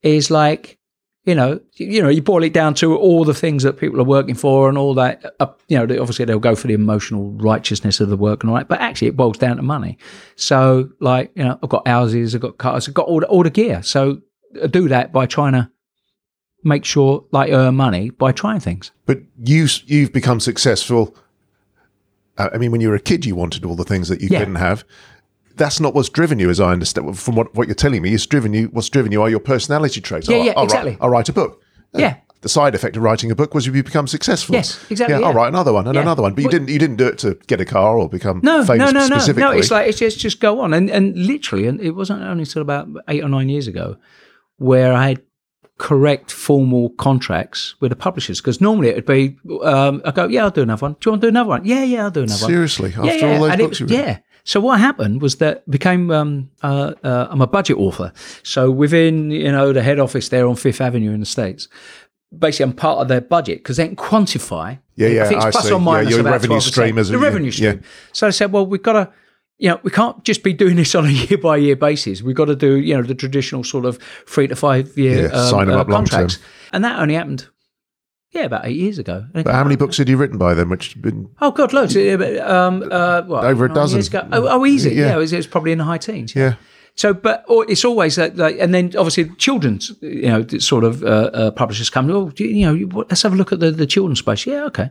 is 0.01 0.29
like 0.29 0.77
you 1.23 1.33
know 1.33 1.61
you, 1.75 2.01
know 2.01 2.09
you 2.09 2.21
boil 2.21 2.43
it 2.43 2.51
down 2.53 2.73
to 2.75 2.95
all 2.95 3.23
the 3.23 3.33
things 3.33 3.63
that 3.63 3.79
people 3.79 4.01
are 4.01 4.05
working 4.05 4.35
for 4.35 4.67
and 4.67 4.77
all 4.77 4.93
that. 4.95 5.25
Uh, 5.39 5.47
you 5.69 5.77
know, 5.77 5.83
obviously 6.01 6.25
they'll 6.25 6.39
go 6.39 6.55
for 6.55 6.67
the 6.67 6.73
emotional 6.73 7.31
righteousness 7.31 8.01
of 8.01 8.09
the 8.09 8.17
work 8.17 8.43
and 8.43 8.49
all 8.49 8.57
that, 8.57 8.67
but 8.67 8.81
actually 8.81 9.07
it 9.07 9.15
boils 9.15 9.37
down 9.37 9.55
to 9.55 9.63
money. 9.63 9.97
So 10.35 10.89
like 10.99 11.31
you 11.35 11.43
know, 11.45 11.57
I've 11.63 11.69
got 11.69 11.87
houses, 11.87 12.35
I've 12.35 12.41
got 12.41 12.57
cars, 12.57 12.89
I've 12.89 12.93
got 12.93 13.07
all 13.07 13.21
the, 13.21 13.27
all 13.27 13.43
the 13.43 13.49
gear. 13.49 13.81
So 13.81 14.21
I 14.61 14.67
do 14.67 14.89
that 14.89 15.13
by 15.13 15.25
trying 15.25 15.53
to 15.53 15.71
make 16.65 16.83
sure 16.83 17.23
like 17.31 17.51
earn 17.51 17.75
money 17.75 18.09
by 18.09 18.33
trying 18.33 18.59
things. 18.59 18.91
But 19.05 19.19
you 19.41 19.67
you've 19.85 20.11
become 20.11 20.41
successful. 20.41 21.15
Uh, 22.37 22.49
I 22.53 22.57
mean, 22.57 22.71
when 22.71 22.81
you 22.81 22.89
were 22.89 22.95
a 22.95 22.99
kid, 22.99 23.25
you 23.25 23.35
wanted 23.35 23.65
all 23.65 23.75
the 23.75 23.83
things 23.83 24.09
that 24.09 24.21
you 24.21 24.27
Yeah. 24.31 24.39
couldn't 24.39 24.55
have. 24.55 24.83
That's 25.55 25.79
not 25.79 25.93
what's 25.95 26.09
driven 26.09 26.37
you, 26.39 26.49
as 26.49 26.59
I 26.59 26.71
understand 26.73 27.17
from 27.17 27.35
what, 27.35 27.53
what 27.55 27.67
you're 27.67 27.75
telling 27.75 28.01
me. 28.01 28.13
It's 28.13 28.25
driven 28.25 28.53
you. 28.53 28.67
What's 28.73 28.89
driven 28.89 29.11
you 29.11 29.21
are 29.21 29.29
your 29.29 29.39
personality 29.39 30.01
traits. 30.01 30.27
Yeah, 30.27 30.37
Oh, 30.37 30.43
yeah, 30.43 30.51
I'll 30.51 30.55
write- 30.57 30.63
exactly. 30.65 30.97
I'll 30.99 31.09
write 31.09 31.29
a 31.29 31.33
book. 31.33 31.61
Yeah. 31.93 32.15
The 32.41 32.49
side 32.49 32.75
effect 32.75 32.95
of 32.97 33.01
writing 33.01 33.31
a 33.31 33.35
book 33.35 33.55
was 33.55 33.65
you 33.65 33.71
become 33.71 34.05
successful. 34.05 34.53
Yes, 34.53 34.77
exactly, 34.91 35.13
Yeah, 35.15 35.21
yeah. 35.21 35.27
I'll 35.27 35.33
write 35.33 35.47
another 35.47 35.73
one 35.73 35.87
and 35.87 35.95
Yeah. 35.95 36.01
another 36.01 36.21
one. 36.21 36.33
But 36.35 36.43
you 36.43 36.49
didn't. 36.49 36.67
You 36.69 36.77
didn't 36.77 36.97
do 36.97 37.07
it 37.07 37.17
to 37.19 37.39
get 37.47 37.59
a 37.59 37.65
car 37.65 37.97
or 37.97 38.07
become 38.07 38.39
No, 38.43 38.63
famous 38.63 38.91
no, 38.91 38.99
no, 38.99 39.07
no, 39.07 39.15
specifically. 39.15 39.41
no. 39.41 39.51
It's 39.57 39.71
like 39.71 39.87
it's 39.87 39.97
just 39.97 40.19
just 40.19 40.39
go 40.41 40.59
on, 40.59 40.73
and 40.73 40.91
and 40.91 41.15
literally, 41.17 41.65
and 41.67 41.79
it 41.81 41.91
wasn't 41.91 42.21
only 42.21 42.43
until 42.43 42.61
about 42.61 42.87
eight 43.07 43.23
or 43.23 43.29
nine 43.29 43.49
years 43.49 43.67
ago 43.67 43.95
where 44.57 44.93
I 44.93 45.07
had 45.07 45.21
correct 45.77 46.31
formal 46.31 46.89
contracts 46.91 47.75
with 47.81 47.89
the 47.89 47.95
publishers 47.97 48.39
because 48.39 48.61
normally 48.61 48.87
it 48.89 48.95
would 48.95 49.05
be 49.05 49.37
um, 49.63 50.01
I 50.05 50.11
go 50.11 50.27
yeah 50.27 50.43
I'll 50.43 50.51
do 50.51 50.61
another 50.61 50.81
one 50.85 50.93
do 50.93 50.97
you 51.07 51.11
want 51.11 51.21
to 51.21 51.25
do 51.25 51.29
another 51.29 51.49
one 51.49 51.65
yeah 51.65 51.83
yeah 51.83 52.03
I'll 52.03 52.11
do 52.11 52.23
another 52.23 52.41
one 52.41 52.49
Seriously, 52.51 52.89
after 52.93 53.05
yeah, 53.05 53.13
yeah. 53.13 53.33
all 53.33 53.39
those 53.43 53.51
and 53.51 53.59
books 53.59 53.79
you've 53.81 53.91
yeah 53.91 54.19
so 54.45 54.59
what 54.61 54.79
happened 54.79 55.21
was 55.21 55.35
that 55.37 55.69
became 55.69 56.11
um, 56.11 56.49
uh, 56.63 56.93
uh, 57.03 57.27
I'm 57.29 57.41
a 57.41 57.47
budget 57.47 57.77
author 57.77 58.13
so 58.43 58.71
within 58.71 59.31
you 59.31 59.51
know 59.51 59.73
the 59.73 59.83
head 59.83 59.99
office 59.99 60.29
there 60.29 60.47
on 60.47 60.55
Fifth 60.55 60.79
Avenue 60.79 61.11
in 61.11 61.19
the 61.19 61.25
States 61.25 61.67
basically 62.37 62.71
I'm 62.71 62.73
part 62.73 62.99
of 62.99 63.07
their 63.09 63.21
budget 63.21 63.57
because 63.59 63.75
they 63.77 63.87
can 63.87 63.97
quantify 63.97 64.79
Yeah, 64.95 65.09
yeah, 65.09 65.23
I 65.23 65.27
think 65.27 65.37
it's 65.37 65.45
I 65.47 65.51
plus 65.51 65.63
see. 65.65 65.71
or 65.73 65.79
Yeah, 65.79 65.83
minus 65.83 66.11
your 66.11 66.19
about 66.21 66.31
revenue 66.31 66.57
12%. 66.57 66.61
stream 66.61 66.97
as 66.97 67.09
a- 67.09 67.13
the 67.13 67.19
revenue 67.19 67.47
yeah. 67.51 67.71
stream 67.71 67.83
so 68.13 68.27
I 68.27 68.29
said, 68.29 68.51
well, 68.53 68.65
we've 68.65 68.81
got 68.81 68.93
to, 68.93 69.11
you 69.57 69.69
know, 69.69 69.79
we 69.83 69.91
can't 69.91 70.23
just 70.23 70.43
be 70.43 70.53
doing 70.53 70.75
this 70.75 70.93
on 70.99 71.05
a 71.05 71.09
year 71.09 71.37
by 71.37 71.57
year 71.57 71.75
basis. 71.75 72.21
We've 72.21 72.35
got 72.35 72.45
to 72.45 72.55
do, 72.55 72.75
you 72.77 72.95
know, 72.95 73.03
the 73.03 73.15
traditional 73.15 73.63
sort 73.63 73.85
of 73.85 73.99
three 74.27 74.47
to 74.47 74.55
five 74.55 74.97
year 74.97 75.29
Yeah, 75.31 75.49
sign 75.49 75.69
'em 75.69 75.77
uh, 75.77 75.81
up 75.81 75.87
contracts. 75.89 76.39
And 76.73 76.83
that 76.83 76.99
only 76.99 77.13
happened, 77.15 77.47
yeah, 78.31 78.43
about 78.43 78.65
eight 78.65 78.75
years 78.75 78.99
ago. 78.99 79.25
But 79.33 79.47
how 79.47 79.63
many 79.63 79.75
books 79.77 79.97
had 79.97 80.09
you 80.09 80.17
written 80.17 80.37
by 80.37 80.53
then? 80.53 80.69
Which 80.69 81.01
been 81.01 81.29
Oh 81.41 81.51
God, 81.51 81.71
loads. 81.73 81.95
Um, 81.95 82.83
uh, 82.91 83.21
what, 83.23 83.45
Over 83.45 83.65
a 83.65 83.73
dozen. 83.73 83.97
years 83.97 84.07
ago? 84.07 84.27
Oh, 84.31 84.47
oh, 84.47 84.65
easy. 84.65 84.91
Yeah. 84.91 85.07
Yeah, 85.07 85.15
it, 85.15 85.19
was, 85.19 85.31
it 85.33 85.37
was 85.37 85.47
probably 85.47 85.71
in 85.71 85.77
the 85.77 85.85
high 85.85 85.97
teens. 85.99 86.35
yeah. 86.35 86.55
So, 86.97 87.13
but 87.13 87.43
or 87.49 87.69
it's 87.69 87.83
always 87.83 88.15
that, 88.15 88.37
like, 88.37 88.57
and 88.57 88.73
then 88.73 88.85
obviously 88.97 89.25
children's, 89.35 89.91
you 90.01 90.29
know, 90.29 90.47
sort 90.59 90.85
of 90.85 91.03
uh, 91.03 91.29
uh, 91.33 91.51
publishers 91.51 91.89
come. 91.89 92.09
Oh, 92.09 92.31
you, 92.37 92.45
you 92.47 92.65
know, 92.65 92.73
you- 92.73 92.87
let's 93.09 93.21
have 93.23 93.33
a 93.33 93.35
look 93.35 93.51
at 93.51 93.59
the 93.59 93.69
the 93.71 93.85
children's 93.85 94.19
space. 94.19 94.45
Yeah, 94.45 94.63
okay. 94.67 94.89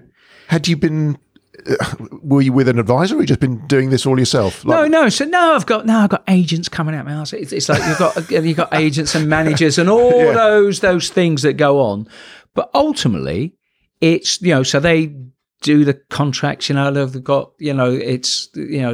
Had 0.48 0.68
you 0.68 0.76
been? 0.76 1.16
Were 2.22 2.42
you 2.42 2.52
with 2.52 2.68
an 2.68 2.78
advisor, 2.78 3.16
or 3.16 3.20
you 3.20 3.26
just 3.26 3.40
been 3.40 3.66
doing 3.66 3.90
this 3.90 4.06
all 4.06 4.18
yourself? 4.18 4.64
No, 4.64 4.82
Like- 4.82 4.90
no. 4.90 5.08
So 5.08 5.24
no, 5.24 5.54
I've 5.54 5.66
got 5.66 5.86
no, 5.86 5.98
I've 5.98 6.10
got 6.10 6.24
agents 6.28 6.68
coming 6.68 6.94
out 6.94 7.04
my 7.04 7.12
house. 7.12 7.32
It's, 7.32 7.52
it's 7.52 7.68
like 7.68 7.82
you've 7.86 7.98
got 7.98 8.30
you've 8.44 8.56
got 8.56 8.74
agents 8.74 9.14
and 9.14 9.28
managers 9.28 9.78
and 9.78 9.88
all 9.88 10.24
Yeah. 10.24 10.32
those 10.32 10.80
those 10.80 11.08
things 11.10 11.42
that 11.42 11.54
go 11.54 11.80
on. 11.80 12.08
But 12.54 12.70
ultimately, 12.74 13.54
it's 14.00 14.40
you 14.42 14.54
know, 14.54 14.62
so 14.62 14.80
they 14.80 15.14
do 15.62 15.84
the 15.84 15.94
contracts. 16.10 16.68
You 16.68 16.74
know, 16.74 16.90
they've 16.92 17.22
got 17.24 17.52
you 17.58 17.72
know, 17.72 17.90
it's 17.92 18.48
you 18.54 18.82
know, 18.82 18.92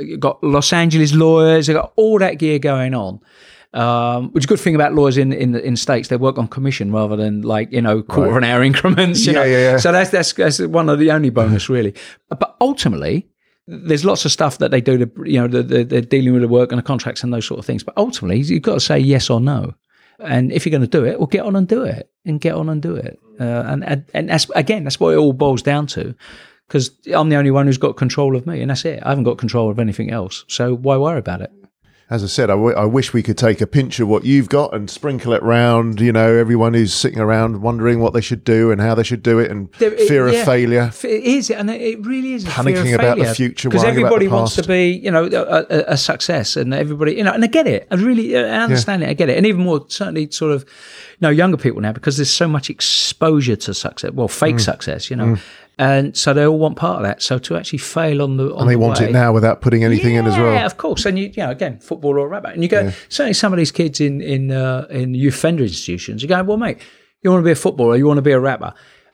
you've 0.00 0.20
got 0.20 0.42
Los 0.42 0.72
Angeles 0.72 1.12
lawyers. 1.14 1.66
They've 1.66 1.76
got 1.76 1.92
all 1.96 2.18
that 2.18 2.38
gear 2.38 2.58
going 2.58 2.94
on. 2.94 3.20
Um, 3.76 4.30
which 4.32 4.42
is 4.42 4.46
a 4.46 4.48
good 4.48 4.60
thing 4.60 4.74
about 4.74 4.94
lawyers 4.94 5.18
in 5.18 5.32
in 5.32 5.54
in 5.54 5.76
states. 5.76 6.08
They 6.08 6.16
work 6.16 6.38
on 6.38 6.48
commission 6.48 6.92
rather 6.92 7.14
than 7.16 7.42
like 7.42 7.70
you 7.72 7.82
know 7.82 8.02
quarter 8.02 8.30
of 8.30 8.36
an 8.38 8.44
hour 8.44 8.62
increments. 8.62 9.26
You 9.26 9.32
Yeah, 9.34 9.38
know? 9.40 9.44
yeah, 9.44 9.58
yeah. 9.72 9.76
So 9.76 9.92
that's 9.92 10.10
that's 10.10 10.32
that's 10.32 10.60
one 10.60 10.88
of 10.88 10.98
the 10.98 11.10
only 11.10 11.30
bonus 11.30 11.68
really. 11.68 11.94
But 12.30 12.56
ultimately, 12.60 13.28
there's 13.66 14.04
lots 14.04 14.24
of 14.24 14.32
stuff 14.32 14.56
that 14.58 14.70
they 14.70 14.80
do 14.80 14.96
to 14.98 15.10
you 15.24 15.40
know 15.40 15.48
the, 15.48 15.62
the, 15.62 15.84
they're 15.84 16.00
dealing 16.00 16.32
with 16.32 16.42
the 16.42 16.48
work 16.48 16.72
and 16.72 16.78
the 16.78 16.82
contracts 16.82 17.22
and 17.22 17.34
those 17.34 17.44
sort 17.46 17.58
of 17.58 17.66
things. 17.66 17.84
But 17.84 17.94
ultimately, 17.98 18.40
you've 18.40 18.62
got 18.62 18.74
to 18.74 18.80
say 18.80 18.98
yes 18.98 19.28
or 19.28 19.40
no. 19.40 19.74
And 20.20 20.50
if 20.52 20.64
you're 20.64 20.70
going 20.70 20.80
to 20.90 20.98
do 20.98 21.04
it, 21.04 21.18
well, 21.18 21.26
get 21.26 21.42
on 21.44 21.54
and 21.56 21.68
do 21.68 21.82
it, 21.82 22.10
and 22.24 22.40
get 22.40 22.54
on 22.54 22.70
and 22.70 22.80
do 22.80 22.96
it. 22.96 23.18
Uh, 23.38 23.44
and, 23.66 23.84
and 23.84 24.04
and 24.14 24.30
that's 24.30 24.48
again, 24.54 24.84
that's 24.84 24.98
what 24.98 25.12
it 25.12 25.18
all 25.18 25.34
boils 25.34 25.60
down 25.62 25.86
to. 25.88 26.14
Because 26.66 26.90
I'm 27.14 27.28
the 27.28 27.36
only 27.36 27.50
one 27.50 27.66
who's 27.66 27.76
got 27.78 27.98
control 27.98 28.34
of 28.36 28.46
me, 28.46 28.62
and 28.62 28.70
that's 28.70 28.86
it. 28.86 29.02
I 29.04 29.10
haven't 29.10 29.24
got 29.24 29.36
control 29.36 29.70
of 29.70 29.78
anything 29.78 30.10
else. 30.10 30.46
So 30.48 30.74
why 30.74 30.96
worry 30.96 31.18
about 31.18 31.42
it? 31.42 31.50
As 32.08 32.22
I 32.22 32.28
said, 32.28 32.50
I, 32.50 32.52
w- 32.54 32.76
I 32.76 32.84
wish 32.84 33.12
we 33.12 33.20
could 33.20 33.36
take 33.36 33.60
a 33.60 33.66
pinch 33.66 33.98
of 33.98 34.06
what 34.06 34.24
you've 34.24 34.48
got 34.48 34.72
and 34.72 34.88
sprinkle 34.88 35.32
it 35.32 35.42
round. 35.42 36.00
You 36.00 36.12
know, 36.12 36.36
everyone 36.36 36.72
who's 36.74 36.94
sitting 36.94 37.18
around 37.18 37.62
wondering 37.62 37.98
what 37.98 38.12
they 38.12 38.20
should 38.20 38.44
do 38.44 38.70
and 38.70 38.80
how 38.80 38.94
they 38.94 39.02
should 39.02 39.24
do 39.24 39.40
it, 39.40 39.50
and 39.50 39.68
There- 39.80 39.92
it- 39.92 40.06
fear 40.06 40.28
yeah. 40.28 40.38
of 40.38 40.44
failure. 40.44 40.92
It 41.02 41.24
is, 41.24 41.50
it 41.50 41.54
and 41.58 41.68
it 41.68 42.06
really 42.06 42.34
is 42.34 42.44
a 42.44 42.46
fear 42.50 42.54
Panicking 42.76 42.94
of 42.94 43.00
about 43.00 43.16
the 43.18 43.24
failure. 43.24 43.34
future, 43.34 43.68
because 43.68 43.82
everybody 43.82 44.28
wants 44.28 44.54
to 44.54 44.62
be, 44.62 44.90
you 44.92 45.10
know, 45.10 45.24
a, 45.24 45.66
a, 45.68 45.84
a 45.94 45.96
success, 45.96 46.54
and 46.56 46.72
everybody, 46.72 47.16
you 47.16 47.24
know, 47.24 47.32
and 47.32 47.42
I 47.42 47.48
get 47.48 47.66
it. 47.66 47.88
I 47.90 47.96
really, 47.96 48.36
I 48.38 48.42
understand 48.62 49.02
it. 49.02 49.08
I 49.08 49.14
get 49.14 49.28
it, 49.28 49.36
and 49.36 49.44
even 49.44 49.62
more 49.62 49.84
certainly, 49.88 50.30
sort 50.30 50.52
of, 50.52 50.62
you 50.62 51.22
know, 51.22 51.30
younger 51.30 51.56
people 51.56 51.80
now 51.80 51.90
because 51.92 52.18
there's 52.18 52.30
so 52.32 52.46
much 52.46 52.70
exposure 52.70 53.56
to 53.56 53.74
success, 53.74 54.12
well, 54.12 54.28
Mm. 54.28 54.38
fake 54.38 54.60
success, 54.60 55.10
you 55.10 55.16
know, 55.16 55.38
and 55.78 56.16
so 56.16 56.32
they 56.32 56.46
all 56.46 56.58
want 56.58 56.76
part 56.76 56.96
of 56.96 57.02
that. 57.02 57.22
So 57.22 57.38
to 57.38 57.56
actually 57.56 57.80
fail 57.80 58.22
on 58.22 58.38
the, 58.38 58.54
on 58.54 58.62
And 58.62 58.70
they 58.70 58.74
the 58.74 58.80
want 58.80 59.00
way, 59.00 59.08
it 59.08 59.12
now 59.12 59.32
without 59.32 59.60
putting 59.60 59.84
anything 59.84 60.14
in 60.14 60.26
as 60.26 60.36
well. 60.36 60.54
yeah, 60.54 60.64
of 60.64 60.78
course. 60.78 61.04
And 61.04 61.18
you, 61.18 61.26
you 61.26 61.42
know, 61.42 61.50
again, 61.50 61.78
football 61.80 62.18
or 62.18 62.28
rabbit, 62.28 62.54
and 62.54 62.62
you 62.62 62.68
go 62.68 62.90
certainly 63.08 63.34
some 63.34 63.52
of 63.52 63.58
these 63.58 63.72
kids 63.72 64.00
in 64.00 64.20
in 64.20 64.50
uh, 64.50 64.86
in 64.90 65.14
youth 65.14 65.34
offender 65.34 65.62
institutions. 65.64 66.22
You 66.22 66.28
go, 66.28 66.42
well, 66.42 66.56
mate, 66.56 66.78
you 67.22 67.30
want 67.30 67.42
to 67.42 67.44
be 67.44 67.52
a 67.52 67.56
footballer, 67.56 67.96
you 67.96 68.06
want 68.06 68.18
to 68.18 68.22
be 68.22 68.32
a 68.32 68.40
rapper. 68.40 68.72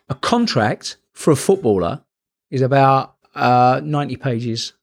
a 0.08 0.14
contract 0.14 0.96
for 1.12 1.30
a 1.30 1.36
footballer 1.36 2.02
is 2.50 2.62
about 2.62 3.14
uh, 3.34 3.80
90 3.82 4.16
pages 4.16 4.74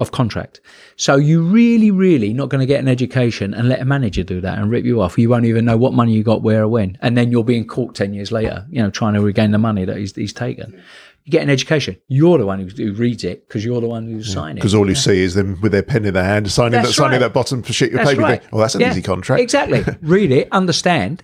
of 0.00 0.12
contract. 0.12 0.60
So 0.96 1.16
you 1.16 1.42
really, 1.42 1.90
really 1.90 2.32
not 2.32 2.48
going 2.50 2.60
to 2.60 2.66
get 2.66 2.78
an 2.80 2.88
education 2.88 3.52
and 3.52 3.68
let 3.68 3.80
a 3.80 3.84
manager 3.84 4.22
do 4.22 4.40
that 4.40 4.58
and 4.58 4.70
rip 4.70 4.84
you 4.84 5.00
off. 5.02 5.18
You 5.18 5.28
won't 5.28 5.44
even 5.44 5.64
know 5.64 5.76
what 5.76 5.92
money 5.92 6.12
you 6.12 6.22
got 6.22 6.42
where 6.42 6.62
or 6.62 6.68
when. 6.68 6.96
And 7.02 7.16
then 7.16 7.32
you'll 7.32 7.42
be 7.42 7.56
in 7.56 7.66
court 7.66 7.96
10 7.96 8.14
years 8.14 8.30
later, 8.30 8.64
you 8.70 8.80
know, 8.80 8.90
trying 8.90 9.14
to 9.14 9.20
regain 9.20 9.50
the 9.50 9.58
money 9.58 9.84
that 9.84 9.96
he's, 9.96 10.14
he's 10.14 10.32
taken. 10.32 10.80
You 11.28 11.32
get 11.32 11.42
an 11.42 11.50
education. 11.50 11.98
You're 12.08 12.38
the 12.38 12.46
one 12.46 12.58
who, 12.58 12.68
who 12.68 12.94
reads 12.94 13.22
it 13.22 13.46
because 13.46 13.62
you're 13.62 13.82
the 13.82 13.86
one 13.86 14.06
who's 14.06 14.30
mm. 14.30 14.32
signing 14.32 14.56
it. 14.56 14.60
Because 14.60 14.74
all 14.74 14.88
you 14.88 14.94
see 14.94 15.20
is 15.20 15.34
them 15.34 15.60
with 15.60 15.72
their 15.72 15.82
pen 15.82 16.06
in 16.06 16.14
their 16.14 16.24
hand 16.24 16.50
signing 16.50 16.72
that 16.72 16.84
That's 16.84 16.96
signing 16.96 17.20
that 17.20 17.34
bottom 17.34 17.62
sheet 17.64 17.88
of 17.92 17.98
That's 17.98 18.08
paper. 18.08 18.22
Right. 18.22 18.40
think, 18.40 18.54
Oh, 18.54 18.58
that's 18.58 18.74
an 18.74 18.80
Yeah, 18.80 18.92
easy 18.92 19.02
contract. 19.02 19.42
Exactly. 19.42 19.84
Read 20.00 20.32
it, 20.32 20.48
understand, 20.52 21.22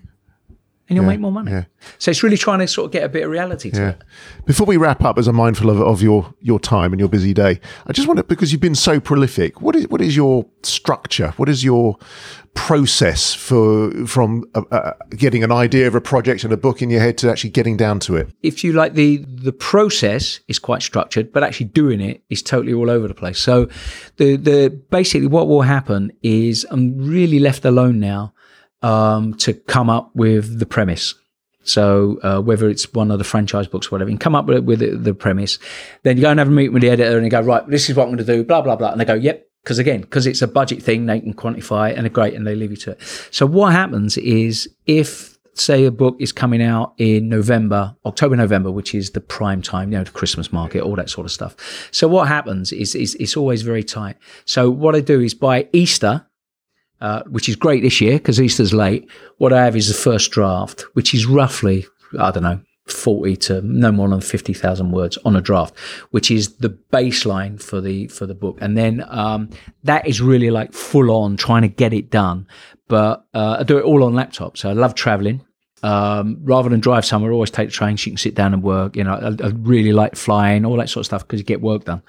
and 0.89 0.97
you'll 0.97 1.07
make 1.07 1.21
more 1.21 1.33
money. 1.33 1.51
yeah. 1.51 1.65
So 1.99 2.11
it's 2.11 2.23
really 2.23 2.37
trying 2.37 2.59
to 2.59 2.69
sort 2.69 2.87
of 2.87 2.93
get 2.93 3.05
a 3.05 3.09
bit 3.09 3.25
of 3.25 3.31
reality 3.31 3.71
to 3.71 3.81
Yeah. 3.81 3.89
it. 3.91 4.03
Before 4.45 4.67
we 4.67 4.77
wrap 4.77 5.03
up, 5.03 5.19
as 5.19 5.27
I'm 5.29 5.37
mindful 5.37 5.71
of, 5.71 5.81
of 5.81 6.03
your 6.03 6.35
your 6.41 6.61
time 6.61 6.93
and 6.93 7.01
your 7.01 7.09
busy 7.09 7.33
day, 7.33 7.61
I 7.87 7.93
just 7.93 8.07
wonder 8.09 8.23
because 8.23 8.53
you've 8.53 8.61
been 8.61 8.75
so 8.75 9.01
prolific. 9.01 9.61
What 9.63 9.75
is 9.77 9.89
what 9.89 10.01
is 10.01 10.15
your 10.17 10.47
structure? 10.63 11.33
What 11.37 11.49
is 11.49 11.65
your 11.65 11.97
process 12.55 13.35
for 13.35 13.91
from 14.07 14.45
uh, 14.55 14.63
uh, 14.71 14.93
getting 15.11 15.43
an 15.43 15.51
idea 15.51 15.87
of 15.87 15.95
a 15.95 16.01
project 16.01 16.45
and 16.45 16.53
a 16.53 16.57
book 16.57 16.81
in 16.83 16.91
your 16.91 17.01
head 17.01 17.19
to 17.19 17.31
actually 17.31 17.51
getting 17.51 17.77
down 17.77 17.99
to 18.01 18.17
it? 18.17 18.29
if 18.43 18.63
you 18.63 18.73
like 18.73 18.95
the 18.95 19.17
the 19.27 19.53
process 19.53 20.41
is 20.49 20.59
quite 20.59 20.83
structured 20.83 21.33
but 21.33 21.43
actually 21.43 21.67
doing 21.67 22.01
it 22.01 22.23
is 22.31 22.43
totally 22.43 22.73
all 22.73 22.91
over 22.91 23.09
the 23.09 23.15
place 23.15 23.39
so 23.41 23.67
the 24.17 24.37
the 24.37 24.71
basically 24.91 25.27
what 25.27 25.49
will 25.49 25.63
happen 25.63 26.13
is 26.23 26.67
i'm 26.71 26.97
really 26.99 27.39
left 27.39 27.65
alone 27.65 27.99
now 27.99 28.33
um, 28.85 29.35
to 29.35 29.55
come 29.55 29.91
up 29.91 30.11
with 30.15 30.59
the 30.59 30.67
premise 30.67 31.15
so 31.65 32.19
uh, 32.23 32.41
whether 32.41 32.69
it's 32.69 32.93
one 32.93 33.11
of 33.11 33.19
the 33.19 33.25
franchise 33.25 33.67
books, 33.67 33.87
or 33.87 33.91
whatever, 33.91 34.11
you 34.11 34.19
come 34.19 34.35
up 34.35 34.45
with, 34.47 34.65
with 34.65 34.81
the, 34.81 34.91
the 34.91 35.15
premise. 35.15 35.59
Then 36.03 36.17
you 36.17 36.23
go 36.23 36.31
and 36.31 36.39
have 36.39 36.49
a 36.49 36.51
meeting 36.51 36.75
with 36.75 36.83
the 36.83 36.91
editor, 36.91 37.17
and 37.17 37.25
you 37.25 37.31
go, 37.31 37.41
right, 37.41 37.67
this 37.69 37.89
is 37.89 37.97
what 37.97 38.05
I'm 38.05 38.11
going 38.11 38.19
to 38.19 38.25
do, 38.25 38.45
blah 38.45 38.61
blah 38.61 38.77
blah, 38.77 38.93
and 38.93 39.01
they 39.01 39.05
go, 39.05 39.15
yep, 39.15 39.49
because 39.63 39.79
again, 39.79 40.03
because 40.03 40.27
it's 40.27 40.43
a 40.43 40.47
budget 40.47 40.83
thing, 40.83 41.07
they 41.07 41.21
can 41.21 41.35
quantify 41.35 41.93
and 41.95 42.03
they're 42.03 42.11
great, 42.11 42.35
and 42.35 42.47
they 42.47 42.55
leave 42.55 42.71
you 42.71 42.77
to 42.77 42.93
it. 42.93 43.29
So 43.31 43.47
what 43.47 43.73
happens 43.73 44.19
is 44.19 44.69
if 44.87 45.39
say 45.55 45.85
a 45.85 45.91
book 45.91 46.17
is 46.19 46.33
coming 46.33 46.61
out 46.61 46.95
in 46.99 47.29
November, 47.29 47.95
October, 48.05 48.37
November, 48.37 48.71
which 48.71 48.95
is 48.95 49.13
the 49.13 49.21
prime 49.21 49.63
time, 49.63 49.93
you 49.93 49.99
know, 49.99 50.05
the 50.05 50.11
Christmas 50.11 50.53
market, 50.53 50.83
all 50.83 50.97
that 50.97 51.09
sort 51.09 51.25
of 51.25 51.31
stuff. 51.31 51.57
So 51.93 52.09
what 52.09 52.27
happens 52.27 52.73
is, 52.73 52.97
is 52.97 53.15
it's 53.21 53.37
always 53.37 53.63
very 53.63 53.85
tight. 53.85 54.17
So 54.47 54.69
what 54.69 54.97
I 54.97 55.01
do 55.01 55.21
is 55.21 55.33
by 55.33 55.69
Easter, 55.73 56.27
uh, 57.05 57.23
which 57.25 57.51
is 57.51 57.55
great 57.55 57.83
this 57.83 58.01
year 58.01 58.15
because 58.15 58.41
Easter's 58.41 58.73
late. 58.73 59.07
What 59.37 59.53
I 59.53 59.63
have 59.67 59.77
is 59.77 59.89
the 59.89 59.95
first 59.95 60.31
draft, 60.31 60.87
which 60.95 61.13
is 61.13 61.27
roughly, 61.27 61.85
I 62.19 62.31
don't 62.31 62.43
know, 62.43 62.61
40 62.87 63.37
to 63.37 63.61
no 63.61 63.93
more 63.93 64.09
than 64.09 64.23
50,000 64.23 64.91
words 64.91 65.19
on 65.19 65.37
a 65.37 65.43
draft, 65.43 65.79
which 66.13 66.31
is 66.31 66.57
the 66.57 66.71
baseline 66.71 67.63
for 67.63 67.83
the, 67.83 68.09
for 68.09 68.25
the 68.25 68.35
book. 68.35 68.57
And 68.63 68.75
then, 68.75 69.05
um, 69.09 69.51
that 69.83 70.07
is 70.09 70.23
really 70.23 70.51
like 70.51 70.73
full 70.73 71.11
on 71.11 71.37
trying 71.37 71.61
to 71.61 71.69
get 71.69 71.93
it 71.93 72.11
done. 72.11 72.47
But, 72.89 73.27
uh, 73.35 73.59
I 73.61 73.65
do 73.65 73.77
it 73.77 73.85
all 73.85 74.03
on 74.03 74.15
laptop. 74.15 74.57
So 74.57 74.71
I 74.71 74.73
love 74.73 74.95
traveling. 74.95 75.45
Um, 75.85 76.39
rather 76.43 76.71
than 76.71 76.81
drive 76.81 77.05
somewhere, 77.05 77.31
always 77.31 77.51
take 77.51 77.69
the 77.69 77.73
train. 77.73 77.99
You 77.99 78.13
can 78.13 78.17
sit 78.17 78.35
down 78.35 78.55
and 78.55 78.63
work. 78.63 78.97
You 78.97 79.05
know, 79.05 79.13
I, 79.13 79.45
I 79.45 79.49
really 79.51 79.93
like 79.93 80.17
flying, 80.17 80.65
all 80.65 80.79
that 80.79 80.89
sort 80.89 81.03
of 81.03 81.07
stuff 81.07 81.23
because 81.27 81.41
you 81.41 81.45
get 81.45 81.61
work 81.61 81.85
done. 81.85 82.01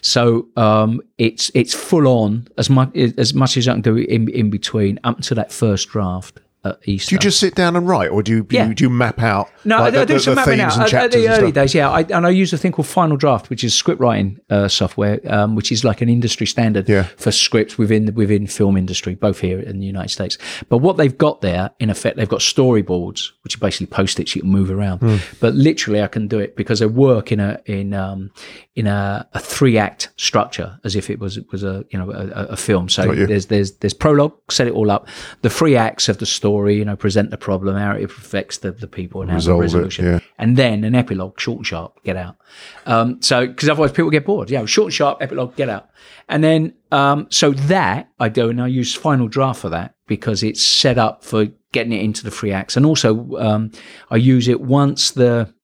So 0.00 0.46
um, 0.56 1.00
it's 1.18 1.50
it's 1.52 1.74
full 1.74 2.06
on 2.06 2.46
as 2.56 2.70
much 2.70 2.94
as 2.94 3.34
much 3.34 3.56
as 3.56 3.66
I 3.66 3.72
can 3.72 3.82
do 3.82 3.96
in 3.96 4.28
in 4.28 4.48
between 4.48 5.00
up 5.02 5.22
to 5.22 5.34
that 5.34 5.50
first 5.50 5.88
draft 5.88 6.38
at 6.64 6.78
Easter. 6.84 7.10
Do 7.10 7.14
you 7.14 7.18
just 7.20 7.38
sit 7.38 7.54
down 7.54 7.76
and 7.76 7.86
write, 7.88 8.10
or 8.10 8.22
do 8.22 8.32
you 8.32 8.46
Yeah. 8.50 8.72
do 8.72 8.82
you 8.84 8.90
map 8.90 9.20
out? 9.20 9.48
No, 9.64 9.78
like, 9.78 9.94
I, 9.94 10.02
I 10.02 10.04
do 10.04 10.14
the- 10.14 10.20
some 10.20 10.34
the 10.34 10.40
mapping 10.40 10.60
out. 10.60 10.92
At- 10.92 11.12
the 11.12 11.28
early 11.28 11.52
days, 11.52 11.74
yeah. 11.74 11.88
I, 11.90 12.00
and 12.00 12.26
I 12.26 12.30
use 12.30 12.52
a 12.52 12.58
thing 12.58 12.72
called 12.72 12.86
Final 12.88 13.16
Draft, 13.16 13.50
which 13.50 13.62
is 13.62 13.74
script 13.74 14.00
writing 14.00 14.38
uh, 14.50 14.66
software, 14.68 15.20
um, 15.32 15.54
which 15.54 15.70
is 15.70 15.84
like 15.84 16.00
an 16.00 16.08
industry 16.08 16.46
standard 16.46 16.88
Yeah. 16.88 17.04
for 17.16 17.30
scripts 17.30 17.78
within 17.78 18.06
the, 18.06 18.12
within 18.12 18.46
film 18.46 18.76
industry, 18.76 19.14
both 19.14 19.40
here 19.40 19.60
in 19.60 19.78
the 19.78 19.86
United 19.86 20.10
States. 20.10 20.38
But 20.68 20.78
what 20.78 20.96
they've 20.96 21.16
got 21.16 21.40
there, 21.40 21.70
in 21.78 21.90
effect, 21.90 22.16
they've 22.16 22.28
got 22.28 22.40
storyboards, 22.40 23.30
which 23.44 23.56
are 23.56 23.60
basically 23.60 23.86
post-its 23.86 24.34
you 24.34 24.42
can 24.42 24.50
move 24.50 24.70
around. 24.70 24.98
Hmm. 24.98 25.16
But 25.40 25.54
literally, 25.54 26.02
I 26.02 26.08
can 26.08 26.26
do 26.26 26.38
it 26.40 26.56
because 26.56 26.82
I 26.82 26.86
work 26.86 27.30
in 27.32 27.38
a 27.40 27.60
in 27.66 27.94
um, 27.94 28.30
in 28.76 28.86
a, 28.86 29.26
a 29.32 29.38
three-act 29.40 30.10
structure, 30.16 30.78
as 30.84 30.94
if 30.94 31.08
it 31.08 31.18
was 31.18 31.40
was 31.50 31.64
a 31.64 31.84
you 31.90 31.98
know 31.98 32.10
a, 32.10 32.48
a- 32.50 32.56
film. 32.56 32.90
So 32.90 33.14
there's 33.14 33.46
there's 33.46 33.72
there's 33.78 33.94
prologue, 33.94 34.34
set 34.50 34.66
it 34.66 34.74
all 34.74 34.90
up, 34.90 35.08
the 35.40 35.48
three 35.48 35.76
acts 35.76 36.10
of 36.10 36.18
the 36.18 36.26
story, 36.26 36.76
you 36.76 36.84
know, 36.84 36.94
present 36.94 37.30
the 37.30 37.38
problem, 37.38 37.76
how 37.76 37.92
it 37.92 38.04
affects 38.04 38.58
the, 38.58 38.72
the 38.72 38.86
people, 38.86 39.22
and 39.22 39.30
how 39.30 39.36
Resolve 39.36 39.58
the 39.58 39.62
it, 39.62 39.64
resolution, 39.64 40.04
yeah. 40.04 40.20
and 40.38 40.58
then 40.58 40.84
an 40.84 40.94
epilogue, 40.94 41.40
short 41.40 41.56
and 41.56 41.66
sharp, 41.66 42.02
get 42.04 42.16
out. 42.16 42.36
Um, 42.84 43.20
so 43.22 43.46
because 43.46 43.70
otherwise 43.70 43.92
people 43.92 44.10
get 44.10 44.26
bored. 44.26 44.50
Yeah, 44.50 44.66
short 44.66 44.88
and 44.88 44.94
sharp, 44.94 45.22
epilogue, 45.22 45.56
get 45.56 45.70
out, 45.70 45.88
and 46.28 46.44
then 46.44 46.74
um, 46.92 47.28
so 47.30 47.52
that 47.52 48.10
I 48.20 48.28
do, 48.28 48.50
and 48.50 48.60
I 48.60 48.66
use 48.66 48.94
Final 48.94 49.26
Draft 49.26 49.60
for 49.60 49.70
that 49.70 49.94
because 50.06 50.42
it's 50.42 50.62
set 50.62 50.98
up 50.98 51.24
for 51.24 51.46
getting 51.72 51.92
it 51.92 52.02
into 52.02 52.24
the 52.24 52.30
three 52.30 52.52
acts, 52.52 52.76
and 52.76 52.84
also 52.84 53.36
um, 53.38 53.70
I 54.10 54.16
use 54.16 54.48
it 54.48 54.60
once 54.60 55.12
the 55.12 55.54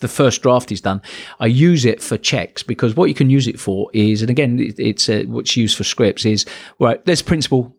the 0.00 0.08
first 0.08 0.42
draft 0.42 0.72
is 0.72 0.80
done, 0.80 1.00
I 1.38 1.46
use 1.46 1.84
it 1.84 2.02
for 2.02 2.18
checks 2.18 2.62
because 2.62 2.96
what 2.96 3.08
you 3.08 3.14
can 3.14 3.30
use 3.30 3.46
it 3.46 3.60
for 3.60 3.90
is, 3.92 4.22
and 4.22 4.30
again, 4.30 4.58
it, 4.58 4.78
it's 4.78 5.08
uh, 5.08 5.24
what's 5.26 5.56
used 5.56 5.76
for 5.76 5.84
scripts 5.84 6.24
is 6.24 6.44
right. 6.78 7.04
There's 7.04 7.22
principal, 7.22 7.74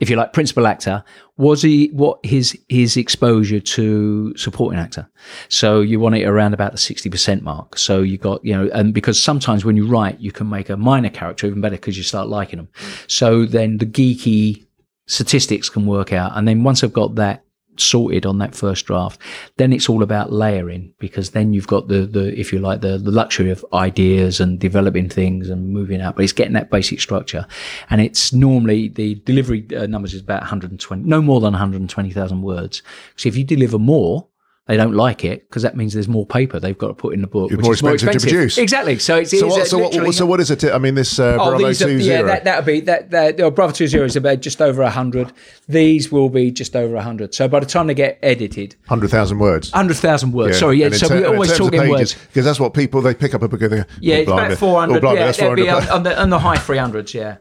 if 0.00 0.10
you 0.10 0.16
like, 0.16 0.32
principal 0.32 0.66
actor. 0.66 1.04
Was 1.36 1.62
he 1.62 1.88
what 1.88 2.18
his 2.24 2.58
his 2.68 2.96
exposure 2.96 3.60
to 3.60 4.36
supporting 4.36 4.78
actor? 4.78 5.08
So 5.48 5.80
you 5.80 6.00
want 6.00 6.14
it 6.16 6.24
around 6.24 6.54
about 6.54 6.72
the 6.72 6.78
sixty 6.78 7.10
percent 7.10 7.42
mark. 7.42 7.78
So 7.78 8.02
you 8.02 8.18
got 8.18 8.44
you 8.44 8.52
know, 8.54 8.70
and 8.72 8.94
because 8.94 9.22
sometimes 9.22 9.64
when 9.64 9.76
you 9.76 9.86
write, 9.86 10.20
you 10.20 10.32
can 10.32 10.48
make 10.48 10.70
a 10.70 10.76
minor 10.76 11.10
character 11.10 11.46
even 11.46 11.60
better 11.60 11.76
because 11.76 11.96
you 11.96 12.02
start 12.02 12.28
liking 12.28 12.58
them. 12.58 12.68
So 13.08 13.44
then 13.44 13.78
the 13.78 13.86
geeky 13.86 14.64
statistics 15.06 15.68
can 15.68 15.86
work 15.86 16.12
out, 16.12 16.32
and 16.34 16.48
then 16.48 16.64
once 16.64 16.82
I've 16.82 16.92
got 16.92 17.16
that 17.16 17.43
sorted 17.76 18.26
on 18.26 18.38
that 18.38 18.54
first 18.54 18.86
draft, 18.86 19.20
then 19.56 19.72
it's 19.72 19.88
all 19.88 20.02
about 20.02 20.32
layering 20.32 20.92
because 20.98 21.30
then 21.30 21.52
you've 21.52 21.66
got 21.66 21.88
the, 21.88 22.06
the 22.06 22.38
if 22.38 22.52
you 22.52 22.58
like, 22.58 22.80
the, 22.80 22.98
the 22.98 23.10
luxury 23.10 23.50
of 23.50 23.64
ideas 23.72 24.40
and 24.40 24.58
developing 24.58 25.08
things 25.08 25.48
and 25.48 25.70
moving 25.70 26.00
out. 26.00 26.16
But 26.16 26.24
it's 26.24 26.32
getting 26.32 26.54
that 26.54 26.70
basic 26.70 27.00
structure. 27.00 27.46
And 27.90 28.00
it's 28.00 28.32
normally 28.32 28.88
the 28.88 29.16
delivery 29.16 29.66
uh, 29.76 29.86
numbers 29.86 30.14
is 30.14 30.22
about 30.22 30.42
120, 30.42 31.02
no 31.04 31.20
more 31.20 31.40
than 31.40 31.52
120,000 31.52 32.42
words. 32.42 32.82
So 33.16 33.28
if 33.28 33.36
you 33.36 33.44
deliver 33.44 33.78
more, 33.78 34.26
they 34.66 34.78
don't 34.78 34.94
like 34.94 35.26
it 35.26 35.46
because 35.46 35.62
that 35.62 35.76
means 35.76 35.92
there's 35.92 36.08
more 36.08 36.24
paper 36.24 36.58
they've 36.58 36.78
got 36.78 36.88
to 36.88 36.94
put 36.94 37.12
in 37.12 37.20
the 37.20 37.26
book, 37.26 37.50
It's 37.52 37.56
which 37.58 37.64
more 37.64 37.74
is 37.74 37.82
more 37.82 37.92
expensive 37.94 38.22
to 38.22 38.34
produce. 38.34 38.56
Exactly. 38.56 38.98
So 38.98 39.16
it's, 39.18 39.38
So 39.38 39.46
what, 39.46 39.66
so, 39.66 39.76
what, 39.78 40.14
so 40.14 40.24
what 40.24 40.40
is 40.40 40.50
it? 40.50 40.64
I 40.64 40.78
mean, 40.78 40.94
this 40.94 41.18
uh, 41.18 41.36
Oh, 41.38 41.50
Bravo 41.50 41.66
these 41.66 42.06
yeah, 42.06 42.22
that 42.22 42.44
that'll 42.44 42.64
be 42.64 42.80
that. 42.80 43.10
that 43.10 43.38
oh, 43.42 43.50
Bravo 43.50 43.72
two 43.74 43.86
zero 43.86 44.06
is 44.06 44.16
about 44.16 44.40
just 44.40 44.62
over 44.62 44.88
hundred. 44.88 45.32
These 45.68 46.10
will 46.10 46.30
be 46.30 46.50
just 46.50 46.74
over 46.74 46.98
hundred. 47.00 47.34
So 47.34 47.46
by 47.46 47.60
the 47.60 47.66
time 47.66 47.88
they 47.88 47.94
get 47.94 48.18
edited, 48.22 48.76
hundred 48.88 49.10
thousand 49.10 49.38
words. 49.38 49.70
hundred 49.70 49.98
thousand 49.98 50.32
words. 50.32 50.58
Sorry, 50.58 50.78
yeah. 50.80 50.88
So 50.90 51.08
ter- 51.08 51.20
we're 51.20 51.28
always 51.34 51.56
talking 51.56 51.80
pages, 51.80 51.90
words. 51.90 52.14
because 52.14 52.44
that's 52.46 52.58
what 52.58 52.72
people 52.72 53.02
they 53.02 53.14
pick 53.14 53.34
up 53.34 53.42
a 53.42 53.48
book 53.48 53.60
and 53.60 53.70
they 53.72 53.76
go, 53.78 53.84
Yeah, 54.00 54.14
oh, 54.16 54.18
it's 54.20 54.26
blimey. 54.30 54.46
about 54.46 54.58
four 54.58 54.76
Oh, 54.76 54.80
hundred. 54.80 55.00
blimey, 55.02 55.18
yeah, 55.20 55.26
that's 55.26 55.38
that'd 55.38 55.56
be 55.56 55.62
400. 55.66 55.90
on, 55.90 55.96
on 55.96 56.02
the 56.04 56.22
on 56.22 56.30
the 56.30 56.38
high 56.38 56.56
three 56.56 56.78
hundreds. 56.78 57.12
Yeah, 57.12 57.36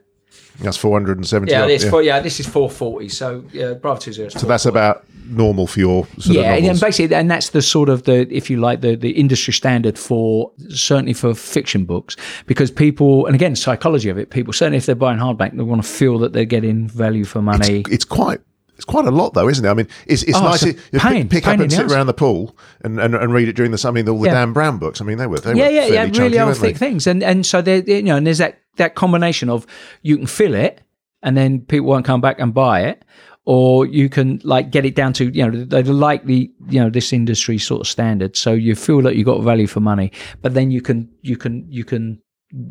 That's 0.60 0.76
four 0.76 0.92
hundred 0.92 1.18
and 1.20 1.26
seventy. 1.28 1.54
yeah. 1.54 1.66
This 1.68 1.86
yeah. 1.86 1.90
four, 1.90 2.02
yeah, 2.02 2.20
this 2.20 2.42
is 2.42 2.48
four 2.48 2.70
forty. 2.70 3.08
So 3.08 3.46
yeah, 3.54 3.74
Bravo 3.76 4.00
two 4.02 4.12
zero. 4.12 4.28
So 4.28 4.46
that's 4.46 4.66
about 4.66 5.06
normal 5.36 5.68
for 5.68 5.80
your 5.80 6.08
sort 6.20 6.38
yeah, 6.38 6.54
and 6.56 6.80
basically, 6.80 7.16
and 7.16 7.30
that's 7.30 7.50
the 7.50 7.62
sort 7.62 7.90
of 7.90 8.04
the, 8.04 8.28
if 8.36 8.50
you 8.50 8.58
like, 8.58 8.82
the 8.82 8.96
the 8.96 9.12
industry 9.12 9.54
standard 9.54 9.98
for 9.98 10.52
certainly 10.70 11.14
for 11.14 11.34
fiction 11.34 11.86
books, 11.86 12.16
because 12.46 12.72
people, 12.72 13.26
and 13.26 13.36
again, 13.36 13.56
psychology 13.56 14.10
of 14.10 14.18
it, 14.18 14.30
people 14.30 14.54
certainly 14.54 14.78
if 14.78 14.86
they're 14.86 14.96
buying 14.96 15.20
hardback, 15.20 15.56
they 15.56 15.64
want 15.64 15.84
to 15.84 15.88
feel 15.88 16.18
that 16.20 16.34
they're 16.34 16.46
getting 16.46 16.88
value 16.88 17.26
for 17.26 17.42
money. 17.42 17.84
it's 17.90 18.06
quite 18.06 18.40
it's 18.76 18.86
quite 18.86 19.06
a 19.06 19.12
lot 19.12 19.34
though, 19.36 19.48
isn't 19.48 19.64
it? 19.64 19.70
I 19.70 19.74
mean, 19.76 19.88
it's, 20.08 20.24
it's 20.24 20.36
Oh, 20.36 20.42
nice 20.42 20.64
it's 20.64 20.82
to 20.90 21.00
pain, 21.00 21.24
pick, 21.30 21.32
pick 21.32 21.44
pain 21.44 21.54
up 21.56 21.60
and 21.62 21.72
sit 21.72 21.92
around 21.92 22.08
the 22.08 22.14
pool 22.14 22.58
and, 22.82 23.00
and, 23.00 23.14
and 23.14 23.32
read 23.32 23.48
it 23.48 23.54
during 23.56 23.72
the 23.72 23.78
summer. 23.78 24.00
I 24.00 24.02
mean, 24.02 24.10
all 24.10 24.20
the 24.20 24.28
Yeah. 24.28 24.34
Dan 24.34 24.52
Brown 24.52 24.80
books. 24.80 25.00
I 25.00 25.06
mean, 25.06 25.20
they 25.20 25.28
were 25.28 25.40
they 25.40 25.54
yeah, 25.54 25.66
were 25.68 25.72
yeah, 25.72 25.86
yeah, 25.86 26.20
really 26.20 26.40
old 26.40 26.58
thick 26.58 26.78
things, 26.78 27.06
and 27.06 27.22
and 27.24 27.46
so 27.46 27.62
they, 27.62 27.82
they- 27.82 27.98
you 27.98 28.04
know, 28.04 28.16
and 28.18 28.26
there's 28.26 28.40
that 28.40 28.60
that 28.78 28.96
combination 28.96 29.50
of 29.50 29.68
you 30.02 30.18
can 30.18 30.26
fill 30.26 30.56
it, 30.56 30.82
and 31.22 31.38
then 31.38 31.62
people 31.62 31.86
won't 31.88 32.04
come 32.06 32.20
back 32.20 32.40
and 32.40 32.52
buy 32.54 32.82
it, 32.82 33.06
or 33.46 33.86
you 33.86 34.10
can 34.10 34.40
like 34.44 34.72
get 34.72 34.86
it 34.86 34.96
down 34.96 35.14
to 35.14 35.26
you 35.26 35.46
know 35.46 35.66
like 35.70 35.86
the 35.86 35.94
likely 35.94 36.52
you 36.70 36.80
know 36.80 36.90
this 36.90 37.12
industry 37.12 37.58
sort 37.58 37.82
of 37.82 37.88
standard, 37.88 38.38
so 38.38 38.54
you 38.54 38.76
feel 38.76 39.02
that 39.02 39.16
you 39.16 39.26
got 39.26 39.42
value 39.44 39.68
for 39.68 39.80
money, 39.80 40.12
but 40.42 40.54
then 40.54 40.72
you 40.72 40.82
can 40.82 41.10
you 41.22 41.36
can 41.36 41.66
you 41.70 41.84
can 41.84 42.22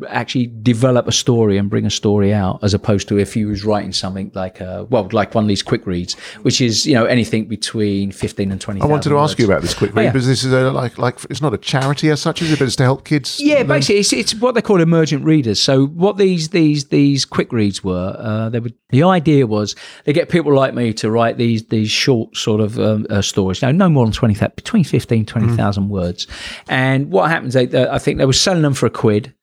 actually 0.07 0.47
develop 0.61 1.07
a 1.07 1.11
story 1.11 1.57
and 1.57 1.69
bring 1.69 1.85
a 1.85 1.89
story 1.89 2.33
out, 2.33 2.59
as 2.63 2.73
opposed 2.73 3.07
to 3.09 3.19
if 3.19 3.33
he 3.33 3.45
was 3.45 3.65
writing 3.65 3.91
something 3.91 4.31
like 4.33 4.61
a 4.61 4.85
well, 4.89 5.07
like 5.11 5.35
one 5.35 5.43
of 5.43 5.47
these 5.47 5.61
quick 5.63 5.85
reads, 5.85 6.13
which 6.43 6.61
is 6.61 6.85
you 6.85 6.93
know 6.93 7.05
anything 7.05 7.45
between 7.45 8.11
fifteen 8.11 8.51
and 8.51 8.61
twenty. 8.61 8.81
I 8.81 8.85
wanted 8.85 9.09
to 9.09 9.17
ask 9.19 9.37
you 9.39 9.45
about 9.45 9.61
this 9.61 9.73
quick 9.73 9.93
read 9.93 10.01
Oh, 10.01 10.05
yeah. 10.05 10.11
because 10.11 10.27
this 10.27 10.43
is 10.43 10.53
a, 10.53 10.71
like 10.71 10.97
like 10.97 11.19
it's 11.29 11.41
not 11.41 11.53
a 11.53 11.57
charity 11.57 12.09
as 12.09 12.21
such, 12.21 12.41
is 12.41 12.51
it? 12.51 12.59
But 12.59 12.65
it's 12.65 12.75
to 12.77 12.83
help 12.83 13.05
kids. 13.05 13.39
Yeah, 13.41 13.57
learn- 13.57 13.67
basically, 13.67 13.99
it's, 13.99 14.13
it's 14.13 14.35
what 14.35 14.55
they 14.55 14.61
call 14.61 14.81
emergent 14.81 15.25
readers. 15.25 15.59
So, 15.59 15.87
what 15.87 16.17
these 16.17 16.49
these 16.49 16.85
these 16.85 17.25
quick 17.25 17.51
reads 17.51 17.83
were, 17.83 18.15
uh, 18.17 18.49
they 18.49 18.59
would. 18.59 18.73
The 18.89 19.03
idea 19.03 19.47
was 19.47 19.75
they 20.05 20.13
get 20.13 20.29
people 20.29 20.53
like 20.53 20.73
me 20.73 20.93
to 20.93 21.09
write 21.11 21.37
these 21.37 21.65
these 21.67 21.89
short 21.91 22.37
sort 22.37 22.61
of 22.61 22.79
um, 22.79 23.05
uh, 23.09 23.21
stories. 23.21 23.61
Now, 23.61 23.71
no 23.71 23.89
more 23.89 24.05
than 24.05 24.13
twenty 24.13 24.33
thousand, 24.35 24.55
between 24.55 24.83
15 24.83 25.25
20,000 25.25 25.89
words. 25.89 26.27
And 26.67 27.11
what 27.11 27.29
happens? 27.29 27.53
They, 27.53 27.65
they, 27.65 27.87
I 27.87 27.97
think 27.99 28.17
they 28.17 28.25
were 28.25 28.33
selling 28.33 28.61
them 28.61 28.73
for 28.73 28.85
a 28.85 28.89
quid. 28.89 29.33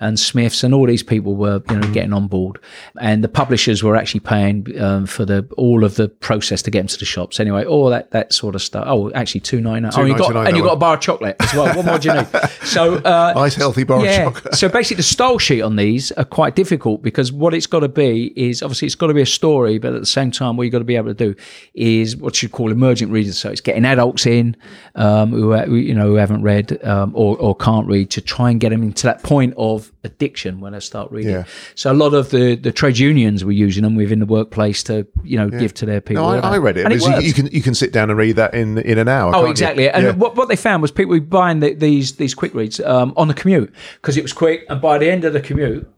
And 0.00 0.18
Smiths 0.18 0.64
and 0.64 0.74
all 0.74 0.86
these 0.86 1.04
people 1.04 1.36
were, 1.36 1.62
you 1.70 1.76
know, 1.76 1.92
getting 1.92 2.12
on 2.12 2.26
board, 2.26 2.58
and 3.00 3.22
the 3.22 3.28
publishers 3.28 3.84
were 3.84 3.94
actually 3.94 4.20
paying 4.20 4.66
um, 4.80 5.06
for 5.06 5.24
the 5.24 5.48
all 5.56 5.84
of 5.84 5.94
the 5.94 6.08
process 6.08 6.62
to 6.62 6.70
get 6.70 6.80
them 6.80 6.88
to 6.88 6.98
the 6.98 7.04
shops. 7.04 7.38
Anyway, 7.38 7.64
all 7.64 7.88
that 7.90 8.10
that 8.10 8.32
sort 8.32 8.56
of 8.56 8.62
stuff. 8.62 8.84
Oh, 8.88 9.12
actually, 9.12 9.42
two 9.42 9.60
nine. 9.60 9.88
Oh, 9.94 10.04
you 10.04 10.18
got 10.18 10.36
and 10.48 10.56
you 10.56 10.64
got 10.64 10.72
a 10.72 10.76
bar 10.76 10.94
of 10.94 11.00
chocolate 11.00 11.36
as 11.38 11.54
well. 11.54 11.74
What 11.76 11.86
more 11.86 11.98
do 11.98 12.08
you 12.08 12.14
need? 12.16 12.26
So 12.64 12.96
uh, 12.96 13.32
Nice 13.36 13.54
healthy 13.54 13.84
bar 13.84 14.04
yeah. 14.04 14.26
of 14.26 14.34
chocolate. 14.34 14.54
so 14.56 14.68
basically, 14.68 14.96
the 14.96 15.04
style 15.04 15.38
sheet 15.38 15.62
on 15.62 15.76
these 15.76 16.10
are 16.12 16.24
quite 16.24 16.56
difficult 16.56 17.02
because 17.02 17.32
what 17.32 17.54
it's 17.54 17.68
got 17.68 17.80
to 17.80 17.88
be 17.88 18.32
is 18.36 18.62
obviously 18.62 18.86
it's 18.86 18.96
got 18.96 19.06
to 19.06 19.14
be 19.14 19.22
a 19.22 19.26
story, 19.26 19.78
but 19.78 19.94
at 19.94 20.00
the 20.00 20.06
same 20.06 20.32
time, 20.32 20.56
what 20.56 20.64
you've 20.64 20.72
got 20.72 20.80
to 20.80 20.84
be 20.84 20.96
able 20.96 21.14
to 21.14 21.14
do 21.14 21.34
is 21.74 22.16
what 22.16 22.42
you 22.42 22.48
call 22.48 22.72
emergent 22.72 23.12
readers. 23.12 23.38
So 23.38 23.48
it's 23.48 23.60
getting 23.60 23.84
adults 23.84 24.26
in 24.26 24.56
um, 24.96 25.30
who, 25.30 25.56
who, 25.56 25.76
you 25.76 25.94
know 25.94 26.08
who 26.08 26.14
haven't 26.16 26.42
read 26.42 26.84
um, 26.84 27.12
or, 27.14 27.38
or 27.38 27.54
can't 27.54 27.86
read 27.86 28.10
to 28.10 28.20
try 28.20 28.50
and 28.50 28.58
get 28.60 28.70
them 28.70 28.82
into 28.82 29.04
that 29.04 29.22
point 29.22 29.54
of 29.56 29.93
addiction 30.02 30.60
when 30.60 30.74
I 30.74 30.78
start 30.80 31.10
reading. 31.10 31.32
Yeah. 31.32 31.44
So 31.74 31.92
a 31.92 31.94
lot 31.94 32.14
of 32.14 32.30
the 32.30 32.56
the 32.56 32.72
trade 32.72 32.98
unions 32.98 33.44
were 33.44 33.52
using 33.52 33.82
them 33.84 33.94
within 33.94 34.18
the 34.18 34.26
workplace 34.26 34.82
to 34.84 35.06
you 35.22 35.36
know 35.38 35.48
give 35.48 35.74
to 35.74 35.86
their 35.86 36.00
people. 36.00 36.22
No, 36.24 36.30
I, 36.30 36.54
I 36.54 36.58
read 36.58 36.76
it. 36.76 36.88
Because 36.88 37.06
you, 37.06 37.28
you 37.28 37.32
can 37.32 37.46
you 37.46 37.62
can 37.62 37.74
sit 37.74 37.92
down 37.92 38.10
and 38.10 38.18
read 38.18 38.36
that 38.36 38.54
in 38.54 38.78
in 38.78 38.98
an 38.98 39.08
hour. 39.08 39.30
Oh, 39.30 39.32
can't 39.32 39.44
you? 39.46 39.50
exactly. 39.50 39.90
And 39.90 40.04
Yeah. 40.04 40.12
what, 40.12 40.36
what 40.36 40.48
they 40.48 40.56
found 40.56 40.82
was 40.82 40.90
people 40.90 41.12
were 41.12 41.20
buying 41.20 41.60
the, 41.60 41.74
these 41.74 42.16
these 42.16 42.34
quick 42.34 42.54
reads 42.54 42.80
um, 42.80 43.12
on 43.16 43.28
the 43.28 43.34
commute 43.34 43.72
because 43.96 44.16
it 44.16 44.22
was 44.22 44.32
quick, 44.32 44.64
and 44.68 44.80
by 44.80 44.98
the 44.98 45.10
end 45.10 45.24
of 45.24 45.32
the 45.32 45.40
commute, 45.40 45.88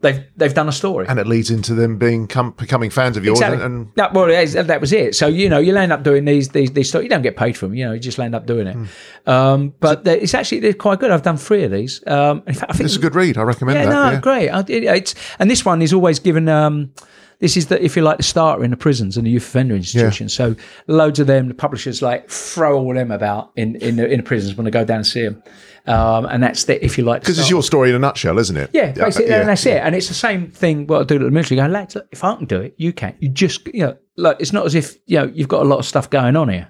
they've 0.00 0.24
they've 0.36 0.54
done 0.54 0.68
a 0.68 0.72
story. 0.72 1.06
and 1.08 1.18
it 1.18 1.26
leads 1.26 1.50
into 1.50 1.74
them 1.74 1.98
being 1.98 2.26
com- 2.26 2.52
becoming 2.52 2.90
fans 2.90 3.16
of 3.16 3.24
yours. 3.24 3.38
Exactly. 3.38 3.64
And, 3.64 3.86
and 3.86 3.94
that, 3.96 4.12
well, 4.12 4.26
that 4.26 4.80
was 4.80 4.92
it. 4.92 5.14
So 5.14 5.26
you 5.26 5.48
know, 5.48 5.58
you'll 5.58 5.78
end 5.78 5.92
up 5.92 6.02
doing 6.02 6.24
these 6.24 6.50
these 6.50 6.72
these 6.72 6.88
stories. 6.88 7.04
You 7.04 7.10
don't 7.10 7.22
get 7.22 7.36
paid 7.36 7.56
for 7.56 7.66
them. 7.66 7.74
You 7.74 7.86
know, 7.86 7.92
you 7.92 8.00
just 8.00 8.18
end 8.18 8.34
up 8.34 8.46
doing 8.46 8.66
it. 8.66 8.74
Hmm. 8.74 9.30
Um, 9.30 9.74
but 9.80 10.04
they- 10.04 10.20
it's 10.20 10.34
actually 10.34 10.60
they're 10.60 10.72
quite 10.72 11.00
good. 11.00 11.10
I've 11.10 11.22
done 11.22 11.36
three 11.36 11.64
of 11.64 11.70
these. 11.70 12.06
Um, 12.06 12.42
in 12.46 12.54
fact, 12.54 12.70
I 12.72 12.74
think 12.74 12.86
it's 12.86 12.96
a 12.96 13.00
good 13.00 13.14
read. 13.14 13.36
I 13.38 13.42
recommend 13.42 13.78
yeah, 13.78 13.86
that. 13.86 13.92
no, 13.92 14.10
yeah. 14.12 14.20
great. 14.20 14.48
I, 14.48 14.60
it, 14.60 14.84
it's 14.84 15.14
and 15.38 15.50
this 15.50 15.64
one 15.64 15.82
is 15.82 15.92
always 15.92 16.18
given. 16.18 16.48
Um, 16.48 16.92
this 17.40 17.56
is 17.56 17.68
the 17.68 17.82
if 17.82 17.96
you 17.96 18.02
like 18.02 18.18
the 18.18 18.22
starter 18.22 18.62
in 18.64 18.70
the 18.70 18.76
prisons 18.76 19.16
and 19.16 19.26
the 19.26 19.30
youth 19.30 19.46
offender 19.46 19.74
institution. 19.74 20.28
So 20.28 20.54
loads 20.86 21.18
of 21.18 21.26
them, 21.26 21.48
the 21.48 21.54
publishers 21.54 22.02
like 22.02 22.28
throw 22.28 22.78
all 22.78 22.92
them 22.94 23.10
about 23.10 23.50
in 23.56 23.76
in 23.76 23.96
the, 23.96 24.06
in 24.06 24.18
the 24.18 24.22
prisons 24.22 24.56
when 24.56 24.66
they 24.66 24.70
go 24.70 24.84
down 24.84 24.98
and 24.98 25.06
see 25.06 25.22
them. 25.22 25.42
Um, 25.86 26.26
and 26.26 26.42
that's 26.42 26.64
the 26.64 26.84
if 26.84 26.98
you 26.98 27.04
like 27.04 27.22
Because 27.22 27.38
it's 27.38 27.50
your 27.50 27.62
story 27.62 27.90
in 27.90 27.96
a 27.96 27.98
nutshell, 27.98 28.38
isn't 28.38 28.56
it? 28.56 28.70
Yeah, 28.72 28.92
basically, 28.92 29.30
yeah. 29.30 29.40
and 29.40 29.48
that's 29.48 29.64
it. 29.66 29.82
And 29.82 29.94
it's 29.94 30.08
the 30.08 30.14
same 30.14 30.50
thing 30.50 30.86
what 30.86 31.00
I 31.00 31.04
do 31.04 31.16
at 31.16 31.22
the 31.22 31.30
military. 31.30 31.60
Go, 31.60 31.66
lads, 31.66 31.96
if 32.12 32.22
I 32.22 32.36
can 32.36 32.46
do 32.46 32.60
it, 32.60 32.74
you 32.76 32.92
can. 32.92 33.16
You 33.18 33.28
just, 33.28 33.66
you 33.68 33.80
know, 33.80 33.96
look, 34.16 34.40
it's 34.40 34.52
not 34.52 34.66
as 34.66 34.74
if, 34.74 34.96
you 35.06 35.18
know, 35.18 35.24
you've 35.34 35.48
got 35.48 35.62
a 35.62 35.68
lot 35.68 35.78
of 35.78 35.86
stuff 35.86 36.10
going 36.10 36.36
on 36.36 36.48
here. 36.48 36.68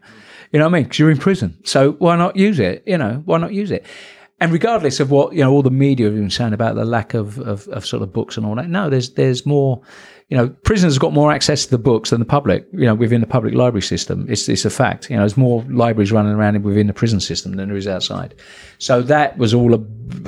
You 0.53 0.59
know 0.59 0.67
what 0.67 0.75
I 0.75 0.79
mean? 0.79 0.83
Because 0.85 0.99
you're 0.99 1.11
in 1.11 1.19
prison. 1.19 1.59
So 1.65 1.93
why 1.93 2.17
not 2.17 2.37
use 2.37 2.59
it? 2.59 2.83
You 2.87 2.99
know, 2.99 3.23
why 3.25 3.39
not 3.39 3.53
use 3.53 3.71
it? 3.71 3.85
And 4.41 4.53
regardless 4.53 5.01
of 5.01 5.11
what, 5.11 5.35
you 5.35 5.41
know, 5.41 5.53
all 5.53 5.63
the 5.63 5.71
media 5.71 6.07
have 6.07 6.15
been 6.15 6.31
saying 6.31 6.55
about 6.55 6.75
the 6.75 6.85
lack 6.85 7.15
of, 7.15 7.39
of, 7.41 7.69
of 7.69 7.85
sort 7.85 8.03
of 8.03 8.13
books 8.13 8.37
and 8.37 8.47
all 8.47 8.55
that, 8.55 8.69
no, 8.69 8.89
there's 8.89 9.15
there's 9.15 9.45
more, 9.45 9.83
you 10.31 10.37
know, 10.37 10.49
prisoners 10.63 10.95
have 10.95 11.01
got 11.01 11.13
more 11.13 11.33
access 11.33 11.65
to 11.65 11.71
the 11.73 11.79
books 11.79 12.11
than 12.11 12.21
the 12.21 12.25
public, 12.25 12.65
you 12.73 12.87
know, 12.87 12.95
within 12.95 13.21
the 13.21 13.27
public 13.27 13.53
library 13.53 13.83
system. 13.83 14.27
It's, 14.29 14.49
it's 14.49 14.65
a 14.65 14.71
fact. 14.71 15.11
You 15.11 15.17
know, 15.17 15.23
there's 15.23 15.37
more 15.37 15.65
libraries 15.69 16.13
running 16.13 16.33
around 16.33 16.63
within 16.63 16.87
the 16.87 16.93
prison 16.93 17.19
system 17.19 17.57
than 17.57 17.69
there 17.69 17.77
is 17.77 17.89
outside. 17.89 18.37
So 18.79 19.03
that 19.03 19.37
was 19.39 19.53
all 19.53 19.75
a, 19.75 19.81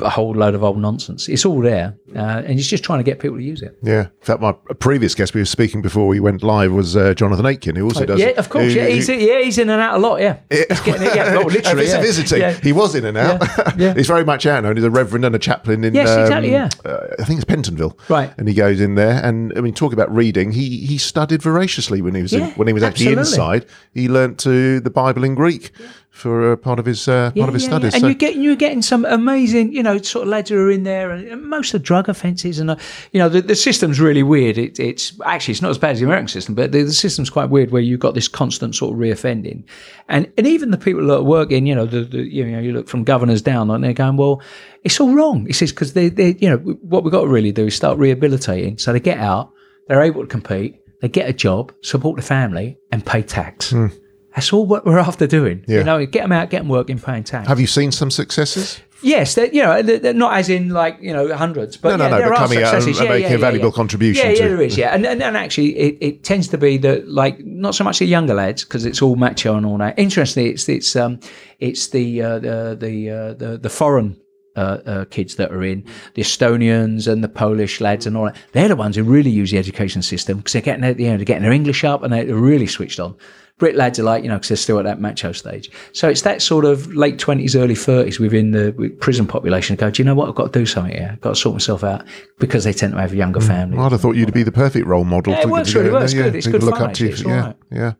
a 0.02 0.10
whole 0.10 0.32
load 0.34 0.56
of 0.56 0.64
old 0.64 0.78
nonsense. 0.78 1.28
It's 1.28 1.46
all 1.46 1.60
there. 1.60 1.96
Uh, 2.16 2.42
and 2.44 2.58
it's 2.58 2.66
just 2.68 2.82
trying 2.82 2.98
to 2.98 3.04
get 3.04 3.20
people 3.20 3.36
to 3.36 3.42
use 3.44 3.62
it. 3.62 3.78
Yeah. 3.80 4.06
In 4.06 4.22
fact, 4.22 4.40
my 4.40 4.52
previous 4.80 5.14
guest 5.14 5.34
we 5.34 5.40
were 5.40 5.44
speaking 5.46 5.82
before 5.82 6.08
we 6.08 6.18
went 6.18 6.42
live 6.42 6.72
was 6.72 6.96
uh, 6.96 7.14
Jonathan 7.14 7.46
Aitken, 7.46 7.76
who 7.76 7.84
also 7.84 8.04
does 8.04 8.18
yeah, 8.18 8.26
it. 8.26 8.38
of 8.38 8.48
course. 8.50 8.64
Who- 8.64 8.80
Yeah, 8.80 8.86
he's, 8.88 9.06
who- 9.06 9.14
yeah, 9.14 9.40
he's 9.40 9.56
in 9.56 9.70
and 9.70 9.80
out 9.80 9.94
a 9.94 9.98
lot. 9.98 10.20
Yeah. 10.20 10.40
He's 10.50 10.80
getting 10.80 11.06
it, 11.06 11.14
yeah, 11.14 11.36
well, 11.36 11.46
literally. 11.46 11.84
it's 11.84 11.92
yeah. 11.92 11.98
a 11.98 12.02
visiting, 12.02 12.40
Yeah. 12.40 12.52
he 12.54 12.72
was 12.72 12.96
in 12.96 13.04
and 13.04 13.16
out. 13.16 13.40
Yeah, 13.40 13.72
yeah. 13.78 13.94
he's 13.96 14.08
very 14.08 14.24
much 14.24 14.46
out 14.46 14.64
now. 14.64 14.74
He's 14.74 14.84
a 14.84 14.90
reverend 14.90 15.24
and 15.24 15.34
a 15.36 15.38
chaplain 15.38 15.84
in. 15.84 15.94
Yes, 15.94 16.10
um, 16.10 16.20
exactly, 16.22 16.50
yeah. 16.50 16.68
uh, 16.84 17.06
I 17.20 17.24
think 17.24 17.40
it's 17.40 17.50
Pentonville. 17.50 17.96
Right. 18.10 18.32
And 18.36 18.48
he 18.48 18.54
goes 18.54 18.80
in 18.80 18.96
there, 18.96 19.24
and 19.24 19.56
I 19.56 19.60
mean, 19.60 19.72
talk 19.92 20.04
about 20.06 20.14
reading. 20.14 20.52
He 20.52 20.78
he 20.86 20.98
studied 20.98 21.42
voraciously 21.42 22.02
when 22.02 22.14
he 22.14 22.22
was 22.22 22.32
in, 22.32 22.50
when 22.52 22.66
he 22.66 22.74
was 22.74 22.82
actually 22.82 23.16
absolutely. 23.16 23.56
inside. 23.56 23.66
He 23.94 24.08
learnt 24.08 24.38
to 24.40 24.80
the 24.80 24.90
Bible 24.90 25.24
in 25.24 25.34
Greek 25.34 25.72
for 26.10 26.52
uh, 26.52 26.56
part 26.56 26.78
of 26.78 26.84
his 26.84 27.08
uh, 27.08 27.30
part 27.36 27.48
of 27.48 27.54
his 27.54 27.64
studies. 27.64 27.94
And 27.94 28.02
So- 28.02 28.06
you're 28.06 28.14
getting 28.14 28.42
you're 28.42 28.56
getting 28.56 28.82
some 28.82 29.04
amazing, 29.06 29.72
you 29.72 29.82
know, 29.82 29.98
sort 29.98 30.24
of 30.24 30.28
lads 30.28 30.50
who 30.50 30.58
are 30.58 30.70
in 30.70 30.82
there, 30.84 31.10
and 31.10 31.26
and 31.26 31.42
most 31.44 31.74
of 31.74 31.80
the 31.80 31.84
drug 31.84 32.08
offences, 32.08 32.58
and 32.58 32.70
uh, 32.70 32.76
you 33.12 33.18
know, 33.18 33.28
the, 33.28 33.40
the 33.40 33.54
system's 33.54 33.98
really 33.98 34.22
weird. 34.22 34.58
It, 34.58 34.78
it's 34.78 35.12
actually 35.24 35.52
it's 35.52 35.62
not 35.62 35.70
as 35.70 35.78
bad 35.78 35.92
as 35.92 36.00
the 36.00 36.06
American 36.06 36.28
system, 36.28 36.54
but 36.54 36.72
the, 36.72 36.82
the 36.82 36.92
system's 36.92 37.30
quite 37.30 37.50
weird 37.50 37.70
where 37.70 37.82
you've 37.82 38.00
got 38.00 38.14
this 38.14 38.28
constant 38.28 38.74
sort 38.74 38.92
of 38.92 38.98
reoffending, 38.98 39.64
and 40.08 40.30
and 40.36 40.46
even 40.46 40.70
the 40.70 40.78
people 40.78 41.06
that 41.06 41.24
work 41.24 41.50
in, 41.50 41.66
you 41.66 41.74
know, 41.74 41.86
the, 41.86 42.04
the 42.04 42.18
you 42.18 42.44
know, 42.44 42.60
you 42.60 42.72
look 42.72 42.88
from 42.88 43.04
governors 43.04 43.42
down, 43.42 43.70
and 43.70 43.82
they're 43.82 43.92
going, 43.92 44.16
well, 44.16 44.42
it's 44.84 45.00
all 45.00 45.14
wrong. 45.14 45.46
He 45.46 45.52
says 45.52 45.72
because 45.72 45.94
they 45.94 46.08
they 46.08 46.36
you 46.40 46.48
know 46.50 46.58
what 46.82 47.04
we've 47.04 47.12
got 47.12 47.22
to 47.22 47.28
really 47.28 47.52
do 47.52 47.66
is 47.66 47.74
start 47.74 47.98
rehabilitating, 47.98 48.78
so 48.78 48.92
they 48.92 49.00
get 49.00 49.18
out, 49.18 49.50
they're 49.88 50.02
able 50.02 50.22
to 50.22 50.26
compete, 50.26 50.80
they 51.00 51.08
get 51.08 51.28
a 51.28 51.32
job, 51.32 51.72
support 51.82 52.16
the 52.16 52.22
family, 52.22 52.78
and 52.90 53.04
pay 53.04 53.22
tax. 53.22 53.74
That's 54.34 54.52
all 54.52 54.66
what 54.66 54.86
we're 54.86 54.98
after 55.10 55.26
doing. 55.26 55.64
Yeah. 55.68 55.78
You 55.78 55.84
know, 55.84 56.06
get 56.06 56.22
them 56.22 56.32
out, 56.32 56.50
get 56.50 56.60
them 56.60 56.68
working, 56.68 56.98
paying 56.98 57.24
tax. 57.24 57.48
Have 57.48 57.60
you 57.60 57.66
seen 57.66 57.92
some 57.92 58.10
successes? 58.10 58.80
Yes, 59.04 59.34
they're, 59.34 59.52
you 59.52 59.62
know, 59.64 59.82
they're, 59.82 60.14
not 60.14 60.34
as 60.34 60.48
in 60.48 60.68
like 60.68 60.96
you 61.00 61.12
know 61.12 61.34
hundreds, 61.34 61.76
but 61.76 61.88
No, 61.90 61.96
no, 61.96 62.04
yeah, 62.04 62.10
no, 62.10 62.18
there 62.18 62.28
but 62.28 62.38
are 62.38 62.46
coming 62.46 62.62
out 62.62 62.74
and- 62.74 62.86
yeah, 62.96 63.08
making 63.08 63.30
yeah, 63.30 63.34
a 63.34 63.38
valuable 63.38 63.72
contribution 63.72 64.24
Yeah, 64.28 64.34
to- 64.36 64.40
yeah, 64.40 64.48
there 64.48 64.62
is. 64.62 64.78
Yeah, 64.78 64.94
and 64.94 65.04
and, 65.04 65.20
and 65.20 65.36
actually, 65.36 65.76
it, 65.76 65.98
it 66.00 66.22
tends 66.22 66.46
to 66.48 66.56
be 66.56 66.76
that 66.78 67.08
like 67.08 67.44
not 67.44 67.74
so 67.74 67.82
much 67.82 67.98
the 67.98 68.04
younger 68.06 68.34
lads 68.34 68.62
because 68.62 68.86
it's 68.86 69.02
all 69.02 69.16
macho 69.16 69.56
and 69.56 69.66
all 69.66 69.76
that. 69.78 69.98
Interestingly, 69.98 70.50
it's 70.50 70.68
it's 70.68 70.94
um 70.94 71.18
it's 71.58 71.88
the 71.88 72.22
uh, 72.22 72.38
the 72.38 72.76
the, 72.78 73.10
uh, 73.10 73.34
the 73.34 73.58
the 73.58 73.68
foreign. 73.70 74.16
Uh, 74.54 74.78
uh, 74.84 75.04
kids 75.06 75.36
that 75.36 75.50
are 75.50 75.64
in 75.64 75.82
the 76.12 76.20
Estonians 76.20 77.10
and 77.10 77.24
the 77.24 77.28
Polish 77.28 77.80
lads 77.80 78.06
and 78.06 78.18
all 78.18 78.26
that, 78.26 78.36
they're 78.52 78.68
the 78.68 78.76
ones 78.76 78.96
who 78.96 79.02
really 79.02 79.30
use 79.30 79.50
the 79.50 79.56
education 79.56 80.02
system 80.02 80.36
because 80.36 80.52
they're 80.52 80.60
getting 80.60 80.82
their, 80.82 80.92
you 81.00 81.08
know, 81.08 81.16
they're 81.16 81.24
getting 81.24 81.42
their 81.42 81.52
English 81.52 81.84
up 81.84 82.02
and 82.02 82.12
they're 82.12 82.34
really 82.34 82.66
switched 82.66 83.00
on. 83.00 83.16
Brit 83.62 83.76
lads 83.76 83.98
are 84.00 84.02
like, 84.02 84.24
you 84.24 84.28
know, 84.28 84.34
because 84.34 84.48
they're 84.48 84.56
still 84.56 84.78
at 84.78 84.84
that 84.86 85.00
macho 85.00 85.30
stage. 85.30 85.70
So 85.92 86.08
it's 86.08 86.22
that 86.22 86.42
sort 86.42 86.64
of 86.64 86.92
late 86.94 87.18
20s, 87.18 87.54
early 87.54 87.74
30s 87.74 88.18
within 88.18 88.50
the 88.50 88.72
prison 88.98 89.24
population 89.24 89.76
go, 89.76 89.88
do 89.88 90.02
you 90.02 90.04
know 90.04 90.16
what? 90.16 90.28
I've 90.28 90.34
got 90.34 90.52
to 90.52 90.58
do 90.58 90.66
something 90.66 90.96
here. 90.96 91.10
I've 91.12 91.20
got 91.20 91.30
to 91.30 91.36
sort 91.36 91.54
myself 91.54 91.84
out 91.84 92.04
because 92.40 92.64
they 92.64 92.72
tend 92.72 92.94
to 92.94 93.00
have 93.00 93.14
younger 93.14 93.40
families. 93.40 93.78
I'd 93.78 93.92
have 93.92 94.00
thought 94.00 94.16
you'd 94.16 94.32
be 94.32 94.42
the 94.42 94.50
perfect 94.50 94.86
role 94.86 95.04
model. 95.04 95.32
Yeah, 95.32 95.42
it 95.42 95.48
works 95.48 95.70
to 95.72 95.78
really 95.78 95.90
well. 95.92 96.02
It's 96.02 96.12
good. 96.12 96.34
It's 96.34 96.48
good 96.48 96.64
look 96.64 96.74
fun, 96.74 96.90
up 96.90 96.94
to 96.94 97.04
you. 97.04 97.12
actually. 97.12 97.30
Yeah, 97.30 97.46
right. 97.46 97.56
yeah. 97.70 97.92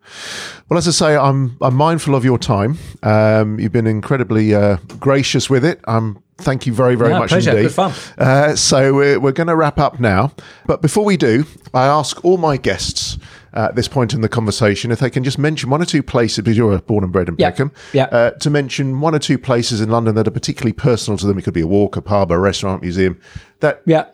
Well, 0.69 0.79
as 0.79 0.89
I 0.89 0.91
say, 0.91 1.17
I'm 1.17 1.57
I'm 1.61 1.77
mindful 1.77 2.17
of 2.17 2.25
your 2.25 2.39
time. 2.39 2.77
Um, 3.05 3.61
you've 3.61 3.71
been 3.71 3.87
incredibly 3.87 4.55
uh, 4.57 4.79
gracious 4.99 5.49
with 5.49 5.65
it. 5.65 5.81
Um, 5.87 6.25
thank 6.43 6.67
you 6.67 6.73
very 6.75 6.95
very 6.95 7.11
No, 7.11 7.21
much 7.21 7.31
pleasure. 7.31 7.51
indeed. 7.51 7.63
Good 7.63 7.73
fun. 7.73 7.93
Uh, 8.19 8.55
so 8.57 8.95
we're, 8.95 9.19
we're 9.21 9.33
going 9.33 9.47
to 9.47 9.57
wrap 9.57 9.79
up 9.79 9.99
now, 10.01 10.33
but 10.67 10.83
before 10.83 11.05
we 11.05 11.17
do, 11.17 11.45
I 11.73 11.87
ask 11.87 12.25
all 12.25 12.37
my 12.37 12.57
guests. 12.57 13.19
uh, 13.55 13.67
At 13.69 13.77
this 13.77 13.89
point 13.89 14.15
in 14.15 14.21
the 14.23 14.29
conversation, 14.29 14.91
if 14.91 14.99
they 14.99 15.11
can 15.11 15.25
just 15.25 15.39
mention 15.39 15.71
one 15.71 15.81
or 15.83 15.85
two 15.87 16.03
places, 16.03 16.39
because 16.39 16.57
you're 16.57 16.79
born 16.81 17.05
and 17.05 17.13
bred 17.13 17.29
in 17.29 17.37
Yeah, 17.39 17.55
yeah. 17.93 18.05
uh, 18.05 18.31
to 18.33 18.51
mention 18.51 19.01
one 19.01 19.15
or 19.15 19.19
two 19.19 19.39
places 19.39 19.81
in 19.81 19.91
London 19.91 20.15
that 20.17 20.27
are 20.27 20.31
particularly 20.33 20.73
personal 20.73 21.19
to 21.19 21.27
them. 21.27 21.39
It 21.39 21.43
could 21.43 21.55
be 21.55 21.61
a 21.63 21.67
walk, 21.67 21.97
a 21.97 22.03
pub, 22.03 22.31
a 22.33 22.39
restaurant, 22.39 22.83
museum 22.83 23.19
that 23.61 23.83
Yeah. 23.87 24.05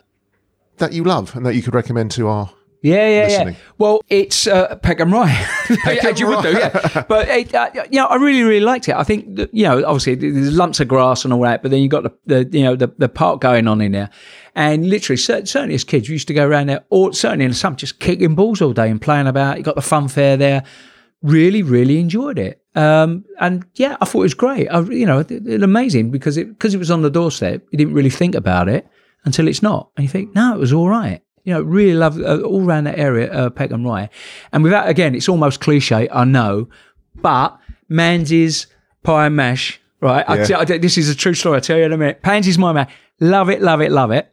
that 0.79 0.93
you 0.93 1.05
love 1.05 1.35
and 1.37 1.45
that 1.47 1.55
you 1.55 1.63
could 1.63 1.75
recommend 1.75 2.11
to 2.13 2.29
our 2.29 2.51
Yeah, 2.81 3.09
yeah, 3.09 3.23
listening. 3.27 3.55
yeah. 3.55 3.61
Well, 3.79 4.01
it's 4.09 4.47
uh, 4.47 4.77
Peckham 4.77 5.13
Rye, 5.13 5.47
as 5.87 6.21
you 6.21 6.29
would 6.29 6.43
do, 6.43 6.53
yeah. 6.53 7.05
But 7.09 7.29
it, 7.29 7.53
uh, 7.55 7.71
you 7.91 7.99
know, 7.99 8.07
I 8.07 8.17
really, 8.17 8.43
really 8.43 8.65
liked 8.65 8.89
it. 8.89 8.95
I 8.95 9.03
think 9.03 9.35
that, 9.37 9.53
you 9.53 9.65
know, 9.65 9.85
obviously 9.85 10.15
there's 10.15 10.57
lumps 10.57 10.79
of 10.79 10.87
grass 10.87 11.25
and 11.25 11.33
all 11.33 11.43
that, 11.43 11.63
but 11.63 11.73
then 11.73 11.83
you 11.83 11.89
got 11.89 12.05
the, 12.05 12.15
the 12.27 12.59
you 12.59 12.65
know 12.65 12.77
the, 12.77 12.87
the 12.99 13.09
park 13.09 13.41
going 13.41 13.67
on 13.67 13.81
in 13.81 13.93
there, 13.93 14.11
and 14.55 14.89
literally, 14.89 15.17
certainly 15.17 15.75
as 15.75 15.85
kids, 15.85 16.09
we 16.09 16.15
used 16.15 16.29
to 16.29 16.35
go 16.35 16.47
around 16.47 16.69
there, 16.69 16.85
or 16.91 17.13
certainly 17.13 17.45
in 17.45 17.53
summer, 17.53 17.77
just 17.77 17.99
kicking 17.99 18.35
balls 18.35 18.63
all 18.63 18.73
day 18.73 18.91
and 18.91 19.01
playing 19.01 19.27
about. 19.27 19.59
You 19.59 19.65
got 19.65 19.77
the 19.77 19.83
fun 19.83 20.09
fair 20.09 20.37
there. 20.37 20.63
Really, 21.21 21.65
really 21.65 21.99
enjoyed 21.99 22.39
it. 22.39 22.63
Um, 22.77 23.25
and 23.41 23.67
yeah, 23.75 23.97
I 24.01 24.05
thought 24.05 24.21
it 24.21 24.23
was 24.23 24.35
great. 24.35 24.69
I, 24.69 24.81
you 24.83 25.05
know, 25.05 25.19
it, 25.19 25.33
it 25.33 25.65
amazing 25.65 26.13
because 26.13 26.37
it 26.37 26.49
because 26.49 26.75
it 26.75 26.79
was 26.79 26.93
on 26.93 27.03
the 27.03 27.11
doorstep. 27.11 27.67
You 27.73 27.79
didn't 27.79 27.95
really 27.95 28.11
think 28.11 28.37
about 28.37 28.69
it 28.69 28.87
until 29.25 29.49
it's 29.49 29.63
not, 29.63 29.91
and 29.97 30.05
you 30.05 30.09
think, 30.09 30.35
no, 30.37 30.55
it 30.55 30.59
was 30.59 30.73
all 30.73 30.89
right. 30.89 31.21
You 31.49 31.55
know, 31.55 31.63
really 31.63 31.95
love 31.95 32.21
uh, 32.21 32.43
all 32.43 32.63
around 32.63 32.85
that 32.85 32.99
area, 32.99 33.33
uh, 33.33 33.49
Peckham 33.49 33.83
Rye. 33.83 34.11
And 34.53 34.63
without, 34.63 34.87
again, 34.87 35.15
it's 35.15 35.31
almost 35.31 35.61
cliche, 35.63 36.07
I 36.13 36.25
know, 36.25 36.69
but 37.23 37.59
Manze's 37.89 38.67
pie 39.03 39.25
and 39.29 39.37
mash, 39.37 39.81
right? 40.03 40.27
Yeah. 40.29 40.45
tell- 40.45 40.61
I 40.61 40.65
tell- 40.67 40.79
this 40.79 40.99
is 40.99 41.09
a 41.09 41.15
true 41.15 41.33
story. 41.33 41.55
I'll 41.55 41.63
tell 41.63 41.79
you 41.79 41.85
in 41.85 41.93
a 41.95 41.97
minute. 41.97 42.21
Pansy's 42.21 42.59
my 42.59 42.75
man. 42.75 42.87
Love 43.21 43.49
it, 43.49 43.63
love 43.63 43.81
it, 43.81 43.91
love 43.91 44.11
it. 44.11 44.31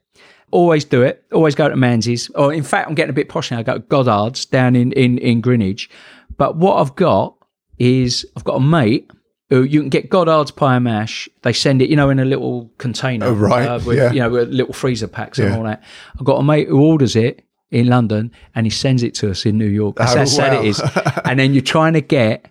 Always 0.52 0.84
do 0.84 1.04
it. 1.04 1.24
Always 1.32 1.56
go 1.56 1.70
to 1.70 1.78
Manze's. 1.78 2.30
Or 2.36 2.52
in 2.52 2.64
fact, 2.64 2.90
I'm 2.90 2.96
getting 2.96 3.12
a 3.12 3.14
bit 3.14 3.30
posh 3.30 3.50
now. 3.50 3.60
I 3.60 3.64
go 3.64 3.76
to 3.76 3.80
Goddard's 3.80 4.44
down 4.46 4.76
in, 4.76 4.92
in, 4.92 5.18
in 5.20 5.40
Greenwich. 5.40 5.90
But 6.36 6.58
what 6.58 6.82
I've 6.82 6.98
got 6.98 7.36
is 7.80 8.26
I've 8.36 8.44
got 8.44 8.56
a 8.58 8.60
mate 8.60 9.10
you 9.50 9.80
can 9.82 9.90
get 9.90 10.10
Goddard's 10.10 10.52
pie 10.52 10.80
mash. 10.80 11.30
They 11.44 11.54
send 11.54 11.82
it, 11.82 11.90
you 11.90 11.96
know, 11.96 12.10
in 12.10 12.20
a 12.20 12.26
little 12.26 12.72
container. 12.78 13.28
Oh, 13.28 13.34
right. 13.34 13.68
uh, 13.68 13.80
with, 13.86 13.98
Yeah. 13.98 14.12
You 14.12 14.20
know, 14.22 14.30
with 14.30 14.50
little 14.50 14.74
freezer 14.74 15.08
packs 15.08 15.38
Yeah. 15.38 15.46
and 15.48 15.56
all 15.56 15.64
that. 15.64 15.84
I've 16.20 16.26
got 16.26 16.38
a 16.40 16.44
mate 16.44 16.68
who 16.68 16.80
orders 16.82 17.16
it 17.16 17.44
in 17.72 17.88
London 17.88 18.32
and 18.56 18.66
he 18.66 18.70
sends 18.70 19.04
it 19.04 19.14
to 19.16 19.30
us 19.32 19.46
in 19.46 19.58
New 19.58 19.68
York. 19.68 19.98
That's 19.98 20.16
Oh, 20.16 20.20
how 20.20 20.26
sad 20.26 20.54
wow. 20.54 20.62
it 20.62 20.68
is. 20.68 20.82
and 21.26 21.40
then 21.40 21.54
you're 21.54 21.62
trying 21.64 21.94
to 21.94 22.02
get, 22.02 22.48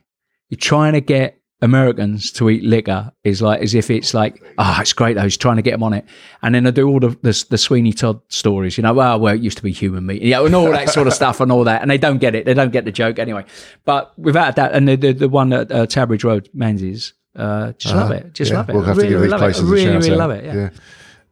you're 0.51 0.59
trying 0.59 0.93
to 0.93 1.01
get 1.01 1.39
Americans 1.65 2.31
to 2.33 2.49
eat 2.51 2.63
liquor 2.63 3.11
is 3.25 3.43
like 3.43 3.61
as 3.63 3.75
if 3.75 3.91
it's 3.91 4.15
like, 4.15 4.43
ah, 4.59 4.81
it's 4.81 4.93
great 4.93 5.15
though. 5.15 5.23
He's 5.23 5.37
trying 5.37 5.57
to 5.57 5.63
get 5.63 5.73
them 5.73 5.83
on 5.83 5.93
it, 5.93 6.05
and 6.43 6.55
then 6.55 6.67
I 6.67 6.71
do 6.71 6.89
all 6.89 7.01
the, 7.01 7.09
the 7.23 7.47
the 7.51 7.59
Sweeney 7.59 7.93
Todd 7.93 8.21
stories. 8.29 8.77
You 8.77 8.83
know, 8.83 8.93
well, 8.93 9.19
well, 9.19 9.35
it 9.35 9.41
used 9.41 9.57
to 9.57 9.63
be 9.63 9.73
human 9.73 10.07
meat, 10.07 10.23
yeah, 10.23 10.45
and 10.45 10.55
all 10.55 10.71
that 10.71 10.91
sort 10.91 11.07
of 11.07 11.13
stuff 11.15 11.41
and 11.41 11.51
all 11.51 11.65
that, 11.65 11.83
and 11.83 11.91
they 11.91 11.99
don't 11.99 12.19
get 12.19 12.35
it. 12.35 12.45
They 12.45 12.55
don't 12.55 12.71
get 12.73 12.85
the 12.85 12.93
joke 12.93 13.19
anyway. 13.19 13.45
But 13.85 14.17
without 14.19 14.51
a 14.51 14.53
doubt, 14.53 14.73
and 14.75 14.87
the 14.89 14.97
the, 14.97 15.13
the 15.13 15.29
one 15.29 15.53
at 15.53 15.73
uh, 15.73 15.87
Tower 15.87 16.07
Bridge 16.07 16.23
Road, 16.25 16.49
Manze's, 16.55 17.15
uh, 17.35 17.73
just 17.73 17.95
love 17.95 18.11
it, 18.13 18.33
just 18.35 18.51
Yeah, 18.51 18.59
love 18.59 18.71
it. 18.71 18.75
We'll 18.75 18.83
have 18.85 18.97
really, 18.97 19.09
to 19.09 19.15
give 19.15 19.21
really 19.23 19.33
these 19.33 19.39
places 19.41 19.63
it. 19.63 19.67
a 19.67 19.71
Really, 19.73 19.85
shout 19.85 20.03
really 20.03 20.11
out. 20.13 20.19
love 20.19 20.31
it. 20.31 20.45
Yeah. 20.45 20.71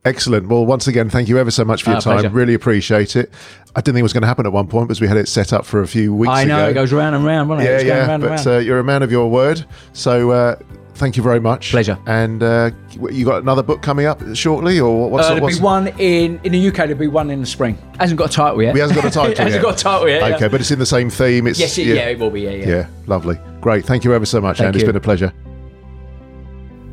Excellent. 0.04 0.48
Well, 0.48 0.66
once 0.66 0.88
again, 0.88 1.08
thank 1.08 1.28
you 1.28 1.38
ever 1.38 1.52
so 1.52 1.64
much 1.64 1.84
for 1.84 1.90
your 1.90 1.98
Ah, 1.98 2.00
time. 2.00 2.14
pleasure. 2.18 2.28
Really 2.30 2.54
appreciate 2.54 3.14
it. 3.14 3.32
I 3.76 3.80
didn't 3.80 3.94
think 3.94 4.00
it 4.00 4.02
was 4.02 4.12
going 4.12 4.22
to 4.22 4.26
happen 4.26 4.46
at 4.46 4.52
one 4.52 4.66
point 4.66 4.88
because 4.88 5.00
we 5.00 5.06
had 5.06 5.16
it 5.16 5.28
set 5.28 5.52
up 5.52 5.64
for 5.64 5.80
a 5.80 5.86
few 5.86 6.12
weeks 6.12 6.32
I 6.32 6.44
know 6.44 6.58
ago. 6.58 6.70
it 6.70 6.74
goes 6.74 6.92
round 6.92 7.14
and 7.14 7.24
round, 7.24 7.48
doesn't 7.50 7.64
it? 7.64 7.86
yeah, 7.86 7.94
yeah. 7.98 8.06
round 8.08 8.22
But 8.22 8.30
round. 8.30 8.46
uh, 8.48 8.58
you're 8.58 8.80
a 8.80 8.84
man 8.84 9.04
of 9.04 9.12
your 9.12 9.30
word. 9.30 9.64
So 9.92 10.32
uh, 10.32 10.56
thank 10.96 11.16
you 11.16 11.22
very 11.22 11.38
much. 11.38 11.70
Pleasure. 11.70 11.96
And 12.06 12.42
uh, 12.42 12.72
you 13.12 13.24
got 13.24 13.42
another 13.42 13.62
book 13.62 13.80
coming 13.80 14.06
up 14.06 14.20
shortly, 14.34 14.80
or 14.80 15.08
what's, 15.08 15.26
Uh, 15.26 15.34
there'll 15.34 15.42
what's 15.44 15.58
be 15.58 15.62
one 15.64 15.86
in 15.98 16.40
in 16.42 16.50
the 16.50 16.68
UK. 16.68 16.74
There'll 16.78 16.96
be 16.96 17.06
one 17.06 17.30
in 17.30 17.38
the 17.40 17.46
spring. 17.46 17.78
Hasn't 18.00 18.18
got 18.18 18.30
a 18.30 18.32
title 18.32 18.60
yet. 18.60 18.74
He 18.74 18.80
hasn't 18.80 19.00
got 19.00 19.08
a 19.08 19.14
title 19.14 19.30
It 19.30 19.38
hasn't 19.38 19.54
yet. 19.54 19.62
got 19.62 19.80
a 19.80 19.84
title 19.84 20.08
yet. 20.08 20.28
yeah. 20.28 20.34
Okay, 20.36 20.48
but 20.48 20.60
it's 20.60 20.72
in 20.72 20.80
the 20.80 20.84
same 20.86 21.10
theme. 21.10 21.46
It's 21.46 21.60
Yes, 21.60 21.78
it, 21.78 21.86
yeah. 21.86 22.08
it 22.08 22.18
will 22.18 22.30
be. 22.30 22.40
Yeah, 22.40 22.50
yeah. 22.50 22.66
Yeah, 22.68 22.86
lovely. 23.06 23.38
Great. 23.60 23.84
Thank 23.84 24.02
you 24.02 24.12
ever 24.14 24.26
so 24.26 24.40
much, 24.40 24.58
Thank 24.58 24.66
Andy. 24.66 24.80
you. 24.80 24.82
It's 24.84 24.88
been 24.88 24.96
a 24.96 25.00
pleasure. 25.00 25.32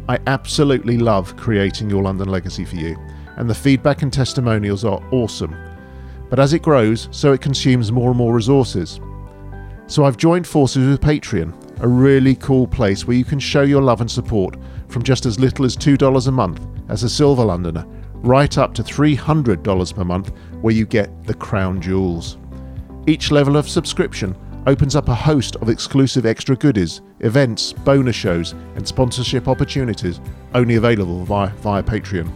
I 0.10 0.18
absolutely 0.26 0.98
love 0.98 1.38
creating 1.38 1.88
Your 1.88 2.02
London 2.02 2.30
Legacy 2.30 2.66
for 2.66 2.78
you, 2.78 2.98
and 3.38 3.48
the 3.48 3.54
feedback 3.54 4.02
and 4.02 4.12
testimonials 4.12 4.84
are 4.84 5.00
awesome. 5.12 5.56
But 6.32 6.40
as 6.40 6.54
it 6.54 6.64
grows, 6.64 7.08
so 7.12 7.32
it 7.32 7.42
consumes 7.42 7.92
more 7.92 8.10
and 8.10 8.18
more 8.18 8.34
resources. 8.34 9.00
So 9.86 10.06
I've 10.06 10.18
joined 10.18 10.48
forces 10.48 10.88
with 10.88 11.00
Patreon, 11.00 11.54
a 11.82 11.88
really 11.88 12.34
cool 12.38 12.66
place 12.66 13.06
where 13.06 13.18
you 13.18 13.24
can 13.24 13.38
show 13.38 13.62
your 13.62 13.84
love 13.84 14.02
and 14.02 14.10
support 14.10 14.58
from 14.88 15.04
just 15.04 15.28
as 15.28 15.40
little 15.40 15.64
as 15.64 15.78
$2 15.78 16.28
a 16.28 16.32
month 16.32 16.66
as 16.90 17.04
a 17.04 17.10
Silver 17.10 17.46
Londoner, 17.46 17.86
right 18.16 18.58
up 18.58 18.74
to 18.74 18.84
$300 18.84 19.94
per 19.94 20.04
month 20.04 20.32
where 20.62 20.74
you 20.74 20.88
get 20.88 21.24
the 21.28 21.36
crown 21.36 21.80
jewels. 21.80 22.40
Each 23.06 23.30
level 23.30 23.58
of 23.58 23.70
subscription 23.70 24.36
opens 24.68 24.96
up 24.96 25.10
a 25.10 25.16
host 25.16 25.56
of 25.58 25.70
exclusive 25.70 26.26
extra 26.26 26.56
goodies, 26.56 27.02
events, 27.20 27.74
bonus 27.74 28.16
shows, 28.16 28.54
and 28.76 28.88
sponsorship 28.88 29.48
opportunities 29.48 30.20
only 30.54 30.76
available 30.76 31.26
via, 31.26 31.50
via 31.58 31.84
Patreon. 31.84 32.32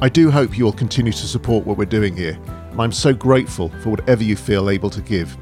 I 0.00 0.08
do 0.08 0.30
hope 0.30 0.56
you 0.56 0.64
will 0.64 0.72
continue 0.72 1.12
to 1.12 1.26
support 1.26 1.66
what 1.66 1.76
we're 1.76 1.84
doing 1.84 2.16
here, 2.16 2.38
and 2.70 2.80
I'm 2.80 2.92
so 2.92 3.12
grateful 3.12 3.68
for 3.82 3.90
whatever 3.90 4.22
you 4.22 4.36
feel 4.36 4.70
able 4.70 4.88
to 4.90 5.02
give. 5.02 5.36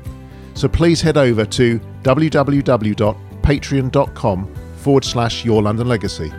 So 0.54 0.68
please 0.68 1.00
head 1.00 1.16
over 1.16 1.44
to 1.44 1.78
www.patreon.com 2.02 4.54
forward 4.76 5.04
slash 5.04 5.44
your 5.44 5.62
London 5.62 5.88
legacy. 5.88 6.32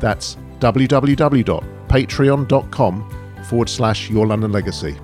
That's 0.00 0.36
www.patreon.com 0.58 3.10
forward 3.44 3.68
slash 3.68 4.10
your 4.10 4.26
London 4.26 4.50
legacy. 4.52 4.96